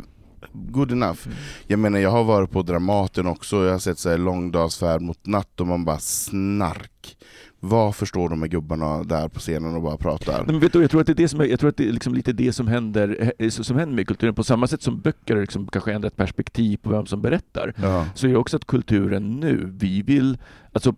good 0.53 0.91
enough. 0.91 1.19
Jag 1.67 1.79
menar 1.79 1.99
jag 1.99 2.09
har 2.11 2.23
varit 2.23 2.51
på 2.51 2.61
Dramaten 2.61 3.27
också, 3.27 3.63
jag 3.65 3.71
har 3.71 3.79
sett 3.79 3.99
så 3.99 4.09
här 4.09 4.17
långdagsfärd 4.17 5.01
mot 5.01 5.25
natt 5.25 5.59
och 5.61 5.67
man 5.67 5.85
bara 5.85 5.99
snark. 5.99 7.17
Varför 7.59 8.05
står 8.05 8.29
de 8.29 8.39
med 8.39 8.51
gubbarna 8.51 9.03
där 9.03 9.27
på 9.27 9.39
scenen 9.39 9.75
och 9.75 9.81
bara 9.81 9.97
pratar? 9.97 10.43
Men 10.45 10.59
vet 10.59 10.73
du, 10.73 10.81
jag 10.81 10.91
tror 10.91 11.01
att 11.01 11.07
det 11.07 11.13
är 11.13 11.15
det 11.15 11.27
som 11.27 11.39
är, 11.41 11.45
jag 11.45 11.59
tror 11.59 11.69
att 11.69 11.77
det 11.77 11.87
är 11.87 11.91
liksom 11.91 12.13
lite 12.13 12.33
det 12.33 12.53
som 12.53 12.67
händer, 12.67 13.33
eh, 13.39 13.49
som 13.49 13.77
händer 13.77 13.95
med 13.95 14.07
kulturen. 14.07 14.35
På 14.35 14.43
samma 14.43 14.67
sätt 14.67 14.81
som 14.81 15.01
böcker 15.01 15.41
liksom 15.41 15.67
kanske 15.67 15.93
ändrar 15.93 16.07
ett 16.07 16.15
perspektiv 16.15 16.77
på 16.77 16.89
vem 16.89 17.05
som 17.05 17.21
berättar, 17.21 17.73
Ja. 17.81 18.05
så 18.15 18.27
är 18.27 18.31
det 18.31 18.37
också 18.37 18.57
att 18.57 18.65
kulturen 18.67 19.35
nu, 19.39 19.73
vi 19.79 20.01
vill, 20.01 20.37
alltså 20.72 20.93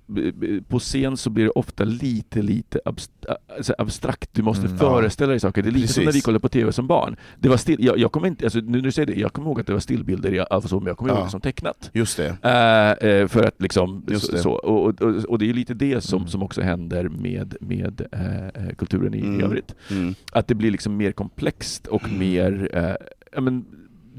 på 0.67 0.79
scen 0.79 1.17
så 1.17 1.29
blir 1.29 1.43
det 1.45 1.51
ofta 1.51 1.83
lite, 1.83 2.41
lite 2.41 2.79
alltså 2.85 3.73
abstrakt, 3.77 4.29
du 4.33 4.41
måste 4.43 4.65
Mm. 4.65 4.77
föreställa 4.77 5.29
dig 5.29 5.39
saker. 5.39 5.61
Det 5.63 5.69
är 5.69 5.71
lite 5.71 5.87
som 5.87 6.01
när 6.01 6.05
vi 6.05 6.11
Precis. 6.11 6.25
kollade 6.25 6.39
på 6.41 6.49
TV 6.49 6.71
som 6.71 6.87
barn. 6.87 7.15
Det 7.39 7.49
var 7.49 7.57
still, 7.57 7.83
jag, 7.85 7.97
jag 7.97 8.11
kommer 8.11 8.27
inte, 8.27 8.45
alltså, 8.45 8.59
nu 8.59 8.77
när 8.77 8.81
du 8.83 8.91
säger 8.91 9.05
det, 9.05 9.13
jag 9.19 9.33
kommer 9.33 9.47
ihåg 9.49 9.59
att 9.59 9.67
det 9.67 9.73
var 9.73 9.79
stillbilder, 9.79 10.33
i- 10.33 10.39
alltså, 10.49 10.79
men 10.79 10.87
jag 10.87 10.97
kommer 10.97 11.11
ihåg 11.11 11.19
Ja. 11.21 11.25
det 11.25 11.31
som 11.31 11.41
tecknat. 11.41 11.89
Just 11.93 12.17
det. 12.17 12.27
Eh, 12.29 13.27
för 13.27 13.43
att 13.43 13.61
liksom, 13.61 14.05
Just 14.07 14.25
så, 14.25 14.31
det. 14.31 14.37
så, 14.39 14.51
och, 14.51 15.01
och, 15.01 15.15
och 15.25 15.39
det 15.39 15.49
är 15.49 15.53
lite 15.53 15.73
det 15.73 16.01
som, 16.01 16.17
Mm. 16.19 16.29
som 16.29 16.43
också 16.43 16.61
händer 16.61 17.09
med, 17.09 17.55
med 17.61 18.01
eh, 18.11 18.75
kulturen 18.75 19.13
i, 19.13 19.19
Mm. 19.19 19.39
i 19.39 19.43
övrigt. 19.43 19.75
Mm. 19.91 20.15
Att 20.31 20.47
det 20.47 20.55
blir 20.55 20.71
liksom 20.71 20.97
mer 20.97 21.11
komplext 21.11 21.87
och 21.87 22.11
mer, 22.11 22.69
eh, 22.73 22.95
ja, 23.33 23.41
men, 23.41 23.65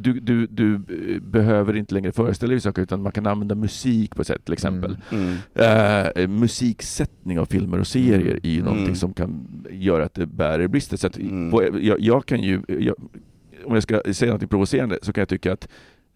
du, 0.01 0.21
du, 0.21 0.47
du 0.47 0.75
eh, 0.75 1.21
behöver 1.23 1.77
inte 1.77 1.95
längre 1.95 2.13
föreställa 2.13 2.51
dig 2.51 2.61
saker 2.61 2.83
utan 2.83 3.03
man 3.03 3.13
kan 3.13 3.27
använda 3.27 3.55
musik 3.55 4.15
på 4.17 4.23
ett 4.23 4.29
sätt 4.29 4.45
till 4.45 4.53
exempel. 4.53 4.97
Mm. 5.13 5.37
Eh, 5.55 6.29
musiksättning 6.29 7.39
av 7.39 7.47
filmer 7.47 7.79
och 7.81 7.87
serier 7.87 8.41
är 8.43 8.51
ju 8.51 8.61
Mm. 8.61 8.65
någonting 8.73 8.97
som 8.97 9.13
kan 9.13 9.47
göra 9.71 10.05
att 10.05 10.15
det 10.15 10.27
bär 10.27 10.61
i 10.61 10.69
brister. 10.69 10.97
Så 10.97 11.09
Mm. 11.19 11.51
på, 11.51 11.79
jag, 11.81 12.01
jag 12.01 12.27
kan 12.27 12.41
ju, 12.43 12.63
jag, 12.69 12.95
om 13.65 13.75
jag 13.75 13.83
ska 13.83 14.01
säga 14.13 14.33
något 14.33 14.51
provocerande 14.51 14.99
så 15.03 15.13
kan 15.13 15.21
jag 15.23 15.29
tycka 15.29 15.53
att 15.53 15.69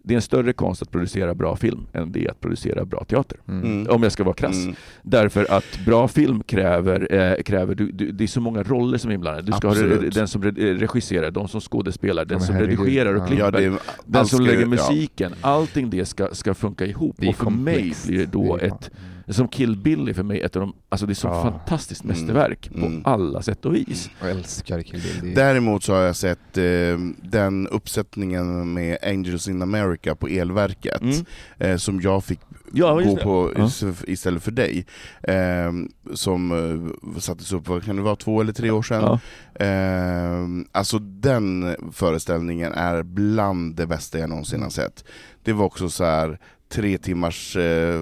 det 0.05 0.13
är 0.13 0.15
en 0.15 0.21
större 0.21 0.53
konst 0.53 0.81
att 0.81 0.91
producera 0.91 1.33
bra 1.35 1.55
film 1.55 1.87
än 1.93 2.11
det 2.11 2.25
är 2.25 2.31
att 2.31 2.41
producera 2.41 2.85
bra 2.85 3.03
teater. 3.03 3.37
Mm. 3.47 3.87
Om 3.89 4.03
jag 4.03 4.11
ska 4.11 4.23
vara 4.23 4.35
krass. 4.35 4.63
Mm. 4.63 4.75
Därför 5.01 5.51
att 5.51 5.79
bra 5.85 6.07
film 6.07 6.43
kräver, 6.43 7.13
eh, 7.13 7.43
kräver 7.43 7.75
du, 7.75 7.91
du, 7.91 8.11
det 8.11 8.23
är 8.23 8.27
så 8.27 8.41
många 8.41 8.63
roller 8.63 8.97
som 8.97 9.11
är 9.11 9.15
inblandade. 9.15 9.45
Du 9.47 9.51
ska 9.51 9.67
ha 9.67 9.71
Absolut. 9.75 10.13
den 10.13 10.27
som 10.27 10.43
re, 10.43 10.51
regisserar, 10.73 11.31
de 11.31 11.47
som 11.47 11.61
skådespelar, 11.61 12.25
den 12.25 12.37
men 12.37 12.45
som 12.47 12.55
herregud. 12.55 12.79
redigerar 12.79 13.13
och 13.15 13.21
Ja. 13.21 13.27
klipper. 13.27 13.43
Ja, 13.43 13.51
det 13.51 13.63
är, 13.65 13.73
Den 14.05 14.25
som 14.25 14.41
lägger 14.45 14.61
ja. 14.61 14.67
musiken, 14.67 15.33
allting 15.41 15.89
det 15.89 16.05
ska, 16.05 16.27
ska 16.31 16.53
funka 16.53 16.85
ihop. 16.85 17.15
Och 17.27 17.35
för 17.35 17.49
mig 17.49 17.75
komplext. 17.79 18.07
blir 18.07 18.17
det 18.19 18.25
då 18.25 18.57
Det 18.57 18.65
ett, 18.65 18.91
som 19.27 19.47
Kill 19.47 19.77
Bill 19.77 20.09
är 20.09 20.13
för 20.13 20.23
mig 20.23 20.41
ett 20.41 20.55
av 20.55 20.59
de, 20.61 20.73
alltså 20.89 21.05
det 21.05 21.13
är 21.13 21.15
så 21.15 21.27
Ja. 21.27 21.41
fantastiskt 21.43 22.03
Mm. 22.03 22.17
mästerverk 22.17 22.69
Mm. 22.75 23.03
på 23.03 23.09
alla 23.09 23.41
sätt 23.41 23.65
och 23.65 23.75
vis. 23.75 24.09
Jag 24.21 24.29
älskar 24.31 24.81
Kill 24.81 25.01
Bill. 25.21 25.33
Däremot 25.35 25.83
så 25.83 25.93
har 25.93 26.01
jag 26.01 26.15
sett 26.15 26.57
eh, 26.57 26.63
den 27.21 27.67
uppsättningen 27.67 28.73
med 28.73 28.97
Angels 29.03 29.47
in 29.47 29.61
America 29.61 30.15
på 30.15 30.27
elverket, 30.27 31.01
Mm. 31.01 31.25
eh, 31.57 31.77
som 31.77 32.01
jag 32.01 32.23
fick 32.23 32.39
Ja, 32.73 32.93
gå 33.01 33.15
på 33.17 33.53
Ja. 33.57 33.69
istället 34.07 34.43
för 34.43 34.51
dig. 34.51 34.85
Eh, 35.23 35.71
som 36.13 36.51
eh, 37.13 37.19
sattes 37.19 37.51
upp, 37.53 37.67
vad 37.67 37.83
kan 37.85 37.95
det 37.95 38.01
vara, 38.01 38.15
två 38.15 38.41
eller 38.41 38.53
tre 38.53 38.71
år 38.71 38.81
sedan? 38.83 39.01
Ja. 39.59 39.65
Eh, 39.65 40.41
alltså 40.71 40.99
den 40.99 41.75
föreställningen 41.91 42.73
är 42.73 43.03
bland 43.03 43.75
det 43.75 43.87
bästa 43.87 44.19
jag 44.19 44.29
någonsin 44.29 44.61
har 44.61 44.69
sett. 44.69 45.03
Det 45.43 45.53
var 45.53 45.65
också 45.65 45.89
så 45.89 46.03
här 46.03 46.39
tre 46.69 46.97
timmars 46.97 47.55
eh, 47.55 48.01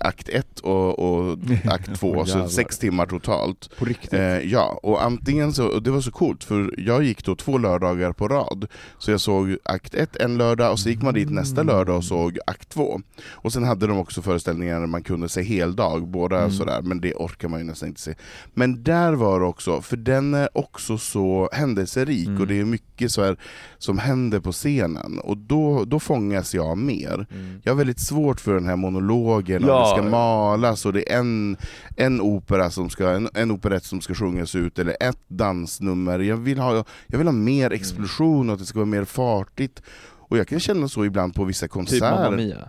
akt 0.00 0.28
ett 0.28 0.60
och, 0.60 0.98
och 0.98 1.38
akt 1.64 1.94
två, 2.00 2.14
Åh, 2.16 2.24
så 2.24 2.48
sex 2.48 2.78
timmar 2.78 3.06
totalt. 3.06 3.70
På 3.78 3.84
riktigt. 3.84 4.12
Eh, 4.12 4.38
ja, 4.38 4.80
och 4.82 5.04
antingen 5.04 5.52
så, 5.52 5.66
och 5.66 5.82
det 5.82 5.90
var 5.90 6.00
så 6.00 6.10
coolt 6.10 6.44
för 6.44 6.74
jag 6.78 7.02
gick 7.02 7.24
då 7.24 7.36
två 7.36 7.58
lördagar 7.58 8.12
på 8.12 8.28
rad. 8.28 8.66
Så 8.98 9.10
jag 9.10 9.20
såg 9.20 9.56
akt 9.64 9.94
ett 9.94 10.16
en 10.16 10.38
lördag 10.38 10.72
och 10.72 10.78
så 10.78 10.88
gick 10.88 11.02
man 11.02 11.14
dit 11.14 11.30
nästa 11.30 11.62
lördag 11.62 11.96
och 11.96 12.04
såg 12.04 12.38
akt 12.46 12.68
två. 12.68 13.00
Och 13.30 13.52
sen 13.52 13.64
hade 13.64 13.86
de 13.86 13.98
också 13.98 14.22
föreställningar 14.22 14.80
där 14.80 14.86
man 14.86 15.02
kunde 15.02 15.28
se 15.28 15.42
heldag, 15.42 16.08
båda 16.08 16.38
Mm. 16.38 16.50
sådär, 16.52 16.82
men 16.82 17.00
det 17.00 17.14
orkar 17.14 17.48
man 17.48 17.60
ju 17.60 17.66
nästan 17.66 17.88
inte 17.88 18.00
se. 18.00 18.14
Men 18.54 18.82
där 18.82 19.12
var 19.12 19.40
det 19.40 19.46
också, 19.46 19.82
för 19.82 19.96
den 19.96 20.34
är 20.34 20.58
också 20.58 20.98
så 20.98 21.48
händelserik 21.52 22.28
Mm. 22.28 22.40
och 22.40 22.46
det 22.46 22.60
är 22.60 22.64
mycket 22.64 23.12
så 23.12 23.24
här 23.24 23.36
som 23.78 23.98
händer 23.98 24.40
på 24.40 24.52
scenen 24.52 25.18
och 25.18 25.36
då, 25.36 25.84
då 25.84 26.00
fångas 26.00 26.54
jag 26.54 26.78
mer. 26.78 27.26
Mm. 27.30 27.61
Jag 27.62 27.72
har 27.72 27.76
väldigt 27.76 28.00
svårt 28.00 28.40
för 28.40 28.54
den 28.54 28.66
här 28.66 28.76
monologen, 28.76 29.64
och 29.64 29.70
Ja. 29.70 29.80
det 29.96 30.02
ska 30.02 30.10
malas 30.10 30.86
och 30.86 30.92
det 30.92 31.12
är 31.12 31.18
en, 31.18 31.56
en 31.96 32.20
opera 32.20 32.70
som 32.70 32.90
ska, 32.90 33.10
en, 33.10 33.28
en 33.34 33.50
operett 33.50 33.84
som 33.84 34.00
ska 34.00 34.14
sjungas 34.14 34.54
ut 34.54 34.78
eller 34.78 34.96
ett 35.00 35.18
dansnummer. 35.28 36.18
Jag 36.18 36.36
vill 36.36 36.58
ha, 36.58 36.84
jag 37.06 37.18
vill 37.18 37.26
ha 37.26 37.32
mer 37.32 37.72
explosion 37.72 38.48
och 38.48 38.52
att 38.54 38.58
det 38.60 38.66
ska 38.66 38.78
vara 38.78 38.86
mer 38.86 39.04
fartigt. 39.04 39.82
Och 40.28 40.38
jag 40.38 40.48
kan 40.48 40.60
känna 40.60 40.88
så 40.88 41.04
ibland 41.04 41.34
på 41.34 41.44
vissa 41.44 41.66
Typ 41.66 41.74
Mamma 41.74 41.86
konserter. 41.86 42.30
Mia. 42.36 42.68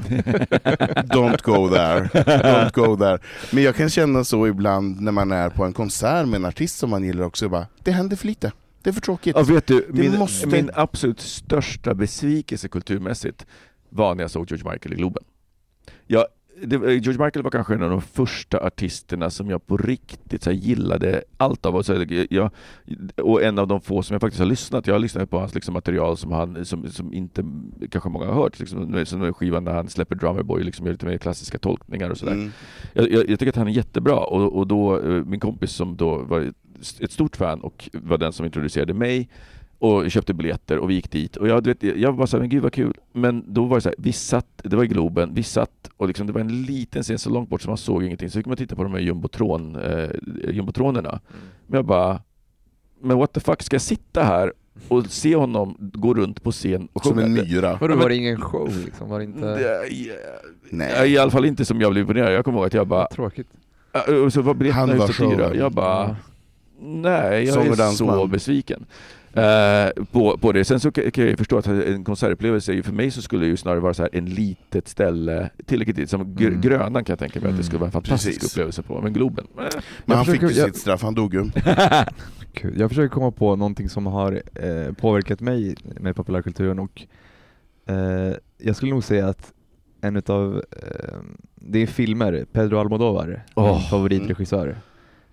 Don't 1.04 1.42
go 1.42 1.68
there. 1.68 2.08
Don't 2.42 2.72
go 2.74 2.96
there. 2.96 3.18
Men 3.52 3.62
jag 3.64 3.76
kan 3.76 3.90
känna 3.90 4.24
så 4.24 4.46
ibland 4.46 5.00
när 5.00 5.12
man 5.12 5.32
är 5.32 5.50
på 5.50 5.64
en 5.64 5.72
konsert 5.72 6.26
med 6.26 6.34
en 6.36 6.44
artist 6.44 6.78
som 6.78 6.90
man 6.90 7.04
gillar 7.04 7.24
också, 7.24 7.48
bara, 7.48 7.66
det 7.84 7.90
händer 7.92 8.16
för 8.16 8.26
lite. 8.26 8.52
Det 8.82 8.90
är 8.90 8.94
för 8.94 9.00
tråkigt. 9.00 9.36
Ja, 9.36 9.42
vet 9.42 9.66
du, 9.66 9.86
Det 9.92 10.02
min, 10.02 10.18
måste- 10.18 10.46
min 10.46 10.70
absolut 10.74 11.20
största 11.20 11.94
besvikelse 11.94 12.68
kulturmässigt 12.68 13.46
var 13.90 14.14
när 14.14 14.22
jag 14.22 14.30
såg 14.30 14.50
George 14.50 14.72
Michael 14.72 14.92
i 14.92 14.96
Globen. 14.96 15.24
Jag, 16.06 16.24
det, 16.62 16.76
George 16.76 17.24
Michael 17.24 17.42
var 17.42 17.50
kanske 17.50 17.74
en 17.74 17.82
av 17.82 17.90
de 17.90 18.02
första 18.02 18.66
artisterna 18.66 19.30
som 19.30 19.50
jag 19.50 19.66
på 19.66 19.76
riktigt 19.76 20.42
så 20.42 20.50
gillade 20.50 21.22
allt 21.36 21.66
av. 21.66 21.76
Och, 21.76 21.86
så, 21.86 22.04
jag, 22.30 22.50
och 23.16 23.42
en 23.42 23.58
av 23.58 23.68
de 23.68 23.80
få 23.80 24.02
som 24.02 24.14
jag 24.14 24.20
faktiskt 24.20 24.38
har 24.38 24.46
lyssnat. 24.46 24.86
Jag 24.86 24.94
har 24.94 24.98
lyssnat 24.98 25.30
på 25.30 25.38
hans 25.38 25.54
liksom, 25.54 25.74
material 25.74 26.16
som, 26.16 26.32
han, 26.32 26.64
som, 26.64 26.90
som 26.90 27.14
inte 27.14 27.44
kanske 27.90 28.08
många 28.08 28.26
har 28.26 28.34
hört. 28.34 28.58
Liksom, 28.58 29.06
som 29.06 29.34
skivan 29.34 29.64
där 29.64 29.72
han 29.72 29.88
släpper 29.88 30.14
Drummerboy 30.14 30.60
och 30.60 30.64
liksom 30.64 30.86
gör 30.86 30.92
lite 30.92 31.06
mer 31.06 31.18
klassiska 31.18 31.58
tolkningar 31.58 32.10
och 32.10 32.18
sådär. 32.18 32.32
Mm. 32.32 32.50
Jag, 32.92 33.10
jag, 33.10 33.30
jag 33.30 33.38
tycker 33.38 33.48
att 33.48 33.56
han 33.56 33.68
är 33.68 33.72
jättebra 33.72 34.16
och, 34.16 34.58
och 34.58 34.66
då, 34.66 35.00
eh, 35.00 35.24
min 35.24 35.40
kompis 35.40 35.70
som 35.70 35.96
då 35.96 36.16
var 36.16 36.52
ett 37.00 37.12
stort 37.12 37.36
fan 37.36 37.60
och 37.60 37.90
var 37.92 38.18
den 38.18 38.32
som 38.32 38.46
introducerade 38.46 38.94
mig 38.94 39.28
och 39.80 40.10
köpte 40.10 40.34
biljetter 40.34 40.78
och 40.78 40.90
vi 40.90 40.94
gick 40.94 41.10
dit 41.10 41.36
och 41.36 41.48
jag, 41.48 41.62
du 41.62 41.70
vet, 41.74 41.82
jag 41.98 42.12
var 42.12 42.26
såhär, 42.26 42.40
men 42.40 42.48
gud 42.50 42.62
vad 42.62 42.72
kul. 42.72 42.94
Men 43.12 43.44
då 43.46 43.64
var 43.64 43.76
det 43.76 43.80
så 43.80 43.88
här, 43.88 43.96
vi 43.98 44.12
satt, 44.12 44.46
det 44.64 44.76
var 44.76 44.84
i 44.84 44.86
Globen, 44.86 45.34
vi 45.34 45.42
satt 45.42 45.90
och 45.96 46.08
liksom, 46.08 46.26
det 46.26 46.32
var 46.32 46.40
en 46.40 46.62
liten 46.62 47.02
scen 47.02 47.18
så 47.18 47.30
långt 47.30 47.48
bort 47.48 47.62
så 47.62 47.68
man 47.68 47.76
såg 47.78 48.04
ingenting. 48.04 48.30
Så 48.30 48.38
fick 48.38 48.46
man 48.46 48.56
titta 48.56 48.76
på 48.76 48.82
de 48.82 48.92
här 48.92 49.00
jumbotron, 49.00 49.76
eh, 49.76 50.10
jumbotronerna. 50.50 51.20
Men 51.66 51.76
jag 51.78 51.84
bara, 51.84 52.20
men 53.00 53.18
what 53.18 53.32
the 53.32 53.40
fuck, 53.40 53.62
ska 53.62 53.74
jag 53.74 53.82
sitta 53.82 54.22
här 54.22 54.52
och 54.88 55.06
se 55.06 55.36
honom 55.36 55.76
gå 55.78 56.14
runt 56.14 56.42
på 56.42 56.52
scen 56.52 56.88
och 56.92 57.04
Som 57.04 57.18
en 57.18 57.32
myra. 57.32 57.78
Vadå, 57.80 57.94
var 57.96 58.08
det 58.08 58.16
ingen 58.16 58.40
show 58.40 58.72
liksom? 58.84 59.08
Var 59.08 59.18
det 59.18 59.24
inte... 59.24 59.46
Det- 59.58 59.88
Nej. 60.70 61.12
I 61.12 61.18
alla 61.18 61.30
fall 61.30 61.44
inte 61.44 61.64
som 61.64 61.80
jag 61.80 61.90
blev 61.92 62.00
imponerad. 62.02 62.32
Jag 62.32 62.44
kommer 62.44 62.58
ihåg 62.58 62.66
att 62.66 62.74
jag 62.74 62.86
bara, 62.86 63.06
Tråkigt. 63.06 63.48
Och 64.24 64.32
så 64.32 64.42
var 64.42 64.54
biljetterna 64.54 65.06
så 65.08 65.30
dyra. 65.30 65.54
Jag 65.54 65.72
bara, 65.72 66.16
nej, 66.80 67.44
jag 67.44 67.58
och 67.58 67.78
är 67.78 67.90
så 67.90 68.26
besviken. 68.26 68.86
Eh, 69.34 70.04
på, 70.12 70.38
på 70.38 70.52
det. 70.52 70.64
Sen 70.64 70.80
så 70.80 70.92
kan 70.92 71.04
jag 71.14 71.38
förstå 71.38 71.58
att 71.58 71.66
en 71.66 72.04
konsertupplevelse, 72.04 72.72
är 72.72 72.74
ju- 72.76 72.82
för 72.82 72.92
mig 72.92 73.10
så 73.10 73.22
skulle 73.22 73.44
det 73.44 73.48
ju 73.48 73.56
snarare 73.56 73.80
vara 73.80 73.94
så 73.94 74.02
här 74.02 74.10
en 74.12 74.24
litet 74.24 74.88
ställe, 74.88 75.50
tillräckligt 75.66 75.96
litet, 75.96 76.10
som 76.10 76.24
Gr- 76.36 76.46
Mm. 76.48 76.60
Grönan 76.60 77.04
kan 77.04 77.12
jag 77.12 77.18
tänka 77.18 77.40
mig 77.40 77.50
att 77.50 77.56
det 77.56 77.62
skulle 77.64 77.78
vara 77.78 77.86
en 77.88 77.92
fantastisk 77.92 78.40
Precis. 78.40 78.52
upplevelse 78.52 78.82
på, 78.82 79.00
men 79.00 79.12
Globen, 79.12 79.46
eh. 79.58 79.62
Men 79.62 79.72
Jag 80.06 80.14
han 80.16 80.24
fick 80.24 80.34
ju 80.42 80.48
försöker- 80.48 80.60
jag- 80.66 80.74
sitt 80.74 80.82
straff, 80.82 81.02
han 81.02 81.14
dog 81.14 81.34
ju. 81.34 81.44
Jag 82.76 82.88
försöker 82.90 83.08
komma 83.08 83.30
på 83.30 83.56
någonting 83.56 83.88
som 83.88 84.06
har 84.06 84.42
eh, 84.54 84.92
påverkat 84.92 85.40
mig 85.40 85.74
med 86.00 86.16
populärkulturen 86.16 86.78
och 86.78 87.02
eh, 87.86 88.34
jag 88.58 88.76
skulle 88.76 88.90
nog 88.92 89.04
säga 89.04 89.28
att 89.28 89.52
en 90.00 90.16
utav, 90.16 90.56
eh, 90.56 91.14
det 91.54 91.78
är 91.82 91.86
filmer, 91.86 92.44
Pedro 92.52 92.78
Almodovar, 92.78 93.42
min 93.56 93.80
favoritregissör. 93.90 94.76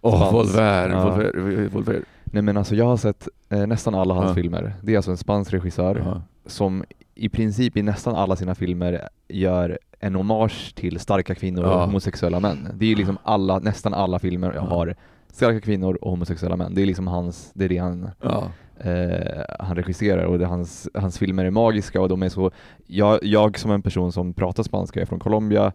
Åh, 0.01 0.15
Spans. 0.17 0.33
Volver, 0.33 0.89
Ja. 0.89 1.03
Volver, 1.09 1.67
Volver. 1.69 1.99
Nej 2.31 2.43
men 2.43 2.57
alltså 2.57 2.75
jag 2.75 2.85
har 2.85 2.97
sett 2.97 3.27
eh, 3.49 3.67
nästan 3.67 3.95
alla 3.95 4.13
hans 4.13 4.29
Ja. 4.29 4.33
filmer. 4.35 4.73
Det 4.81 4.91
är 4.93 4.97
alltså 4.97 5.11
en 5.11 5.17
spansk 5.17 5.53
regissör 5.53 6.01
Ja. 6.05 6.21
som 6.45 6.83
i 7.15 7.29
princip 7.29 7.77
i 7.77 7.81
nästan 7.81 8.15
alla 8.15 8.35
sina 8.35 8.55
filmer 8.55 9.09
gör 9.27 9.79
en 9.99 10.15
hommage 10.15 10.73
till 10.75 10.99
starka 10.99 11.35
kvinnor 11.35 11.63
Ja. 11.63 11.73
och 11.73 11.81
homosexuella 11.85 12.39
män. 12.39 12.67
Det 12.73 12.91
är 12.91 12.95
liksom 12.95 13.17
alla, 13.23 13.59
nästan 13.59 13.93
alla 13.93 14.19
filmer 14.19 14.51
Ja. 14.55 14.61
har 14.61 14.95
starka 15.31 15.61
kvinnor 15.61 15.95
och 16.01 16.11
homosexuella 16.11 16.55
män. 16.55 16.75
Det 16.75 16.81
är 16.81 16.85
liksom 16.85 17.07
hans, 17.07 17.51
det 17.53 17.65
är 17.65 17.69
det 17.69 17.77
han 17.77 18.09
Ja. 18.21 18.43
eh, 18.77 19.43
han 19.59 19.75
regisserar 19.75 20.23
och 20.23 20.39
det, 20.39 20.45
hans, 20.45 20.89
hans 20.93 21.17
filmer 21.17 21.45
är 21.45 21.51
magiska 21.51 22.01
och 22.01 22.09
de 22.09 22.23
är 22.23 22.29
så, 22.29 22.51
jag, 22.87 23.19
jag 23.23 23.59
som 23.59 23.71
en 23.71 23.81
person 23.81 24.11
som 24.11 24.33
pratar 24.33 24.63
spanska, 24.63 24.99
jag 24.99 25.01
är 25.05 25.07
från 25.07 25.19
Colombia, 25.19 25.71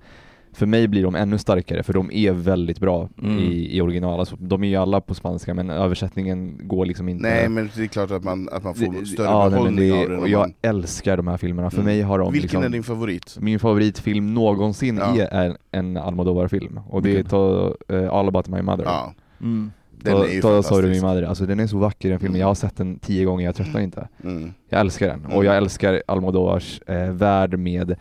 för 0.55 0.67
mig 0.67 0.89
blir 0.89 1.03
de 1.03 1.15
ännu 1.15 1.39
starkare 1.39 1.83
för 1.83 1.93
de 1.93 2.11
är 2.13 2.33
väldigt 2.33 2.79
bra 2.81 3.09
Mm. 3.23 3.39
i, 3.39 3.77
i 3.77 3.81
original. 3.81 4.21
Alltså, 4.21 4.37
de 4.41 4.65
är 4.65 4.69
ju 4.69 4.77
alla 4.77 5.01
på 5.01 5.15
spanska 5.15 5.55
men 5.55 5.71
översättningen 5.71 6.61
går 6.69 6.87
liksom 6.87 7.09
inte 7.09 7.23
Nej 7.23 7.49
men 7.49 7.71
det 7.77 7.83
är 7.83 7.87
klart 7.87 8.11
att 8.11 8.25
man, 8.25 8.49
att 8.53 8.65
man 8.65 8.75
får 8.75 9.01
Det- 9.01 9.07
större 9.07 9.27
ja, 9.27 9.39
nej, 9.49 9.51
men 9.51 9.77
behållning 9.77 9.91
det, 9.91 10.03
av 10.03 10.09
det. 10.09 10.17
och 10.17 10.29
jag 10.29 10.39
man- 10.41 10.55
älskar 10.63 11.17
de 11.17 11.27
här 11.29 11.37
filmerna, 11.37 11.71
för 11.71 11.77
Mm. 11.79 11.87
mig 11.87 12.03
har 12.03 12.19
de 12.19 12.33
Vilken 12.33 12.43
liksom, 12.43 12.63
är 12.63 12.69
din 12.69 12.83
favorit? 12.83 13.37
min 13.41 13.59
favoritfilm 13.59 14.35
någonsin 14.35 14.97
Ja. 15.17 15.23
är 15.31 15.47
en, 15.47 15.57
en 15.71 15.97
Almodovar-film 15.97 16.81
och 16.89 17.03
det 17.03 17.33
är 17.33 17.67
eh, 18.05 18.13
All 18.13 18.29
about 18.29 18.49
my 18.49 18.63
mother. 18.63 18.85
Ja, 18.85 19.15
Mm. 19.41 19.71
den 20.03 20.17
är 20.17 20.27
ju 20.27 20.41
Todos 20.41 20.67
sobre 20.67 20.81
mi 20.83 20.83
fantastisk. 20.87 21.03
madre. 21.05 21.29
Alltså 21.29 21.47
den 21.47 21.61
är 21.61 21.67
så 21.67 21.79
vacker 21.79 22.09
den 22.11 22.19
filmen, 22.19 22.33
Mm. 22.35 22.41
jag 22.41 22.47
har 22.47 22.55
sett 22.55 22.77
den 22.77 22.99
tio 22.99 23.25
gånger, 23.25 23.45
jag 23.45 23.55
tröttnar 23.55 23.81
inte. 23.81 24.09
Mm. 24.25 24.53
Jag 24.69 24.81
älskar 24.81 25.07
den, 25.09 25.25
och 25.25 25.33
Mm. 25.33 25.45
jag 25.47 25.57
älskar 25.57 26.03
Almodovars 26.07 26.81
eh, 26.87 27.11
värld 27.13 27.59
med 27.59 27.95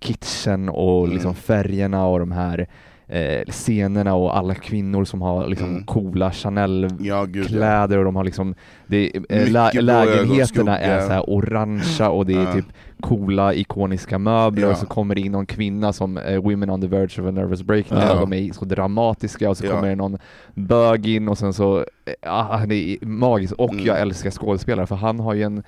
kitschen 0.00 0.68
och 0.68 0.98
Mm. 1.04 1.12
liksom 1.14 1.34
färgerna 1.34 2.06
och 2.06 2.18
de 2.18 2.32
här 2.32 2.66
eh, 3.10 3.44
scenerna 3.50 4.14
och 4.14 4.36
alla 4.36 4.54
kvinnor 4.54 5.04
som 5.04 5.22
har 5.22 5.46
liksom 5.48 5.68
Mm. 5.68 5.84
coola 5.84 6.32
Chanel 6.32 6.88
Ja 7.00 7.20
och 7.20 8.04
de 8.04 8.16
har 8.16 8.24
liksom, 8.24 8.54
det, 8.86 9.16
eh, 9.28 9.50
lä 9.52 9.70
lägenheterna 9.82 10.78
är 10.78 11.00
så 11.00 11.12
här 11.12 11.30
orangea 11.30 12.10
och 12.10 12.26
det 12.26 12.34
är 12.34 12.42
Ja. 12.44 12.52
typ 12.52 12.64
coola 13.00 13.54
ikoniska 13.54 14.18
möbler 14.18 14.62
Ja. 14.66 14.70
och 14.72 14.78
så 14.78 14.86
kommer 14.86 15.14
det 15.14 15.20
in 15.20 15.32
någon 15.32 15.46
kvinna 15.46 15.92
som 15.92 16.18
eh, 16.18 16.40
Women 16.42 16.70
on 16.70 16.80
the 16.80 16.86
verge 16.86 17.22
of 17.22 17.28
a 17.28 17.30
nervous 17.30 17.62
breakdown 17.62 18.00
Ja. 18.00 18.12
och 18.14 18.20
de 18.30 18.32
är 18.48 18.52
så 18.52 18.64
dramatiska 18.64 19.50
och 19.50 19.56
så 19.56 19.66
kommer 19.66 19.88
det 19.88 19.94
någon 19.94 20.18
bög 20.54 21.06
in 21.06 21.28
och 21.28 21.38
sen 21.38 21.52
så, 21.52 21.78
eh, 21.78 21.84
ah, 22.22 22.66
det 22.66 22.74
är 22.74 23.06
magiskt 23.06 23.52
och 23.52 23.72
Mm. 23.72 23.86
jag 23.86 24.00
älskar 24.00 24.30
skådespelare 24.30 24.86
för 24.86 24.96
han 24.96 25.20
har 25.20 25.34
ju 25.34 25.42
en 25.42 25.62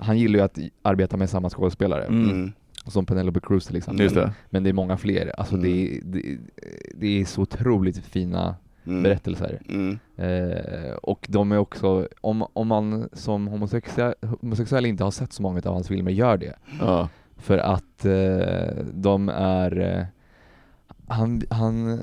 han 0.00 0.18
gillar 0.18 0.38
ju 0.38 0.44
att 0.44 0.58
arbeta 0.82 1.16
med 1.16 1.30
samma 1.30 1.50
skådespelare, 1.50 2.04
Mm. 2.04 2.52
Som 2.86 3.06
Penelope 3.06 3.40
Cruz 3.40 3.66
till 3.66 3.76
exempel. 3.76 4.14
Det. 4.14 4.32
Men 4.50 4.62
det 4.62 4.68
är 4.68 4.74
många 4.74 4.96
fler. 4.96 5.32
Alltså 5.40 5.54
Mm. 5.54 5.64
det, 5.66 6.00
det, 6.04 6.38
det 6.94 7.20
är 7.20 7.24
så 7.24 7.42
otroligt 7.42 7.98
fina 7.98 8.56
Mm. 8.86 9.02
berättelser. 9.02 9.60
Mm. 9.68 9.98
Eh, 10.16 10.92
och 11.02 11.26
de 11.28 11.52
är 11.52 11.58
också, 11.58 12.08
om, 12.20 12.46
om 12.52 12.68
man 12.68 13.08
som 13.12 13.46
homosexuell, 13.48 14.14
homosexuell 14.40 14.86
inte 14.86 15.04
har 15.04 15.10
sett 15.10 15.32
så 15.32 15.42
många 15.42 15.58
av 15.64 15.72
hans 15.74 15.88
filmer, 15.88 16.10
gör 16.10 16.36
det. 16.36 16.54
Ja. 16.80 17.08
För 17.36 17.58
att 17.58 18.04
eh, 18.04 18.84
de 18.94 19.28
är, 19.28 19.78
eh, 19.78 20.04
han, 21.06 21.42
han, 21.50 22.00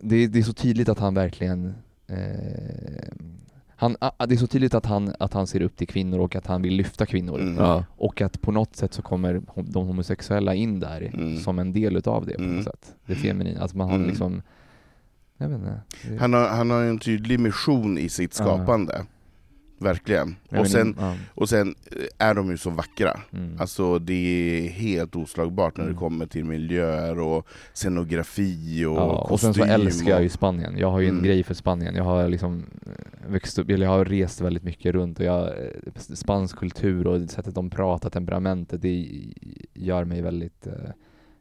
det, 0.00 0.26
det 0.26 0.38
är 0.38 0.42
så 0.42 0.52
tydligt 0.52 0.88
att 0.88 0.98
han 0.98 1.14
verkligen 1.14 1.74
eh, 2.06 3.08
han, 3.80 3.96
det 4.28 4.34
är 4.34 4.36
så 4.36 4.46
tydligt 4.46 4.74
att 4.74 4.86
han, 4.86 5.14
att 5.18 5.32
han 5.32 5.46
ser 5.46 5.62
upp 5.62 5.76
till 5.76 5.86
kvinnor 5.88 6.18
och 6.18 6.36
att 6.36 6.46
han 6.46 6.62
vill 6.62 6.74
lyfta 6.74 7.06
kvinnor. 7.06 7.40
Mm. 7.40 7.56
Ja. 7.64 7.84
Och 7.96 8.20
att 8.20 8.40
på 8.42 8.52
något 8.52 8.76
sätt 8.76 8.94
så 8.94 9.02
kommer 9.02 9.42
de 9.56 9.86
homosexuella 9.86 10.54
in 10.54 10.80
där 10.80 11.10
Mm. 11.14 11.36
som 11.36 11.58
en 11.58 11.72
del 11.72 11.96
utav 11.96 12.26
det 12.26 12.34
på 12.34 12.42
Mm. 12.42 12.56
något 12.56 12.64
sätt. 12.64 12.94
Det 13.06 13.14
feminina, 13.14 13.60
alltså 13.60 13.76
man 13.76 13.88
har 13.88 13.96
Mm. 13.96 14.08
liksom, 14.08 14.42
jag 15.36 15.48
vet 15.48 15.58
inte. 15.58 15.80
Han 16.20 16.32
har, 16.32 16.48
han 16.48 16.70
har 16.70 16.80
ju 16.80 16.88
en 16.90 16.98
tydlig 16.98 17.40
mission 17.40 17.98
i 17.98 18.08
sitt 18.08 18.34
Ja. 18.38 18.44
Verkligen. 19.80 20.36
jag 20.48 20.60
Och 20.60 20.66
sen, 20.68 20.96
ja. 20.98 21.14
och 21.34 21.48
sen 21.48 21.74
eh, 21.86 22.28
är 22.28 22.34
de 22.34 22.50
ju 22.50 22.56
så 22.56 22.70
vackra. 22.70 23.20
Mm. 23.32 23.56
Alltså 23.60 23.98
det 23.98 24.12
är 24.14 24.68
helt 24.68 25.16
oslagbart 25.16 25.76
när 25.76 25.84
det 25.84 25.90
Mm. 25.90 25.98
kommer 26.00 26.26
till 26.26 26.44
miljöer 26.44 27.18
och 27.18 27.46
scenografi 27.72 28.84
och 28.84 28.96
Ja, 28.96 29.02
och 29.30 29.40
sen 29.40 29.54
så 29.54 29.60
kostym 29.60 29.74
älskar 29.80 30.10
jag 30.10 30.22
ju 30.22 30.28
Spanien. 30.28 30.78
Jag 30.78 30.90
har 30.90 31.00
ju 31.00 31.06
en 31.06 31.12
Mm. 31.12 31.24
grej 31.24 31.42
för 31.42 31.54
Spanien. 31.54 31.94
Jag 31.94 32.04
har 32.04 32.28
liksom 32.28 32.64
eh, 32.86 33.30
växt 33.32 33.58
upp, 33.58 33.70
eller 33.70 33.86
jag 33.86 33.92
har 33.92 34.04
rest 34.04 34.40
väldigt 34.40 34.62
mycket 34.62 34.92
runt 34.94 35.18
och 35.20 35.24
jag, 35.26 35.48
eh, 35.48 35.92
spansk 35.96 36.56
kultur 36.58 37.06
och 37.06 37.30
sättet 37.30 37.54
de 37.54 37.70
pratar, 37.70 38.10
temperamentet, 38.10 38.82
det 38.82 39.06
gör 39.74 40.04
mig 40.04 40.22
väldigt 40.22 40.66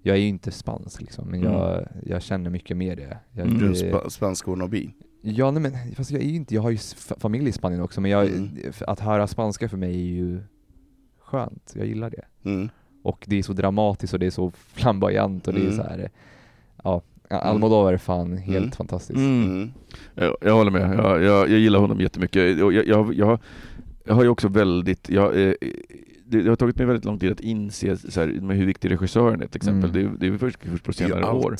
jag 0.01 0.15
är 0.17 0.19
ju 0.21 0.27
inte 0.27 0.51
spansk 0.51 1.01
liksom, 1.01 1.27
men 1.27 1.39
Mm. 1.41 1.53
jag, 1.53 1.87
jag 2.05 2.21
känner 2.21 2.49
mycket 2.49 2.77
mer 2.77 2.95
det. 2.95 3.17
Jag, 3.31 3.47
Mm. 3.47 3.59
Du 3.59 3.65
är 3.65 3.69
det 3.69 3.75
spa, 3.75 4.09
spansk 4.09 4.47
wannabe. 4.47 4.85
Ja, 5.22 5.51
nej, 5.51 5.61
men 5.61 5.95
fast 5.95 6.11
jag 6.11 6.22
är 6.22 6.26
ju 6.26 6.36
inte, 6.36 6.55
jag 6.55 6.61
har 6.61 6.70
ju 6.70 6.78
familj 7.20 7.49
i 7.49 7.51
Spanien 7.51 7.82
också, 7.82 8.01
men 8.01 8.11
jag, 8.11 8.28
Mm. 8.28 8.49
att 8.88 8.99
höra 8.99 9.28
spanska 9.28 9.70
för 9.70 9.78
mig 9.78 9.91
är 9.91 10.13
ju 10.15 10.39
skönt. 11.20 11.74
Jag 11.76 11.86
gillar 11.88 12.09
det. 12.09 12.49
Mm. 12.49 12.70
Och 13.03 13.26
det 13.28 13.39
är 13.39 13.43
så 13.43 13.53
dramatiskt 13.53 14.13
och 14.13 14.20
det 14.20 14.26
är 14.26 14.30
så 14.32 14.51
flamboyant 14.74 15.47
och 15.47 15.53
det 15.53 15.59
är 15.59 15.63
Mm. 15.63 15.78
så 15.78 15.84
här. 15.84 16.09
ja, 16.84 17.01
Almodovar 17.30 17.93
är 17.93 17.97
fan 17.97 18.38
helt 18.38 18.57
Mm. 18.57 18.72
fantastisk. 18.72 19.17
Mm. 19.17 19.43
Mm. 19.43 19.72
Jag, 20.15 20.36
jag 20.41 20.53
håller 20.53 20.72
med, 20.72 20.95
jag, 20.99 21.24
jag, 21.24 21.49
jag 21.49 21.59
gillar 21.59 21.80
honom 21.80 21.99
jättemycket. 22.01 22.61
Och 22.63 22.74
Jag, 22.74 22.88
jag, 22.88 23.13
jag, 23.13 23.39
jag 24.05 24.13
har 24.15 24.24
ju 24.24 24.30
också 24.30 24.47
väldigt, 24.47 25.09
jag, 25.09 25.41
eh, 25.41 25.53
det, 26.26 26.41
det 26.41 26.49
har 26.49 26.55
tagit 26.55 26.78
mig 26.78 26.86
väldigt 26.86 27.05
lång 27.05 27.20
tid 27.20 27.32
att 27.32 27.39
inse 27.39 27.97
så 27.97 28.20
här, 28.20 28.28
med 28.28 28.57
hur 28.57 28.65
viktig 28.65 28.91
regissören 28.91 29.41
är 29.41 29.47
till 29.47 29.55
exempel. 29.57 29.89
Mm. 29.89 29.93
Det, 30.20 30.26
är- 30.26 30.30
det 30.30 30.36
är 30.36 30.38
först, 30.38 30.59
först 30.63 30.84
på 30.84 30.93
senare 30.93 31.32
år. 31.32 31.55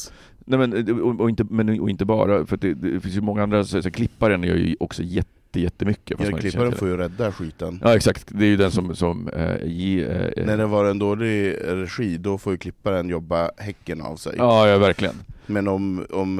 Nej, 0.50 0.60
men, 0.60 0.88
eh, 0.88 0.98
och, 0.98 1.20
och, 1.20 1.30
inte, 1.30 1.44
men, 1.50 1.80
och 1.80 1.90
inte 1.90 2.06
bara, 2.06 2.46
för 2.46 2.58
det, 2.58 2.74
det 2.74 3.00
finns 3.00 3.16
ju 3.16 3.22
många 3.22 3.44
andra, 3.44 3.64
så, 3.64 3.82
så, 3.82 3.92
klipparen 3.92 4.44
gör 4.44 4.56
ju 4.56 4.76
också 4.80 5.04
jätte, 5.04 5.60
jättemycket. 5.60 6.20
Ja, 6.20 6.38
klipparen 6.38 6.72
får 6.72 6.88
ju 6.88 6.98
rädda 6.98 7.32
skiten. 7.32 7.80
Ja 7.84 7.96
exakt, 7.96 8.26
det 8.28 8.46
är 8.46 8.50
ju 8.50 8.58
den 8.58 8.72
som, 8.72 8.96
som 8.96 9.28
eh, 9.30 9.56
ge, 9.64 10.04
eh, 10.04 10.46
När 10.46 10.58
det 10.58 10.66
var 10.66 10.86
en 10.86 11.00
dålig 11.00 11.56
regi, 11.64 12.18
då 12.18 12.38
får 12.38 12.54
ju 12.54 12.58
klipparen 12.58 13.10
jobba 13.10 13.52
häcken 13.58 14.02
av 14.02 14.16
sig. 14.16 14.34
Ja, 14.38 14.68
ja 14.68 14.78
verkligen. 14.78 15.16
Men, 15.46 15.68
om, 15.68 16.06
om, 16.10 16.36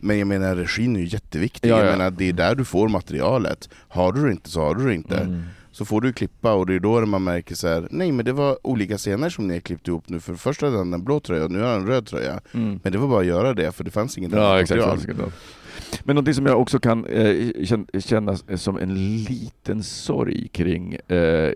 men 0.00 0.18
jag 0.18 0.28
menar 0.28 0.56
regin 0.56 0.96
är 0.96 1.00
ju 1.00 1.06
jätteviktig, 1.06 1.68
Ja, 1.68 1.78
jag 1.78 1.86
ja. 1.86 1.90
menar 1.90 2.10
det 2.10 2.28
är 2.28 2.32
där 2.32 2.54
du 2.54 2.64
får 2.64 2.88
materialet. 2.88 3.68
Har 3.88 4.12
du 4.12 4.24
det 4.24 4.30
inte 4.30 4.50
så 4.50 4.60
har 4.60 4.74
du 4.74 4.86
det 4.86 4.94
inte. 4.94 5.16
Mm. 5.16 5.42
Så 5.78 5.84
får 5.84 6.00
du 6.00 6.12
klippa 6.12 6.52
och 6.54 6.66
det 6.66 6.74
är 6.74 6.80
då 6.80 7.06
man 7.06 7.24
märker 7.24 7.54
så 7.54 7.68
här, 7.68 7.88
nej 7.90 8.12
men 8.12 8.24
det 8.24 8.32
var 8.32 8.66
olika 8.66 8.98
scener 8.98 9.30
som 9.30 9.48
ni 9.48 9.54
har 9.54 9.60
klippt 9.60 9.88
ihop 9.88 10.08
nu, 10.08 10.20
för 10.20 10.34
först 10.34 10.60
hade 10.60 10.76
han 10.78 10.92
en 10.92 11.04
blå 11.04 11.20
tröja 11.20 11.44
och 11.44 11.50
nu 11.50 11.60
har 11.60 11.72
han 11.72 11.80
en 11.80 11.86
röd 11.86 12.06
tröja. 12.06 12.40
Mm. 12.54 12.80
Men 12.82 12.92
det 12.92 12.98
var 12.98 13.08
bara 13.08 13.20
att 13.20 13.26
göra 13.26 13.54
det, 13.54 13.72
för 13.72 13.84
det 13.84 13.90
fanns 13.90 14.18
inget 14.18 14.32
Ja, 14.32 14.60
exakt. 14.60 14.86
material. 14.86 15.30
Men 16.04 16.14
någonting 16.14 16.34
som 16.34 16.46
jag 16.46 16.60
också 16.60 16.78
kan 16.78 17.04
eh, 17.04 17.34
kän- 17.56 18.00
känna 18.00 18.36
som 18.56 18.78
en 18.78 18.94
liten 19.24 19.82
sorg 19.82 20.48
kring, 20.48 20.94
eh, 20.94 21.52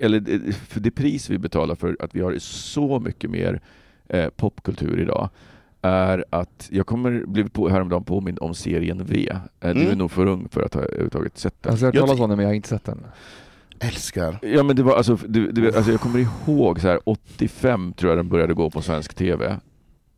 eller 0.00 0.52
för 0.52 0.80
det 0.80 0.90
pris 0.90 1.30
vi 1.30 1.38
betalar 1.38 1.74
för 1.74 1.96
att 2.00 2.14
vi 2.14 2.20
har 2.20 2.38
så 2.38 3.00
mycket 3.00 3.30
mer 3.30 3.60
eh, 4.08 4.28
popkultur 4.36 5.00
idag, 5.00 5.28
är 5.86 6.24
att 6.30 6.68
jag 6.72 6.86
kommer 6.86 7.24
bli 7.26 7.44
på, 7.44 7.68
häromdagen 7.68 8.04
påmind 8.04 8.38
om 8.40 8.54
serien 8.54 9.04
V. 9.04 9.28
Eh, 9.32 9.40
Du 9.60 9.80
Mm. 9.80 9.92
är 9.92 9.96
nog 9.96 10.10
för 10.10 10.26
ung 10.26 10.48
för 10.48 10.62
att 10.62 10.74
ha 10.74 10.80
överhuvudtaget 10.82 11.38
sett 11.38 11.62
den. 11.62 11.70
Alltså, 11.70 11.86
jag 11.86 11.92
har 11.92 11.98
hört 12.00 12.06
talas 12.08 12.20
om 12.20 12.28
den 12.30 12.36
men 12.36 12.44
jag 12.44 12.50
har 12.50 12.54
inte 12.54 12.68
sett 12.68 12.84
den. 12.84 13.06
Älskar. 13.80 14.38
Ja 14.42 14.62
men 14.62 14.76
det 14.76 14.82
var 14.82 14.96
alltså, 14.96 15.18
du, 15.28 15.50
du, 15.52 15.60
vet, 15.60 15.76
alltså 15.76 15.90
jag 15.92 16.00
kommer 16.00 16.18
ihåg 16.18 16.80
så 16.80 16.88
här 16.88 17.00
85 17.04 17.92
tror 17.92 18.10
jag 18.10 18.18
den 18.18 18.28
började 18.28 18.54
gå 18.54 18.70
på 18.70 18.82
svensk 18.82 19.14
TV. 19.14 19.56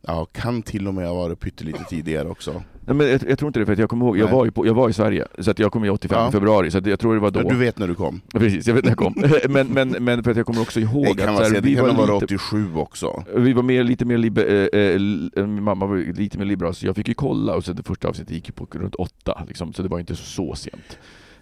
Ja, 0.01 0.25
kan 0.25 0.61
till 0.61 0.87
och 0.87 0.93
med 0.93 1.07
ha 1.07 1.13
varit 1.15 1.39
pyttelite 1.39 1.83
tidigare 1.89 2.29
också. 2.29 2.63
Nej, 2.89 2.97
men 2.97 3.07
jag, 3.09 3.21
jag 3.29 3.39
tror 3.39 3.49
inte 3.49 3.59
det, 3.59 3.65
för 3.65 3.73
att 3.73 3.79
jag 3.79 3.89
kommer 3.89 4.05
ihåg, 4.05 4.17
jag 4.17 4.27
var, 4.27 4.49
på, 4.49 4.67
jag 4.67 4.73
var 4.73 4.89
i 4.89 4.93
Sverige, 4.93 5.27
så 5.39 5.51
att 5.51 5.59
jag 5.59 5.71
kom 5.71 5.85
i 5.85 5.89
85 5.89 6.19
Ja. 6.19 6.31
februari, 6.31 6.71
så 6.71 6.77
att 6.77 6.85
jag 6.85 6.99
tror 6.99 7.13
det 7.13 7.19
var 7.19 7.31
då. 7.31 7.39
Ja, 7.39 7.49
Du 7.49 7.55
vet 7.55 7.77
när 7.79 7.87
du 7.87 7.95
kom. 7.95 8.21
Precis, 8.33 8.67
jag 8.67 8.75
vet 8.75 8.83
när 8.83 8.91
jag 8.91 8.97
kom. 8.97 9.13
men, 9.49 9.67
men, 9.67 9.89
men 9.89 10.23
för 10.23 10.31
att 10.31 10.37
jag 10.37 10.45
kommer 10.45 10.61
också 10.61 10.79
ihåg 10.79 11.05
Det 11.17 11.23
kan 11.23 11.33
att 11.35 11.39
här, 11.41 11.49
säga, 11.49 11.61
vi 11.61 11.69
det 11.75 11.81
kan 11.81 11.95
var 11.95 12.03
lite, 12.03 12.25
87 12.25 12.75
också. 12.75 13.23
vi 13.35 13.53
var 13.53 13.63
mer, 13.63 13.83
lite 13.83 14.05
mer 14.05 14.17
liber, 14.17 14.97
li- 14.99 15.29
eh, 15.35 15.45
min 15.47 15.63
mamma 15.63 15.85
var 15.85 15.97
lite 16.13 16.37
mer 16.37 16.45
liberal, 16.45 16.75
så 16.75 16.85
jag 16.85 16.95
fick 16.95 17.07
ju 17.07 17.13
kolla 17.13 17.55
och 17.55 17.63
så 17.65 17.73
det 17.73 17.83
första 17.83 18.07
avsnittet 18.07 18.33
gick 18.35 18.55
på 18.55 18.67
runt 18.71 18.95
åtta, 18.95 19.43
liksom, 19.47 19.73
så 19.73 19.81
det 19.83 19.89
var 19.89 19.99
inte 19.99 20.15
så 20.15 20.55
sent 20.55 20.97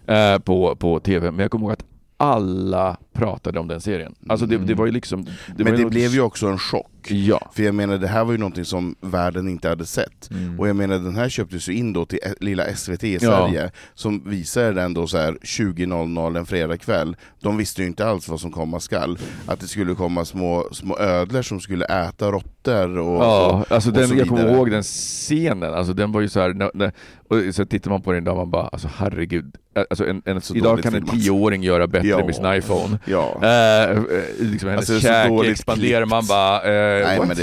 eh, 0.07 0.39
på, 0.39 0.75
på 0.75 0.99
TV. 0.99 1.31
Men 1.31 1.39
jag 1.39 1.51
kommer 1.51 1.65
ihåg 1.65 1.73
att 1.73 1.85
alla 2.19 2.97
pratade 3.13 3.59
om 3.59 3.67
den 3.67 3.81
serien. 3.81 4.15
Alltså 4.29 4.45
det, 4.45 4.57
det 4.57 4.73
var 4.75 4.85
ju 4.85 4.91
liksom... 4.91 5.25
Det 5.57 5.63
Men 5.63 5.75
det 5.75 5.85
blev 5.85 6.11
ju 6.11 6.21
också 6.21 6.47
en 6.47 6.57
chock. 6.57 6.91
Ja. 7.11 7.51
För 7.55 7.63
jag 7.63 7.75
menar, 7.75 7.97
det 7.97 8.07
här 8.07 8.23
var 8.23 8.31
ju 8.31 8.37
någonting 8.37 8.65
som 8.65 8.95
världen 9.01 9.47
inte 9.49 9.69
hade 9.69 9.85
sett. 9.85 10.31
Mm. 10.31 10.59
Och 10.59 10.67
jag 10.69 10.75
menar, 10.75 10.95
den 10.99 11.15
här 11.15 11.29
köptes 11.29 11.69
ju 11.69 11.73
in 11.73 11.93
då 11.93 12.05
till 12.05 12.19
lilla 12.39 12.75
SVT 12.75 13.03
i 13.03 13.13
Ja. 13.13 13.19
Sverige, 13.19 13.71
som 13.93 14.29
visade 14.29 14.71
den 14.73 14.93
då 14.93 15.07
så 15.07 15.17
här 15.17 15.37
20.00 15.41 16.37
en 16.37 16.45
fredagkväll. 16.45 17.15
De 17.41 17.57
visste 17.57 17.81
ju 17.81 17.87
inte 17.87 18.05
alls 18.07 18.27
vad 18.27 18.39
som 18.39 18.51
komma 18.51 18.79
skall. 18.79 19.17
Att 19.45 19.59
det 19.59 19.67
skulle 19.67 19.95
komma 19.95 20.25
små, 20.25 20.67
små 20.71 20.97
ödlor 20.99 21.41
som 21.41 21.59
skulle 21.59 21.85
äta 21.85 22.31
råttor 22.31 22.97
och, 22.97 23.23
Ja, 23.23 23.47
och, 23.69 23.71
alltså 23.71 23.89
och 23.89 23.95
den, 23.95 24.07
så 24.07 24.15
jag 24.15 24.27
kommer 24.27 24.41
vidare. 24.41 24.57
ihåg 24.57 24.71
den 24.71 24.83
scenen, 24.83 25.73
alltså 25.73 25.93
den 25.93 26.11
var 26.11 26.21
ju 26.21 26.29
så 26.29 26.39
här, 26.39 26.91
och 27.29 27.55
så 27.55 27.65
tittar 27.65 27.91
man 27.91 28.01
på 28.01 28.11
den 28.11 28.23
idag 28.23 28.35
man 28.35 28.51
bara, 28.51 28.67
alltså 28.67 28.89
herregud, 28.97 29.55
alltså 29.89 30.07
en, 30.07 30.21
en, 30.25 30.41
idag 30.55 30.83
kan 30.83 30.95
en 30.95 31.05
tioåring 31.05 31.63
göra 31.63 31.87
bättre 31.87 32.07
Ja. 32.07 32.25
med 32.25 32.35
sin 32.35 32.53
iPhone. 32.53 32.99
Ja. 33.05 33.39
Eh, 33.43 33.89
eh, 33.91 33.97
liksom 34.39 34.69
hennes 34.69 34.89
Alltså, 34.89 35.27
dåligt 35.29 35.51
expanderar, 35.51 36.05
man 36.05 36.25
bara... 36.27 36.63
Eh, 36.63 36.96
Nej 37.03 37.17
what? 37.19 37.27
men 37.27 37.37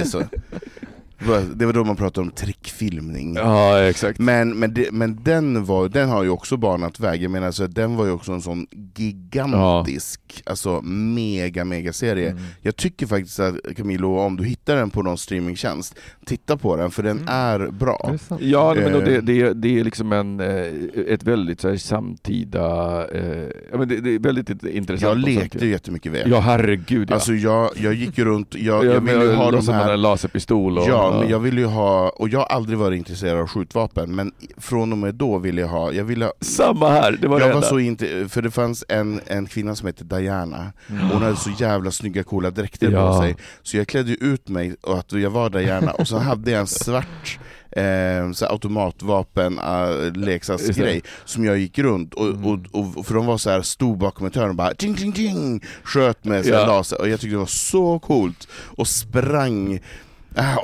det 1.27 1.35
är 1.37 1.41
så... 1.41 1.47
Det 1.55 1.67
var 1.67 1.73
då 1.73 1.85
man 1.85 1.97
pratade 1.97 2.27
om 2.27 2.31
trickfilmning. 2.33 3.35
Ja, 3.35 3.79
exakt. 3.81 4.19
Men, 4.19 4.59
men, 4.59 4.75
det, 4.75 4.93
men 4.93 5.19
den, 5.23 5.65
var, 5.65 5.89
den 5.89 6.09
har 6.09 6.23
ju 6.23 6.29
också 6.31 6.57
banat 6.57 7.01
väg, 7.01 7.23
jag 7.23 7.31
menar 7.31 7.47
alltså, 7.47 7.67
den 7.67 7.97
var 7.97 8.05
ju 8.05 8.11
också 8.11 8.33
en 8.33 8.43
sån 8.43 8.67
gigantisk, 8.97 10.43
alltså 10.47 10.81
mega 10.83 11.65
mega 11.65 11.93
serie. 11.93 12.31
Mm. 12.31 12.43
Jag 12.63 12.77
tycker 12.77 13.07
faktiskt 13.07 13.41
att 13.41 13.55
Camilo, 13.77 14.19
om 14.19 14.37
du 14.37 14.45
hittar 14.45 14.77
den 14.77 14.91
på 14.91 15.03
någon 15.03 15.19
streamingtjänst, 15.19 15.99
titta 16.27 16.57
på 16.57 16.77
den 16.77 16.91
för 16.91 17.03
den 17.03 17.15
Mm. 17.17 17.29
är 17.29 17.71
bra. 17.71 18.05
Är 18.09 18.13
det 18.13 18.19
sant? 18.19 18.41
Ja, 18.43 18.75
men 18.75 18.93
det, 18.93 19.15
Eh. 19.17 19.23
det, 19.23 19.53
det 19.53 19.81
är 19.81 19.85
liksom 19.85 20.13
en, 20.13 20.41
eh, 20.41 20.73
ett 21.09 21.23
väldigt 21.23 21.61
så 21.61 21.69
här, 21.69 21.77
samtida... 21.77 22.67
Eh, 23.09 23.49
ja, 23.73 23.79
men 23.79 23.89
det, 23.89 24.01
det 24.01 24.11
är 24.15 24.19
väldigt 24.19 24.51
intressant. 24.65 25.03
Jag 25.03 25.19
lekte 25.19 25.65
ju 25.65 25.71
jättemycket 25.71 26.13
ved. 26.13 26.29
Ja, 26.29 26.41
herregud 26.41 27.11
ja. 27.11 27.15
Alltså 27.15 27.33
jag, 27.35 27.71
jag 27.77 27.95
gick 27.95 28.19
ju 28.19 28.25
runt, 28.25 28.55
jag, 28.55 28.85
jag 28.85 28.95
jag 28.95 29.01
ville 29.01 29.25
ju 29.25 29.33
ha 29.35 29.51
de 29.51 29.69
här 29.69 29.93
en 29.93 30.03
laserpistol 30.03 30.79
och... 30.79 30.85
Ja, 30.89 31.14
men 31.21 31.29
jag 31.29 31.39
ville 31.39 31.61
ju 31.61 31.67
ha, 31.67 32.09
och 32.09 32.29
jag 32.29 32.39
har 32.39 32.47
aldrig 32.47 32.79
varit 32.79 32.99
intresserad 32.99 33.41
av 33.41 33.47
skjutvapen, 33.47 34.15
men 34.15 34.33
från 34.57 34.93
och 34.93 34.99
med 34.99 35.15
då 35.15 35.39
ville 35.39 35.61
jag 35.61 35.69
ha, 35.69 35.93
jag 35.93 36.05
ville 36.05 36.33
Samma 36.41 36.89
här, 36.91 37.13
det 37.21 37.29
var 37.29 37.39
det 37.41 37.45
jag 37.47 37.49
var 37.55 37.57
enda. 37.57 37.69
så 37.69 37.79
inte, 37.79 38.29
för 38.29 38.43
det 38.43 38.51
fanns 38.51 38.85
en, 38.89 39.21
en 39.27 39.47
kvinna 39.47 39.77
som 39.77 39.87
hette 39.87 40.05
Diana, 40.05 40.73
Mm. 40.91 41.09
hon 41.11 41.23
hade 41.23 41.37
så 41.37 41.51
jävla 41.59 41.91
snygga 41.91 42.23
coola 42.23 42.51
dräkter 42.51 42.91
Ja. 42.91 43.13
på 43.17 43.23
sig, 43.23 43.37
så 43.63 43.77
jag 43.77 43.89
klädde 43.89 44.13
ut 44.13 44.49
mig 44.49 44.77
och 44.83 44.99
att 44.99 45.13
jag 45.13 45.31
var 45.31 45.51
Diana, 45.51 45.91
och 45.93 46.09
så 46.09 46.19
hade 46.19 46.51
jag 46.51 46.61
en 46.61 46.67
svart 46.67 47.39
eh, 47.71 48.33
så 48.33 48.47
automatvapen 48.47 49.59
äh, 49.59 50.13
leksaksgrej 50.17 51.03
som 51.25 51.45
jag 51.45 51.59
gick 51.59 51.79
runt, 51.79 52.15
och, 52.15 52.27
Mm. 52.27 52.45
och, 52.47 52.59
och, 52.81 52.97
och 52.97 53.07
för 53.07 53.15
de 53.15 53.27
var 53.27 53.39
så 53.39 53.51
här 53.51 53.63
stod 53.63 53.99
bakom 53.99 54.27
ett 54.27 54.37
hörn 54.37 54.49
och 54.49 54.55
bara 54.55 54.75
ting, 54.75 54.95
ting, 54.95 55.13
ting, 55.13 55.63
sköt 55.85 56.25
med 56.25 56.45
så 56.45 56.53
här 56.53 56.61
Ja. 56.61 56.67
laser, 56.67 57.01
och 57.01 57.09
jag 57.09 57.21
tyckte 57.21 57.35
det 57.35 57.39
var 57.39 57.47
så 57.47 57.99
coolt, 57.99 58.49
och 58.77 58.89
sprang 58.89 59.81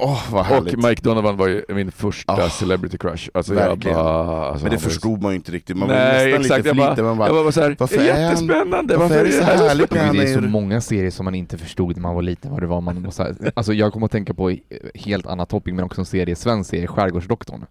Åh 0.00 0.22
vad 0.32 0.44
härligt. 0.44 0.74
Och 0.74 0.84
Mike 0.84 1.02
Donovan 1.02 1.36
var 1.36 1.46
ju 1.48 1.64
min 1.68 1.92
första 1.92 2.32
Ah, 2.32 2.48
celebrity 2.50 2.98
crush. 2.98 3.28
Alltså 3.34 3.54
verkligen. 3.54 3.96
Jag 3.96 4.06
bara, 4.06 4.46
alltså 4.46 4.64
Men 4.64 4.72
det 4.72 4.78
förstod 4.78 5.22
man 5.22 5.32
ju 5.32 5.36
inte 5.36 5.52
riktigt, 5.52 5.76
man 5.76 5.88
var 5.88 5.94
Nej 5.96 6.38
nästan 6.38 6.40
exakt, 6.40 6.56
lite 6.58 6.68
jag 6.68 6.76
för 6.76 6.82
bara, 6.82 6.90
liten, 6.90 7.04
man 7.04 7.18
bara, 7.18 7.28
jag 7.28 7.44
bara 7.44 7.52
så 7.52 7.60
här, 7.60 7.76
varför 7.78 8.02
jättespännande, 8.02 8.96
varför 8.96 9.18
är 9.18 9.24
det 9.24 9.32
så 9.32 9.42
här 9.44 9.56
härligt 9.68 9.90
Men 9.90 10.06
Han 10.06 10.16
det 10.16 10.22
är 10.22 10.34
så 10.34 10.40
många 10.40 10.80
serier 10.80 11.10
som 11.10 11.24
man 11.24 11.34
inte 11.34 11.58
förstod 11.58 11.96
när 11.96 12.02
man 12.02 12.14
var 12.14 12.22
liten 12.22 12.50
vad 12.50 12.60
det 12.62 12.66
var 12.66 12.80
man 12.80 13.02
måste, 13.02 13.34
alltså 13.54 13.72
jag 13.72 13.92
kommer 13.92 14.06
att 14.06 14.12
tänka 14.12 14.34
på 14.34 14.56
helt 14.94 15.26
annat 15.26 15.48
topic 15.48 15.74
men 15.74 15.84
också 15.84 16.00
en 16.00 16.04
serie, 16.06 16.36
svensk 16.36 16.70
serie, 16.70 16.86
Skärgårdsdoktorn. 16.86 17.66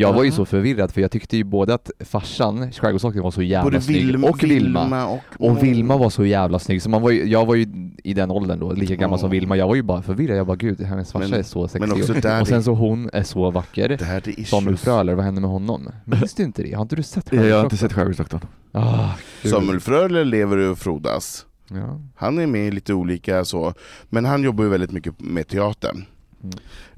Jag 0.00 0.12
var 0.12 0.24
ju 0.24 0.30
så 0.32 0.44
förvirrad 0.44 0.90
för 0.92 1.00
jag 1.00 1.10
tyckte 1.10 1.36
ju 1.36 1.44
både 1.44 1.74
att 1.74 1.90
farsan, 2.00 2.72
Skärgårdsdoktorn 2.72 3.22
var 3.22 3.30
så 3.30 3.42
jävla 3.42 3.64
Både 3.70 3.80
snygg 3.80 4.06
Vilm, 4.06 4.24
och 4.24 4.42
Vilma. 4.44 5.06
och, 5.06 5.20
Och 5.50 5.62
Vilma 5.62 5.96
var 5.96 6.10
så 6.10 6.24
jävla 6.24 6.58
snygg, 6.58 6.82
så 6.82 6.90
man 6.90 7.02
var 7.02 7.10
ju, 7.10 7.24
jag 7.24 7.46
var 7.46 7.54
ju 7.54 7.66
i 8.04 8.14
den 8.14 8.30
åldern 8.30 8.58
då, 8.60 8.72
lika 8.72 8.94
gammal 8.94 9.16
Ja. 9.18 9.20
som 9.20 9.30
Vilma, 9.30 9.56
jag 9.56 9.68
var 9.68 9.74
ju 9.74 9.82
bara 9.82 10.02
förvirrad, 10.02 10.36
jag 10.38 10.46
bara 10.46 10.56
gud, 10.56 10.80
hennes 10.80 11.12
farsa 11.12 11.28
Men- 11.28 11.38
är 11.38 11.42
så 11.42 11.68
sexig. 11.68 12.40
och 12.40 12.48
sen 12.48 12.62
så 12.62 12.74
hon 12.74 13.10
är 13.12 13.22
så 13.22 13.50
vacker. 13.50 13.88
Det 13.88 14.04
här 14.04 14.28
är 14.38 14.44
Samuel. 14.44 14.76
Fröler, 14.76 15.14
vad 15.14 15.24
hände 15.24 15.40
med 15.40 15.50
honom? 15.50 15.88
Minns 16.04 16.34
du 16.34 16.42
inte 16.42 16.62
det? 16.62 16.72
Har 16.74 16.82
inte 16.82 16.96
du 16.96 17.02
sett 17.02 17.32
Jag 17.32 17.38
har 17.56 17.64
inte 17.64 17.76
Skärgårdsdoktorn? 17.76 17.78
sett 17.78 17.92
Skärgårdsdoktorn. 17.92 18.40
Ah, 18.72 19.10
gud. 19.42 19.52
Samuel 19.52 19.80
Fröler 19.80 20.24
lever 20.24 20.56
och 20.70 20.78
frodas. 20.78 21.46
Ja. 21.70 22.00
Han 22.16 22.38
är 22.38 22.46
med 22.46 22.68
i 22.68 22.70
lite 22.70 22.94
olika 22.94 23.44
så, 23.44 23.74
men 24.08 24.24
han 24.24 24.42
jobbar 24.42 24.64
ju 24.64 24.70
väldigt 24.70 24.92
mycket 24.92 25.20
med 25.20 25.48
teatern. 25.48 26.04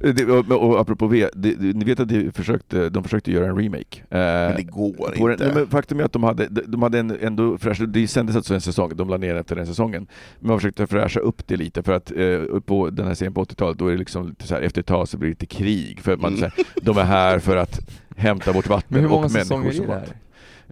Eh, 0.04 0.14
Det, 0.14 0.24
och, 0.24 0.70
och 0.70 0.80
apropå 0.80 1.06
V, 1.06 1.28
det, 1.34 1.54
det, 1.54 1.76
ni 1.76 1.84
vet 1.84 2.00
att 2.00 2.08
de 2.08 2.32
försökte, 2.32 2.88
de 2.88 3.02
försökte 3.04 3.32
göra 3.32 3.46
en 3.46 3.56
remake. 3.56 3.98
Eh, 4.10 4.18
Men 4.18 4.56
det 4.56 4.62
går 4.62 4.92
på 4.92 5.28
den, 5.28 5.32
inte. 5.32 5.44
nej, 5.44 5.54
men 5.54 5.66
faktum 5.66 6.00
är 6.00 6.04
att 6.04 6.12
de 6.12 6.22
hade, 6.22 6.46
de, 6.48 6.60
de 6.66 6.82
hade 6.82 6.98
en, 6.98 7.16
ändå 7.20 7.58
fräsch, 7.58 7.82
det 7.88 8.08
sändes 8.08 8.36
alltså 8.36 8.54
en 8.54 8.60
säsong, 8.60 8.96
de 8.96 9.08
la 9.08 9.16
ner 9.16 9.34
efter 9.34 9.56
den 9.56 9.66
säsongen. 9.66 10.06
Men 10.38 10.48
man 10.48 10.58
försökte 10.58 10.86
fräscha 10.86 11.20
upp 11.20 11.46
det 11.46 11.56
lite 11.56 11.82
för 11.82 11.92
att 11.92 12.12
eh, 12.16 12.60
på 12.66 12.90
den 12.90 13.06
här 13.06 13.14
serien 13.14 13.34
på 13.34 13.44
80-talet, 13.44 13.78
då 13.78 13.86
är 13.86 13.92
det 13.92 13.98
liksom 13.98 14.28
lite 14.28 14.46
så 14.46 14.54
här, 14.54 14.62
efter 14.62 14.80
ett 14.80 14.86
tag 14.86 15.08
så 15.08 15.18
blir 15.18 15.28
det 15.28 15.32
lite 15.42 15.46
krig. 15.56 16.00
För 16.00 16.12
att 16.12 16.20
man, 16.20 16.30
Mm. 16.34 16.40
så 16.40 16.44
här, 16.56 16.66
de 16.82 16.98
är 16.98 17.04
här 17.04 17.38
för 17.38 17.56
att 17.56 17.80
hämta 18.16 18.52
bort 18.52 18.68
vatten 18.68 18.86
Men 18.88 19.00
hur 19.00 19.08
många 19.08 19.24
och 19.26 19.32
människor 19.32 19.44
säsonger 19.44 19.68
är 19.68 19.72
som 19.72 19.86
det 19.86 19.92
här? 19.92 20.08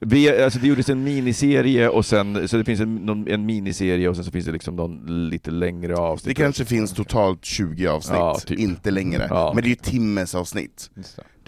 Vi, 0.00 0.42
alltså 0.42 0.58
det 0.58 0.66
gjordes 0.66 0.88
en 0.88 1.04
miniserie 1.04 1.88
och 1.88 2.06
sen, 2.06 2.48
så 2.48 2.56
det 2.56 2.64
finns 2.64 2.80
en, 2.80 3.26
en 3.28 3.46
miniserie 3.46 4.08
och 4.08 4.16
sen 4.16 4.24
så 4.24 4.30
finns 4.30 4.44
det 4.46 4.52
liksom 4.52 4.76
någon 4.76 5.28
lite 5.30 5.50
längre 5.50 5.96
avsnitt. 5.96 6.36
Det 6.36 6.42
kanske 6.42 6.64
finns 6.64 6.92
totalt 6.92 7.44
20 7.44 7.86
avsnitt, 7.86 8.16
Ja, 8.18 8.38
typ. 8.46 8.58
inte 8.58 8.90
längre. 8.90 9.26
Ja. 9.30 9.52
Men 9.54 9.62
det 9.62 9.66
är 9.68 9.70
ju 9.70 9.74
timmes 9.76 10.34
avsnitt. 10.34 10.90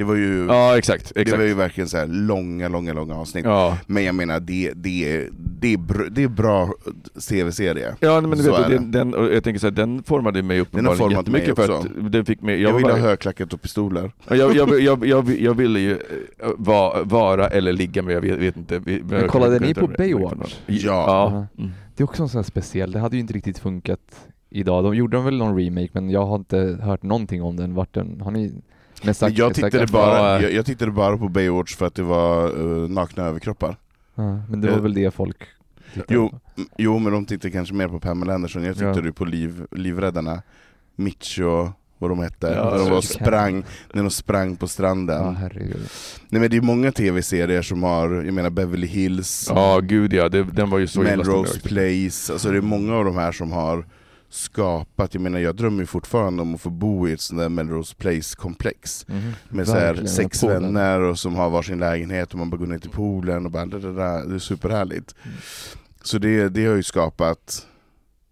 Det. 0.01 0.05
Det 0.05 0.09
var 0.09 0.15
ju, 0.15 0.47
Ja 0.49 0.79
exakt, 0.79 1.13
det 1.15 1.21
exakt. 1.21 1.39
var 1.39 1.47
ju 1.47 1.55
verkligen 1.55 1.89
så 1.89 1.97
här 1.97 2.07
långa, 2.07 2.69
långa, 2.69 2.93
långa 2.93 3.15
avsnitt. 3.15 3.45
Ja. 3.45 3.79
Men 3.87 4.05
jag 4.05 4.15
menar, 4.15 4.41
det, 4.41 4.73
det, 4.77 5.17
är, 5.17 5.29
det, 5.61 5.73
är, 5.75 5.79
br- 5.79 6.09
det 6.11 6.23
är 6.23 6.29
bra 6.29 6.73
tv-serie. 7.29 7.95
Ja 8.01 8.21
men 8.21 8.31
du 8.31 8.37
Så 8.37 8.57
vet, 8.57 8.69
det. 8.69 8.79
den, 8.79 9.15
jag 9.33 9.45
tänker 9.45 9.61
så 9.61 9.67
här, 9.67 9.71
den 9.73 10.03
formade 10.03 10.43
mig 10.43 10.61
uppenbarligen 10.61 10.99
format 10.99 11.27
mig 11.29 11.41
jättemycket 11.41 11.67
för 11.67 11.79
att 12.07 12.13
den 12.13 12.25
fick 12.25 12.43
mig, 12.43 12.61
Jag, 12.61 12.71
jag, 12.71 12.77
vill 12.77 12.85
var, 12.85 12.91
ha 12.91 12.99
högklackat 12.99 13.53
och 13.53 13.63
pistoler. 13.63 14.13
jag, 14.29 14.37
jag, 14.39 14.57
jag, 14.57 14.81
jag, 14.81 15.07
jag, 15.07 15.31
jag 15.41 15.55
ville 15.55 15.81
ju 15.81 15.93
eh, 15.93 15.99
va, 16.59 16.97
vara 17.05 17.49
eller 17.49 17.73
ligga 17.73 18.03
med, 18.03 18.15
jag 18.15 18.21
vet, 18.21 18.39
vet 18.39 18.57
inte. 18.57 18.83
Men 19.05 19.29
kollade 19.29 19.59
ni 19.59 19.75
på 19.75 19.87
Baywatch? 19.87 20.57
Ja. 20.67 20.83
Ja. 20.87 21.47
Mm. 21.59 21.71
Det 21.97 22.03
är 22.03 22.05
också 22.05 22.23
en 22.23 22.29
sån 22.29 22.39
här 22.39 22.43
speciell, 22.43 22.93
det 22.93 22.99
hade 22.99 23.17
ju 23.17 23.21
inte 23.21 23.33
riktigt 23.33 23.59
funkat 23.59 24.01
idag. 24.51 24.85
De 24.85 24.95
gjorde 24.95 25.21
väl 25.21 25.37
någon 25.39 25.59
remake 25.59 25.89
men 25.93 26.11
jag 26.11 26.27
har 26.27 26.37
inte 26.37 26.79
hört 26.83 27.03
någonting 27.03 27.43
om 27.43 27.57
den. 27.57 27.75
Vart 27.75 27.95
den, 27.95 28.21
har 28.21 28.31
ni? 28.31 28.53
Men 29.03 29.35
jag, 29.35 29.55
tittade 29.55 29.87
bara, 29.87 30.19
Ja. 30.19 30.41
jag, 30.43 30.53
jag 30.53 30.67
tittade 30.67 30.91
bara 30.91 31.17
på 31.19 31.29
Baywatch 31.29 31.77
för 31.77 31.87
att 31.87 31.95
det 31.95 32.03
var 32.03 32.59
uh, 32.61 32.89
nakna 32.89 33.25
överkroppar. 33.25 33.77
Ja, 34.15 34.41
men 34.49 34.61
det 34.61 34.69
var 34.71 34.77
Eh, 34.77 34.83
väl 34.83 34.95
det 34.95 35.15
folk 35.15 35.37
tittade 35.95 36.15
Jo, 36.15 36.29
på. 36.29 36.41
jo, 36.79 36.99
men 36.99 37.13
de 37.13 37.25
tittade 37.27 37.51
kanske 37.53 37.75
mer 37.75 37.89
på 37.89 38.01
Pamela 38.01 38.35
Anderson. 38.35 38.65
Jag 38.65 38.75
tittade 38.75 38.99
Ja. 38.99 39.05
ju 39.05 39.13
på 39.13 39.25
liv, 39.25 39.67
Livräddarna. 39.71 40.43
Mitch 40.97 41.39
och 41.39 41.69
vad 41.99 42.11
de 42.11 42.19
hette. 42.19 42.47
Ja, 42.47 42.71
när, 42.71 42.79
de 42.79 42.91
var 42.91 43.01
sprang, 43.01 43.65
när 43.93 44.03
de 44.03 44.11
sprang 44.11 44.57
på 44.57 44.69
stranden. 44.69 45.23
Ja 45.25 45.31
herregud. 45.31 45.89
Nej 46.29 46.41
men 46.41 46.51
det 46.51 46.57
är 46.57 46.61
många 46.61 46.93
tv-serier 46.93 47.63
som 47.63 47.83
har, 47.83 48.11
jag 48.11 48.35
menar 48.35 48.51
Beverly 48.51 48.87
Hills, 48.87 49.47
Ja 49.55 49.81
gud 49.81 50.13
ja, 50.13 50.29
det, 50.29 50.43
den 50.43 50.71
var 50.71 50.79
ju 50.79 50.87
så 50.87 51.01
Melrose. 51.03 51.61
Place, 51.61 52.33
alltså 52.33 52.51
det 52.51 52.57
är 52.57 52.63
många 52.63 52.95
av 52.97 53.05
de 53.05 53.17
här 53.17 53.33
som 53.33 53.53
har 53.53 53.85
skapat, 54.31 55.15
jag 55.15 55.21
menar 55.21 55.39
jag 55.39 55.57
drömmer 55.57 55.85
fortfarande 55.85 56.43
om 56.43 56.55
att 56.55 56.61
få 56.61 56.71
bo 56.71 57.09
i 57.09 57.13
ett 57.13 57.21
sånt 57.21 57.41
där 57.41 57.49
Melrose 57.49 57.95
Place-komplex. 57.95 59.09
Mhm. 59.09 59.33
Med 59.49 59.67
så 59.67 59.75
här 59.75 60.07
sex 60.07 60.43
vänner 60.43 61.01
och 61.01 61.19
som 61.19 61.35
har 61.35 61.51
varsin 61.51 61.79
lägenhet 61.79 62.33
och 62.33 62.39
man 62.39 62.51
bara 62.51 62.57
går 62.57 62.67
ner 62.67 62.79
till 62.79 62.91
poolen 62.91 63.47
och 63.47 63.53
bara 63.53 63.67
da, 63.67 63.79
da. 63.79 64.25
det 64.25 64.35
är 64.35 64.39
superhärligt. 64.39 65.15
Så 66.03 66.19
det, 66.19 66.49
det 66.49 66.67
har 66.67 66.75
ju 66.75 66.83
skapat 66.83 67.67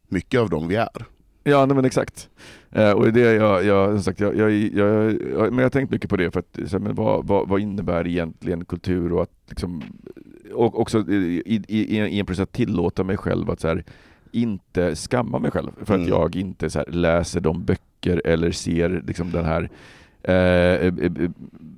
mycket 0.08 0.40
av 0.40 0.50
dem 0.50 0.68
vi 0.68 0.76
är. 0.76 1.04
Ja, 1.44 1.66
nej, 1.66 1.76
men 1.76 1.84
exakt. 1.84 2.28
Eh, 2.70 2.90
och 2.90 3.04
det 3.04 3.10
det 3.10 3.20
jag, 3.20 3.64
jag, 3.64 3.88
som 3.88 4.02
sagt, 4.02 4.20
jag, 4.20 4.36
jag, 4.36 4.52
jag, 4.52 5.12
jag, 5.12 5.40
men 5.40 5.58
jag 5.58 5.64
har 5.64 5.70
tänkt 5.70 5.90
mycket 5.90 6.10
på 6.10 6.16
det, 6.16 6.30
för 6.30 6.40
att, 6.40 6.70
så 6.70 6.78
men 6.78 6.94
vad, 6.94 7.26
vad, 7.26 7.48
vad 7.48 7.60
innebär 7.60 8.06
egentligen 8.06 8.64
kultur 8.64 9.12
och 9.12 9.22
att 9.22 9.30
liksom, 9.48 9.82
och 10.54 10.80
också 10.80 11.08
i, 11.08 11.42
i, 11.46 11.64
i, 11.68 11.96
i 12.06 12.20
en 12.20 12.26
process 12.26 12.42
att 12.42 12.52
tillåta 12.52 13.04
mig 13.04 13.16
själv 13.16 13.50
att 13.50 13.60
så 13.60 13.68
här, 13.68 13.84
inte 14.32 14.96
skamma 14.96 15.38
mig 15.38 15.50
själv 15.50 15.70
för 15.84 15.94
att 15.94 16.00
Mm. 16.00 16.08
jag 16.08 16.36
inte 16.36 16.70
så 16.70 16.84
läser 16.88 17.40
de 17.40 17.64
böcker 17.64 18.22
eller 18.24 18.50
ser 18.50 19.02
liksom, 19.06 19.30
den 19.30 19.44
här 19.44 19.70
eh, 20.22 20.34
eh, 20.34 20.94
eh, 21.04 21.30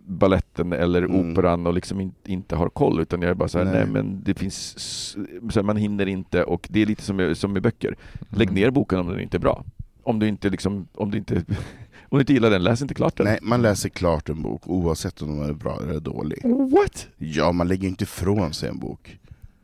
balletten 0.07 0.73
eller 0.73 1.03
Mm. 1.03 1.33
operan 1.33 1.67
och 1.67 1.75
liksom 1.75 2.01
in, 2.01 2.13
inte 2.27 2.57
har 2.57 2.69
koll 2.69 3.01
utan 3.01 3.23
jag 3.23 3.31
är 3.31 3.35
bara 3.35 3.49
så 3.49 3.59
här, 3.59 3.65
nej. 3.65 3.75
Nej. 3.75 3.87
men 3.87 4.23
det 4.25 4.35
finns, 4.35 5.17
här, 5.55 5.63
man 5.63 5.77
hinner 5.77 6.07
inte 6.07 6.45
och 6.45 6.69
det 6.71 6.83
är 6.83 6.87
lite 6.87 7.03
som, 7.03 7.35
som 7.35 7.53
med 7.53 7.63
böcker. 7.63 7.97
Lägg 8.29 8.53
ner 8.53 8.71
boken 8.71 8.99
om 8.99 9.07
den 9.09 9.21
inte 9.21 9.37
är 9.37 9.39
bra. 9.39 9.65
Om 10.03 10.19
du 10.19 10.29
inte 10.29 10.51
liksom, 10.51 10.89
om 10.95 11.11
du 11.11 11.19
inte, 11.19 11.35
om 12.09 12.19
du 12.19 12.21
inte 12.21 12.33
gillar 12.33 12.51
den, 12.51 12.63
läs 12.63 12.83
inte 12.83 12.95
klart 12.95 13.17
den. 13.17 13.27
Nej, 13.27 13.39
man 13.43 13.63
läser 13.63 13.89
klart 13.89 14.29
en 14.29 14.43
bok 14.43 14.63
oavsett 14.67 15.23
om 15.23 15.39
den 15.41 15.49
är 15.49 15.53
bra 15.55 15.79
eller 15.83 16.01
dålig. 16.01 16.39
What? 16.45 17.09
Ja, 17.17 17.53
man 17.53 17.69
lägger 17.69 17.89
inte 17.89 18.05
ifrån 18.05 18.53
sig 18.53 18.69
en 18.69 18.79
bok. 18.79 19.19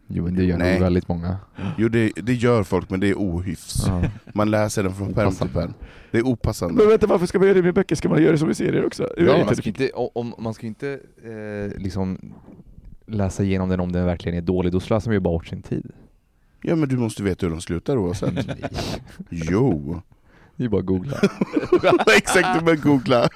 Jo 0.09 0.25
men 0.25 0.35
det 0.35 0.45
gör 0.45 0.59
Nej. 0.59 0.73
nog 0.73 0.83
väldigt 0.83 1.09
många. 1.09 1.37
Jo, 1.79 1.89
det, 1.89 2.13
det 2.17 2.35
gör 2.35 2.63
folk, 2.63 2.91
men 2.91 3.01
det 3.01 3.09
är 3.09 3.15
ohyfs. 3.15 3.85
Ja. 3.87 4.03
Man 4.35 4.51
läser 4.51 4.83
den 4.83 4.95
från 4.95 5.15
pärm 5.15 5.35
till 5.35 5.49
pärm. 5.49 5.75
Det 6.11 6.19
är 6.19 6.23
opassande. 6.23 6.75
Men 6.75 6.89
vänta, 6.89 7.07
varför 7.07 7.27
ska 7.27 7.39
man 7.39 7.49
göra 7.49 7.57
det 7.57 7.63
med 7.63 7.75
böcker? 7.75 7.97
Ska 7.97 8.09
man 8.09 8.23
göra 8.23 8.33
det 8.33 8.39
som 8.39 8.47
med 8.47 8.57
serier 8.57 8.87
också? 8.87 9.09
Ja, 9.17 9.45
man 9.45 9.57
ska 9.57 9.69
inte, 9.69 9.91
om, 9.91 10.35
man 10.39 10.55
ska 10.55 10.67
inte 10.67 11.01
eh, 11.25 11.83
liksom 11.83 12.19
läsa 13.07 13.43
igenom 13.43 13.69
den 13.69 13.81
om 13.81 13.93
den 13.93 14.07
verkligen 14.07 14.39
är 14.39 14.43
dålig, 14.43 14.73
då 14.73 14.81
slösar 14.81 15.11
man 15.11 15.15
ju 15.15 15.21
bara 15.21 15.35
bort 15.35 15.47
sin 15.47 15.63
tid. 15.63 15.93
Ja, 16.63 16.77
men 16.77 16.89
du 16.89 16.97
måste 16.97 17.23
veta 17.23 17.47
hur 17.47 17.51
de 17.51 17.61
slutar 17.61 17.97
oavsett. 17.97 18.47
jo. 19.31 20.03
Det 20.57 20.65
är 20.65 20.69
bara 20.69 20.81
att 20.81 20.87
googla. 20.87 21.17
Exakt, 22.17 22.59
du 22.59 22.65
börjar 22.65 22.83
googla. 22.83 23.29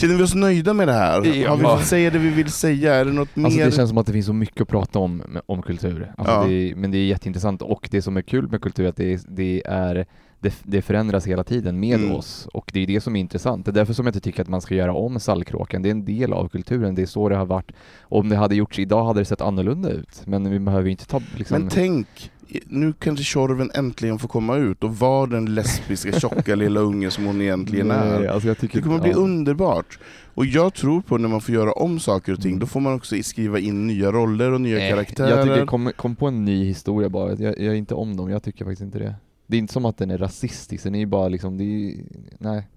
Känner 0.00 0.14
vi 0.14 0.22
oss 0.22 0.34
nöjda 0.34 0.74
med 0.74 0.88
det 0.88 0.92
här? 0.92 1.12
Har 1.14 1.20
vi 1.20 1.42
Ja. 1.42 1.76
fått 1.76 1.86
säga 1.86 2.10
det 2.10 2.18
vi 2.18 2.28
vill 2.30 2.50
säga? 2.52 2.94
Är 2.94 3.04
det 3.04 3.12
något 3.12 3.28
Alltså 3.36 3.58
mer? 3.58 3.66
det 3.66 3.72
känns 3.72 3.88
som 3.88 3.98
att 3.98 4.06
det 4.06 4.12
finns 4.12 4.26
så 4.26 4.32
mycket 4.32 4.60
att 4.60 4.68
prata 4.68 4.98
om, 4.98 5.22
om 5.46 5.62
kultur. 5.62 6.12
Alltså 6.18 6.34
Ja. 6.34 6.44
det 6.44 6.52
är, 6.52 6.74
men 6.74 6.90
det 6.90 6.98
är 6.98 7.04
jätteintressant 7.06 7.62
och 7.62 7.88
det 7.90 8.02
som 8.02 8.16
är 8.16 8.22
kul 8.22 8.48
med 8.48 8.62
kultur 8.62 8.84
är 8.84 8.88
att 8.88 8.96
det, 8.96 9.12
är, 9.12 9.20
det, 9.28 9.62
är, 9.66 10.06
det, 10.40 10.54
det 10.62 10.82
förändras 10.82 11.26
hela 11.26 11.44
tiden 11.44 11.80
med 11.80 11.98
Mm. 12.00 12.12
oss 12.14 12.48
och 12.54 12.70
det 12.74 12.80
är 12.82 12.86
det 12.86 13.00
som 13.00 13.16
är 13.16 13.20
intressant. 13.20 13.64
Det 13.64 13.70
är 13.70 13.72
därför 13.72 13.92
som 13.92 14.06
jag 14.06 14.10
inte 14.10 14.20
tycker 14.20 14.42
att 14.42 14.48
man 14.48 14.60
ska 14.60 14.74
göra 14.74 14.92
om 14.94 15.20
Sallkråkan. 15.20 15.82
Det 15.82 15.88
är 15.88 15.90
en 15.90 16.04
del 16.04 16.32
av 16.32 16.48
kulturen, 16.48 16.94
det 16.94 17.02
är 17.02 17.06
så 17.06 17.28
det 17.28 17.36
har 17.36 17.46
varit. 17.46 17.72
Om 18.02 18.28
det 18.28 18.36
hade 18.36 18.54
gjorts 18.54 18.78
idag 18.78 19.04
hade 19.04 19.20
det 19.20 19.24
sett 19.24 19.40
annorlunda 19.40 19.90
ut, 19.90 20.22
men 20.26 20.50
vi 20.50 20.58
behöver 20.58 20.84
ju 20.84 20.90
inte 20.90 21.06
ta 21.06 21.20
liksom... 21.36 21.58
Men 21.60 21.68
tänk, 21.68 22.30
nu 22.66 22.92
kanske 22.92 23.24
Tjorven 23.24 23.70
äntligen 23.74 24.18
får 24.18 24.28
komma 24.28 24.56
ut 24.56 24.84
och 24.84 24.96
vara 24.98 25.26
den 25.26 25.54
lesbiska 25.54 26.12
tjocka 26.20 26.54
lilla 26.54 26.80
ungen 26.80 27.10
som 27.10 27.24
hon 27.24 27.40
egentligen 27.40 27.88
Nej, 27.88 27.96
är. 27.98 28.26
alltså 28.28 28.48
jag 28.48 28.58
tycker, 28.58 28.78
Det 28.78 28.82
kommer 28.82 28.98
bli 29.00 29.10
ja. 29.10 29.16
underbart. 29.16 29.98
Och 30.34 30.46
jag 30.46 30.74
tror 30.74 31.00
på 31.00 31.18
när 31.18 31.28
man 31.28 31.40
får 31.40 31.54
göra 31.54 31.72
om 31.72 32.00
saker 32.00 32.32
och 32.32 32.40
ting, 32.40 32.50
Mm. 32.50 32.60
då 32.60 32.66
får 32.66 32.80
man 32.80 32.94
också 32.94 33.16
skriva 33.22 33.58
in 33.58 33.86
nya 33.86 34.12
roller 34.12 34.52
och 34.52 34.60
nya 34.60 34.78
Nej, 34.78 34.90
karaktärer. 34.90 35.36
Jag 35.36 35.42
tycker 35.46 35.66
kom, 35.66 35.92
kom 35.96 36.16
på 36.16 36.26
en 36.26 36.44
ny 36.44 36.64
historia 36.64 37.08
bara, 37.08 37.28
jag, 37.30 37.40
jag 37.40 37.58
är 37.58 37.74
inte 37.74 37.94
om 37.94 38.16
dem, 38.16 38.30
jag 38.30 38.42
tycker 38.42 38.64
faktiskt 38.64 38.82
inte 38.82 38.98
det. 38.98 39.14
Det 39.46 39.56
är 39.56 39.58
inte 39.58 39.72
som 39.72 39.84
att 39.84 39.96
den 39.98 40.10
är 40.10 40.18
rasistisk, 40.18 40.84
den 40.84 40.94
är 40.94 40.98
ju 40.98 41.06
bara 41.06 41.28
liksom, 41.28 41.58
det 41.58 41.64
är, 41.64 41.94
nej, 42.38 42.68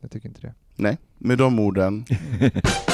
jag 0.00 0.10
tycker 0.10 0.28
inte 0.28 0.40
det. 0.40 0.54
Nej, 0.76 0.98
med 1.18 1.38
de 1.38 1.58
orden. 1.58 2.04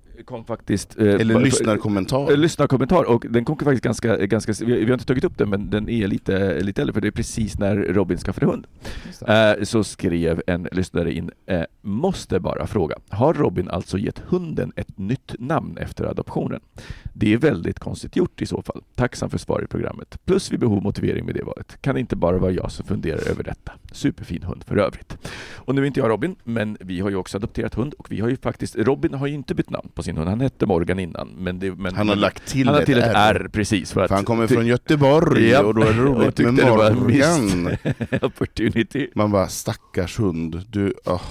kom 0.21 0.45
faktiskt... 0.45 0.99
Eh, 0.99 1.07
Eller 1.07 1.39
lyssnarkommentar. 1.39 2.31
Eh, 2.31 2.37
Lyssnarkommentar, 2.37 3.03
och 3.03 3.25
den 3.29 3.45
kom 3.45 3.57
faktiskt 3.57 3.83
ganska, 3.83 4.17
ganska 4.17 4.53
vi, 4.65 4.65
vi 4.65 4.85
har 4.85 4.93
inte 4.93 5.05
tagit 5.05 5.23
upp 5.23 5.37
den 5.37 5.49
men 5.49 5.69
den 5.69 5.89
är 5.89 6.07
lite, 6.07 6.59
lite 6.63 6.81
äldre 6.81 6.93
för 6.93 7.01
det 7.01 7.07
är 7.07 7.11
precis 7.11 7.59
när 7.59 7.75
Robin 7.75 8.17
skaffade 8.17 8.45
hund. 8.45 8.67
Eh, 9.27 9.63
så 9.63 9.83
skrev 9.83 10.41
en 10.47 10.67
lyssnare 10.71 11.13
in, 11.13 11.31
eh, 11.45 11.63
måste 11.81 12.39
bara 12.39 12.67
fråga, 12.67 12.95
har 13.09 13.33
Robin 13.33 13.69
alltså 13.69 13.97
gett 13.97 14.19
hunden 14.19 14.71
ett 14.75 14.97
nytt 14.97 15.35
namn 15.39 15.77
efter 15.77 16.05
adoptionen? 16.05 16.59
Det 17.21 17.33
är 17.33 17.37
väldigt 17.37 17.79
konstigt 17.79 18.15
gjort 18.15 18.41
i 18.41 18.45
så 18.45 18.61
fall. 18.61 18.81
Tacksam 18.95 19.29
för 19.29 19.37
svar 19.37 19.63
i 19.63 19.67
programmet. 19.67 20.25
Plus 20.25 20.51
vid 20.51 20.59
behov 20.59 20.83
motivering 20.83 21.25
med 21.25 21.35
det 21.35 21.43
valet. 21.43 21.81
Kan 21.81 21.95
det 21.95 22.01
inte 22.01 22.15
bara 22.15 22.37
vara 22.37 22.51
jag 22.51 22.71
som 22.71 22.85
funderar 22.85 23.29
över 23.29 23.43
detta? 23.43 23.71
Superfin 23.91 24.43
hund 24.43 24.63
för 24.67 24.77
övrigt. 24.77 25.17
Och 25.55 25.75
nu 25.75 25.81
är 25.81 25.85
inte 25.85 25.99
jag 25.99 26.09
Robin, 26.09 26.35
men 26.43 26.77
vi 26.79 26.99
har 26.99 27.09
ju 27.09 27.15
också 27.15 27.37
adopterat 27.37 27.73
hund 27.73 27.93
och 27.93 28.11
vi 28.11 28.19
har 28.19 28.29
ju 28.29 28.37
faktiskt, 28.37 28.75
Robin 28.75 29.13
har 29.13 29.27
ju 29.27 29.33
inte 29.33 29.55
bytt 29.55 29.69
namn 29.69 29.89
på 29.93 30.03
sin 30.03 30.17
hund, 30.17 30.29
han 30.29 30.41
hette 30.41 30.65
Morgan 30.65 30.99
innan. 30.99 31.27
Men 31.37 31.59
det, 31.59 31.71
men, 31.71 31.95
Han 31.95 32.09
har 32.09 32.15
lagt 32.15 32.45
till 32.45 32.67
han 32.67 32.75
har 32.75 32.81
ett 32.81 32.85
till 32.85 32.97
ett 32.97 33.15
R. 33.15 33.35
R, 33.35 33.49
precis. 33.51 33.91
För 33.91 34.01
att 34.01 34.07
För 34.07 34.15
han 34.15 34.25
kommer 34.25 34.47
från 34.47 34.67
Göteborg 34.67 35.47
Japp. 35.49 35.65
och 35.65 35.75
då 35.75 35.81
är 35.81 35.93
det 35.93 36.01
roligt 36.01 36.39
med 36.39 36.53
Morgan. 36.53 37.77
opportunity. 38.21 39.07
Man 39.15 39.31
bara, 39.31 39.47
stackars 39.47 40.19
hund. 40.19 40.63
Du, 40.69 40.93
åh 41.05 41.21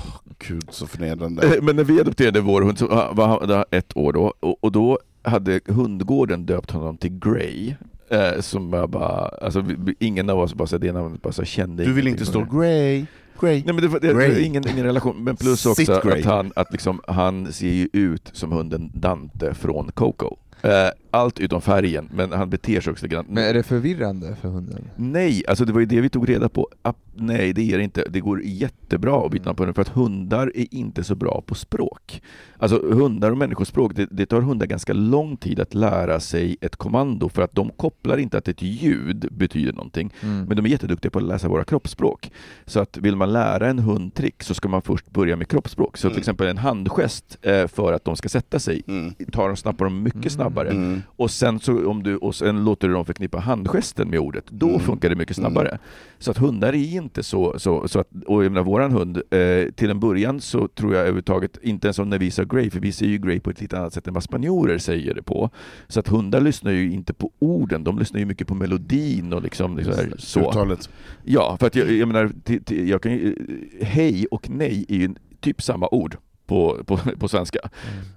gud 0.48 0.68
så 0.70 0.86
förnedrande. 0.86 1.58
Men 1.62 1.76
när 1.76 1.84
vi 1.84 2.00
adopterade 2.00 2.40
vår 2.40 2.62
hund 2.62 2.78
så 2.78 2.86
var 3.12 3.26
han 3.26 3.64
ett 3.70 3.96
år 3.96 4.12
då 4.12 4.34
och, 4.40 4.64
och 4.64 4.72
då 4.72 4.98
hade 5.22 5.60
hundgården 5.66 6.46
döpt 6.46 6.70
honom 6.70 6.96
till 6.96 7.18
Grey. 7.18 7.74
Eh, 8.08 8.40
som 8.40 8.72
jag 8.72 8.90
bara, 8.90 9.28
alltså 9.28 9.60
vi- 9.60 9.94
ingen 9.98 10.30
av 10.30 10.38
oss 10.38 10.54
bara 10.54 10.66
så 10.66 10.78
det 10.78 10.92
namnet 10.92 11.22
bara 11.22 11.32
så 11.32 11.44
kände 11.44 11.84
Du 11.84 11.92
vill 11.92 12.06
inte 12.08 12.26
stå. 12.26 12.44
Grey, 12.44 13.04
Grey. 13.40 13.62
Nej 13.64 13.74
men 13.74 13.76
det 13.76 13.88
var, 13.88 14.00
det, 14.00 14.14
det, 14.14 14.42
ingen, 14.42 14.68
ingen 14.68 14.84
relation, 14.84 15.24
men 15.24 15.36
plus 15.36 15.60
Sit 15.60 15.88
också 15.88 16.00
Grey. 16.08 16.18
att 16.20 16.24
han, 16.26 16.52
att 16.56 16.72
liksom, 16.72 17.00
han 17.06 17.52
ser 17.52 17.68
ju 17.72 17.88
ut 17.92 18.30
som 18.32 18.52
hunden 18.52 18.90
Dante 18.94 19.54
från 19.54 19.90
Coco. 19.94 20.36
Eh, 20.62 20.70
allt 21.10 21.38
utom 21.40 21.60
färgen, 21.60 22.08
men 22.14 22.32
han 22.32 22.50
beter 22.50 22.80
sig 22.80 22.90
också 22.90 23.04
lite 23.04 23.14
grann. 23.14 23.26
Men 23.28 23.44
är 23.44 23.54
det 23.54 23.62
förvirrande 23.62 24.36
för 24.40 24.48
hunden? 24.48 24.84
Nej, 24.96 25.42
alltså 25.48 25.64
det 25.64 25.72
var 25.72 25.80
ju 25.80 25.86
det 25.86 26.00
vi 26.00 26.08
tog 26.08 26.28
reda 26.28 26.48
på. 26.48 26.68
Nej, 27.14 27.52
det 27.52 27.72
är 27.72 27.78
det 27.78 27.84
inte. 27.84 28.04
Det 28.10 28.20
går 28.20 28.42
jättebra 28.44 29.24
att 29.26 29.30
byta 29.30 29.44
namn 29.44 29.56
på 29.56 29.62
hunden 29.62 29.74
för 29.74 29.82
att 29.82 29.88
hundar 29.88 30.52
är 30.54 30.66
inte 30.74 31.04
så 31.04 31.14
bra 31.14 31.42
på 31.46 31.54
språk. 31.54 32.22
Alltså 32.62 32.92
hundar 32.94 33.30
och 33.30 33.38
människospråk, 33.38 33.94
det, 33.94 34.08
det 34.10 34.26
tar 34.26 34.40
hundar 34.40 34.66
ganska 34.66 34.92
lång 34.92 35.36
tid 35.36 35.60
att 35.60 35.74
lära 35.74 36.20
sig 36.20 36.56
ett 36.60 36.76
kommando 36.76 37.28
för 37.28 37.42
att 37.42 37.54
de 37.54 37.70
kopplar 37.76 38.16
inte 38.16 38.38
att 38.38 38.48
ett 38.48 38.62
ljud 38.62 39.28
betyder 39.30 39.72
någonting. 39.72 40.12
Mm. 40.22 40.44
Men 40.44 40.56
de 40.56 40.64
är 40.66 40.70
jätteduktiga 40.70 41.10
på 41.10 41.18
att 41.18 41.24
läsa 41.24 41.48
våra 41.48 41.64
kroppsspråk. 41.64 42.30
Så 42.66 42.80
att 42.80 42.96
vill 42.96 43.16
man 43.16 43.32
lära 43.32 43.68
en 43.68 43.78
hund 43.78 44.14
trick 44.14 44.42
så 44.42 44.54
ska 44.54 44.68
man 44.68 44.82
först 44.82 45.10
börja 45.10 45.36
med 45.36 45.48
kroppsspråk. 45.48 45.96
Så 45.96 46.00
till 46.00 46.10
Mm. 46.10 46.18
exempel 46.18 46.46
en 46.46 46.58
handgest 46.58 47.38
eh, 47.42 47.66
för 47.66 47.92
att 47.92 48.04
de 48.04 48.16
ska 48.16 48.28
sätta 48.28 48.58
sig 48.58 48.82
Mm. 48.88 49.14
tar 49.32 49.46
de 49.48 49.56
snappar 49.56 49.84
de 49.84 50.02
mycket 50.02 50.16
Mm. 50.20 50.30
snabbare. 50.30 50.70
Mm. 50.70 51.02
Och 51.16 51.30
sen, 51.30 51.60
så, 51.60 51.88
om 51.90 52.02
du, 52.02 52.16
och 52.16 52.34
sen 52.34 52.64
låter 52.64 52.88
du 52.88 52.94
dem 52.94 53.04
förknippa 53.04 53.38
handgesten 53.38 54.08
med 54.10 54.18
ordet, 54.18 54.44
då 54.48 54.68
Mm. 54.68 54.80
funkar 54.80 55.08
det 55.08 55.14
mycket 55.16 55.36
snabbare. 55.36 55.78
Så 56.22 56.30
att 56.30 56.38
hundar 56.38 56.68
är 56.68 56.96
inte 56.96 57.22
så, 57.22 57.58
så, 57.58 57.88
så 57.88 58.00
att, 58.00 58.08
och 58.26 58.44
jag 58.44 58.52
menar 58.52 58.64
våran 58.64 58.92
hund, 58.92 59.16
eh, 59.30 59.70
till 59.70 59.90
en 59.90 60.00
början 60.00 60.40
så 60.40 60.68
tror 60.68 60.92
jag 60.92 61.00
överhuvudtaget, 61.00 61.58
inte 61.62 61.86
ens 61.86 61.98
om 61.98 62.10
när 62.10 62.18
vi 62.18 62.30
sa 62.30 62.44
Grey, 62.44 62.70
för 62.70 62.80
vi 62.80 62.92
ser 62.92 63.06
ju 63.06 63.18
Grey 63.18 63.40
på 63.40 63.50
ett 63.50 63.60
lite 63.60 63.78
annat 63.78 63.92
sätt 63.92 64.06
än 64.06 64.14
vad 64.14 64.22
spanjorer 64.22 64.78
säger 64.78 65.14
det 65.14 65.22
på. 65.22 65.50
Så 65.88 66.00
att 66.00 66.08
hundar 66.08 66.40
lyssnar 66.40 66.72
ju 66.72 66.92
inte 66.92 67.14
på 67.14 67.32
orden, 67.38 67.84
de 67.84 67.98
lyssnar 67.98 68.20
ju 68.20 68.26
mycket 68.26 68.48
på 68.48 68.54
melodin 68.54 69.32
och 69.32 69.42
liksom, 69.42 69.76
liksom 69.76 69.94
här, 69.94 70.14
så. 70.18 70.50
Uttalet. 70.50 70.90
Ja, 71.24 71.56
för 71.60 71.66
att 71.66 71.76
jag, 71.76 71.92
jag 71.92 72.08
menar, 72.08 72.32
till, 72.44 72.64
till, 72.64 72.88
jag 72.88 73.02
kan 73.02 73.12
ju, 73.12 73.36
hej 73.80 74.26
och 74.30 74.50
nej 74.50 74.86
är 74.88 74.96
ju 74.96 75.14
typ 75.40 75.62
samma 75.62 75.88
ord 75.88 76.16
på, 76.50 76.84
på, 76.86 76.96
på 77.18 77.28
svenska. 77.28 77.58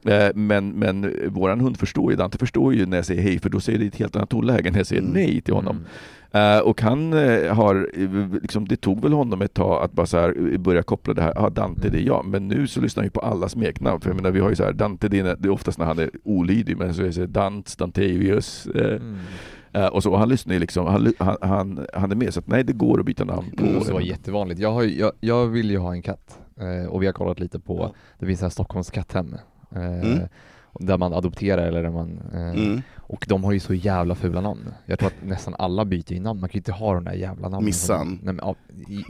Eh, 0.05 0.29
men, 0.35 0.69
men 0.69 1.13
våran 1.27 1.59
hund 1.59 1.77
förstår 1.77 2.11
ju, 2.11 2.17
Dante 2.17 2.37
förstår 2.37 2.73
ju 2.73 2.85
när 2.85 2.97
jag 2.97 3.05
säger 3.05 3.21
hej, 3.21 3.39
för 3.39 3.49
då 3.49 3.59
säger 3.59 3.79
det 3.79 3.85
ett 3.85 3.95
helt 3.95 4.15
annat 4.15 4.29
tonläge 4.29 4.71
när 4.71 4.79
jag 4.79 4.87
säger 4.87 5.01
Mm. 5.01 5.13
nej 5.13 5.41
till 5.41 5.53
honom. 5.53 5.85
Mm. 6.31 6.57
Eh, 6.57 6.61
och 6.61 6.81
han 6.81 7.13
eh, 7.13 7.53
har, 7.55 7.89
liksom, 8.41 8.67
det 8.67 8.75
tog 8.75 9.01
väl 9.01 9.13
honom 9.13 9.41
ett 9.41 9.53
tag 9.53 9.83
att 9.83 9.91
bara 9.91 10.05
så 10.05 10.17
här, 10.17 10.57
börja 10.57 10.83
koppla 10.83 11.13
det 11.13 11.21
här, 11.21 11.33
ja 11.35 11.49
Dante 11.49 11.89
det 11.89 11.97
är 11.97 12.07
jag, 12.07 12.25
men 12.25 12.47
nu 12.47 12.67
så 12.67 12.81
lyssnar 12.81 13.01
han 13.01 13.05
ju 13.05 13.11
på 13.11 13.19
alla 13.19 13.49
smeknamn. 13.49 14.01
För 14.01 14.09
jag 14.09 14.15
menar, 14.15 14.31
vi 14.31 14.39
har 14.39 14.49
ju 14.49 14.55
så 14.55 14.63
här, 14.63 14.73
Dante 14.73 15.07
det 15.07 15.19
är, 15.19 15.35
det 15.39 15.47
är 15.47 15.49
oftast 15.49 15.79
när 15.79 15.85
han 15.85 15.99
är 15.99 16.09
olydig, 16.23 16.77
men 16.77 16.93
så 16.93 17.01
är 17.01 17.05
det 17.05 17.13
så 17.13 17.19
här, 17.19 17.27
Dant, 17.27 17.77
Dantevius. 17.77 18.67
Mm. 18.75 19.17
Eh, 19.73 19.85
och 19.85 20.03
så, 20.03 20.15
han 20.15 20.29
lyssnar 20.29 20.59
liksom, 20.59 20.87
han, 20.87 21.13
han, 21.19 21.37
han, 21.41 21.85
han 21.93 22.11
är 22.11 22.15
med, 22.15 22.33
så 22.33 22.39
att 22.39 22.47
nej 22.47 22.63
det 22.63 22.73
går 22.73 22.99
att 22.99 23.05
byta 23.05 23.23
namn 23.23 23.51
på. 23.57 23.63
Det 23.63 23.73
måste 23.73 23.93
vara 23.93 24.03
jättevanligt. 24.03 24.59
Jag, 24.59 24.71
har, 24.71 24.83
jag, 24.83 25.11
jag 25.19 25.45
vill 25.47 25.71
ju 25.71 25.77
ha 25.77 25.93
en 25.93 26.01
katt 26.01 26.39
eh, 26.59 26.89
och 26.89 27.01
vi 27.01 27.05
har 27.05 27.13
kollat 27.13 27.39
lite 27.39 27.59
på, 27.59 27.95
det 28.19 28.25
finns 28.25 28.41
här 28.41 28.49
Stockholms 28.49 28.91
katthem 28.91 29.35
eh, 29.75 29.81
Mm. 29.81 30.19
Där 30.79 30.97
man 30.97 31.13
adopterar 31.13 31.67
eller 31.67 31.83
där 31.83 31.89
man 31.91 32.21
eh, 32.33 32.49
Mm. 32.63 32.81
och 32.97 33.25
de 33.29 33.43
har 33.43 33.51
ju 33.51 33.59
så 33.59 33.73
jävla 33.73 34.15
fula 34.15 34.41
namn. 34.41 34.73
Jag 34.85 34.99
tror 34.99 35.07
att 35.07 35.25
nästan 35.27 35.55
alla 35.59 35.85
byter 35.85 36.13
ju 36.13 36.19
namn, 36.19 36.39
man 36.39 36.49
kan 36.49 36.53
ju 36.53 36.59
inte 36.59 36.71
ha 36.71 36.93
de 36.93 37.03
där 37.03 37.13
jävla 37.13 37.49
namnen. 37.49 37.65
Missan. 37.65 38.07
Nej, 38.23 38.33
men, 38.33 38.39
ja, 38.41 38.55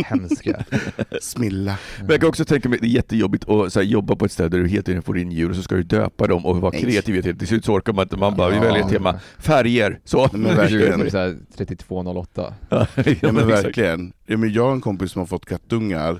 hemska. 0.05 0.65
Smilla. 1.21 1.77
Men 1.99 2.07
jag 2.09 2.19
kan 2.19 2.29
också 2.29 2.45
tänka 2.45 2.69
mig, 2.69 2.77
det 2.81 2.87
är 2.87 2.89
jättejobbigt 2.89 3.49
att 3.49 3.73
så 3.73 3.79
här, 3.79 3.87
jobba 3.87 4.15
på 4.15 4.25
ett 4.25 4.31
ställe 4.31 4.49
där 4.49 4.59
du 4.59 4.81
tiden 4.81 5.01
får 5.01 5.17
in 5.17 5.31
djur 5.31 5.49
och 5.49 5.55
så 5.55 5.61
ska 5.61 5.75
du 5.75 5.83
döpa 5.83 6.27
dem 6.27 6.45
och 6.45 6.57
vara 6.57 6.71
kreativ. 6.71 7.21
Till 7.21 7.47
slut 7.47 7.65
så 7.65 7.73
orkar 7.73 7.93
man 7.93 8.03
inte, 8.03 8.17
man 8.17 8.35
bara, 8.35 8.49
vi 8.49 8.55
Ja. 8.55 8.61
väljer 8.61 8.83
ett 8.83 8.89
tema, 8.89 9.19
färger, 9.37 9.99
så. 10.03 10.29
Men 10.33 10.55
verkligen. 10.55 10.99
Djur, 10.99 11.09
så 11.09 11.17
här 11.17 11.37
3208. 11.57 12.53
Ja, 12.69 13.31
men 13.31 13.47
verkligen. 13.47 14.13
Ja, 14.25 14.37
men 14.37 14.53
jag 14.53 14.63
har 14.65 14.71
en 14.71 14.81
kompis 14.81 15.11
som 15.11 15.19
har 15.19 15.27
fått 15.27 15.45
kattungar. 15.45 16.19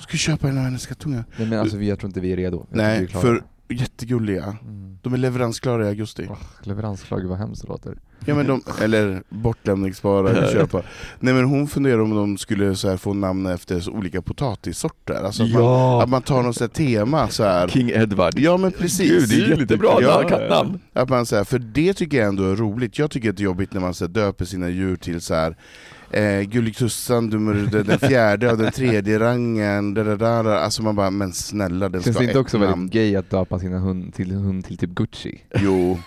Ska 0.00 0.16
köpa 0.16 0.48
en 0.48 0.58
av 0.58 0.64
hennes 0.64 0.86
kattungar. 0.86 1.24
Nej 1.36 1.48
men 1.48 1.58
alltså 1.58 1.76
vi, 1.76 1.88
jag 1.88 1.98
tror 1.98 2.08
inte 2.08 2.20
vi 2.20 2.32
är 2.32 2.36
redo. 2.36 2.66
Jag 2.70 2.76
Nej, 2.76 3.00
vi 3.00 3.06
för 3.06 3.42
jättegulliga. 3.68 4.58
Mm. 4.62 4.98
De 5.02 5.12
är 5.12 5.16
leveransklara 5.16 5.84
i 5.84 5.88
augusti. 5.88 6.26
Oh, 6.26 6.38
leveransklag, 6.62 7.24
vad 7.24 7.38
hemskt 7.38 7.62
det 7.62 7.68
låter. 7.68 7.98
Ja, 8.24 8.34
men 8.34 8.46
de, 8.46 8.62
eller 8.82 9.22
bortlämningsbara, 9.28 10.30
eller 10.30 10.52
köpa. 10.52 10.82
Nej 11.20 11.34
men 11.34 11.44
hon 11.44 11.68
funderar 11.68 12.00
om 12.00 12.14
de 12.14 12.38
skulle 12.38 12.76
så 12.76 12.88
här, 12.88 12.96
få 12.96 13.14
namn 13.14 13.46
efter 13.46 13.90
olika 13.90 14.22
potatissorter. 14.22 15.14
Alltså 15.24 15.42
att, 15.42 15.50
man, 15.50 15.62
Ja, 15.62 16.02
att 16.02 16.08
man 16.08 16.22
tar 16.22 16.42
något 16.42 16.56
så 16.56 16.68
tema 16.68 17.28
så 17.28 17.44
här. 17.44 17.68
King 17.68 17.90
Edward. 17.90 18.38
Ja 18.38 18.56
men 18.56 18.72
precis. 18.72 19.10
Gud, 19.10 19.28
det 19.28 19.54
är 19.54 19.58
jättebra 19.60 19.88
Ja, 20.00 20.28
kattnamn. 20.28 20.78
Att 20.92 21.08
man, 21.08 21.26
så 21.26 21.36
här, 21.36 21.44
för 21.44 21.58
det 21.58 21.94
tycker 21.94 22.18
jag 22.18 22.28
ändå 22.28 22.44
är 22.44 22.56
roligt. 22.56 22.98
Jag 22.98 23.10
tycker 23.10 23.30
att 23.30 23.36
det 23.36 23.42
är 23.42 23.44
jobbigt 23.44 23.72
när 23.72 23.80
man 23.80 23.94
så 23.94 24.04
här, 24.04 24.12
döper 24.12 24.44
sina 24.44 24.68
djur 24.68 24.96
till 24.96 25.20
så 25.20 25.34
här. 25.34 25.56
Eh, 26.10 26.40
Gulligtussan, 26.40 27.30
den, 27.30 27.98
fjärde 27.98 28.50
av 28.50 28.58
den 28.58 28.72
tredje 28.72 29.18
rangen, 29.18 29.94
da, 29.94 30.04
da, 30.04 30.16
da, 30.16 30.42
da. 30.42 30.58
alltså 30.58 30.82
man 30.82 30.96
bara, 30.96 31.10
men 31.10 31.32
snälla 31.32 31.88
den 31.88 32.02
Känns 32.02 32.16
ska 32.16 32.22
det 32.24 32.28
inte 32.28 32.38
också 32.38 32.58
väldigt 32.58 32.92
gay 32.92 33.16
att 33.16 33.30
döpa 33.30 33.58
sina 33.58 33.78
hund 33.78 34.14
till 34.14 34.30
hund 34.30 34.64
till 34.64 34.78
typ 34.78 34.90
Gucci? 34.90 35.40
Jo, 35.54 35.98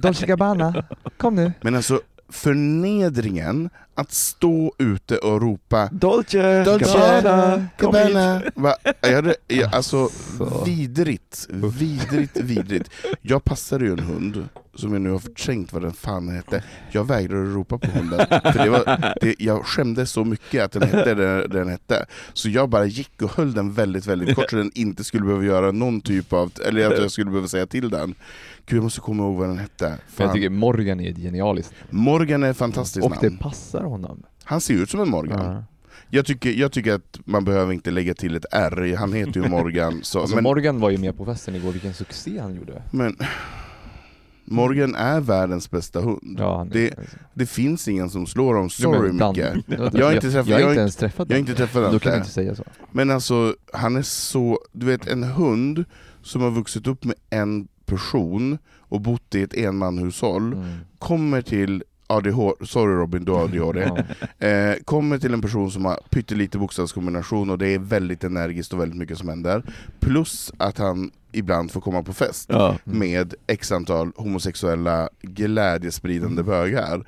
Dolce 0.00 0.26
Gabbana, 0.26 0.84
kom 1.16 1.34
nu. 1.34 1.52
men 1.60 1.74
alltså 1.74 2.00
förnedringen 2.28 3.70
att 3.94 4.12
stå 4.12 4.74
ute 4.78 5.16
och 5.18 5.40
ropa 5.42 5.88
Dolce, 5.92 6.64
Dolce, 6.64 6.84
Gabbana. 6.84 7.66
Gabbana. 7.78 8.42
Va? 8.54 8.74
Jag 9.00 9.12
hade, 9.14 9.34
jag, 9.46 9.74
alltså 9.74 10.08
Så. 10.38 10.64
vidrigt, 10.66 11.46
vidrigt, 11.50 12.36
vidrigt. 12.36 12.90
Jag 13.22 13.44
passade 13.44 13.84
ju 13.84 13.92
en 13.92 13.98
hund, 13.98 14.48
som 14.74 14.92
jag 14.92 15.02
nu 15.02 15.10
har 15.10 15.18
förträngt 15.18 15.72
vad 15.72 15.82
den 15.82 15.92
fan 15.92 16.28
hette. 16.28 16.62
Jag 16.90 17.04
vägrade 17.04 17.44
ropa 17.44 17.78
på 17.78 17.90
hunden, 17.90 18.26
för 18.28 18.64
det 18.64 18.70
var, 18.70 19.14
det, 19.20 19.34
jag 19.38 19.66
skämdes 19.66 20.10
så 20.10 20.24
mycket 20.24 20.64
att 20.64 20.72
den 20.72 20.82
hette 20.82 21.14
det 21.14 21.46
den 21.48 21.68
hette. 21.68 22.06
Så 22.32 22.48
jag 22.48 22.68
bara 22.68 22.84
gick 22.86 23.22
och 23.22 23.36
höll 23.36 23.54
den 23.54 23.72
väldigt, 23.72 24.06
väldigt 24.06 24.34
kort 24.36 24.50
så 24.50 24.56
den 24.56 24.70
inte 24.74 25.04
skulle 25.04 25.24
behöva 25.24 25.44
göra 25.44 25.72
någon 25.72 26.00
typ 26.00 26.32
av, 26.32 26.52
eller 26.66 26.86
att 26.86 26.98
jag 26.98 27.10
skulle 27.10 27.30
behöva 27.30 27.48
säga 27.48 27.66
till 27.66 27.90
den. 27.90 28.14
Gud 28.68 28.76
jag 28.76 28.82
måste 28.84 29.00
komma 29.00 29.22
ihåg 29.22 29.36
vad 29.36 29.48
den 29.48 29.58
hette. 29.58 29.88
Fan. 30.08 30.26
jag 30.26 30.32
tycker 30.34 30.50
Morgan 30.50 31.00
är 31.00 31.12
genialiskt 31.12 31.74
Morgan 31.90 32.42
är 32.42 32.50
ett 32.50 32.56
fantastiskt 32.56 33.06
Och 33.06 33.12
det 33.20 33.26
namn. 33.26 33.38
passar 33.38 33.82
honom. 33.82 34.22
Han 34.44 34.60
ser 34.60 34.74
ut 34.74 34.90
som 34.90 35.00
en 35.00 35.08
Morgan. 35.10 35.54
Ja. 35.54 35.64
Jag, 36.10 36.26
tycker, 36.26 36.50
jag 36.50 36.72
tycker 36.72 36.92
att 36.94 37.18
man 37.24 37.44
behöver 37.44 37.72
inte 37.72 37.90
lägga 37.90 38.14
till 38.14 38.36
ett 38.36 38.44
R, 38.52 38.94
han 38.98 39.12
heter 39.12 39.40
ju 39.42 39.48
Morgan. 39.48 40.00
Så, 40.02 40.20
Alltså 40.20 40.34
men, 40.34 40.44
Morgan 40.44 40.80
var 40.80 40.90
ju 40.90 40.98
med 40.98 41.16
på 41.16 41.24
festen 41.24 41.54
igår, 41.54 41.72
vilken 41.72 41.94
succé 41.94 42.38
han 42.40 42.54
gjorde. 42.54 42.82
men 42.92 43.16
Morgan 44.44 44.94
är 44.94 45.20
världens 45.20 45.70
bästa 45.70 46.00
hund. 46.00 46.36
Ja, 46.38 46.66
Det- 46.72 46.94
Det 47.34 47.46
finns 47.46 47.88
ingen 47.88 48.10
som 48.10 48.26
slår 48.26 48.54
men 48.54 48.70
sorry 48.70 49.12
mycket. 49.12 49.64
Jag 49.94 50.06
har 50.06 50.12
inte 50.14 50.30
träffat- 50.30 50.48
jag 50.48 50.60
jag 50.60 50.66
har 50.66 50.70
inte 50.70 50.80
ens 50.80 50.96
träffat 50.96 51.30
Jag 51.30 51.36
har 51.36 51.40
honom. 51.40 51.50
inte 51.50 51.54
träffat 51.54 51.74
Då 51.74 51.86
honom. 51.86 52.00
kan 52.00 52.12
du 52.12 52.18
inte 52.18 52.30
säga 52.30 52.54
så. 52.54 52.64
Men 52.92 53.10
alltså, 53.10 53.54
han 53.72 53.96
är 53.96 54.02
så... 54.02 54.58
Du 54.72 54.86
vet, 54.86 55.06
en 55.06 55.22
hund 55.22 55.84
som 56.22 56.42
har 56.42 56.50
vuxit 56.50 56.86
upp 56.86 57.04
med 57.04 57.14
en 57.30 57.68
person 57.88 58.58
och 58.78 59.00
bott 59.00 59.34
i 59.34 59.42
ett 59.42 59.54
enmanhushåll, 59.54 60.52
Mm. 60.52 60.64
kommer 60.98 61.42
till 61.42 61.82
ADHD, 62.06 62.66
sorry 62.66 62.94
Robin, 62.94 63.24
du 63.24 63.32
har 63.32 63.44
ADHD. 63.44 64.04
Eh, 64.48 64.74
kommer 64.84 65.18
till 65.18 65.34
en 65.34 65.40
person 65.42 65.70
som 65.70 65.84
har 65.84 66.00
pyttelite 66.10 66.58
bokstavskombination 66.58 67.50
och 67.50 67.58
det 67.58 67.68
är 67.68 67.78
väldigt 67.78 68.24
energiskt 68.24 68.72
och 68.72 68.80
väldigt 68.80 68.98
mycket 68.98 69.18
som 69.18 69.28
händer. 69.28 69.62
Plus 70.00 70.52
att 70.56 70.78
han 70.78 71.10
ibland 71.32 71.70
får 71.70 71.80
komma 71.80 72.02
på 72.02 72.12
fest 72.12 72.46
Ja. 72.52 72.76
med 72.84 73.34
x 73.46 73.72
antal 73.72 74.12
homosexuella 74.16 75.08
glädjespridande 75.22 76.42
bögar. 76.42 77.04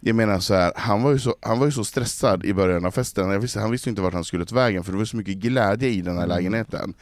Jag 0.00 0.16
menar 0.16 0.38
så 0.38 0.54
här, 0.54 0.72
han 0.76 1.02
var, 1.02 1.12
ju 1.12 1.18
så, 1.18 1.34
han 1.40 1.58
var 1.58 1.66
ju 1.66 1.72
så 1.72 1.84
stressad 1.84 2.44
i 2.44 2.54
början 2.54 2.84
av 2.86 2.90
festen, 2.90 3.30
jag 3.30 3.40
visste, 3.40 3.60
han 3.60 3.70
visste 3.70 3.90
inte 3.90 4.02
vart 4.02 4.14
han 4.14 4.24
skulle 4.24 4.44
ta 4.46 4.54
vägen 4.54 4.84
för 4.84 4.92
det 4.92 4.98
var 4.98 5.04
så 5.04 5.16
mycket 5.16 5.36
glädje 5.36 5.88
i 5.88 6.00
den 6.00 6.16
här 6.16 6.24
Mm. 6.24 6.36
lägenheten. 6.36 6.94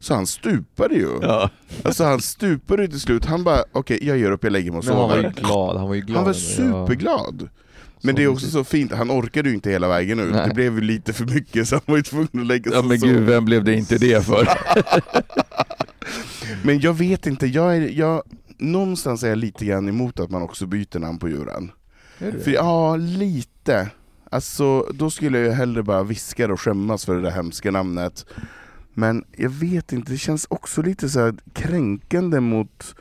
Så 0.00 0.14
han 0.14 0.26
stupade 0.26 0.94
ju. 0.94 1.18
Ja. 1.22 1.50
Alltså 1.82 2.04
han 2.04 2.20
stupade 2.20 2.82
ju 2.82 2.88
till 2.88 3.00
slut, 3.00 3.24
han 3.24 3.44
bara 3.44 3.64
okej 3.72 3.98
jag 4.02 4.18
ger 4.18 4.30
upp, 4.30 4.44
jag 4.44 4.52
lägger 4.52 4.70
mig 4.70 4.78
och 4.78 4.84
Men 4.84 4.96
han 4.96 5.08
var 5.08 5.16
ju 5.16 5.22
sover. 5.22 5.34
glad, 5.42 5.76
han 5.76 5.88
var 5.88 5.94
ju 5.94 6.00
glad. 6.00 6.16
Han 6.16 6.26
var 6.26 6.32
superglad. 6.32 7.48
Men 8.02 8.14
Så 8.14 8.16
det 8.16 8.24
är 8.24 8.28
också 8.28 8.46
så 8.46 8.64
fint, 8.64 8.92
han 8.92 9.10
orkade 9.10 9.48
ju 9.48 9.54
inte 9.54 9.70
hela 9.70 9.88
vägen 9.88 10.20
ut, 10.20 10.32
Nej. 10.32 10.48
det 10.48 10.54
blev 10.54 10.74
ju 10.74 10.80
lite 10.80 11.12
för 11.12 11.24
mycket 11.24 11.68
så 11.68 11.74
han 11.74 11.82
var 11.86 11.96
ju 11.96 12.02
tvungen 12.02 12.28
att 12.40 12.46
lägga 12.46 12.70
sig 12.70 12.80
ja 12.80 12.86
men 12.86 12.98
gud, 13.00 13.22
vem 13.22 13.44
blev 13.44 13.64
det 13.64 13.74
inte 13.74 13.98
det 13.98 14.26
för? 14.26 14.48
Men 16.62 16.80
jag 16.80 16.92
vet 16.94 17.26
inte, 17.26 17.46
jag 17.46 17.76
är, 17.76 17.80
jag, 17.80 18.22
någonstans 18.58 19.22
är 19.22 19.28
jag 19.28 19.38
lite 19.38 19.64
grann 19.64 19.88
emot 19.88 20.20
att 20.20 20.30
man 20.30 20.42
också 20.42 20.66
byter 20.66 20.98
namn 20.98 21.18
på 21.18 21.28
djuren. 21.28 21.70
För, 22.18 22.50
ja, 22.50 22.96
lite. 22.96 23.90
Alltså, 24.30 24.80
då 24.94 25.10
skulle 25.10 25.38
jag 25.38 25.52
hellre 25.52 25.82
bara 25.82 26.02
viska 26.02 26.52
och 26.52 26.60
skämmas 26.60 27.04
för 27.04 27.14
det 27.14 27.22
där 27.22 27.30
hemska 27.30 27.70
namnet. 27.70 28.26
Men 28.98 29.24
jag 29.36 29.50
vet 29.50 29.92
inte, 29.92 30.12
det 30.12 30.18
känns 30.18 30.46
också 30.50 30.82
lite 30.82 31.08
så 31.08 31.20
här 31.20 31.34
kränkande 31.52 32.40
mot... 32.40 32.94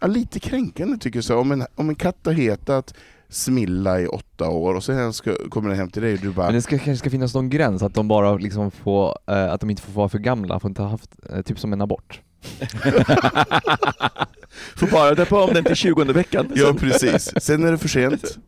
Ja, 0.00 0.06
lite 0.06 0.40
kränkande 0.40 0.98
tycker 0.98 1.16
jag. 1.16 1.24
Så. 1.24 1.38
Om, 1.38 1.52
en, 1.52 1.66
om 1.74 1.88
en 1.88 1.94
katt 1.94 2.16
har 2.24 2.32
hetat 2.32 2.94
Smilla 3.28 4.00
i 4.00 4.06
åtta 4.06 4.48
år 4.48 4.74
och 4.74 4.84
sen 4.84 5.12
ska, 5.12 5.36
kommer 5.48 5.68
den 5.68 5.78
hem 5.78 5.90
till 5.90 6.02
dig 6.02 6.14
och 6.14 6.20
du 6.20 6.30
bara... 6.30 6.46
Men 6.46 6.54
det 6.54 6.62
ska, 6.62 6.78
kanske 6.78 6.96
ska 6.96 7.10
finnas 7.10 7.34
någon 7.34 7.50
gräns, 7.50 7.82
att 7.82 7.94
de 7.94 8.08
bara 8.08 8.34
liksom 8.36 8.70
får, 8.70 9.18
eh, 9.26 9.52
att 9.52 9.60
de 9.60 9.70
inte 9.70 9.82
får 9.82 9.92
vara 9.92 10.08
för 10.08 10.18
gamla, 10.18 10.60
får 10.60 10.68
inte 10.68 10.82
ha 10.82 10.88
haft, 10.88 11.10
eh, 11.30 11.42
typ 11.42 11.58
som 11.58 11.72
en 11.72 11.80
abort. 11.80 12.20
Får 14.76 14.86
bara 14.90 15.14
döpa 15.14 15.44
om 15.44 15.54
den 15.54 15.64
till 15.64 15.76
20 15.76 16.04
veckan. 16.04 16.52
Ja 16.54 16.74
precis, 16.78 17.32
sen 17.36 17.64
är 17.64 17.72
det 17.72 17.78
för 17.78 17.88
sent. 17.88 18.38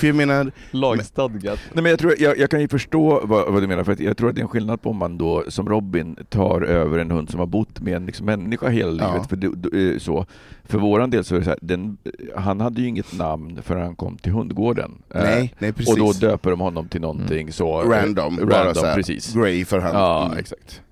För 0.00 0.06
jag 0.06 0.16
menar, 0.16 0.52
Lagstadgat. 0.70 1.58
Nej, 1.72 1.82
men 1.82 1.90
jag, 1.90 1.98
tror, 1.98 2.14
jag, 2.18 2.38
jag 2.38 2.50
kan 2.50 2.60
ju 2.60 2.68
förstå 2.68 3.20
vad, 3.24 3.52
vad 3.52 3.62
du 3.62 3.66
menar, 3.66 3.84
för 3.84 3.92
att 3.92 4.00
jag 4.00 4.16
tror 4.16 4.28
att 4.28 4.34
det 4.34 4.40
är 4.40 4.42
en 4.42 4.48
skillnad 4.48 4.82
på 4.82 4.90
om 4.90 4.96
man 4.96 5.18
då 5.18 5.44
som 5.48 5.68
Robin 5.68 6.16
tar 6.28 6.60
över 6.62 6.98
en 6.98 7.10
hund 7.10 7.30
som 7.30 7.40
har 7.40 7.46
bott 7.46 7.80
med 7.80 7.96
en 7.96 8.06
liksom, 8.06 8.26
människa 8.26 8.68
hela 8.68 9.04
Ja. 9.04 9.12
livet. 9.12 9.28
För, 9.28 9.36
det, 9.36 9.50
det- 9.56 9.92
eh, 9.92 9.98
så. 9.98 10.26
för 10.64 10.78
våran 10.78 11.10
del 11.10 11.24
så 11.24 11.34
är 11.34 11.38
det 11.38 11.44
så 11.44 11.50
här, 11.50 11.58
den, 11.62 11.96
han 12.36 12.60
hade 12.60 12.80
ju 12.80 12.88
inget 12.88 13.18
namn 13.18 13.58
förrän 13.62 13.82
han 13.82 13.96
kom 13.96 14.16
till 14.18 14.32
hundgården. 14.32 14.90
Eh, 15.14 15.22
nej, 15.22 15.54
nej 15.58 15.72
precis. 15.72 15.92
och 15.92 15.98
då 15.98 16.12
döper 16.12 16.50
de 16.50 16.60
honom 16.60 16.88
till 16.88 17.00
någonting 17.00 17.52
så... 17.52 17.82
eh, 17.82 17.88
Random, 17.88 18.36
bara 18.36 18.58
random 18.58 18.74
så 18.74 18.86
här, 18.86 18.94
precis. 18.94 19.34
Grey 19.34 19.64
för 19.64 19.78
hand. 19.78 19.94
Ja, 19.96 20.26
Mm. 20.26 20.38
exakt. 20.38 20.82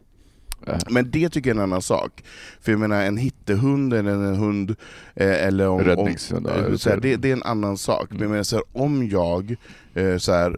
Men 0.90 1.10
det 1.10 1.28
tycker 1.28 1.50
jag 1.50 1.56
är 1.56 1.60
en 1.62 1.64
annan 1.70 1.82
sak. 1.82 2.24
För 2.60 2.72
jag 2.72 2.80
menar 2.80 3.02
en 3.02 3.16
hittehund 3.16 3.94
eller 3.94 4.10
en 4.12 4.36
hund 4.36 4.76
eh, 5.14 5.46
eller 5.46 5.68
om... 5.68 5.80
Räddningshund, 5.80 6.46
om, 6.46 6.52
eh, 6.52 6.58
eller 6.64 6.76
så 6.76 6.88
här, 6.88 6.96
så. 6.96 7.02
det, 7.02 7.16
det 7.16 7.28
är 7.28 7.32
en 7.32 7.42
annan 7.42 7.78
sak. 7.78 8.06
Men 8.10 8.16
Mm. 8.18 8.22
jag 8.22 8.30
menar, 8.30 8.42
så 8.44 8.56
här, 8.56 8.64
om 8.72 9.08
jag 9.08 9.56
eh, 9.94 10.16
så 10.18 10.32
här, 10.32 10.56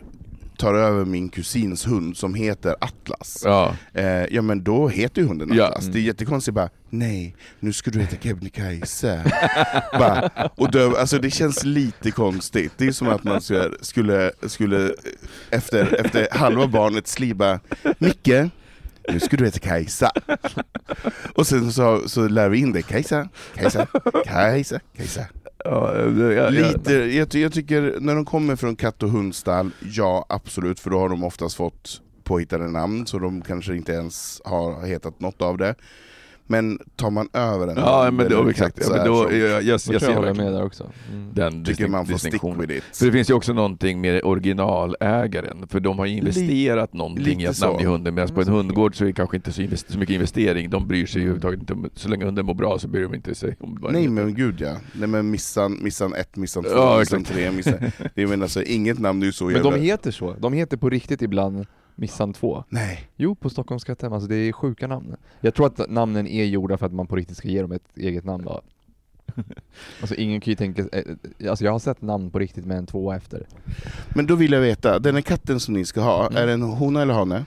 tar 0.59 0.75
över 0.75 1.05
min 1.05 1.29
kusins 1.29 1.87
hund 1.87 2.17
som 2.17 2.35
heter 2.35 2.77
Atlas, 2.81 3.43
Ja. 3.45 3.75
eh, 3.95 4.05
ja 4.07 4.43
men 4.43 4.65
då 4.65 4.89
heter 4.89 5.23
ju 5.23 5.29
hunden 5.29 5.51
Ja. 5.55 5.67
Atlas. 5.69 5.87
Det 5.87 5.99
är 5.99 6.03
jättekonstigt 6.03 6.55
bara, 6.55 6.69
nej, 6.91 7.37
nu 7.61 7.73
ska 7.73 7.91
du 7.91 8.01
heta 8.01 8.17
Kebnekaise. 8.17 9.25
bara, 9.93 10.31
och 10.57 10.71
då, 10.71 10.97
alltså 10.97 11.19
det 11.19 11.31
känns 11.31 11.65
lite 11.65 12.11
konstigt. 12.11 12.73
Det 12.77 12.87
är 12.87 12.93
som 12.93 13.09
att 13.09 13.25
man 13.25 13.41
skulle, 13.41 13.71
skulle, 13.81 14.33
skulle 14.47 14.95
efter, 15.51 16.01
efter 16.07 16.29
halva 16.39 16.67
barnets 16.67 17.19
liv 17.21 17.37
bara, 17.37 17.61
Micke, 17.99 18.51
nu 19.09 19.21
ska 19.21 19.37
du 19.37 19.45
heta 19.45 19.59
Kajsa. 19.59 20.11
Och 21.35 21.47
sen 21.47 21.73
så, 21.73 22.09
så 22.09 22.29
lär 22.29 22.49
vi 22.49 22.59
in 22.59 22.73
det, 22.73 22.83
Kajsa, 22.83 23.29
Kajsa, 23.55 23.87
Kajsa, 24.25 24.81
Kajsa. 24.97 25.27
Ja, 25.65 25.93
det- 25.93 26.35
ja, 26.35 26.49
Lite, 26.49 26.93
jag, 26.93 27.35
jag 27.35 27.53
tycker 27.53 27.97
när 28.01 28.15
de 28.15 28.25
kommer 28.25 28.57
från 28.57 28.77
katt 28.77 29.03
och 29.03 29.11
hundstall, 29.11 29.71
ja 29.93 30.27
absolut, 30.29 30.81
för 30.81 30.91
då 30.91 30.99
har 30.99 31.09
de 31.09 31.25
oftast 31.25 31.57
fått 31.57 32.01
påhittade 32.25 32.69
namn, 32.69 33.07
så 33.07 33.19
de 33.19 33.43
kanske 33.43 33.77
inte 33.77 33.93
ens 33.93 34.41
har 34.45 34.87
hetat 34.87 35.21
något 35.21 35.43
av 35.43 35.59
det. 35.59 35.75
Men 36.51 36.79
tar 36.97 37.11
man 37.11 37.29
över 37.33 37.69
en 37.69 37.77
Ja, 37.77 38.11
men 38.11 38.31
då, 38.31 38.49
exakt. 38.49 38.79
Ja, 38.83 38.87
men 38.91 38.99
här 38.99 39.07
då, 39.07 39.33
jag, 39.33 39.39
jag, 39.39 39.63
jag, 39.63 39.63
Jag 39.63 39.81
tror 39.81 39.95
jag 39.95 40.03
ser 40.03 40.15
håller 40.15 40.35
med 40.35 40.53
där 40.53 40.65
också. 40.65 40.91
Mm. 41.13 41.31
den 41.35 41.65
tycker 41.65 41.89
man 41.89 42.07
får 42.07 42.19
stick 42.19 42.45
with 42.45 42.73
it. 42.73 42.85
För 42.97 43.07
det 43.07 43.13
finns 43.13 43.31
ju 43.31 43.35
också 43.35 43.53
någonting 43.53 44.01
med 44.01 44.21
originalägaren, 44.25 45.69
för 45.69 45.81
de 45.81 45.99
har 45.99 46.07
ju 46.07 46.17
investerat 46.17 46.93
någonting 46.93 47.27
i 47.27 47.47
lite 47.47 47.51
ett 47.51 47.61
namn 47.61 47.81
i 47.81 47.83
så. 47.85 47.89
hunden, 47.91 48.15
medan 48.15 48.35
på 48.35 48.41
en 48.41 48.49
hundgård 48.49 48.97
så 48.97 49.05
är 49.05 49.07
det 49.07 49.13
kanske 49.13 49.37
inte 49.37 49.53
så, 49.53 49.63
invest- 49.63 49.93
så 49.93 49.99
mycket 49.99 50.15
investering, 50.15 50.71
de 50.71 50.89
bryr 50.89 51.07
sig 51.07 51.21
överhuvudtaget 51.23 51.61
inte 51.61 51.75
så 51.95 52.09
länge 52.09 52.25
hunden 52.25 52.47
mår 52.47 52.55
bra 52.55 52.79
så 52.79 52.89
bryr 52.89 53.03
de 53.03 53.15
inte 53.15 53.35
sig 53.35 53.57
om 53.61 53.79
den 53.83 53.93
Nej 53.93 54.09
men 54.09 54.35
gud 54.35 54.61
ja. 54.61 54.77
Nej 54.93 55.09
men 55.09 55.31
missan, 55.31 55.79
missan 55.83 56.15
ett, 56.15 56.37
missan 56.37 56.63
två, 56.63 56.71
Ja, 56.75 56.99
missan 56.99 57.21
exakt. 57.21 57.37
tre, 57.37 57.51
missan... 57.51 57.75
Det 58.15 58.23
är 58.23 58.27
men 58.27 58.43
alltså, 58.43 58.63
inget 58.63 58.99
namn 58.99 59.23
är 59.23 59.27
ju 59.27 59.33
så 59.33 59.45
Men 59.45 59.55
jävla... 59.55 59.71
de 59.71 59.81
heter 59.81 60.11
så, 60.11 60.33
de 60.39 60.53
heter 60.53 60.77
på 60.77 60.91
riktigt 60.91 61.23
ibland 61.23 61.67
Missan 61.95 62.33
2. 62.33 62.65
Nej. 62.69 63.09
Jo, 63.17 63.35
på 63.35 63.51
Stockholms 63.51 63.85
katthem, 63.85 64.13
alltså 64.13 64.29
det 64.29 64.37
är 64.37 64.53
sjuka 64.53 64.87
namn. 64.87 65.17
Jag 65.41 65.55
tror 65.55 65.67
att 65.67 65.91
namnen 65.91 66.27
är 66.27 66.45
gjorda 66.45 66.79
för 66.79 66.87
att 66.87 66.93
man 66.93 67.07
på 67.07 67.17
riktigt 67.17 67.37
ska 67.37 67.49
ge 67.49 67.63
dem 67.63 67.73
ett 67.73 67.97
eget 67.97 68.25
namn 68.25 68.45
då. 68.45 68.61
Alltså 70.01 70.15
ingen 70.15 70.41
kan 70.41 70.51
ju 70.51 70.57
tänka, 70.57 70.83
eh, 70.83 71.05
alltså 71.51 71.65
jag 71.65 71.73
har 71.73 71.79
sett 71.79 72.03
namn 72.03 72.31
på 72.31 72.39
riktigt 72.39 72.65
med 72.65 72.79
en 72.79 72.87
tvåa 72.87 73.17
efter. 73.17 73.47
Men 74.09 74.27
då 74.27 74.35
vill 74.35 74.53
jag 74.53 74.61
veta, 74.61 74.99
den 74.99 75.15
här 75.15 75.23
katten 75.23 75.61
som 75.61 75.75
ni 75.75 75.85
ska 75.85 76.01
ha, 76.01 76.27
Mm. 76.31 76.37
är 76.49 76.53
en 76.53 76.63
hona 76.63 77.03
eller 77.03 77.15
hane? 77.15 77.45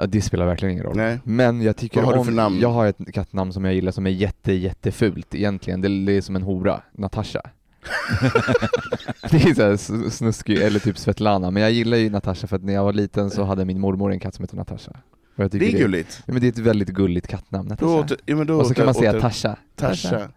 Ja, 0.00 0.06
det 0.06 0.22
spelar 0.22 0.46
verkligen 0.46 0.72
ingen 0.72 0.84
roll. 0.84 0.96
Nej. 0.96 1.18
Men 1.24 1.62
jag 1.62 1.76
tycker 1.76 1.96
Vad 1.96 2.04
har 2.04 2.12
du 2.12 2.18
om, 2.18 2.24
för 2.24 2.32
namn? 2.32 2.58
jag 2.60 2.68
har 2.68 2.86
ett 2.86 3.12
kattnamn 3.14 3.52
som 3.52 3.64
jag 3.64 3.74
gillar 3.74 3.92
som 3.92 4.06
är 4.06 4.10
jätte, 4.10 4.52
jättefult 4.52 5.34
egentligen. 5.34 5.80
Det, 5.80 5.88
det 6.04 6.12
är 6.12 6.20
som 6.20 6.36
en 6.36 6.42
hora, 6.42 6.80
Natasha. 6.92 7.40
det 9.30 9.36
är 9.44 9.54
såhär 9.54 9.70
s- 9.72 10.16
snuskig, 10.16 10.56
eller 10.62 10.80
typ 10.80 10.98
Svetlana, 10.98 11.50
men 11.50 11.62
jag 11.62 11.72
gillar 11.72 11.96
ju 11.96 12.10
Natasha 12.10 12.46
för 12.46 12.56
att 12.56 12.62
när 12.64 12.72
jag 12.72 12.84
var 12.84 12.92
liten 12.92 13.30
så 13.30 13.44
hade 13.44 13.64
min 13.64 13.80
mormor 13.80 14.12
en 14.12 14.20
katt 14.20 14.34
som 14.34 14.42
hette 14.42 14.56
Natasha. 14.56 14.92
Det 15.36 15.44
är 15.44 15.78
gulligt. 15.78 16.22
Ja, 16.26 16.32
men 16.32 16.40
det 16.40 16.46
är 16.46 16.48
ett 16.48 16.58
väldigt 16.58 16.88
gulligt 16.88 17.26
kattnamn, 17.28 17.68
Natasha. 17.68 17.92
Åter, 18.00 18.18
ja, 18.26 18.36
men 18.36 18.46
då 18.46 18.58
och 18.60 18.66
så 18.66 18.74
kan 18.74 18.84
man 18.84 18.94
säga 18.94 19.12
åter- 19.12 19.20
Tasha. 19.20 19.56
Tasha. 19.76 20.28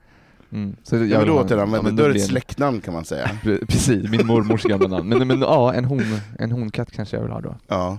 Mm. 0.52 0.76
Så 0.84 0.96
jag 0.96 1.08
Ja, 1.08 1.18
men 1.18 1.28
då 1.28 1.34
återanvänder, 1.42 1.92
ja, 1.92 1.98
då 1.98 2.04
är 2.04 2.10
det 2.10 2.20
ett 2.20 2.26
släktnamn 2.28 2.82
kan 2.82 2.94
man 2.94 3.06
säga. 3.06 3.26
Pre- 3.44 3.66
Precis, 3.66 4.10
min 4.10 4.28
mormors 4.28 4.64
gamla 4.64 4.88
namn. 4.88 5.10
Men, 5.10 5.28
men 5.28 5.42
ja, 5.42 5.74
en, 5.74 5.86
hon, 5.86 6.04
en 6.40 6.52
honkatt 6.52 6.92
kanske 6.92 7.16
jag 7.16 7.24
vill 7.24 7.32
ha 7.32 7.42
då. 7.42 7.56
Ja. 7.68 7.98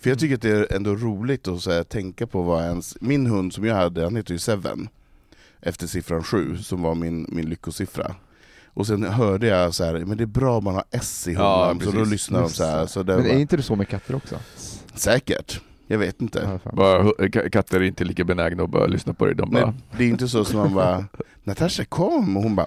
För 0.00 0.10
jag 0.10 0.18
tycker 0.18 0.34
att 0.34 0.42
det 0.42 0.50
är 0.50 0.72
ändå 0.76 0.94
roligt 0.94 1.48
att 1.48 1.60
så 1.60 1.70
här, 1.72 1.82
tänka 1.82 2.26
på 2.26 2.42
vad 2.42 2.62
ens... 2.64 2.96
Min 3.00 3.26
hund 3.26 3.52
som 3.52 3.64
jag 3.64 3.74
hade, 3.74 4.04
han 4.04 4.16
heter 4.16 4.32
ju 4.32 4.38
Seven. 4.38 4.88
Efter 5.60 5.86
siffran 5.86 6.22
sju, 6.22 6.56
som 6.58 6.82
var 6.82 6.94
min, 6.94 7.26
min 7.28 7.48
lyckosiffra. 7.48 8.14
Och 8.74 8.86
sen 8.86 9.02
hörde 9.04 9.46
jag 9.46 9.74
så 9.74 9.84
här, 9.84 9.92
men 10.04 10.16
det 10.16 10.24
är 10.24 10.26
bra 10.26 10.58
om 10.58 10.64
man 10.64 10.74
har 10.74 10.84
S 10.90 11.28
i 11.28 11.32
Ja, 11.32 11.68
hunden, 11.68 11.92
så 11.92 11.98
då 11.98 12.04
lyssnar 12.04 12.40
de 12.40 12.48
så 12.50 12.64
här. 12.64 12.86
Så 12.86 13.02
det 13.02 13.16
Men 13.16 13.26
är 13.26 13.38
inte 13.38 13.56
det 13.56 13.62
så 13.62 13.76
med 13.76 13.88
katter 13.88 14.14
också? 14.14 14.36
säkert, 14.94 15.60
jag 15.86 15.98
vet 15.98 16.22
inte. 16.22 16.60
Ja. 16.64 16.70
Bara, 16.72 17.28
katter 17.50 17.80
är 17.80 17.84
inte 17.84 18.04
lika 18.04 18.24
benägna 18.24 18.62
att 18.62 18.70
bara 18.70 18.86
lyssna 18.86 19.14
på 19.14 19.26
det, 19.26 19.34
de 19.34 19.50
bara... 19.50 19.64
Nej, 19.66 19.74
det 19.98 20.04
är 20.04 20.08
inte 20.08 20.28
så 20.28 20.44
som 20.44 20.58
man 20.58 20.74
bara 20.74 21.04
Natasha 21.44 21.84
kom, 21.84 22.36
och 22.36 22.42
hon 22.42 22.56
bara 22.56 22.66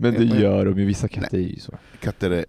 Men 0.00 0.14
det 0.14 0.24
gör 0.24 0.64
de 0.64 0.78
ju, 0.78 0.86
vissa 0.86 1.08
katter 1.08 1.36
är 1.38 1.42
ju 1.42 1.58
så. 1.58 1.72
Katter 2.00 2.30
är 2.30 2.44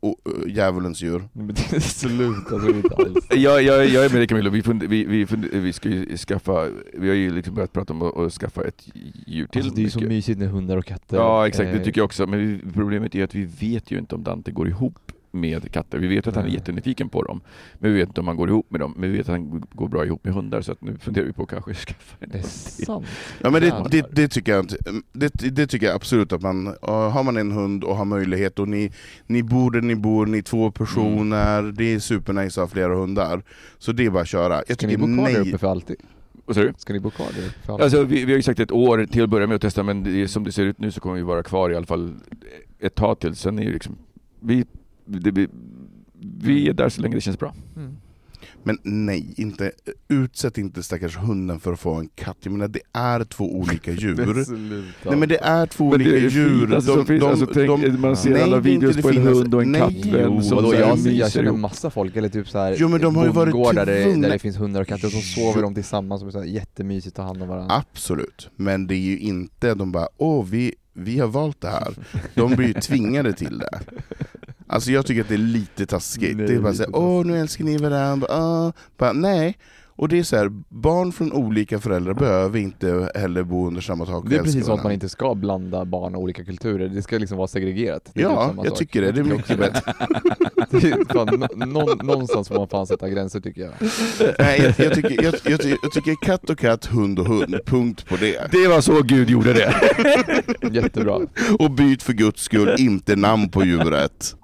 o- 0.00 0.16
ö, 0.24 0.48
djävulens 0.48 1.02
djur. 1.02 1.28
Men 1.32 1.46
det 1.46 1.72
är 1.72 1.80
slut, 1.80 2.52
alltså 2.52 2.68
inte 2.68 2.94
alls. 2.96 3.26
Jag, 3.30 3.62
jag, 3.62 3.86
jag 3.88 4.04
är 4.04 4.10
med 4.10 4.20
dig 4.20 4.26
Camilla, 4.26 4.50
vi, 4.50 4.62
fund, 4.62 4.82
vi, 4.82 5.04
vi, 5.04 5.26
fund, 5.26 5.44
vi 5.52 5.72
ska 5.72 5.88
ju 5.88 6.16
skaffa, 6.16 6.68
vi 6.94 7.08
har 7.08 7.14
ju 7.14 7.34
liksom 7.34 7.54
börjat 7.54 7.72
prata 7.72 7.92
om 7.92 8.02
att, 8.02 8.16
att 8.16 8.32
skaffa 8.32 8.64
ett 8.64 8.82
djur 9.26 9.46
till. 9.46 9.60
Alltså, 9.60 9.74
det 9.74 9.80
är 9.80 9.84
ju 9.84 9.90
så 9.90 10.00
mysigt 10.00 10.38
med 10.38 10.48
hundar 10.50 10.76
och 10.76 10.84
katter. 10.84 11.16
Ja 11.16 11.46
exakt, 11.48 11.70
det 11.72 11.78
Eh, 11.78 11.82
tycker 11.84 12.00
jag 12.00 12.04
också. 12.04 12.26
Men 12.26 12.38
vi, 12.38 12.60
problemet 12.74 13.14
är 13.14 13.24
att 13.24 13.34
vi 13.34 13.44
vet 13.44 13.90
ju 13.90 13.98
inte 13.98 14.14
om 14.14 14.22
Dante 14.24 14.50
går 14.52 14.68
ihop 14.68 14.98
med 15.32 15.72
katter. 15.72 15.98
Vi 15.98 16.06
vet 16.06 16.26
att 16.26 16.34
han 16.34 16.44
är 16.44 16.48
Nej. 16.48 16.56
jättenyfiken 16.56 17.08
på 17.08 17.22
dem. 17.22 17.40
Men 17.78 17.92
vi 17.92 17.98
vet 17.98 18.08
inte 18.08 18.20
om 18.20 18.26
han 18.26 18.36
går 18.36 18.48
ihop 18.48 18.70
med 18.70 18.80
dem. 18.80 18.94
Men 18.96 19.10
vi 19.10 19.16
vet 19.16 19.28
att 19.28 19.32
han 19.32 19.64
går 19.72 19.88
bra 19.88 20.04
ihop 20.06 20.24
med 20.24 20.34
hundar 20.34 20.60
så 20.60 20.72
att 20.72 20.80
nu 20.80 20.98
funderar 20.98 21.26
vi 21.26 21.32
på 21.32 21.42
att 21.42 21.48
kanske 21.48 21.74
skaffa 21.86 22.16
en 22.20 22.30
Det 22.30 22.38
är 22.38 22.42
sant. 22.42 23.06
Ja 23.40 23.50
men 23.50 23.62
det, 23.62 23.84
det, 23.90 24.06
det, 24.10 24.28
tycker 24.28 24.52
jag 24.52 24.72
det, 25.12 25.30
det 25.56 25.66
tycker 25.66 25.86
jag 25.86 25.96
absolut 25.96 26.32
att 26.32 26.42
man, 26.42 26.66
har 26.82 27.22
man 27.22 27.36
en 27.36 27.52
hund 27.52 27.84
och 27.84 27.96
har 27.96 28.04
möjlighet 28.04 28.58
och 28.58 28.68
ni, 28.68 28.92
ni 29.26 29.42
bor 29.42 29.70
där 29.70 29.80
ni 29.80 29.94
bor, 29.94 30.26
ni 30.26 30.38
är 30.38 30.42
två 30.42 30.70
personer, 30.70 31.62
det 31.62 31.84
är 31.84 31.98
supernice 31.98 32.62
att 32.62 32.68
ha 32.68 32.74
flera 32.74 32.94
hundar. 32.94 33.42
Så 33.78 33.92
det 33.92 34.06
är 34.06 34.10
bara 34.10 34.22
att 34.22 34.28
köra. 34.28 34.62
Jag 34.68 34.76
Ska 34.76 34.86
ni 34.86 34.96
bo 34.96 35.06
kvar 35.06 35.28
där 35.28 35.40
nej, 35.40 35.48
uppe 35.48 35.58
för 35.58 35.66
alltid? 35.66 35.96
Vad 36.44 36.56
säger 36.56 36.68
du? 36.68 36.74
Ska 36.78 36.92
ni 36.92 37.00
bo 37.00 37.10
kvar 37.10 37.26
där 37.26 37.46
uppe 37.46 37.66
för 37.66 37.72
alltid? 37.72 37.84
Alltså, 37.84 38.02
vi, 38.02 38.24
vi 38.24 38.32
har 38.32 38.36
ju 38.36 38.42
sagt 38.42 38.60
ett 38.60 38.72
år 38.72 39.06
till 39.06 39.22
att 39.22 39.30
börja 39.30 39.46
med 39.46 39.54
att 39.54 39.62
testa 39.62 39.82
men 39.82 40.02
det 40.04 40.28
som 40.28 40.44
det 40.44 40.52
ser 40.52 40.64
ut 40.64 40.78
nu 40.78 40.90
så 40.90 41.00
kommer 41.00 41.16
vi 41.16 41.22
vara 41.22 41.42
kvar 41.42 41.70
i 41.70 41.76
alla 41.76 41.86
fall 41.86 42.14
ett 42.80 42.94
tag 42.94 43.18
till. 43.18 43.36
Sen 43.36 43.58
är 43.58 43.64
det 43.64 43.72
liksom, 43.72 43.96
vi, 44.40 44.64
det, 45.04 45.30
vi, 45.30 45.48
vi 46.42 46.68
är 46.68 46.72
där 46.72 46.88
så 46.88 47.00
länge 47.00 47.14
det 47.14 47.20
känns 47.20 47.38
bra. 47.38 47.54
Mm. 47.76 47.96
men 48.62 48.78
nej, 48.82 49.34
inte, 49.36 49.72
utsätt 50.08 50.58
inte 50.58 50.82
stackars 50.82 51.16
hunden 51.16 51.60
för 51.60 51.72
att 51.72 51.80
få 51.80 51.94
en 51.94 52.08
katt. 52.08 52.36
Jag 52.40 52.52
menar 52.52 52.68
det 52.68 52.80
är 52.92 53.24
två 53.24 53.56
olika 53.56 53.92
djur. 54.02 54.44
Nej 55.08 55.16
men 55.16 55.28
det 55.28 55.38
är 55.42 55.66
två 55.66 55.84
Men 55.84 55.94
olika 55.94 56.16
djur. 56.16 56.60
fint, 56.60 56.72
alltså, 56.74 56.94
som 56.94 57.06
finns, 57.06 57.22
alltså, 57.22 57.46
tänk, 57.46 57.98
man 57.98 58.16
ser 58.16 58.30
Nej, 58.30 58.42
alla 58.42 58.60
videos 58.60 59.02
på 59.02 59.08
en 59.08 59.14
finaste. 59.14 59.38
hund 59.38 59.54
och 59.54 59.62
en 59.62 59.72
Nej, 59.72 59.80
kattvän 59.80 60.42
som 60.44 60.56
Vadå, 60.56 60.74
jag, 60.74 60.80
jag 60.88 61.04
myser 61.04 61.28
känner 61.28 61.52
massa 61.52 61.90
folk, 61.90 62.16
eller 62.16 62.28
typ 62.28 62.48
så 62.48 62.58
här 62.58 62.76
Jo, 62.78 62.88
men 62.88 63.00
de 63.00 63.16
har 63.16 63.24
ju 63.24 63.32
varit 63.32 63.74
där, 63.74 63.86
där 63.86 64.30
det 64.30 64.38
finns 64.38 64.56
hundar 64.56 64.80
och 64.80 64.86
katter 64.88 65.06
och 65.06 65.12
så 65.12 65.20
sover 65.20 65.62
de 65.62 65.74
tillsammans 65.74 66.20
som 66.20 66.28
är 66.28 66.32
så 66.32 66.38
här 66.38 66.46
jättemysigt 66.46 67.08
att 67.08 67.14
ta 67.16 67.22
hand 67.22 67.42
om 67.42 67.48
varandra. 67.48 67.74
Absolut, 67.76 68.50
men 68.56 68.86
det 68.86 68.94
är 68.94 68.98
ju 68.98 69.18
inte 69.18 69.74
de 69.74 69.92
bara 69.92 70.08
åh 70.16 70.46
vi, 70.46 70.74
vi 70.92 71.18
har 71.18 71.28
valt 71.28 71.60
det 71.60 71.68
här. 71.68 71.94
De 72.34 72.56
blir 72.56 72.66
ju 72.66 72.74
tvingade 72.74 73.32
till 73.32 73.58
det. 73.58 73.80
Alltså 74.66 74.90
jag 74.90 75.06
tycker 75.06 75.20
att 75.20 75.28
det 75.28 75.34
är 75.34 75.38
lite 75.38 75.86
taskigt. 75.86 76.36
Nej, 76.36 76.46
det 76.46 76.54
är 76.54 76.60
bara 76.60 76.74
såhär, 76.74 76.96
åh 76.96 77.26
nu 77.26 77.38
älskar 77.38 77.64
ni 77.64 77.76
varandra, 77.76 78.26
ah. 78.30 78.72
bara, 78.98 79.12
nej. 79.12 79.58
Och 80.02 80.08
det 80.08 80.18
är 80.18 80.22
så 80.22 80.36
här, 80.36 80.50
barn 80.68 81.12
från 81.12 81.32
olika 81.32 81.78
föräldrar 81.78 82.14
behöver 82.14 82.58
inte 82.58 83.12
heller 83.14 83.42
bo 83.42 83.66
under 83.66 83.80
samma 83.80 84.06
tak 84.06 84.24
Det 84.28 84.36
är 84.36 84.42
precis 84.42 84.64
som 84.66 84.74
att 84.74 84.82
man 84.84 84.92
inte 84.92 85.08
ska 85.08 85.34
blanda 85.34 85.84
barn 85.84 86.14
och 86.14 86.22
olika 86.22 86.44
kulturer, 86.44 86.88
det 86.88 87.02
ska 87.02 87.18
liksom 87.18 87.38
vara 87.38 87.48
segregerat. 87.48 88.04
Typ 88.04 88.22
Ja, 88.22 88.48
samma 88.48 88.64
jag 88.64 88.68
sak. 88.70 88.78
tycker 88.78 89.02
det. 89.02 89.12
Det 89.12 89.20
är 89.20 89.24
mycket 89.24 89.58
någon, 91.68 92.06
någonstans 92.06 92.48
får 92.48 92.54
man 92.54 92.68
fan 92.68 92.86
sätta 92.86 93.08
gränser 93.08 93.40
tycker 93.40 93.60
jag. 93.60 93.72
Nej, 94.38 94.60
jag, 94.62 94.86
jag, 94.86 94.94
tycker, 94.94 95.22
jag, 95.22 95.34
jag, 95.44 95.78
jag 95.82 95.92
tycker 95.92 96.26
katt 96.26 96.50
och 96.50 96.58
katt, 96.58 96.86
hund 96.86 97.18
och 97.18 97.26
hund, 97.26 97.56
punkt 97.66 98.08
på 98.08 98.16
det. 98.16 98.48
Det 98.52 98.68
var 98.68 98.80
så 98.80 99.02
Gud 99.02 99.30
gjorde 99.30 99.52
det. 99.52 99.74
Jättebra. 100.72 101.20
Och 101.58 101.70
byt 101.70 102.02
för 102.02 102.12
guds 102.12 102.42
skull 102.42 102.74
inte 102.78 103.16
namn 103.16 103.48
på 103.48 103.64
djuret. 103.64 104.36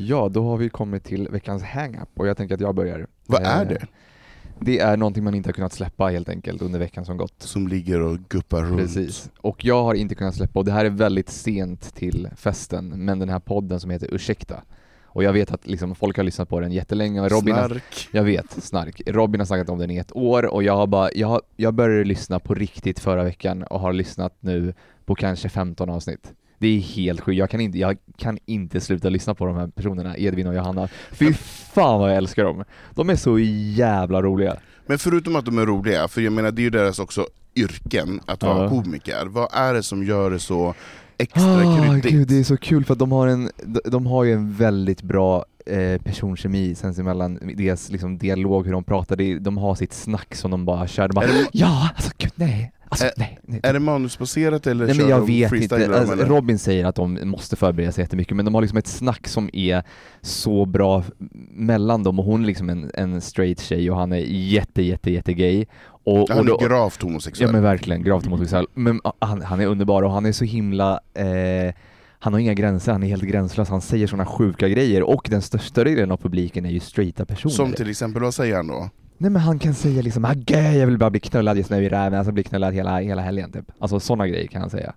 Ja, 0.00 0.28
då 0.28 0.48
har 0.48 0.56
vi 0.56 0.68
kommit 0.68 1.04
till 1.04 1.28
veckans 1.28 1.62
hang-up 1.62 2.08
och 2.14 2.28
jag 2.28 2.36
tänker 2.36 2.54
att 2.54 2.60
jag 2.60 2.74
börjar. 2.74 3.06
Vad 3.26 3.42
är 3.42 3.62
Eh, 3.62 3.68
det 3.68 3.86
Det 4.60 4.78
är 4.78 4.96
någonting 4.96 5.24
man 5.24 5.34
inte 5.34 5.48
har 5.48 5.52
kunnat 5.52 5.72
släppa 5.72 6.06
helt 6.06 6.28
enkelt 6.28 6.62
under 6.62 6.78
veckan 6.78 7.04
som 7.04 7.16
gått. 7.16 7.42
som 7.42 7.68
ligger 7.68 8.00
och 8.00 8.18
guppar 8.28 8.62
runt? 8.62 8.78
Precis. 8.78 9.30
Och 9.40 9.64
jag 9.64 9.82
har 9.82 9.94
inte 9.94 10.14
kunnat 10.14 10.34
släppa, 10.34 10.58
och 10.58 10.64
det 10.64 10.72
här 10.72 10.84
är 10.84 10.90
väldigt 10.90 11.28
sent 11.28 11.94
till 11.94 12.28
festen, 12.36 13.04
men 13.04 13.18
den 13.18 13.28
här 13.28 13.38
podden 13.38 13.80
som 13.80 13.90
heter 13.90 14.14
Ursäkta. 14.14 14.62
Och 15.12 15.24
jag 15.24 15.32
vet 15.32 15.50
att 15.52 15.66
liksom, 15.66 15.94
folk 15.94 16.16
har 16.16 16.24
lyssnat 16.24 16.48
på 16.48 16.60
den 16.60 16.72
jättelänge 16.72 17.28
Robin 17.28 17.54
har, 17.54 17.68
Snark. 17.68 18.08
jag 18.12 18.22
vet, 18.24 18.50
snark. 18.64 19.02
Robin 19.06 19.40
har 19.40 19.46
snackat 19.46 19.68
om 19.68 19.78
den 19.78 19.90
i 19.90 19.96
ett 19.96 20.16
år 20.16 20.46
och 20.46 20.62
jag 20.62 20.76
har 20.76 20.86
bara, 20.86 21.08
jag, 21.14 21.28
har, 21.28 21.40
jag 21.56 21.74
började 21.74 22.04
lyssna 22.04 22.38
på 22.40 22.54
riktigt 22.54 22.98
förra 22.98 23.24
veckan 23.24 23.62
och 23.62 23.80
har 23.80 23.92
lyssnat 23.92 24.36
nu 24.40 24.74
på 25.04 25.14
kanske 25.14 25.48
15 25.48 25.90
avsnitt. 25.90 26.32
Det 26.60 26.68
är 26.68 26.80
helt 26.80 27.20
sjukt, 27.20 27.38
jag 27.38 27.50
kan 27.50 27.60
inte, 27.60 27.78
jag 27.78 27.96
kan 28.16 28.38
inte 28.46 28.80
sluta 28.80 29.08
lyssna 29.08 29.34
på 29.34 29.46
de 29.46 29.56
här 29.56 29.66
personerna, 29.66 30.16
Edvin 30.18 30.46
och 30.46 30.54
Johanna. 30.54 30.88
Fy 31.12 31.32
fan 31.72 32.00
vad 32.00 32.10
jag 32.10 32.16
älskar 32.16 32.44
dem! 32.44 32.64
De 32.94 33.10
är 33.10 33.16
så 33.16 33.38
jävla 33.38 34.22
roliga. 34.22 34.56
Men 34.86 34.98
förutom 34.98 35.36
att 35.36 35.44
de 35.44 35.58
är 35.58 35.66
roliga, 35.66 36.08
för 36.08 36.20
jag 36.20 36.32
menar 36.32 36.50
det 36.50 36.62
är 36.62 36.64
ju 36.64 36.70
deras 36.70 36.98
också 36.98 37.26
yrken 37.56 38.20
att 38.26 38.42
vara 38.42 38.62
Ja. 38.62 38.68
komiker, 38.68 39.26
vad 39.26 39.48
är 39.52 39.74
det 39.74 39.82
som 39.82 40.04
gör 40.04 40.30
det 40.30 40.38
så 40.38 40.74
extra 41.18 41.42
Ah, 41.72 41.76
kryddigt? 41.86 42.12
gud, 42.12 42.28
det 42.28 42.38
är 42.38 42.44
så 42.44 42.56
kul 42.56 42.84
för 42.84 42.92
att 42.92 42.98
de 42.98 43.12
har, 43.12 43.26
en, 43.26 43.50
de, 43.84 44.06
har 44.06 44.24
ju 44.24 44.32
en 44.32 44.54
väldigt 44.54 45.02
bra 45.02 45.44
eh, 45.66 46.00
personkemi 46.02 46.74
sinsemellan, 46.74 47.38
deras 47.56 47.90
liksom, 47.90 48.18
dialog, 48.18 48.64
hur 48.66 48.72
de 48.72 48.84
pratar, 48.84 49.40
de 49.40 49.58
har 49.58 49.74
sitt 49.74 49.92
snack 49.92 50.34
som 50.34 50.50
de 50.50 50.64
bara 50.64 50.86
kör, 50.86 51.08
de 51.08 51.14
bara 51.14 51.26
det- 51.26 51.48
Ja, 51.52 51.90
alltså 51.96 52.10
gud 52.18 52.32
nej, 52.34 52.72
Alltså, 52.92 53.06
Ä- 53.06 53.12
nej, 53.16 53.38
nej. 53.42 53.60
Är 53.62 53.72
det 53.72 53.80
manusbaserat 53.80 54.66
eller 54.66 54.86
Nej 54.86 54.96
men 54.96 55.08
jag 55.08 55.26
vet 55.26 55.52
inte, 55.52 55.98
alltså? 56.00 56.14
Robin 56.16 56.58
säger 56.58 56.84
att 56.84 56.94
de 56.94 57.18
måste 57.24 57.56
förbereda 57.56 57.92
sig 57.92 58.02
jättemycket 58.02 58.36
men 58.36 58.44
de 58.44 58.54
har 58.54 58.60
liksom 58.62 58.78
ett 58.78 58.86
snack 58.86 59.28
som 59.28 59.50
är 59.52 59.82
så 60.22 60.66
bra 60.66 61.04
mellan 61.50 62.02
dem 62.02 62.18
och 62.18 62.24
hon 62.24 62.42
är 62.42 62.46
liksom 62.46 62.70
en, 62.70 62.90
en 62.94 63.20
straight 63.20 63.60
tjej 63.60 63.90
och 63.90 63.96
han 63.96 64.12
är 64.12 64.16
jätte 64.26 64.82
jätte 64.82 65.10
jätte 65.10 65.32
gay. 65.34 65.66
Och, 66.04 66.28
Han 66.28 66.38
och 66.38 66.46
då, 66.46 66.60
är 66.60 66.68
gravt 66.68 67.02
homosexuell. 67.02 67.48
Ja 67.48 67.52
men 67.52 67.62
verkligen, 67.62 68.02
gravt 68.02 68.24
homosexuell. 68.24 68.66
Men 68.74 69.00
han, 69.18 69.42
han 69.42 69.60
är 69.60 69.66
underbar 69.66 70.02
och 70.02 70.12
han 70.12 70.26
är 70.26 70.32
så 70.32 70.44
himla 70.44 71.00
eh, 71.14 71.74
han 72.22 72.32
har 72.32 72.40
inga 72.40 72.54
gränser, 72.54 72.92
han 72.92 73.02
är 73.02 73.06
helt 73.06 73.22
gränslös, 73.22 73.68
han 73.68 73.80
säger 73.80 74.06
sådana 74.06 74.26
sjuka 74.26 74.68
grejer 74.68 75.02
och 75.02 75.26
den 75.30 75.42
största 75.42 75.84
delen 75.84 76.10
av 76.10 76.16
publiken 76.16 76.66
är 76.66 76.70
ju 76.70 76.80
straighta 76.80 77.24
personer. 77.24 77.54
Som 77.54 77.72
till 77.72 77.90
exempel, 77.90 78.22
vad 78.22 78.34
säger 78.34 78.56
han 78.56 78.66
då? 78.66 78.90
Nej 79.22 79.30
men 79.30 79.42
han 79.42 79.58
kan 79.58 79.74
säga 79.74 80.02
liksom 80.02 80.24
ah, 80.24 80.32
gay, 80.36 80.78
jag 80.78 80.86
vill 80.86 80.98
bara 80.98 81.10
bli 81.10 81.20
knullad 81.20 81.56
just 81.56 81.70
nu 81.70 81.84
i 81.84 81.88
räven, 81.88 82.18
alltså 82.18 82.32
bli 82.32 82.42
knullad 82.44 82.74
hela, 82.74 83.00
hela 83.00 83.22
helgen 83.22 83.52
typ. 83.52 83.64
Alltså 83.78 84.00
sådana 84.00 84.28
grejer 84.28 84.46
kan 84.46 84.60
han 84.60 84.70
säga. 84.70 84.94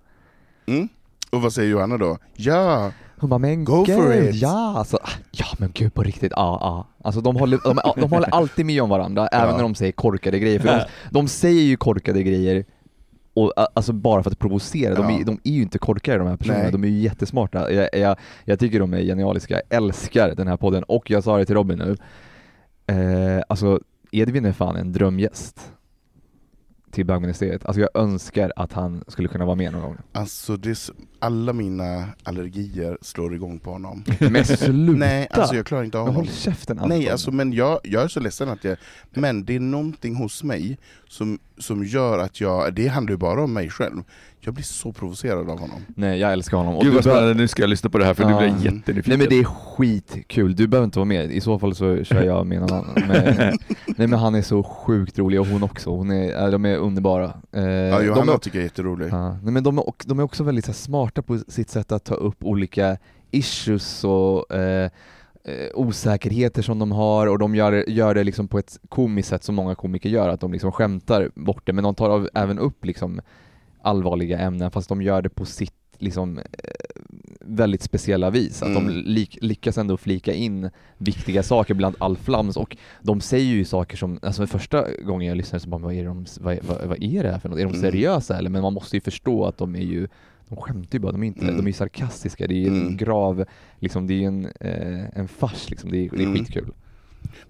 Mm? 0.66 0.88
Och 1.32 1.42
vad 1.42 1.52
säger 1.52 1.70
Johanna 1.70 1.96
då? 1.98 2.18
Ja! 2.36 2.92
Hon 3.18 3.30
bara 3.30 3.38
men 3.38 3.64
Go 3.64 3.84
gud, 3.84 3.96
for 3.96 4.14
it. 4.14 4.34
ja! 4.34 4.74
Alltså, 4.78 4.96
ah, 5.02 5.10
ja 5.30 5.46
men 5.58 5.70
gud 5.74 5.94
på 5.94 6.02
riktigt, 6.02 6.32
ja 6.36 6.58
ja. 6.60 6.86
Alltså 7.04 7.20
de 7.20 7.36
håller, 7.36 7.58
de, 7.64 8.00
de 8.00 8.10
håller 8.10 8.34
alltid 8.34 8.66
med 8.66 8.82
om 8.82 8.88
varandra, 8.88 9.26
även 9.32 9.54
när 9.54 9.62
de 9.62 9.74
säger 9.74 9.92
korkade 9.92 10.38
grejer. 10.38 10.58
För 10.58 10.68
de, 10.68 10.84
de 11.10 11.28
säger 11.28 11.62
ju 11.62 11.76
korkade 11.76 12.22
grejer 12.22 12.64
och, 13.34 13.52
alltså 13.74 13.92
bara 13.92 14.22
för 14.22 14.30
att 14.30 14.38
provocera, 14.38 14.94
de, 14.94 15.10
Ja. 15.10 15.20
är, 15.20 15.24
de 15.24 15.38
är 15.44 15.52
ju 15.52 15.62
inte 15.62 15.78
korkade 15.78 16.18
de 16.18 16.28
här 16.28 16.36
personerna, 16.36 16.62
Nej. 16.62 16.72
de 16.72 16.84
är 16.84 16.88
ju 16.88 16.98
jättesmarta. 17.00 17.72
Jag, 17.72 17.88
jag, 17.92 18.16
jag 18.44 18.58
tycker 18.58 18.80
de 18.80 18.94
är 18.94 19.00
genialiska, 19.00 19.54
jag 19.54 19.76
älskar 19.76 20.34
den 20.34 20.48
här 20.48 20.56
podden 20.56 20.82
och 20.82 21.10
jag 21.10 21.24
sa 21.24 21.38
det 21.38 21.44
till 21.44 21.54
Robin 21.54 21.78
nu, 21.78 21.96
eh, 22.94 23.42
alltså 23.48 23.80
Edvin 24.20 24.44
är 24.44 24.52
fan 24.52 24.76
en 24.76 24.92
drömgäst 24.92 25.70
till 26.90 27.06
bögministeriet. 27.06 27.66
Alltså 27.66 27.80
jag 27.80 27.90
önskar 27.94 28.52
att 28.56 28.72
han 28.72 29.04
skulle 29.08 29.28
kunna 29.28 29.44
vara 29.44 29.54
med 29.56 29.72
någon 29.72 29.82
gång. 29.82 29.96
Alltså 30.12 30.56
det, 30.56 30.68
är 30.68 30.72
s- 30.72 30.90
alla 31.18 31.52
mina 31.52 32.08
allergier 32.22 32.98
slår 33.02 33.34
igång 33.34 33.58
på 33.58 33.70
honom. 33.70 34.04
Men 34.20 34.44
sluta! 34.44 34.98
Nej, 34.98 35.28
alltså 35.30 35.54
jag 35.54 35.66
klarar 35.66 35.84
inte 35.84 35.98
av 35.98 36.04
Men 36.04 36.14
honom. 36.14 36.26
håll 36.28 36.34
käften 36.36 36.78
Anton. 36.78 36.88
Nej, 36.98 37.10
alltså, 37.10 37.30
men 37.30 37.52
jag, 37.52 37.78
jag 37.84 38.02
är 38.02 38.08
så 38.08 38.20
ledsen 38.20 38.48
att 38.48 38.64
jag... 38.64 38.76
Men 39.10 39.44
det 39.44 39.54
är 39.56 39.60
någonting 39.60 40.14
hos 40.14 40.42
mig 40.44 40.78
som, 41.08 41.38
som 41.58 41.84
gör 41.84 42.18
att 42.18 42.40
jag... 42.40 42.74
Det 42.74 42.86
handlar 42.88 43.10
ju 43.12 43.16
bara 43.16 43.42
om 43.44 43.52
mig 43.52 43.70
själv. 43.70 44.02
Jag 44.40 44.54
blir 44.54 44.64
så 44.64 44.92
provocerad 44.92 45.50
av 45.50 45.58
honom. 45.60 45.80
Nej 45.96 46.18
jag 46.20 46.32
älskar 46.32 46.56
honom. 46.56 46.74
Och 46.74 46.82
Gud 46.82 46.90
du 46.92 46.94
vad 46.94 47.04
bör- 47.04 47.10
spännande, 47.10 47.34
nu 47.34 47.48
ska 47.48 47.62
jag 47.62 47.70
lyssna 47.70 47.90
på 47.90 47.98
det 47.98 48.04
här 48.04 48.14
för 48.14 48.24
nu 48.24 48.30
Ja. 48.30 48.38
blir 48.38 48.48
jag 48.48 48.56
jättenyfiken. 48.60 49.02
Nej 49.06 49.18
men 49.18 49.28
det 49.28 49.38
är 49.40 49.44
skitkul, 49.44 50.56
du 50.56 50.66
behöver 50.68 50.84
inte 50.84 50.98
vara 50.98 51.04
med, 51.06 51.32
i 51.32 51.40
så 51.40 51.58
fall 51.58 51.74
så 51.74 52.04
kör 52.04 52.22
jag 52.22 52.46
med 52.46 52.60
någon 52.60 52.72
annan. 52.72 52.94
Men, 53.08 53.34
nej 53.96 54.08
men 54.08 54.12
han 54.12 54.34
är 54.34 54.42
så 54.42 54.62
sjukt 54.62 55.18
rolig 55.18 55.40
och 55.40 55.46
hon 55.46 55.62
också, 55.62 55.90
hon 55.90 56.10
är, 56.10 56.44
äh, 56.44 56.50
de 56.50 56.64
är 56.64 56.76
underbara. 56.76 57.32
Eh, 57.52 57.62
Ja, 57.64 57.98
de 57.98 58.06
Johanna 58.06 58.32
är, 58.32 58.38
tycker 58.38 58.58
jag 58.58 58.62
är 58.62 58.66
jätterolig. 58.66 59.08
ja, 59.12 59.32
nej, 59.42 59.52
men 59.52 59.62
de, 59.62 59.82
de 60.04 60.18
är 60.18 60.22
också 60.22 60.44
väldigt 60.44 60.64
så 60.64 60.70
här, 60.70 60.76
smarta 60.76 61.22
på 61.22 61.38
sitt 61.48 61.70
sätt 61.70 61.92
att 61.92 62.04
ta 62.04 62.14
upp 62.14 62.44
olika 62.44 62.96
issues 63.30 64.04
och 64.04 64.54
eh, 64.54 64.90
eh, 65.44 65.68
osäkerheter 65.74 66.62
som 66.62 66.78
de 66.78 66.92
har 66.92 67.26
och 67.26 67.38
de 67.38 67.54
gör, 67.54 67.72
det- 67.72 67.84
gör 67.92 68.14
det 68.14 68.24
liksom 68.24 68.48
på 68.48 68.58
ett 68.58 68.78
komiskt 68.88 69.28
sätt 69.28 69.44
som 69.44 69.54
många 69.54 69.74
komiker 69.74 70.08
gör, 70.08 70.28
att 70.28 70.40
de 70.40 70.52
liksom 70.52 70.72
skämtar 70.72 71.30
bort 71.34 71.62
det 71.66 71.72
men 71.72 71.84
de 71.84 71.94
tar 71.94 72.10
av, 72.10 72.28
även 72.34 72.58
upp 72.58 72.84
liksom 72.84 73.20
allvarliga 73.82 74.38
ämnen 74.38 74.70
fast 74.70 74.88
de 74.88 75.02
gör 75.02 75.22
det 75.22 75.28
på 75.28 75.44
sitt 75.44 75.72
liksom 75.98 76.38
eh, 76.38 76.44
väldigt 77.40 77.82
speciella 77.82 78.30
vis. 78.30 78.62
Att 78.62 78.74
de 78.74 78.84
Mm. 78.88 79.04
lik, 79.06 79.38
lyckas 79.40 79.78
ändå 79.78 79.96
flika 79.96 80.32
in 80.32 80.70
viktiga 80.98 81.42
saker 81.42 81.74
bland 81.74 81.96
all 81.98 82.16
flams 82.16 82.56
och 82.56 82.76
de 83.02 83.20
säger 83.20 83.44
ju 83.54 83.64
saker 83.64 83.96
som, 83.96 84.18
alltså 84.22 84.46
första 84.46 84.86
gången 85.02 85.28
jag 85.28 85.36
lyssnade 85.36 85.60
så 85.62 85.68
bara, 85.68 85.80
vad 85.80 85.94
är, 85.94 86.04
de, 86.04 86.26
vad, 86.40 86.58
vad, 86.62 86.88
vad 86.88 87.02
är 87.02 87.22
det 87.22 87.30
här 87.30 87.38
för 87.38 87.48
något? 87.48 87.58
Är 87.58 87.64
de 87.64 87.68
Mm. 87.68 87.80
seriösa 87.80 88.38
eller? 88.38 88.50
Men 88.50 88.62
man 88.62 88.72
måste 88.72 88.96
ju 88.96 89.00
förstå 89.00 89.44
att 89.44 89.58
de 89.58 89.74
är 89.76 89.80
ju 89.80 90.08
de 90.48 90.56
skämtar 90.56 90.96
ju 90.98 90.98
bara, 91.02 91.12
de 91.12 91.22
är, 91.22 91.26
inte, 91.26 91.42
Mm. 91.44 91.56
de 91.56 91.66
är 91.66 91.72
sarkastiska, 91.72 92.46
det 92.46 92.54
är 92.54 92.66
en 92.68 92.80
Mm. 92.82 92.96
grav, 92.96 93.44
liksom, 93.78 94.06
det 94.06 94.14
är 94.24 94.26
en, 94.26 94.44
eh, 94.60 95.18
en 95.18 95.28
fars 95.28 95.70
liksom, 95.70 95.90
det 95.90 95.96
är, 95.98 96.10
det 96.10 96.22
är 96.22 96.26
Mm. 96.26 96.34
skitkul. 96.34 96.70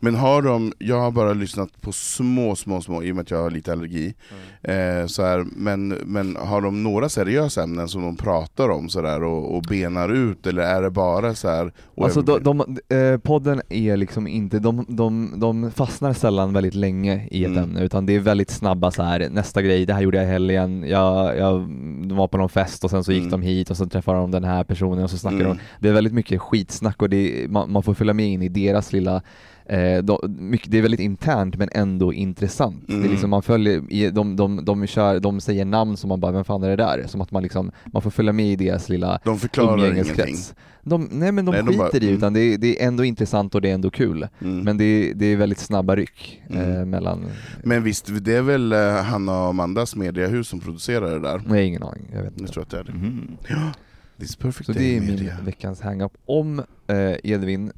Men 0.00 0.14
har 0.14 0.42
de, 0.42 0.72
jag 0.78 1.00
har 1.00 1.10
bara 1.10 1.32
lyssnat 1.32 1.80
på 1.80 1.92
små, 1.92 2.56
små, 2.56 2.80
små, 2.80 3.02
i 3.02 3.12
och 3.12 3.16
med 3.16 3.22
att 3.22 3.30
jag 3.30 3.42
har 3.42 3.50
lite 3.50 3.72
allergi. 3.72 4.14
Eh, 4.62 5.06
så 5.06 5.22
här, 5.22 5.44
men, 5.56 5.88
men 5.88 6.36
har 6.36 6.60
de 6.60 6.82
några 6.82 7.08
seriösa 7.08 7.62
ämnen 7.62 7.88
som 7.88 8.02
de 8.02 8.16
pratar 8.16 8.68
om 8.68 8.88
så 8.88 9.02
där, 9.02 9.22
och, 9.22 9.56
och 9.56 9.62
benar 9.62 10.08
ut, 10.08 10.46
eller 10.46 10.62
är 10.62 10.82
det 10.82 10.90
bara 10.90 11.34
så 11.34 11.48
här? 11.48 11.72
Alltså 11.96 12.22
de, 12.22 12.42
de, 12.42 12.60
eh, 12.96 13.18
podden 13.18 13.62
är 13.68 13.96
liksom 13.96 14.26
inte, 14.26 14.58
de, 14.58 14.84
de, 14.88 15.32
de 15.36 15.70
fastnar 15.70 16.12
sällan 16.12 16.52
väldigt 16.52 16.74
länge 16.74 17.28
i 17.30 17.44
ett 17.44 17.50
Mm. 17.50 17.62
ämne 17.64 17.84
utan 17.84 18.06
det 18.06 18.12
är 18.16 18.20
väldigt 18.20 18.50
snabba 18.50 18.90
så 18.90 19.02
här. 19.02 19.28
nästa 19.30 19.62
grej, 19.62 19.86
det 19.86 19.94
här 19.94 20.00
gjorde 20.02 20.16
jag 20.16 20.26
i 20.26 20.28
helgen, 20.30 20.84
jag, 20.88 21.38
jag 21.38 21.60
de 22.08 22.16
var 22.16 22.28
på 22.28 22.38
någon 22.38 22.48
fest 22.48 22.84
och 22.84 22.90
sen 22.90 23.04
så 23.04 23.12
gick 23.12 23.20
Mm. 23.20 23.30
de 23.30 23.42
hit 23.42 23.70
och 23.70 23.76
så 23.76 23.86
träffade 23.86 24.18
de 24.18 24.30
den 24.30 24.44
här 24.44 24.64
personen 24.64 25.04
och 25.04 25.10
så 25.10 25.18
snackar 25.18 25.36
Mm. 25.40 25.48
de. 25.48 25.58
Det 25.80 25.88
är 25.88 25.92
väldigt 25.92 26.12
mycket 26.12 26.40
skitsnack 26.40 27.02
och 27.02 27.10
det, 27.10 27.46
man, 27.50 27.72
man 27.72 27.82
får 27.82 27.94
följa 27.94 28.14
med 28.14 28.26
in 28.26 28.42
i 28.42 28.48
deras 28.48 28.92
lilla 28.92 29.22
Eh, 29.66 30.02
de, 30.02 30.18
mycket, 30.38 30.70
det 30.70 30.78
är 30.78 30.82
väldigt 30.82 31.00
internt 31.00 31.56
men 31.56 31.68
ändå 31.72 32.12
intressant. 32.12 32.84
Det 32.86 32.92
är 32.92 32.96
Mm. 32.98 33.10
liksom 33.10 33.30
man 33.30 33.42
följer, 33.42 34.10
de, 34.10 34.36
de, 34.36 34.64
de, 34.64 34.86
kör, 34.86 35.20
de 35.20 35.40
säger 35.40 35.64
namn 35.64 35.96
som 35.96 36.08
man 36.08 36.20
bara, 36.20 36.32
vem 36.32 36.44
fan 36.44 36.62
är 36.62 36.68
det 36.68 36.76
där? 36.76 37.04
Som 37.06 37.20
att 37.20 37.30
man 37.30 37.42
liksom, 37.42 37.70
man 37.92 38.02
får 38.02 38.10
följa 38.10 38.32
med 38.32 38.46
i 38.46 38.56
deras 38.56 38.88
lilla 38.88 39.20
de 39.24 39.38
förklarar 39.38 39.92
ingenting. 39.92 40.36
De, 40.82 41.08
nej 41.12 41.32
men 41.32 41.44
de 41.44 41.50
Nej, 41.52 41.60
de 41.62 41.66
skiter 41.66 41.78
bara- 41.78 41.96
i 41.98 42.04
mm. 42.04 42.16
utan 42.16 42.32
det 42.32 42.40
är, 42.40 42.58
det 42.58 42.82
är 42.82 42.86
ändå 42.86 43.04
intressant 43.04 43.54
och 43.54 43.60
det 43.60 43.70
är 43.70 43.74
ändå 43.74 43.90
kul. 43.90 44.28
Mm. 44.40 44.60
Men 44.60 44.76
det 44.78 44.84
är, 44.84 45.14
det 45.14 45.26
är 45.26 45.36
väldigt 45.36 45.58
snabba 45.58 45.96
ryck 45.96 46.42
Mm. 46.50 46.70
eh, 46.78 46.84
mellan, 46.84 47.24
Men 47.62 47.82
visst, 47.82 48.08
det 48.24 48.34
är 48.36 48.42
väl 48.42 48.72
eh, 48.72 48.78
Hanna 49.02 49.32
och 49.42 49.48
Amandas 49.48 49.96
mediahus 49.96 50.48
som 50.48 50.60
producerar 50.60 51.10
det 51.10 51.20
där? 51.20 51.40
jag 51.44 51.50
har 51.50 51.56
ingen 51.56 51.82
aning, 51.82 52.04
jag 52.12 52.22
vet 52.22 52.32
Jag 52.36 52.40
inte. 52.40 52.52
tror 52.52 52.62
att 52.62 52.70
det 52.70 52.78
är 52.78 52.84
det. 52.84 52.92
Mhm. 52.92 53.36
This 54.20 54.36
perfect 54.36 54.66
Så 54.66 54.72
det 54.72 54.96
är 54.96 55.00
min 55.00 55.10
media. 55.10 55.36
veckans 55.44 55.80
hang-up. 55.80 56.12
Om 56.26 56.58
eh, 56.86 57.14
Edvin 57.24 57.72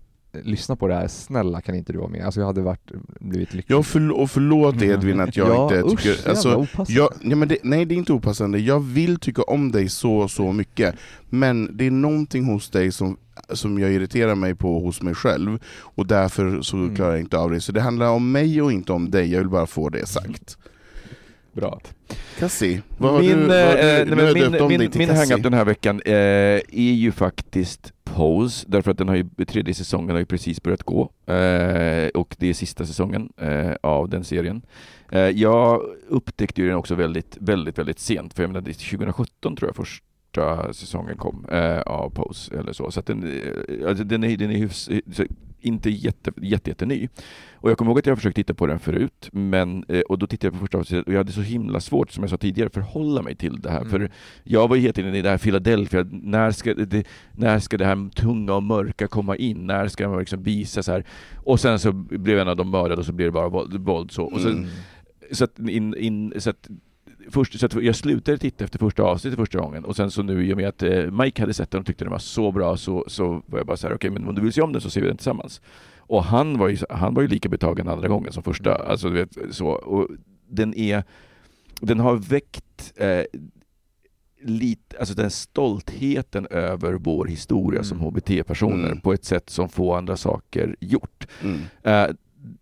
lyssnar 0.44 0.76
på 0.76 0.88
det 0.88 0.94
här, 0.94 1.08
snälla 1.08 1.60
kan 1.60 1.74
inte 1.74 1.92
du 1.92 1.98
vara 1.98 2.08
med? 2.08 2.24
Alltså 2.24 2.40
jag 2.40 2.46
hade 2.46 2.60
varit, 2.60 2.90
blivit 3.20 3.54
lycklig. 3.54 3.76
Ja, 3.76 3.82
förl- 3.82 4.10
och 4.12 4.30
förlåt 4.30 4.82
Edvin 4.82 5.20
att 5.20 5.36
jag 5.36 5.48
ja, 5.48 5.62
inte 5.62 5.82
usch, 5.88 6.02
tycker... 6.02 6.28
alltså, 6.28 6.66
jag, 6.88 7.12
ja, 7.22 7.36
men 7.36 7.48
det, 7.48 7.58
nej 7.62 7.84
det 7.84 7.94
är 7.94 7.96
inte 7.96 8.12
opassande, 8.12 8.58
jag 8.58 8.80
vill 8.80 9.18
tycka 9.18 9.42
om 9.42 9.72
dig 9.72 9.88
så, 9.88 10.28
så 10.28 10.52
mycket. 10.52 10.94
Men 11.30 11.76
det 11.76 11.86
är 11.86 11.90
någonting 11.90 12.44
hos 12.44 12.70
dig 12.70 12.92
som, 12.92 13.16
som 13.52 13.78
jag 13.78 13.92
irriterar 13.92 14.34
mig 14.34 14.54
på 14.54 14.80
hos 14.80 15.02
mig 15.02 15.14
själv, 15.14 15.58
och 15.78 16.06
därför 16.06 16.62
så 16.62 16.76
Mm. 16.76 16.96
klarar 16.96 17.10
jag 17.10 17.20
inte 17.20 17.38
av 17.38 17.50
det. 17.50 17.60
Så 17.60 17.72
det 17.72 17.80
handlar 17.80 18.08
om 18.10 18.32
mig 18.32 18.62
och 18.62 18.72
inte 18.72 18.92
om 18.92 19.10
dig, 19.10 19.32
jag 19.32 19.38
vill 19.38 19.48
bara 19.48 19.66
få 19.66 19.88
det 19.88 20.06
sagt. 20.06 20.58
Bra. 21.52 21.80
Cassie, 22.38 22.82
vad 22.98 23.12
har 23.12 23.20
min, 23.20 23.30
du, 23.30 23.46
vad 23.46 23.56
har 23.56 23.72
du, 23.74 23.80
eh, 23.80 24.06
nej, 24.16 24.34
min, 24.34 24.52
döpt 24.52 24.68
min, 24.68 24.90
min 24.94 25.16
hang-up 25.16 25.42
den 25.42 25.54
här 25.54 25.64
veckan 25.64 26.00
eh, 26.04 26.14
är 26.14 26.92
ju 26.92 27.12
faktiskt 27.12 27.92
Holes 28.16 28.64
därför 28.68 28.90
att 28.90 28.98
den 28.98 29.08
har 29.08 29.16
ju, 29.16 29.44
tredje 29.46 29.74
säsongen 29.74 30.10
har 30.10 30.18
ju 30.18 30.26
precis 30.26 30.62
börjat 30.62 30.82
gå 30.82 31.02
eh, 31.26 32.08
och 32.14 32.36
det 32.38 32.48
är 32.48 32.54
sista 32.54 32.86
säsongen 32.86 33.32
eh, 33.36 33.72
av 33.80 34.08
den 34.08 34.24
serien. 34.24 34.62
Eh, 35.12 35.20
jag 35.20 35.82
upptäckte 36.08 36.60
ju 36.62 36.68
den 36.68 36.76
också 36.76 36.94
väldigt, 36.94 37.36
väldigt, 37.40 37.78
väldigt 37.78 37.98
sent, 37.98 38.34
för 38.34 38.42
jag 38.42 38.48
menar 38.48 38.60
det 38.60 38.70
är 38.70 38.96
2017 38.96 39.56
tror 39.56 39.68
jag 39.68 39.76
första 39.76 40.72
säsongen 40.72 41.16
kom 41.16 41.46
eh, 41.50 41.80
av 41.80 42.10
Pose 42.10 42.58
eller 42.58 42.72
så, 42.72 42.90
så 42.90 43.00
att 43.00 43.06
den, 43.06 43.22
eh, 43.22 43.88
alltså, 43.88 44.04
den 44.04 44.24
är, 44.24 44.36
den 44.36 44.50
är 44.50 44.58
hyfs, 44.58 44.88
inte 45.66 45.90
jätte, 45.90 46.30
jätte, 46.42 46.70
jätte 46.70 46.86
ny. 46.86 47.08
Och 47.54 47.70
jag 47.70 47.78
kommer 47.78 47.90
ihåg 47.90 47.98
att 47.98 48.06
jag 48.06 48.10
har 48.10 48.16
försökt 48.16 48.36
titta 48.36 48.54
på 48.54 48.66
den 48.66 48.78
förut, 48.78 49.28
men, 49.32 49.84
eh, 49.88 50.00
och 50.00 50.18
då 50.18 50.26
tittade 50.26 50.46
jag 50.46 50.52
på 50.52 50.58
första 50.58 50.78
avsnittet 50.78 51.06
och 51.06 51.12
jag 51.12 51.18
hade 51.18 51.32
så 51.32 51.40
himla 51.40 51.80
svårt, 51.80 52.10
som 52.10 52.22
jag 52.22 52.30
sa 52.30 52.36
tidigare, 52.36 52.70
förhålla 52.70 53.22
mig 53.22 53.36
till 53.36 53.60
det 53.60 53.70
här. 53.70 53.80
Mm. 53.80 53.90
För 53.90 54.10
jag 54.44 54.68
var 54.68 54.76
ju 54.76 54.82
hela 54.82 54.92
tiden 54.92 55.14
i 55.14 55.22
det 55.22 55.30
här 55.30 55.38
Philadelphia, 55.38 56.06
när 56.10 56.50
ska 56.50 56.74
det, 56.74 57.06
när 57.32 57.58
ska 57.58 57.76
det 57.76 57.84
här 57.84 58.10
tunga 58.10 58.54
och 58.54 58.62
mörka 58.62 59.06
komma 59.08 59.36
in? 59.36 59.66
När 59.66 59.88
ska 59.88 60.08
man 60.08 60.18
liksom 60.18 60.42
visa 60.42 60.82
så 60.82 60.92
här? 60.92 61.04
Och 61.44 61.60
sen 61.60 61.78
så 61.78 61.92
blev 61.92 62.38
en 62.38 62.48
av 62.48 62.56
dem 62.56 62.70
mördad 62.70 62.98
och 62.98 63.06
så 63.06 63.12
blev 63.12 63.28
det 63.28 63.32
bara 63.32 63.48
våld, 63.48 63.76
våld 63.80 64.10
så. 64.10 64.24
Och 64.24 64.40
så, 64.40 64.48
Mm. 64.48 64.66
så 65.32 65.44
att, 65.44 65.58
in, 65.58 65.94
in, 65.96 66.32
så 66.36 66.50
att 66.50 66.68
Först, 67.30 67.60
så 67.60 67.68
jag 67.82 67.96
slutade 67.96 68.38
titta 68.38 68.64
efter 68.64 68.78
första 68.78 69.02
avsnittet 69.02 69.38
första 69.38 69.58
gången 69.58 69.84
och 69.84 69.96
sen 69.96 70.10
så 70.10 70.22
nu 70.22 70.46
i 70.46 70.52
och 70.52 70.56
med 70.56 70.68
att 70.68 70.82
eh, 70.82 71.10
Mike 71.10 71.42
hade 71.42 71.54
sett 71.54 71.70
den 71.70 71.80
och 71.80 71.86
tyckte 71.86 72.04
den 72.04 72.12
var 72.12 72.18
så 72.18 72.52
bra 72.52 72.76
så, 72.76 73.04
så 73.08 73.42
var 73.46 73.58
jag 73.58 73.66
bara 73.66 73.76
så 73.76 73.86
här: 73.88 73.94
okej 73.94 74.10
men 74.10 74.28
om 74.28 74.34
du 74.34 74.40
vill 74.42 74.52
se 74.52 74.62
om 74.62 74.72
den 74.72 74.80
så 74.82 74.90
ser 74.90 75.00
vi 75.00 75.06
den 75.06 75.16
tillsammans. 75.16 75.60
Och 75.98 76.24
han 76.24 76.58
var 76.58 76.68
ju, 76.68 76.76
han 76.90 77.14
var 77.14 77.22
ju 77.22 77.28
lika 77.28 77.48
betagen 77.48 77.88
andra 77.88 78.08
gången 78.08 78.32
som 78.32 78.42
första. 78.42 78.74
Alltså, 78.74 79.08
du 79.10 79.14
vet, 79.14 79.36
så. 79.50 79.66
Och 79.68 80.08
den 80.48 80.74
är, 80.74 81.04
den 81.80 82.00
har 82.00 82.16
väckt 82.16 82.92
eh, 82.96 83.22
lite, 84.42 84.98
alltså 84.98 85.14
den 85.14 85.30
stoltheten 85.30 86.46
över 86.50 86.92
vår 86.92 87.26
historia 87.26 87.78
Mm. 87.80 87.84
som 87.84 88.00
HBT-personer 88.00 88.86
Mm. 88.88 89.00
på 89.00 89.12
ett 89.12 89.24
sätt 89.24 89.50
som 89.50 89.68
få 89.68 89.94
andra 89.94 90.16
saker 90.16 90.76
gjort. 90.80 91.26
Mm. 91.44 91.60
Eh, 91.82 92.06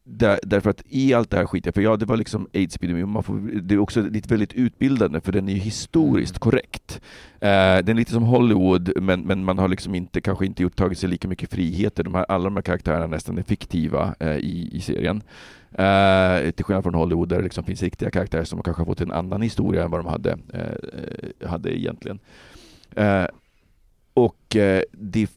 där, 0.05 0.41
därför 0.43 0.71
att 0.71 0.83
i 0.89 1.15
allt 1.15 1.31
det 1.31 1.37
här 1.37 1.47
skiten, 1.47 1.73
för 1.73 1.81
ja 1.81 1.97
det 1.97 2.07
var 2.07 2.17
liksom 2.17 2.49
aids-epidemi, 2.53 3.07
man 3.07 3.23
får, 3.23 3.61
det 3.63 3.75
är 3.75 3.79
också 3.79 4.03
lite 4.03 4.29
väldigt 4.29 4.53
utbildande 4.53 5.21
för 5.21 5.33
den 5.33 5.49
är 5.49 5.53
ju 5.53 5.59
historiskt 5.59 6.39
korrekt. 6.39 7.01
Eh, 7.41 7.79
den 7.85 7.89
är 7.89 7.95
lite 7.95 8.13
som 8.13 8.23
Hollywood 8.23 9.03
men, 9.03 9.21
men 9.21 9.45
man 9.45 9.59
har 9.59 9.69
liksom 9.69 9.95
inte, 9.95 10.21
kanske 10.21 10.47
inte 10.47 10.63
gjort, 10.63 10.77
tagit 10.77 10.99
sig 10.99 11.09
lika 11.09 11.29
mycket 11.29 11.51
friheter. 11.51 12.05
De 12.05 12.15
här, 12.15 12.27
alla 12.29 12.45
de 12.45 12.57
här 12.57 12.63
karaktärerna 12.63 13.07
nästan 13.07 13.39
är 13.39 13.43
fiktiva 13.43 14.15
eh, 14.21 14.37
i, 14.37 14.71
i 14.73 14.81
serien. 14.81 15.23
Eh, 15.73 16.51
till 16.51 16.65
skillnad 16.65 16.85
från 16.85 16.95
Hollywood 16.95 17.29
där 17.29 17.37
det 17.37 17.43
liksom 17.45 17.65
finns 17.65 17.83
riktiga 17.83 18.11
karaktärer 18.11 18.45
som 18.45 18.63
kanske 18.63 18.81
har 18.81 18.87
fått 18.87 19.01
en 19.01 19.13
annan 19.13 19.43
historia 19.43 19.85
än 19.85 19.91
vad 19.91 20.01
de 20.01 20.07
hade, 20.07 20.39
eh, 20.53 21.49
hade 21.49 21.79
egentligen. 21.79 22.19
Och 24.15 24.57
eh, 24.57 24.83
det, 24.93 25.31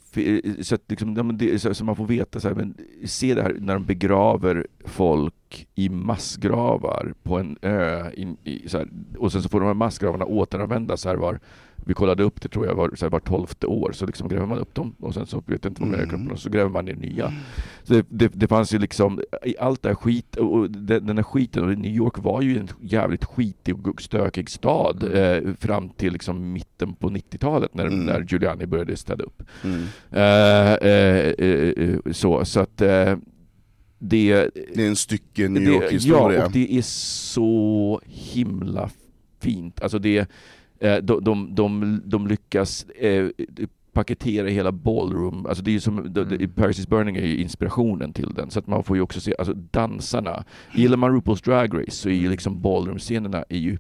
så, 0.62 0.76
att 0.76 0.82
liksom, 0.88 1.38
det, 1.38 1.60
så, 1.60 1.74
så 1.74 1.84
man 1.84 1.96
får 1.96 2.06
veta, 2.06 2.40
så 2.40 2.48
här, 2.48 2.56
men, 2.56 2.78
se 3.06 3.36
det 3.36 3.42
här 3.42 3.56
när 3.60 3.74
de 3.74 3.86
begraver 3.86 4.68
folk 4.86 5.68
i 5.76 5.90
massgravar 5.90 7.14
på 7.24 7.38
en 7.40 7.58
ö, 7.62 8.12
in, 8.14 8.38
i, 8.44 8.70
så 8.70 8.78
här, 8.78 8.88
och 9.18 9.32
sen 9.32 9.44
så 9.44 9.50
får 9.50 9.60
de 9.60 9.66
här 9.66 9.74
massgravarna 9.74 10.26
återanvändas 10.26 11.06
här 11.06 11.16
var 11.16 11.40
vi 11.88 11.94
kollade 11.94 12.24
upp 12.24 12.42
det 12.42 12.50
tror 12.50 12.66
jag 12.66 12.76
var, 12.76 12.92
så 12.96 13.06
här, 13.06 13.10
var 13.10 13.20
tolfte 13.20 13.68
år, 13.68 13.92
så 13.92 14.06
liksom 14.06 14.30
gräver 14.30 14.46
man 14.46 14.58
upp 14.58 14.76
dem 14.76 14.96
och 15.00 15.14
sen 15.14 15.26
så 15.26 15.44
vet 15.46 15.64
jag 15.64 15.72
inte 15.72 15.82
vad 15.82 15.94
mm. 15.94 16.10
kroppen 16.10 16.32
och 16.32 16.40
så 16.40 16.50
gräver 16.50 16.70
man 16.70 16.86
ner 16.86 16.96
nya. 16.96 17.34
Så 17.84 17.94
det, 17.94 18.06
det, 18.10 18.28
det, 18.34 18.48
fanns 18.48 18.74
ju 18.74 18.80
liksom, 18.80 19.22
i 19.44 19.56
allt 19.60 19.82
det 19.82 19.90
här 19.90 19.96
skit, 19.96 20.36
och 20.36 20.72
den, 20.72 21.18
här 21.18 21.24
skiten, 21.24 21.64
och 21.64 21.78
New 21.78 21.96
York 21.96 22.18
var 22.18 22.42
ju 22.42 22.58
en 22.58 22.70
jävligt 22.82 23.26
skitig 23.26 23.88
och 23.88 24.02
stökig 24.02 24.50
stad 24.50 25.04
mm. 25.04 25.48
eh, 25.48 25.54
fram 25.54 25.90
till 25.90 26.14
liksom 26.14 26.54
mitten 26.54 26.94
på 26.94 27.10
90-talet 27.10 27.74
när, 27.74 27.86
mm. 27.86 28.06
när 28.06 28.26
Giuliani 28.30 28.66
började 28.66 28.98
städa 28.98 29.24
upp. 29.24 29.44
Mm. 29.64 29.84
Eh, 30.12 30.74
eh, 30.74 31.34
eh, 31.38 31.70
eh 31.70 32.12
så, 32.12 32.46
så 32.46 32.60
att 32.60 32.82
eh, 32.82 33.16
det, 34.00 34.50
det 34.76 34.84
är 34.84 34.88
en 34.88 34.96
stycke 34.96 35.50
New 35.50 35.64
York-historia. 35.64 36.40
Ja, 36.40 36.46
och 36.46 36.52
det 36.52 36.78
är 36.78 36.82
så 36.82 38.02
himla 38.06 38.90
fint. 39.40 39.82
Alltså 39.82 40.00
det 40.00 40.30
de, 40.80 41.24
de, 41.24 41.56
de, 41.56 42.02
de 42.06 42.28
lyckas 42.28 42.84
eh, 42.84 43.30
paketera 43.98 44.48
hela 44.48 44.72
ballroom, 44.72 45.46
alltså 45.46 45.64
det 45.64 45.76
är 45.76 45.80
som, 45.80 46.00
mm. 46.00 46.50
Paris 46.56 46.80
is 46.80 46.88
Burning 46.88 47.16
är 47.16 47.26
ju 47.26 47.38
inspirationen 47.38 48.14
till 48.14 48.34
den, 48.34 48.52
så 48.52 48.60
att 48.60 48.68
man 48.68 48.84
får 48.84 48.98
ju 48.98 49.02
också 49.02 49.22
se, 49.22 49.36
alltså 49.40 49.54
dansarna. 49.54 50.44
Gillar 50.76 50.98
man 50.98 51.12
RuPaul's 51.12 51.46
Drag 51.46 51.82
Race 51.82 51.92
så 51.92 52.10
är 52.10 52.14
ju 52.14 52.30
liksom 52.30 52.62
ballroom-scenerna 52.62 53.44
är 53.50 53.58
ju 53.58 53.78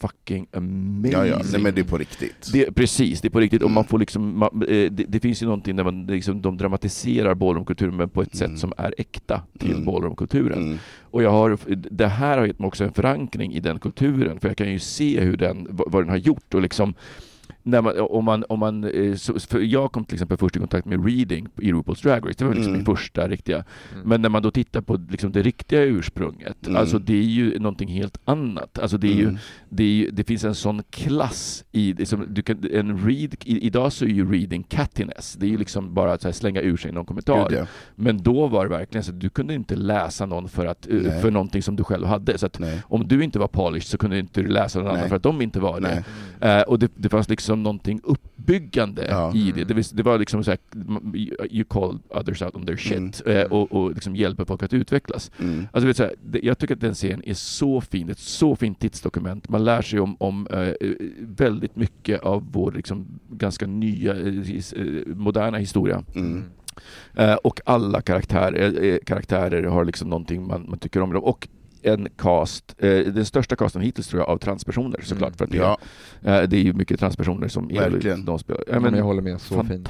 fucking 0.00 0.46
amazing. 0.52 1.12
Ja, 1.12 1.26
ja, 1.26 1.40
nej, 1.52 1.60
men 1.60 1.74
det 1.74 1.80
är 1.80 1.84
på 1.84 1.98
riktigt. 1.98 2.50
Det, 2.52 2.72
precis, 2.72 3.20
det 3.20 3.28
är 3.28 3.30
på 3.30 3.40
riktigt. 3.40 3.62
Och 3.62 3.70
man 3.70 3.84
får 3.84 3.98
liksom, 3.98 4.38
man, 4.38 4.62
eh, 4.62 4.90
det, 4.90 5.04
det, 5.08 5.20
finns 5.20 5.42
ju 5.42 5.46
någonting 5.46 5.76
där 5.76 5.84
man 5.84 6.06
liksom, 6.06 6.42
de 6.42 6.56
dramatiserar 6.56 7.34
ballroomkulturen 7.34 7.96
men 7.96 8.08
på 8.08 8.22
ett 8.22 8.40
mm. 8.40 8.50
sätt 8.50 8.60
som 8.60 8.72
är 8.76 8.94
äkta 8.98 9.42
till 9.58 9.72
mm. 9.72 9.84
ballroomkulturen. 9.84 10.62
Mm. 10.62 10.78
Och 11.00 11.22
jag 11.22 11.30
har, 11.30 11.58
det 11.90 12.06
här 12.06 12.38
har 12.38 12.46
gett 12.46 12.58
mig 12.58 12.66
också 12.66 12.84
en 12.84 12.92
förankring 12.92 13.52
i 13.52 13.60
den 13.60 13.78
kulturen, 13.78 14.40
för 14.40 14.48
jag 14.48 14.56
kan 14.56 14.72
ju 14.72 14.78
se 14.78 15.20
hur 15.20 15.36
den, 15.36 15.66
vad 15.70 16.02
den 16.02 16.08
har 16.08 16.16
gjort 16.16 16.54
och 16.54 16.62
liksom 16.62 16.94
när 17.70 17.82
man, 17.82 17.94
om 17.98 18.24
man, 18.24 18.44
om 18.48 18.58
man, 18.58 18.84
eh, 18.84 19.16
för 19.48 19.60
jag 19.60 19.92
kom 19.92 20.04
till 20.04 20.14
exempel 20.14 20.38
först 20.38 20.56
i 20.56 20.58
kontakt 20.58 20.86
med 20.86 21.06
reading 21.06 21.48
i 21.60 21.72
RuPaul's 21.72 22.02
Drag 22.02 22.28
Race, 22.28 22.34
det 22.38 22.44
var 22.44 22.54
liksom 22.54 22.72
mm. 22.72 22.78
min 22.78 22.96
första 22.96 23.28
riktiga. 23.28 23.64
Mm. 23.94 24.08
Men 24.08 24.22
när 24.22 24.28
man 24.28 24.42
då 24.42 24.50
tittar 24.50 24.80
på 24.80 25.00
liksom 25.10 25.32
det 25.32 25.42
riktiga 25.42 25.82
ursprunget, 25.82 26.66
mm. 26.66 26.80
alltså 26.80 26.98
det 26.98 27.14
är 27.14 27.22
ju 27.22 27.58
någonting 27.58 27.88
helt 27.88 28.18
annat. 28.24 28.78
Alltså 28.78 28.98
det, 28.98 29.08
är 29.08 29.14
ju, 29.14 29.22
mm. 29.22 29.38
det, 29.68 29.82
är 29.82 29.92
ju, 29.92 30.10
det 30.10 30.24
finns 30.24 30.44
en 30.44 30.54
sån 30.54 30.82
klass 30.90 31.64
i, 31.72 31.92
liksom, 31.92 32.26
du 32.28 32.42
kan, 32.42 32.64
en 32.72 33.06
read, 33.06 33.34
i, 33.44 33.66
idag 33.66 33.92
så 33.92 34.04
är 34.04 34.08
ju 34.08 34.32
reading 34.32 34.62
cattiness, 34.62 35.36
det 35.40 35.46
är 35.46 35.50
ju 35.50 35.58
liksom 35.58 35.94
bara 35.94 36.12
att 36.12 36.36
slänga 36.36 36.60
ur 36.60 36.76
sig 36.76 36.92
någon 36.92 37.06
kommentar. 37.06 37.48
Gud, 37.48 37.58
ja. 37.58 37.66
Men 37.94 38.22
då 38.22 38.46
var 38.46 38.64
det 38.64 38.70
verkligen 38.70 39.04
så 39.04 39.10
att 39.12 39.20
du 39.20 39.28
kunde 39.28 39.54
inte 39.54 39.76
läsa 39.76 40.26
någon 40.26 40.48
för, 40.48 40.66
att, 40.66 40.88
eh, 40.90 41.20
för 41.20 41.30
någonting 41.30 41.62
som 41.62 41.76
du 41.76 41.84
själv 41.84 42.06
hade. 42.06 42.38
Så 42.38 42.46
att 42.46 42.60
om 42.82 43.08
du 43.08 43.24
inte 43.24 43.38
var 43.38 43.48
polished 43.48 43.88
så 43.88 43.98
kunde 43.98 44.16
du 44.16 44.20
inte 44.20 44.42
läsa 44.42 44.78
någon 44.78 44.88
Nej. 44.88 44.96
annan 44.96 45.08
för 45.08 45.16
att 45.16 45.22
de 45.22 45.42
inte 45.42 45.60
var 45.60 45.80
det. 45.80 46.04
Uh, 46.44 46.62
och 46.62 46.78
det, 46.78 46.92
det 46.94 47.08
fanns 47.08 47.28
liksom 47.28 47.57
någonting 47.62 48.00
uppbyggande 48.04 49.06
ja. 49.08 49.34
i 49.34 49.52
det. 49.52 49.64
Det, 49.64 49.96
det 49.96 50.02
var 50.02 50.18
liksom 50.18 50.44
såhär, 50.44 50.58
you 51.50 51.64
call 51.64 51.98
others 52.08 52.42
out 52.42 52.54
on 52.54 52.66
their 52.66 52.76
shit 52.76 53.22
mm. 53.26 53.36
eh, 53.36 53.44
och, 53.44 53.72
och 53.72 53.94
liksom 53.94 54.16
hjälper 54.16 54.44
folk 54.44 54.62
att 54.62 54.72
utvecklas. 54.72 55.30
Mm. 55.38 55.66
Alltså, 55.72 55.86
vet, 55.86 55.96
så 55.96 56.10
det, 56.22 56.40
jag 56.42 56.58
tycker 56.58 56.74
att 56.74 56.80
den 56.80 56.94
serien 56.94 57.22
är 57.24 57.34
så 57.34 57.80
fin, 57.80 58.10
ett 58.10 58.18
så 58.18 58.56
fint 58.56 58.80
tidsdokument. 58.80 59.48
Man 59.48 59.64
lär 59.64 59.82
sig 59.82 60.00
om, 60.00 60.16
om 60.20 60.46
eh, 60.46 60.72
väldigt 61.20 61.76
mycket 61.76 62.20
av 62.20 62.46
vår 62.52 62.72
liksom, 62.72 63.06
ganska 63.30 63.66
nya, 63.66 64.16
eh, 64.16 65.06
moderna 65.06 65.58
historia. 65.58 66.04
Mm. 66.14 66.44
Uh, 67.18 67.34
och 67.34 67.60
alla 67.64 68.00
karaktärer, 68.00 68.98
karaktärer 69.06 69.62
har 69.62 69.84
liksom 69.84 70.08
någonting 70.08 70.46
man, 70.46 70.66
man 70.68 70.78
tycker 70.78 71.00
om. 71.00 71.16
Och 71.16 71.48
en 71.82 72.08
cast, 72.16 72.74
eh, 72.78 72.98
den 72.98 73.26
största 73.26 73.56
casten 73.56 73.82
hittills 73.82 74.08
tror 74.08 74.22
jag 74.22 74.28
av 74.28 74.38
transpersoner 74.38 75.00
såklart. 75.02 75.28
Mm. 75.28 75.36
För 75.38 75.44
att 75.44 75.50
det, 75.50 75.56
ja. 75.56 75.78
eh, 76.22 76.48
det 76.48 76.56
är 76.56 76.62
ju 76.62 76.72
mycket 76.72 77.00
transpersoner 77.00 77.48
som 77.48 77.68
Verkligen. 77.68 78.24
de 78.24 78.38
spelar. 78.38 78.64
Ja, 78.66 78.80
men, 78.80 78.94
jag 78.94 79.04
håller 79.04 79.22
med, 79.22 79.40
så 79.40 79.64
fint. 79.64 79.88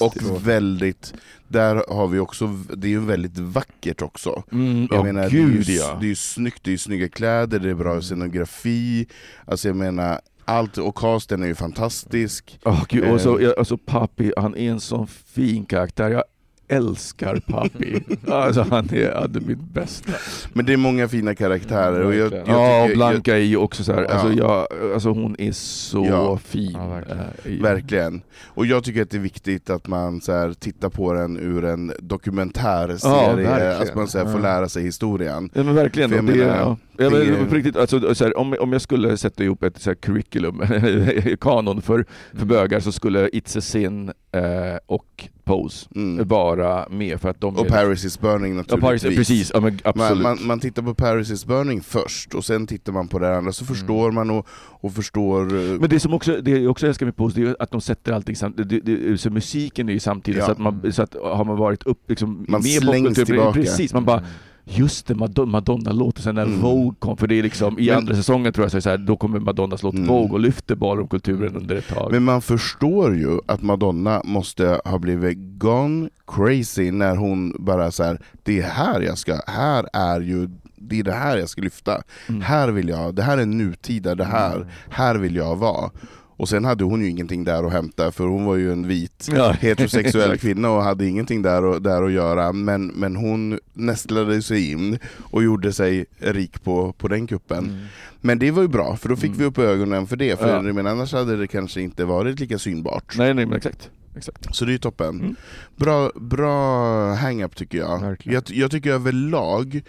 Och 0.00 0.46
väldigt, 0.48 1.14
där 1.48 1.84
har 1.88 2.08
vi 2.08 2.18
också, 2.18 2.46
det 2.76 2.86
är 2.86 2.90
ju 2.90 3.00
väldigt 3.00 3.38
vackert 3.38 4.02
också. 4.02 4.42
Mm, 4.52 4.88
jag 4.90 5.00
oh, 5.00 5.04
menar, 5.04 5.30
gud, 5.30 5.66
det, 5.66 5.72
är 5.72 5.74
ju, 5.74 5.78
ja. 5.78 5.96
det 6.00 6.06
är 6.06 6.08
ju 6.08 6.16
snyggt, 6.16 6.64
det 6.64 6.72
är 6.72 6.76
snygga 6.76 7.08
kläder, 7.08 7.58
det 7.58 7.70
är 7.70 7.74
bra 7.74 8.00
scenografi, 8.00 9.06
alltså 9.46 9.68
jag 9.68 9.76
menar 9.76 10.20
allt, 10.44 10.78
och 10.78 10.94
casten 10.94 11.42
är 11.42 11.46
ju 11.46 11.54
fantastisk. 11.54 12.58
Oh, 12.64 12.84
Gud, 12.88 13.04
och 13.04 13.20
så, 13.20 13.54
alltså 13.58 13.76
Papi, 13.76 14.32
han 14.36 14.56
är 14.56 14.70
en 14.70 14.80
sån 14.80 15.06
fin 15.06 15.64
karaktär. 15.64 16.10
Jag 16.10 16.24
älskar 16.68 17.36
Papi. 17.36 18.02
alltså 18.30 18.66
han 18.70 18.88
är, 18.94 19.14
han 19.14 19.36
är 19.36 19.40
min 19.40 19.68
bästa. 19.72 20.12
Men 20.52 20.66
det 20.66 20.72
är 20.72 20.76
många 20.76 21.08
fina 21.08 21.34
karaktärer. 21.34 22.04
Och 22.04 22.14
jag, 22.14 22.32
jag 22.32 22.48
ja, 22.48 22.84
och 22.84 22.90
Blanca 22.90 23.30
jag, 23.30 23.40
är 23.40 23.44
ju 23.44 23.56
också 23.56 23.84
så 23.84 23.92
här, 23.92 24.04
alltså, 24.04 24.32
jag, 24.32 24.66
alltså 24.94 25.08
hon 25.08 25.36
är 25.38 25.52
så 25.52 26.06
ja. 26.10 26.38
fin. 26.38 26.72
Ja, 26.74 26.88
verkligen. 26.88 27.62
verkligen. 27.62 28.22
Och 28.44 28.66
jag 28.66 28.84
tycker 28.84 29.02
att 29.02 29.10
det 29.10 29.16
är 29.16 29.20
viktigt 29.20 29.70
att 29.70 29.86
man 29.86 30.20
så 30.20 30.32
här, 30.32 30.52
tittar 30.52 30.88
på 30.88 31.12
den 31.12 31.36
ur 31.36 31.64
en 31.64 31.92
dokumentärserie, 31.98 33.64
ja, 33.64 33.82
att 33.82 33.94
man 33.94 34.08
så 34.08 34.18
här, 34.18 34.32
får 34.32 34.38
lära 34.38 34.68
sig 34.68 34.82
historien. 34.82 35.50
Ja 35.54 35.62
men 35.62 35.74
verkligen. 35.74 36.10
För 36.10 36.16
jag 36.16 36.26
det, 36.26 36.32
menar, 36.32 36.76
Ja, 36.98 37.10
men 37.10 37.48
på 37.48 37.54
riktigt, 37.54 37.76
alltså, 37.76 38.14
så 38.14 38.24
här, 38.24 38.38
om, 38.38 38.56
om 38.60 38.72
jag 38.72 38.82
skulle 38.82 39.16
sätta 39.16 39.44
ihop 39.44 39.62
ett 39.62 39.82
så 39.82 39.90
här, 39.90 39.94
curriculum, 39.94 40.62
kanon 41.40 41.82
för, 41.82 42.04
för 42.30 42.36
mm. 42.36 42.48
bögar 42.48 42.80
så 42.80 42.92
skulle 42.92 43.28
It's 43.28 43.58
a 43.58 43.60
sin 43.60 44.08
eh, 44.08 44.78
och 44.86 45.28
Pose 45.44 45.88
mm. 45.94 46.28
vara 46.28 46.88
med 46.88 47.20
för 47.20 47.28
att 47.28 47.40
de 47.40 47.56
Och 47.56 47.68
Paris 47.68 48.04
is 48.04 48.20
burning 48.20 48.56
naturligtvis. 48.56 48.82
Ja, 48.82 49.08
Paris, 49.08 49.16
precis, 49.16 49.50
ja, 49.54 49.60
men 49.60 49.78
absolut. 49.84 50.22
Man, 50.22 50.36
man, 50.36 50.46
man, 50.46 50.60
tittar 50.60 50.82
på 50.82 50.94
Paris 50.94 51.30
is 51.30 51.46
burning 51.46 51.82
först, 51.82 52.34
och 52.34 52.44
sen 52.44 52.66
tittar 52.66 52.92
man 52.92 53.08
på 53.08 53.18
det 53.18 53.36
andra, 53.36 53.52
så 53.52 53.64
mm. 53.64 53.74
förstår 53.74 54.10
man 54.10 54.30
och, 54.30 54.46
och 54.50 54.92
förstår... 54.92 55.54
Eh, 55.54 55.80
men 55.80 55.88
det 55.88 56.00
som 56.00 56.14
också, 56.14 56.40
det 56.42 56.50
jag 56.50 56.70
också 56.70 56.86
älskar 56.86 57.06
med 57.06 57.16
Pose, 57.16 57.40
det 57.40 57.48
är 57.48 57.56
att 57.58 57.70
de 57.70 57.80
sätter 57.80 58.12
allting 58.12 58.36
samtidigt, 58.36 59.20
så 59.20 59.30
musiken 59.30 59.88
är 59.88 59.92
ju 59.92 60.00
samtidigt, 60.00 60.38
ja. 60.38 60.46
så, 60.46 60.52
att 60.52 60.58
man, 60.58 60.92
så 60.92 61.02
att 61.02 61.14
har 61.22 61.44
man 61.44 61.56
varit 61.56 61.82
upp 61.82 62.10
liksom, 62.10 62.44
man 62.48 62.62
med 62.62 62.70
slängs 62.70 63.24
tillbaka. 63.24 63.60
Precis, 63.60 63.94
man 63.94 64.04
bara 64.04 64.18
mm 64.18 64.30
just 64.64 65.06
det, 65.06 65.14
Madonna-låten, 65.14 66.22
sen 66.22 66.34
när 66.34 66.42
mm. 66.42 66.60
Vogue 66.60 66.94
kom, 66.98 67.16
för 67.16 67.26
det 67.26 67.38
är 67.38 67.42
liksom, 67.42 67.78
i 67.78 67.86
men, 67.86 67.96
andra 67.96 68.14
säsongen 68.14 68.52
tror 68.52 68.68
jag 68.72 68.82
så 68.82 68.90
här, 68.90 68.98
då 68.98 69.16
kommer 69.16 69.40
Madonnas 69.40 69.82
låt 69.82 69.94
mm. 69.94 70.06
Vogue 70.06 70.32
och 70.32 70.40
lyfter 70.40 70.74
ballroomkulturen 70.74 71.56
under 71.56 71.76
ett 71.76 71.88
tag. 71.88 72.12
Men 72.12 72.22
man 72.22 72.42
förstår 72.42 73.16
ju 73.16 73.38
att 73.46 73.62
Madonna 73.62 74.22
måste 74.24 74.80
ha 74.84 74.98
blivit 74.98 75.38
gone 75.38 76.08
crazy 76.26 76.90
när 76.90 77.16
hon 77.16 77.54
bara 77.58 77.90
så 77.90 78.02
här, 78.02 78.20
det 78.42 78.58
är 78.58 78.68
här 78.68 79.00
jag 79.00 79.18
ska, 79.18 79.40
här 79.46 79.88
är 79.92 80.20
ju 80.20 80.48
det 80.76 80.98
är 80.98 81.02
det 81.02 81.12
här 81.12 81.36
jag 81.36 81.48
ska 81.48 81.62
lyfta. 81.62 82.02
Mm. 82.28 82.40
Här 82.40 82.68
vill 82.68 82.88
jag, 82.88 83.14
det 83.14 83.22
här 83.22 83.38
är 83.38 83.46
nutida, 83.46 84.14
det 84.14 84.24
här, 84.24 84.56
mm. 84.56 84.68
här 84.90 85.14
vill 85.14 85.36
jag 85.36 85.56
vara. 85.56 85.90
Och 86.36 86.48
sen 86.48 86.64
hade 86.64 86.84
hon 86.84 87.00
ju 87.00 87.10
ingenting 87.10 87.44
där 87.44 87.64
att 87.64 87.72
hämta, 87.72 88.12
för 88.12 88.24
hon 88.26 88.44
var 88.44 88.56
ju 88.56 88.72
en 88.72 88.88
vit 88.88 89.28
ja, 89.32 89.50
heterosexuell 89.60 90.38
kvinna 90.38 90.70
och 90.70 90.82
hade 90.82 91.06
ingenting 91.06 91.42
där, 91.42 91.64
och, 91.64 91.82
där 91.82 92.02
att 92.02 92.12
göra. 92.12 92.52
Men, 92.52 92.86
men 92.86 93.16
hon 93.16 93.58
nästlade 93.72 94.42
sig 94.42 94.70
in 94.70 94.98
och 95.30 95.42
gjorde 95.42 95.72
sig 95.72 96.06
rik 96.18 96.64
på, 96.64 96.92
på 96.92 97.08
den 97.08 97.26
kuppen. 97.26 97.64
Mm. 97.64 97.80
Men 98.20 98.38
det 98.38 98.50
var 98.50 98.62
ju 98.62 98.68
bra, 98.68 98.96
för 98.96 99.08
då 99.08 99.16
fick 99.16 99.28
mm. 99.28 99.38
vi 99.38 99.44
upp 99.44 99.58
ögonen 99.58 100.06
för 100.06 100.16
det, 100.16 100.38
för 100.38 100.48
ja. 100.48 100.72
men 100.72 100.86
annars 100.86 101.12
hade 101.12 101.36
det 101.36 101.46
kanske 101.46 101.80
inte 101.80 102.04
varit 102.04 102.40
lika 102.40 102.58
synbart. 102.58 103.14
Nej, 103.18 103.34
nej 103.34 103.46
men 103.46 103.56
exakt. 103.56 103.90
Exakt. 104.16 104.54
Så 104.54 104.64
det 104.64 104.74
är 104.74 104.78
toppen. 104.78 105.20
Mm. 105.20 105.36
Bra, 105.76 106.10
bra 106.14 107.14
hang-up 107.14 107.56
tycker 107.56 107.78
jag. 107.78 108.16
jag. 108.22 108.42
Jag 108.50 108.70
tycker 108.70 108.92
överlag 108.92 109.82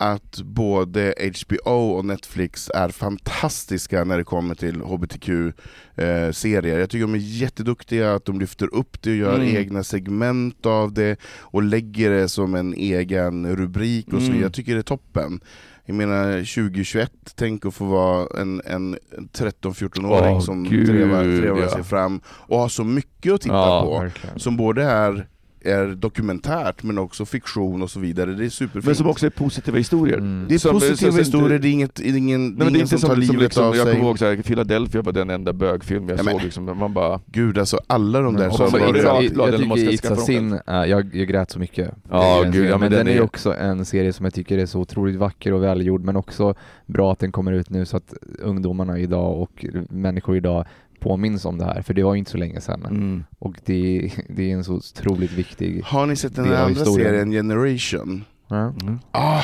att 0.00 0.42
både 0.42 1.14
HBO 1.18 1.90
och 1.90 2.04
Netflix 2.04 2.70
är 2.74 2.88
fantastiska 2.88 4.04
när 4.04 4.18
det 4.18 4.24
kommer 4.24 4.54
till 4.54 4.80
HBTQ-serier. 4.80 6.78
Jag 6.78 6.90
tycker 6.90 7.06
de 7.06 7.14
är 7.14 7.18
jätteduktiga, 7.18 8.14
att 8.14 8.24
de 8.24 8.40
lyfter 8.40 8.74
upp 8.74 9.02
det 9.02 9.10
och 9.10 9.16
gör 9.16 9.34
mm. 9.34 9.56
egna 9.56 9.84
segment 9.84 10.66
av 10.66 10.92
det 10.92 11.16
och 11.40 11.62
lägger 11.62 12.10
det 12.10 12.28
som 12.28 12.54
en 12.54 12.74
egen 12.74 13.56
rubrik 13.56 14.12
och 14.12 14.22
så. 14.22 14.30
Mm. 14.30 14.42
Jag 14.42 14.54
tycker 14.54 14.74
det 14.74 14.80
är 14.80 14.82
toppen. 14.82 15.40
Jag 15.84 15.96
menar 15.96 16.32
2021, 16.32 17.12
tänk 17.34 17.66
att 17.66 17.74
få 17.74 17.84
vara 17.84 18.40
en, 18.40 18.62
en 18.64 18.96
13-14-åring 19.32 20.36
oh, 20.36 20.40
som 20.40 20.64
trevar, 20.64 21.40
trevar 21.40 21.60
ja. 21.60 21.68
sig 21.68 21.84
fram 21.84 22.20
och 22.26 22.58
har 22.58 22.68
så 22.68 22.84
mycket 22.84 23.32
att 23.32 23.40
titta 23.40 23.54
ja, 23.54 23.82
på. 23.84 23.98
Verkligen. 23.98 24.38
Som 24.38 24.56
både 24.56 24.82
är 24.82 25.26
är 25.64 25.86
dokumentärt 25.86 26.82
men 26.82 26.98
också 26.98 27.24
fiktion 27.26 27.82
och 27.82 27.90
så 27.90 28.00
vidare. 28.00 28.30
Det 28.34 28.44
är 28.44 28.48
superfint. 28.48 28.84
Men 28.86 28.94
som 28.94 29.06
också 29.06 29.26
är 29.26 29.30
positiva 29.30 29.78
historier. 29.78 30.18
Mm. 30.18 30.46
det 30.48 30.54
är 30.54 30.58
som- 30.58 30.72
positiva 30.72 31.10
som- 31.10 31.18
historier, 31.18 31.58
det 31.58 31.68
är, 31.68 31.72
inget, 31.72 32.00
ingen, 32.00 32.46
Nej, 32.46 32.50
men 32.58 32.60
ingen 32.68 32.72
det 32.72 32.78
är 32.78 32.80
inte 32.80 32.98
som 32.98 33.08
tar 33.08 33.14
som, 33.16 33.24
som 33.24 33.32
livet 33.36 33.40
liksom, 33.42 33.64
av 33.64 33.76
jag 33.76 33.86
sig. 33.86 33.94
kommer 33.94 34.06
ihåg 34.08 34.18
så 34.18 34.24
här, 34.26 34.36
Philadelphia 34.36 35.02
var 35.02 35.12
den 35.12 35.30
enda 35.30 35.52
bögfilm 35.52 36.08
jag 36.08 36.18
Ja, 36.18 36.22
såg, 36.24 36.42
liksom, 36.42 36.78
man 36.78 36.94
bara... 36.94 37.20
Gud 37.26 37.58
alltså, 37.58 37.80
alla 37.86 38.20
de 38.20 38.34
där 38.36 38.42
Men 38.42 38.52
som 38.52 38.70
var 38.70 38.78
jag, 38.78 38.94
glad 38.94 39.48
jag 39.48 39.60
tycker 39.60 39.76
jag 39.76 39.98
skaffa 39.98 40.08
It's 40.08 40.12
a 40.12 40.16
dem 40.16 40.24
Sin, 40.24 40.52
äh, 40.52 40.74
jag, 40.90 41.14
jag 41.14 41.28
grät 41.28 41.50
så 41.50 41.58
mycket. 41.58 41.90
Ja, 42.10 42.42
gud, 42.52 42.64
ja, 42.64 42.70
men 42.70 42.80
men 42.80 42.90
den 42.90 42.98
den 42.98 43.06
är 43.08 43.12
ju 43.12 43.18
är- 43.18 43.22
också 43.24 43.54
en 43.54 43.84
serie 43.84 44.12
som 44.12 44.24
jag 44.24 44.34
tycker 44.34 44.58
är 44.58 44.66
så 44.66 44.80
otroligt 44.80 45.16
vacker 45.16 45.52
och 45.52 45.62
välgjord, 45.62 46.04
men 46.04 46.16
också 46.16 46.54
bra 46.86 47.12
att 47.12 47.18
den 47.18 47.32
kommer 47.32 47.52
ut 47.52 47.70
nu 47.70 47.84
så 47.84 47.96
att 47.96 48.14
ungdomarna 48.38 48.98
idag 48.98 49.42
och 49.42 49.64
människor 49.90 50.36
idag 50.36 50.66
påminns 51.00 51.44
om 51.44 51.58
det 51.58 51.64
här, 51.64 51.82
för 51.82 51.94
det 51.94 52.02
var 52.02 52.14
ju 52.14 52.18
inte 52.18 52.30
så 52.30 52.38
länge 52.38 52.60
sedan. 52.60 52.84
Mm. 52.86 53.24
Och 53.38 53.54
det, 53.64 54.10
det 54.28 54.50
är 54.50 54.54
en 54.54 54.64
så 54.64 54.74
otroligt 54.74 55.32
viktig... 55.32 55.82
Har 55.84 56.06
ni 56.06 56.16
sett 56.16 56.34
den 56.36 56.44
del 56.44 56.54
av 56.54 56.66
andra 56.66 56.78
historien. 56.80 57.08
serien, 57.10 57.30
Generation? 57.30 58.24
Ja. 58.48 58.74
Mm. 58.82 58.98
Ah! 59.10 59.42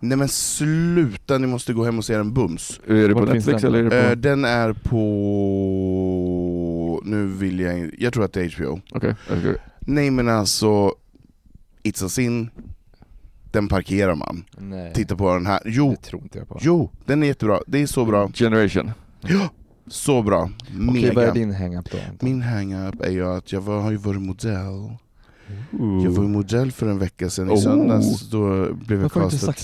Nej 0.00 0.18
men 0.18 0.28
sluta, 0.28 1.38
ni 1.38 1.46
måste 1.46 1.72
gå 1.72 1.84
hem 1.84 1.98
och 1.98 2.04
se 2.04 2.16
den 2.16 2.34
bums. 2.34 2.80
Är 2.86 2.94
det 3.08 3.14
på 3.14 3.20
Vart 3.20 3.34
Netflix 3.34 3.62
den? 3.62 3.74
eller 3.74 3.78
är 3.78 3.84
det 3.84 3.90
på... 3.90 3.96
Eh, 3.96 4.10
den 4.16 4.44
är 4.44 4.72
på... 4.72 5.00
Nu 7.04 7.26
vill 7.26 7.60
jag 7.60 7.78
inte- 7.78 7.96
Jag 8.04 8.12
tror 8.12 8.24
att 8.24 8.32
det 8.32 8.42
är 8.44 8.54
HBO. 8.56 8.80
Okej, 8.92 9.14
okej. 9.30 9.56
Nej 9.80 10.10
men 10.10 10.28
alltså, 10.28 10.92
It's 11.82 12.06
a 12.06 12.08
sin, 12.08 12.50
den 13.52 13.68
parkerar 13.68 14.14
man. 14.14 14.44
Nej, 14.58 14.92
Titta 14.94 15.16
på 15.16 15.34
den 15.34 15.46
här. 15.46 15.60
Jo, 15.64 15.90
det 15.90 15.96
tror 16.08 16.22
inte 16.22 16.38
jag 16.38 16.48
på. 16.48 16.58
jo, 16.60 16.90
den 17.06 17.22
är 17.22 17.26
jättebra. 17.26 17.60
Det 17.66 17.82
är 17.82 17.86
så 17.86 18.04
bra. 18.04 18.30
Generation. 18.34 18.90
Så 19.88 20.22
bra. 20.22 20.50
Okej, 20.90 21.12
vad 21.14 21.24
är 21.24 21.32
Mega. 21.32 21.32
din 21.32 21.54
hang-up 21.54 21.90
då? 21.90 21.98
Min 22.20 22.42
hang-up 22.42 23.00
är 23.02 23.10
ju 23.10 23.26
att 23.26 23.52
jag 23.52 23.60
var, 23.60 23.80
har 23.80 23.90
ju 23.90 23.96
varit 23.96 24.22
modell. 24.22 24.90
Jag 26.04 26.10
var 26.10 26.22
ju 26.22 26.28
modell 26.28 26.72
för 26.72 26.86
en 26.88 26.98
vecka 26.98 27.30
sedan 27.30 27.48
i 27.50 27.52
Oh. 27.52 27.56
söndags, 27.60 28.30
då 28.30 28.74
blev 28.74 29.02
jag 29.02 29.12
castad, 29.12 29.54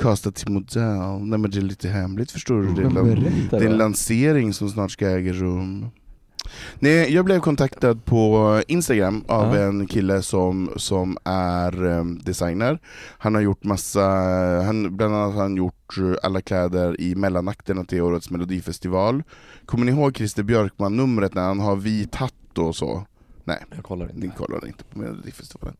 castad 0.00 0.30
till 0.32 0.50
modell. 0.52 1.18
Nej 1.22 1.38
men 1.38 1.50
det 1.50 1.58
är 1.58 1.62
lite 1.62 1.88
hemligt 1.88 2.30
förstår 2.30 2.62
du. 2.62 2.74
Det 2.74 2.82
är, 2.82 3.04
berätta 3.04 3.58
det 3.58 3.64
är 3.64 3.70
en 3.70 3.76
lansering 3.78 4.52
som 4.52 4.68
snart 4.68 4.90
ska 4.90 5.08
äga 5.08 5.32
rum. 5.32 5.86
Nej, 6.78 7.14
jag 7.14 7.24
blev 7.24 7.40
kontaktad 7.40 8.04
på 8.04 8.62
Instagram 8.68 9.24
av 9.28 9.56
Ja. 9.56 9.62
en 9.62 9.86
kille 9.86 10.22
som, 10.22 10.70
som 10.76 11.18
är 11.24 11.86
em, 11.86 12.18
designer. 12.18 12.78
Han 13.18 13.34
har 13.34 13.42
gjort 13.42 13.64
massa, 13.64 14.02
han, 14.66 14.96
bland 14.96 15.14
annat 15.14 15.34
har 15.34 15.42
han 15.42 15.56
gjort 15.56 15.98
eh, 15.98 16.14
alla 16.22 16.40
kläder 16.40 17.00
i 17.00 17.14
mellanakterna 17.14 17.84
till 17.84 18.02
årets 18.02 18.30
melodifestival. 18.30 19.22
Kommer 19.66 19.84
ni 19.84 19.92
ihåg 19.92 20.16
Christer 20.16 20.42
Björkman-numret 20.42 21.34
när 21.34 21.42
han 21.42 21.60
har 21.60 21.76
vit 21.76 22.14
hatt 22.14 22.58
och 22.58 22.76
så? 22.76 23.06
Nej, 23.44 23.64
Jag 23.74 23.84
kollar 23.84 24.10
ni 24.14 24.24
inte. 24.24 24.36
kollar 24.38 24.66
inte 24.66 24.84
på 24.84 24.98
Melodifestivalen. 24.98 25.76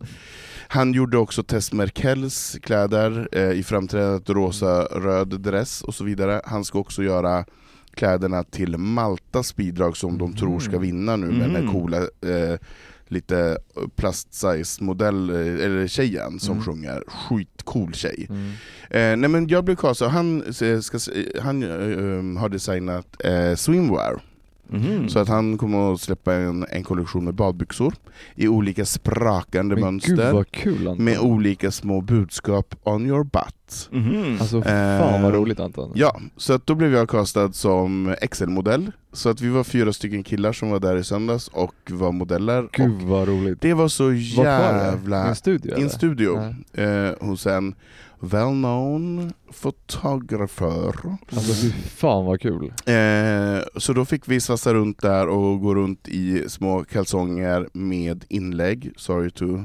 Han 0.69 0.93
gjorde 0.93 1.19
också 1.19 1.43
Tess 1.43 1.73
Merkels 1.73 2.57
kläder 2.63 3.29
eh, 3.33 3.51
i 3.51 3.63
framträdandet 3.63 4.29
rosa-röd 4.31 5.41
dress 5.41 5.83
och 5.83 5.95
så 5.95 6.05
vidare. 6.05 6.41
Han 6.45 6.65
ska 6.65 6.79
också 6.79 7.03
göra 7.03 7.45
kläderna 7.97 8.43
till 8.45 8.77
Maltas 8.79 9.57
bidrag 9.57 9.97
som 9.97 10.19
de 10.19 10.33
tror 10.37 10.61
ska 10.61 10.79
vinna 10.79 11.17
nu 11.17 11.27
med 11.27 11.41
den 11.41 11.57
här 11.57 11.63
Mhm. 11.63 11.73
coola 11.73 11.97
eh, 11.99 12.59
lite 13.09 13.59
plast-size 13.97 14.83
modell, 14.85 15.31
eh, 15.31 15.65
eller 15.65 15.87
tjejen 15.87 16.41
som 16.41 16.53
Mm. 16.53 16.65
sjunger, 16.65 17.03
skitcool 17.07 17.95
tjej. 17.95 18.27
Mm. 18.31 18.51
Eh, 18.91 19.17
nej 19.17 19.31
men 19.31 19.49
jag 19.49 19.65
blev 19.65 19.77
castad, 19.77 20.09
han, 20.09 20.43
eh, 20.43 20.81
ska, 20.81 20.97
eh, 21.13 21.43
han 21.43 21.63
eh, 21.63 22.41
har 22.41 22.49
designat 22.49 23.17
eh, 23.25 23.55
swimwear. 23.55 24.21
Mhm. 24.69 25.09
Så 25.09 25.19
att 25.19 25.29
han 25.29 25.59
kommer 25.59 25.93
att 25.95 26.01
släppa 26.01 26.35
en, 26.35 26.67
en 26.71 26.83
kollektion 26.83 27.25
med 27.25 27.35
badbyxor 27.35 27.95
i 28.35 28.49
olika 28.49 28.85
sprakande 28.85 29.75
Men 29.75 29.85
mönster 29.85 30.17
gud 30.17 30.33
vad 30.35 30.51
kul 30.51 30.89
Anton. 30.89 31.05
med 31.05 31.19
olika 31.19 31.71
små 31.71 32.01
budskap 32.01 32.75
on 32.83 33.07
your 33.07 33.25
butt. 33.25 33.89
Mhm. 33.91 34.37
Alltså 34.41 34.63
fan 34.63 35.23
vad 35.23 35.35
Eh, 35.35 35.39
roligt 35.41 35.61
Anton. 35.61 35.93
Ja, 35.95 36.21
så 36.37 36.53
att 36.53 36.67
då 36.67 36.75
blev 36.75 36.95
jag 36.95 37.09
castad 37.09 37.53
som 37.53 38.15
XL-modell. 38.31 38.93
Så 39.13 39.29
att 39.29 39.41
vi 39.41 39.49
var 39.49 39.65
fyra 39.65 39.93
stycken 39.93 40.23
killar 40.23 40.53
som 40.53 40.71
var 40.71 40.81
där 40.81 40.97
i 40.97 41.05
söndags 41.05 41.49
och 41.49 41.75
var 41.91 42.13
modeller. 42.13 42.69
Gud 42.73 42.87
Och 43.03 43.03
vad 43.03 43.29
roligt. 43.29 43.61
det 43.61 43.75
var 43.75 43.89
så 43.89 44.05
Vart 44.05 44.13
var 44.13 44.73
det? 44.73 44.81
I 44.81 44.85
jävla... 44.91 45.27
en 45.27 45.37
studio 45.37 45.79
I 45.79 45.83
en 45.83 45.91
studio 45.91 46.55
eh, 46.73 47.11
hos 47.21 47.47
en 47.47 47.75
well-known 48.21 49.33
fotograför. 49.53 50.95
Alltså 51.33 51.53
fy 51.53 51.73
fan 51.73 52.25
vad 52.25 52.41
kul. 52.41 52.73
Eh, 52.87 53.63
så 53.77 53.93
då 53.93 54.05
fick 54.05 54.29
vi 54.29 54.41
svassa 54.41 54.75
runt 54.75 55.03
där 55.03 55.29
och 55.29 55.61
gå 55.61 55.75
runt 55.75 56.09
i 56.09 56.45
små 56.49 56.85
kalsonger 56.85 57.69
med 57.73 58.25
inlägg. 58.29 58.93
Sorry 58.97 59.31
to... 59.31 59.47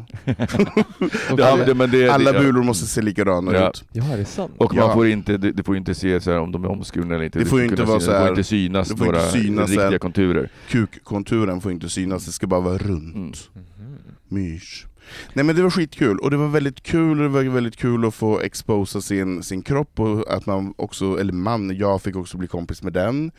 Ja, 1.38 1.56
men 1.57 1.68
det, 1.68 1.73
men 1.76 1.91
det, 1.91 2.10
Alla 2.10 2.32
det, 2.32 2.40
bulor 2.40 2.64
måste 2.64 2.86
se 2.88 3.02
likadana 3.02 3.53
Ja. 3.53 3.69
ut. 3.69 3.84
Ja, 3.91 4.03
är 4.14 4.18
det 4.18 4.26
sant? 4.26 4.53
Och 4.57 4.73
Ja. 4.76 4.86
man 4.88 4.94
får 4.95 5.07
inte, 5.07 5.38
det, 5.38 5.52
det 5.52 5.64
får 5.64 5.78
inte 5.78 5.95
se 5.95 6.22
så 6.22 6.32
här 6.32 6.40
om 6.40 6.52
de 6.52 6.64
är 6.64 6.69
omskurna 6.69 7.15
eller 7.15 7.26
inte. 7.26 7.40
Det 7.40 7.45
får 7.45 7.61
ju 7.61 7.68
ska 7.68 7.73
inte 7.73 7.84
vara 7.84 7.99
synas- 7.99 8.06
så 8.06 8.11
Det 8.11 8.18
här- 8.18 8.26
får 8.28 8.30
inte 8.38 8.44
synas 8.44 8.90
det 8.90 8.98
får 8.98 9.06
några 9.06 9.19
inte 9.19 9.32
synas 9.40 9.69
riktiga 9.69 9.99
konturer. 9.99 10.49
Kukkonturen 10.69 11.61
får 11.61 11.72
inte 11.72 11.90
synas, 11.90 12.26
det 12.26 12.32
ska 12.32 12.48
bara 12.48 12.61
vara 12.61 12.78
runt. 12.78 13.49
Mm. 13.56 13.68
Mhm. 13.80 13.98
Mys. 14.28 14.86
Nej 15.34 15.45
men 15.45 15.56
det 15.56 15.61
var 15.64 15.69
skitkul, 15.69 16.18
och 16.18 16.32
det 16.32 16.38
var 16.38 16.48
väldigt 16.48 16.84
kul, 16.84 17.18
och 17.18 17.23
det 17.23 17.30
var 17.30 17.44
väldigt 17.44 17.78
kul 17.78 18.06
att 18.06 18.14
få 18.14 18.40
exposa 18.40 19.02
sin, 19.02 19.44
sin 19.44 19.61
kropp, 19.61 19.99
och 19.99 20.34
att 20.34 20.45
man 20.45 20.73
också, 20.78 21.19
eller 21.19 21.34
man, 21.34 21.78
jag 21.78 22.02
fick 22.02 22.15
också 22.15 22.38
bli 22.38 22.48
kompis 22.48 22.84
med 22.84 22.94
den, 22.94 23.32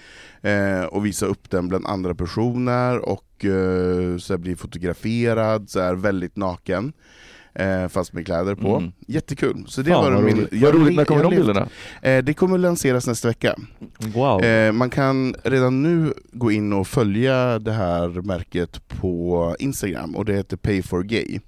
eh, 0.43 0.85
och 0.85 1.07
visa 1.07 1.27
upp 1.27 1.51
den 1.51 1.69
bland 1.69 1.87
andra 1.87 2.15
personer, 2.15 2.99
och 2.99 3.45
eh, 3.45 4.17
så 4.19 4.39
bli 4.39 4.57
fotograferad, 4.57 5.71
så 5.71 5.81
här, 5.81 5.95
väldigt 5.95 6.37
naken. 6.37 6.93
Eh, 7.55 7.89
fast 7.89 8.13
med 8.13 8.27
kläder 8.27 8.55
på. 8.55 8.77
Mm. 8.77 8.93
Jättekul. 9.07 9.65
Så 9.67 9.83
det 9.83 9.91
Fan, 9.91 10.05
var 10.05 10.11
vad 10.13 10.25
min... 10.25 10.37
roligt. 10.37 10.53
jag- 10.53 10.73
Vad 10.73 10.75
roligt, 10.83 10.97
när 10.97 11.05
kommer 11.05 11.23
de 11.23 11.37
bilderna? 11.37 11.69
Eh, 12.03 12.25
det 12.25 12.35
kommer 12.35 12.59
lanseras 12.59 13.07
nästa 13.07 13.29
vecka. 13.29 13.57
Wow. 13.99 14.43
Eh, 14.43 14.73
man 14.73 14.91
kan 14.91 15.35
redan 15.45 15.83
nu 15.83 16.13
gå 16.33 16.51
in 16.53 16.73
och 16.73 16.87
följa 16.89 17.59
det 17.59 17.73
här 17.73 18.09
märket 18.09 18.89
på 18.89 19.57
Instagram, 19.59 20.17
och 20.17 20.25
det 20.25 20.35
heter 20.35 20.57
Pay 20.57 20.83
for 20.83 21.03
Gay. 21.03 21.41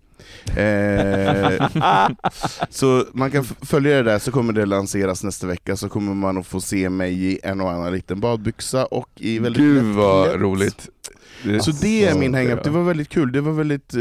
Eh, 0.56 1.68
så 2.70 3.04
man 3.12 3.30
kan 3.30 3.44
följa 3.44 3.96
det 3.96 4.02
där, 4.02 4.18
så 4.18 4.30
kommer 4.32 4.52
det 4.52 4.66
lanseras 4.66 5.24
nästa 5.24 5.46
vecka, 5.46 5.76
så 5.76 5.88
kommer 5.88 6.14
man 6.14 6.38
att 6.38 6.46
få 6.46 6.60
se 6.60 6.90
mig 6.90 7.24
i 7.24 7.38
en 7.42 7.60
och 7.60 7.70
annan 7.70 7.92
liten 7.92 8.20
badbyxa 8.20 8.86
och 8.86 9.08
i 9.16 9.38
väldigt 9.38 9.62
Gud 9.62 9.84
lätt 9.84 9.96
vad 9.96 10.28
klätt. 10.28 10.40
roligt. 10.40 10.88
Det, 11.44 11.60
Så 11.60 11.70
det 11.70 12.06
är 12.06 12.18
min 12.18 12.34
hang-up, 12.34 12.64
det 12.64 12.70
var 12.70 12.82
väldigt 12.82 13.08
kul. 13.08 13.32
Det 13.32 13.40
var 13.40 13.52
väldigt 13.52 13.94
eh, 13.94 14.00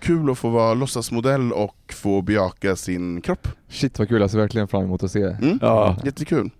kul 0.00 0.30
att 0.30 0.38
få 0.38 0.48
vara 0.48 0.74
låtsasmodell 0.74 1.52
och 1.52 1.94
få 1.94 2.22
bejaka 2.22 2.76
sin 2.76 3.20
kropp. 3.20 3.48
Shit 3.68 3.98
vad 3.98 4.08
kul, 4.08 4.20
jag 4.20 4.30
ser 4.30 4.38
verkligen 4.38 4.68
fram 4.68 4.84
emot 4.84 5.02
att 5.02 5.10
se. 5.10 5.22
Mm? 5.22 5.58
Ja. 5.62 5.96
Jättekul. 6.04 6.50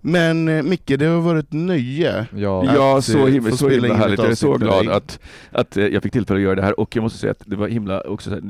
Men 0.00 0.48
eh, 0.48 0.62
Micke, 0.62 0.92
det 0.98 1.04
har 1.06 1.20
varit 1.20 1.44
ett 1.44 1.52
nöje. 1.52 2.26
Ja. 2.36 2.74
Ja, 2.74 3.02
så 3.02 3.18
eh, 3.18 3.32
himla, 3.32 3.56
så 3.56 3.68
himla 3.68 3.94
härligt. 3.94 4.18
Jag 4.18 4.30
är 4.30 4.34
så 4.34 4.56
glad 4.56 4.88
att, 4.88 5.20
att 5.50 5.76
eh, 5.76 5.86
jag 5.86 6.02
fick 6.02 6.12
tillfälle 6.12 6.38
att 6.38 6.44
göra 6.44 6.54
det 6.54 6.62
här 6.62 6.80
och 6.80 6.96
jag 6.96 7.02
måste 7.02 7.18
säga 7.18 7.30
att 7.30 7.42
det 7.46 7.56
var 7.56 7.68
himla 7.68 8.00
också 8.00 8.30
så 8.30 8.34
här, 8.34 8.42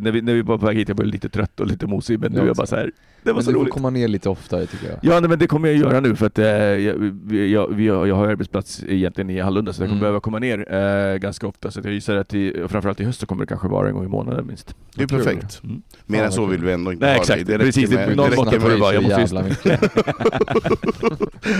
när, 0.00 0.10
vi, 0.10 0.22
när 0.22 0.34
vi 0.34 0.42
var 0.42 0.58
på 0.58 0.66
väg 0.66 0.76
hit, 0.76 0.88
jag 0.88 0.96
var 0.96 1.04
lite 1.04 1.28
trött 1.28 1.60
och 1.60 1.66
lite 1.66 1.86
mosig 1.86 2.20
men 2.20 2.32
nu 2.32 2.40
är 2.40 2.46
jag 2.46 2.56
bara 2.56 2.66
så 2.66 2.76
här. 2.76 2.92
Det 3.28 3.32
var 3.32 3.38
Men 3.38 3.44
så 3.44 3.50
du 3.50 3.54
får 3.54 3.60
roligt. 3.60 3.74
komma 3.74 3.90
ner 3.90 4.08
lite 4.08 4.28
oftare 4.28 4.66
tycker 4.66 4.86
jag. 4.86 4.96
Ja 5.02 5.20
nej, 5.20 5.28
men 5.28 5.38
det 5.38 5.46
kommer 5.46 5.68
jag 5.68 5.76
göra 5.76 6.00
nu 6.00 6.16
för 6.16 6.26
att 6.26 6.38
eh, 6.38 6.46
jag, 6.46 6.94
vi- 7.24 7.52
jag, 7.52 7.68
har, 7.96 8.06
jag 8.06 8.14
har 8.14 8.28
arbetsplats 8.28 8.82
egentligen 8.88 9.30
i 9.30 9.40
Hallunda 9.40 9.72
så 9.72 9.82
jag 9.82 9.88
kommer 9.88 9.98
Mm. 9.98 10.00
behöva 10.00 10.20
komma 10.20 10.38
ner 10.38 10.74
eh, 10.74 11.16
ganska 11.18 11.46
ofta 11.46 11.70
så 11.70 11.78
att 11.78 11.84
jag 11.84 11.94
gissar 11.94 12.16
att 12.16 12.34
i, 12.34 12.64
framförallt 12.68 13.00
i 13.00 13.04
höst 13.04 13.20
så 13.20 13.26
kommer 13.26 13.42
det 13.42 13.46
kanske 13.46 13.68
vara 13.68 13.88
en 13.88 13.94
gång 13.94 14.04
i 14.04 14.08
månaden 14.08 14.46
minst. 14.46 14.74
Det 14.94 15.02
är 15.02 15.06
perfekt. 15.06 15.60
Mm. 15.64 15.82
Mer 16.06 16.24
än 16.24 16.32
så 16.32 16.46
vill 16.46 16.64
vi 16.64 16.72
ändå 16.72 16.92
inte 16.92 17.04
Nej, 17.06 17.14
ha 17.14 17.20
exakt. 17.20 17.46
Det 17.46 17.58
Precis, 17.58 17.90
det- 17.90 17.96
räcker 17.96 18.06
med, 18.08 18.16
någon 18.16 18.34
måtta 18.36 18.50
räcker 18.50 18.60
får 18.60 18.70
det 18.70 18.76
vara. 18.76 18.94
Jag 18.94 19.02
måste 19.02 19.42
mycket. 19.42 19.80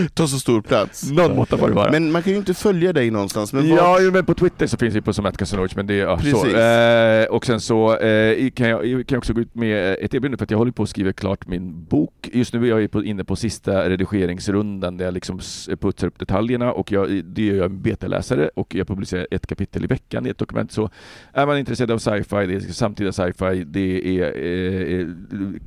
ta 0.15 0.27
så 0.27 0.39
stor 0.39 0.61
plats. 0.63 1.11
Någon 1.11 1.37
måtta 1.37 1.57
får 1.59 1.69
det 1.69 1.75
vara. 1.75 1.91
Men 1.91 2.13
man 2.13 2.23
kan 2.23 2.33
ju 2.33 2.39
inte 2.39 2.55
följa 2.55 2.93
dig 2.93 3.11
någonstans. 3.11 3.53
Men 3.53 3.69
ja, 3.69 3.99
jo, 4.01 4.13
men 4.13 4.25
på 4.25 4.35
Twitter 4.35 4.67
så 4.67 4.77
finns 4.77 4.95
vi 4.95 5.01
på 5.01 5.13
som 5.13 5.33
Casanova, 5.33 5.69
men 5.77 5.87
det 5.87 5.95
är 5.95 5.99
ja, 5.99 6.19
så. 6.19 6.23
Precis. 6.25 6.55
Eh, 6.55 7.27
Och 7.35 7.47
sen 7.47 7.61
så 7.61 7.97
eh, 7.97 8.51
kan, 8.51 8.69
jag, 8.69 8.81
kan 8.83 9.05
jag 9.09 9.19
också 9.19 9.33
gå 9.33 9.41
ut 9.41 9.55
med 9.55 9.93
ett 9.93 10.15
erbjudande 10.15 10.37
för 10.37 10.45
att 10.45 10.51
jag 10.51 10.59
håller 10.59 10.73
på 10.73 10.83
att 10.83 10.89
skriva 10.89 11.13
klart 11.13 11.47
min 11.47 11.58
bok. 11.61 12.29
Just 12.33 12.55
nu 12.55 12.65
är 12.65 12.69
jag 12.79 12.91
på, 12.91 13.05
inne 13.05 13.25
på 13.25 13.37
sista 13.37 13.89
redigeringsrundan 13.89 14.97
där 14.97 15.05
jag 15.05 15.15
liksom 15.15 15.41
putsar 15.81 16.07
upp 16.07 16.19
detaljerna 16.19 16.73
och 16.73 16.93
jag, 16.93 17.25
det 17.25 17.43
gör 17.43 17.57
jag 17.57 17.65
en 17.67 17.83
betaläsare 17.83 18.51
och 18.55 18.75
jag 18.75 18.89
publicerar 18.89 19.27
ett 19.31 19.47
kapitel 19.47 19.85
i 19.85 19.87
veckan 19.87 20.27
i 20.27 20.29
ett 20.29 20.39
dokument. 20.39 20.73
Så 20.73 20.91
är 21.33 21.47
man 21.47 21.59
intresserad 21.59 21.91
av 21.91 21.99
sci-fi, 21.99 22.47
det 22.47 22.55
är 22.55 22.61
samtida 22.61 23.13
sci-fi, 23.13 23.65
det 23.65 24.19
är 24.21 24.37
eh, 24.37 25.01
eh, 25.01 25.07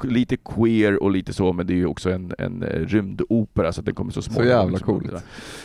lite 0.03 0.37
queer 0.37 1.03
och 1.03 1.11
lite 1.11 1.33
så, 1.33 1.53
men 1.53 1.67
det 1.67 1.73
är 1.73 1.77
ju 1.77 1.85
också 1.85 2.11
en, 2.11 2.33
en 2.37 2.63
rymdopera 2.63 3.73
så 3.73 3.79
att 3.81 3.85
den 3.85 3.95
kommer 3.95 4.11
så 4.11 4.21
småningom. 4.21 4.57
jävla 4.57 4.77
liksom. 4.77 4.99
coolt. 4.99 5.23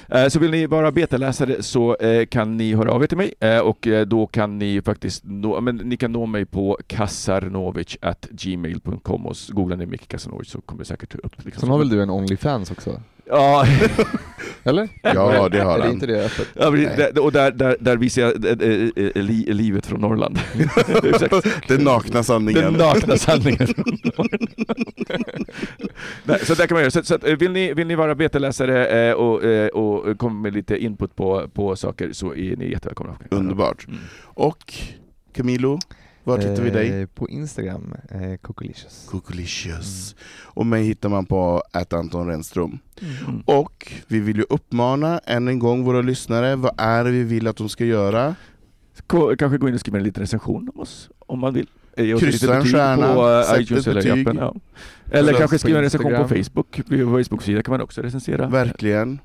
Eh, 0.09 0.27
Så 0.29 0.39
vill 0.39 0.51
ni 0.51 0.67
vara 0.67 0.93
betaläsare 0.93 1.63
så 1.63 1.97
eh, 1.97 2.27
kan 2.27 2.57
ni 2.57 2.75
höra 2.75 2.93
av 2.93 3.03
er 3.03 3.07
till 3.07 3.19
mig 3.19 3.33
och 3.63 3.89
då 4.07 4.27
kan 4.27 4.59
ni 4.59 4.83
faktiskt 4.83 5.25
nå, 5.25 5.61
men 5.61 5.77
ni 5.77 5.97
kan 5.97 6.13
nå 6.13 6.27
mig 6.27 6.47
på 6.47 6.79
kasarnovic.gmail.com 6.87 9.27
och 9.27 9.37
googlar 9.49 9.77
ni 9.77 9.87
Micke 9.87 10.16
Kasarnovic 10.17 10.51
så 10.51 10.61
kommer 10.61 10.79
det 10.79 10.85
säkert 10.85 11.15
upp. 11.15 11.45
Liksom. 11.45 11.61
Sen 11.61 11.71
har 11.71 11.79
väl 11.79 11.89
du 11.89 12.03
en 12.03 12.11
Onlyfans 12.11 12.71
också? 12.71 13.03
Ja, 13.29 13.67
Eller? 14.65 14.89
Ja, 15.03 15.13
det 15.49 15.59
har 15.61 15.75
Är 15.75 15.79
det 15.79 15.85
han. 15.85 15.93
inte 15.93 16.07
det 16.07 16.25
öppet? 16.25 16.49
ja 16.55 16.71
det, 16.71 17.19
och 17.21 17.33
där, 17.33 17.51
där, 17.51 17.77
där 17.81 17.97
visar 17.97 18.23
jag 18.23 18.45
eh, 18.45 18.51
eh, 18.51 18.91
eh, 18.97 19.23
li, 19.23 19.53
livet 19.53 19.87
från 19.87 20.01
Norrland. 20.01 20.39
Den 21.69 21.85
nakna 21.85 22.23
sanningen. 22.23 22.63
Den 22.63 22.73
nakna 22.73 23.17
sanningen. 23.17 23.69
Nej, 26.25 26.39
så 26.45 26.55
där 26.55 26.67
kan 26.67 26.75
man 26.75 26.83
göra. 26.83 26.91
Så, 26.91 27.03
så 27.03 27.15
att, 27.15 27.25
vill, 27.25 27.53
ni, 27.53 27.75
vill 27.75 27.87
ni 27.87 27.95
vara 27.95 28.15
betaläsare 28.15 29.09
eh, 29.09 29.15
och, 29.15 29.45
eh, 29.45 29.69
och 29.69 30.19
komma 30.19 30.41
med 30.41 30.55
lite 30.55 30.77
input 30.79 31.17
på, 31.17 31.49
på 31.55 31.77
saker 31.77 32.13
så 32.13 32.35
är 32.35 32.57
ni 32.57 32.71
jättevälkomna. 32.71 33.17
Underbart. 33.31 33.87
Mm. 33.89 33.99
Och 34.25 34.75
Camilo, 35.33 35.79
var 36.27 36.39
hittar 36.39 36.63
vi 36.63 36.71
dig? 36.71 37.01
Eh, 37.01 37.07
På 37.07 37.29
Instagram, 37.29 37.95
eh, 38.11 38.37
Cocolicious. 38.37 39.07
Cookolicious. 39.11 40.17
Och 40.45 40.67
mig 40.67 40.85
hittar 40.85 41.09
man 41.09 41.27
på 41.27 41.63
att 41.73 41.93
Anton 41.93 42.27
Renström. 42.27 42.79
Mm. 43.01 43.41
Och 43.41 43.93
vi 44.07 44.21
vill 44.21 44.37
ju 44.37 44.45
uppmana 44.49 45.19
än 45.19 45.49
en 45.49 45.59
gång 45.59 45.85
våra 45.85 46.03
lyssnare, 46.03 46.57
vad 46.57 46.75
är 46.77 47.05
det 47.05 47.11
vi 47.11 47.23
vill 47.23 47.47
att 47.47 47.57
de 47.57 47.69
ska 47.69 47.85
göra? 47.85 48.35
Kanske 49.39 49.59
gå 49.59 49.69
in 49.69 49.75
och 49.75 49.81
skriva 49.81 49.99
en 49.99 50.05
liten 50.05 50.21
recension 50.21 50.71
om 50.75 50.81
oss, 50.81 51.11
om 51.19 51.39
man 51.39 51.55
vill. 51.55 51.67
Eh, 51.97 52.19
Kryssa 52.19 52.57
en 52.57 52.65
stjärna, 52.65 53.15
på 53.15 53.55
eh, 53.55 53.63
iTunes 53.63 53.87
eller 53.87 54.21
appen. 54.21 54.37
Ja. 54.37 54.55
Eller 55.11 55.33
kanske 55.33 55.59
skriva 55.59 55.79
en 55.79 55.85
recension 55.85 56.17
på. 56.17 56.29
Facebook. 56.29 56.77
På 56.89 56.97
vår 56.97 57.23
Facebook-sida 57.23 57.63
kan 57.63 57.73
man 57.73 57.81
också 57.81 58.03
recensera. 58.03 58.49
Verkligen. 58.49 59.19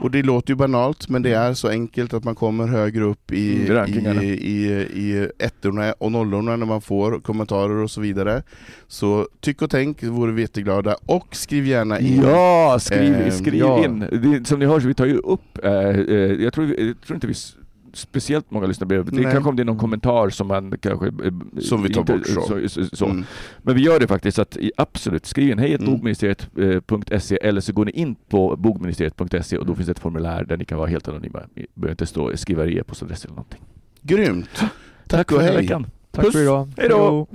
Och 0.00 0.10
det 0.10 0.22
låter 0.22 0.50
ju 0.50 0.56
banalt, 0.56 1.08
men 1.08 1.22
det 1.22 1.32
är 1.32 1.54
så 1.54 1.68
enkelt 1.68 2.14
att 2.14 2.24
man 2.24 2.34
kommer 2.34 2.66
högre 2.66 3.04
upp 3.04 3.32
i, 3.32 3.68
Mm, 3.70 4.22
i, 4.22 4.28
i, 4.28 4.66
i 4.94 5.28
ettorna 5.38 5.92
och 5.92 6.12
nollorna 6.12 6.56
när 6.56 6.66
man 6.66 6.80
får 6.80 7.20
kommentarer 7.20 7.74
och 7.74 7.90
så 7.90 8.00
vidare. 8.00 8.42
Så 8.88 9.28
tyck 9.40 9.62
och 9.62 9.70
tänk, 9.70 10.02
vore 10.02 10.32
vi 10.32 10.42
jätteglada. 10.42 10.96
Och 11.06 11.36
skriv 11.36 11.66
gärna 11.66 12.00
in. 12.00 12.22
Ja, 12.22 12.78
skriv, 12.80 13.14
Ehm, 13.14 13.30
skriv 13.30 13.54
ja. 13.54 13.84
in. 13.84 13.98
Det, 14.00 14.48
som 14.48 14.58
ni 14.58 14.66
hör 14.66 14.80
så 14.80 14.88
vi 14.88 14.94
tar 14.94 15.06
ju 15.06 15.16
upp, 15.16 15.58
eh, 15.64 15.72
eh, 15.72 16.14
jag, 16.16 16.52
tror, 16.52 16.66
jag 16.80 17.00
tror 17.06 17.14
inte 17.14 17.26
vi 17.26 17.34
speciellt 17.92 18.50
många 18.50 18.66
lyssnar 18.66 18.86
brev. 18.86 19.04
Det 19.04 19.12
Nej. 19.20 19.32
kanske 19.32 19.48
om 19.50 19.56
det 19.56 19.62
är 19.62 19.64
någon 19.64 19.78
kommentar 19.78 20.30
som 20.30 20.46
man 20.46 20.74
kanske... 20.80 21.06
eh, 21.06 21.60
Som 21.60 21.82
vi 21.82 21.92
tar 21.92 22.00
inte- 22.00 22.12
bort 22.12 22.26
så. 22.26 22.68
så, 22.68 22.96
så. 22.96 23.04
Mm. 23.06 23.24
Men 23.62 23.74
vi 23.74 23.82
gör 23.82 24.00
det 24.00 24.06
faktiskt, 24.06 24.36
så 24.36 24.42
att 24.42 24.56
absolut, 24.76 25.26
skriv 25.26 25.50
in 25.50 25.58
hej 25.58 25.74
Mm. 25.74 25.86
bogministeriet.se 25.92 27.36
eller 27.42 27.60
så 27.60 27.72
går 27.72 27.84
ni 27.84 27.90
in 27.92 28.14
på 28.28 28.56
bogministeriet.se 28.56 29.58
och 29.58 29.66
då 29.66 29.74
finns 29.74 29.86
det 29.86 29.92
ett 29.92 29.98
formulär 29.98 30.44
där 30.44 30.56
ni 30.56 30.64
kan 30.64 30.78
vara 30.78 30.88
helt 30.88 31.08
anonyma. 31.08 31.40
Ni 31.54 31.66
behöver 31.74 31.92
inte 31.92 32.06
stå 32.06 32.36
skriva 32.36 32.64
er 32.66 32.68
e-postadress 32.78 33.24
eller 33.24 33.34
någonting. 33.34 33.60
Grymt! 34.02 34.62
Tack, 35.08 35.32
och 35.32 35.38
för 35.38 35.44
hej! 35.46 35.56
veckan. 35.56 35.86
Tack 36.10 36.24
Puss. 36.24 36.32
för 36.34 36.42
idag. 36.42 36.72
Hej 36.76 36.88
då. 36.88 37.26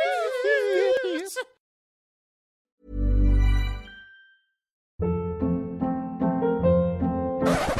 bögministeriet. 1.03 1.47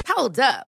Hold 0.07 0.39
up. 0.39 0.72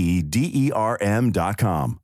e 0.00 0.22
d 0.22 0.36
e 0.64 0.70
r 0.72 0.96
m 1.00 1.30
dot 1.30 1.56
com. 1.58 1.99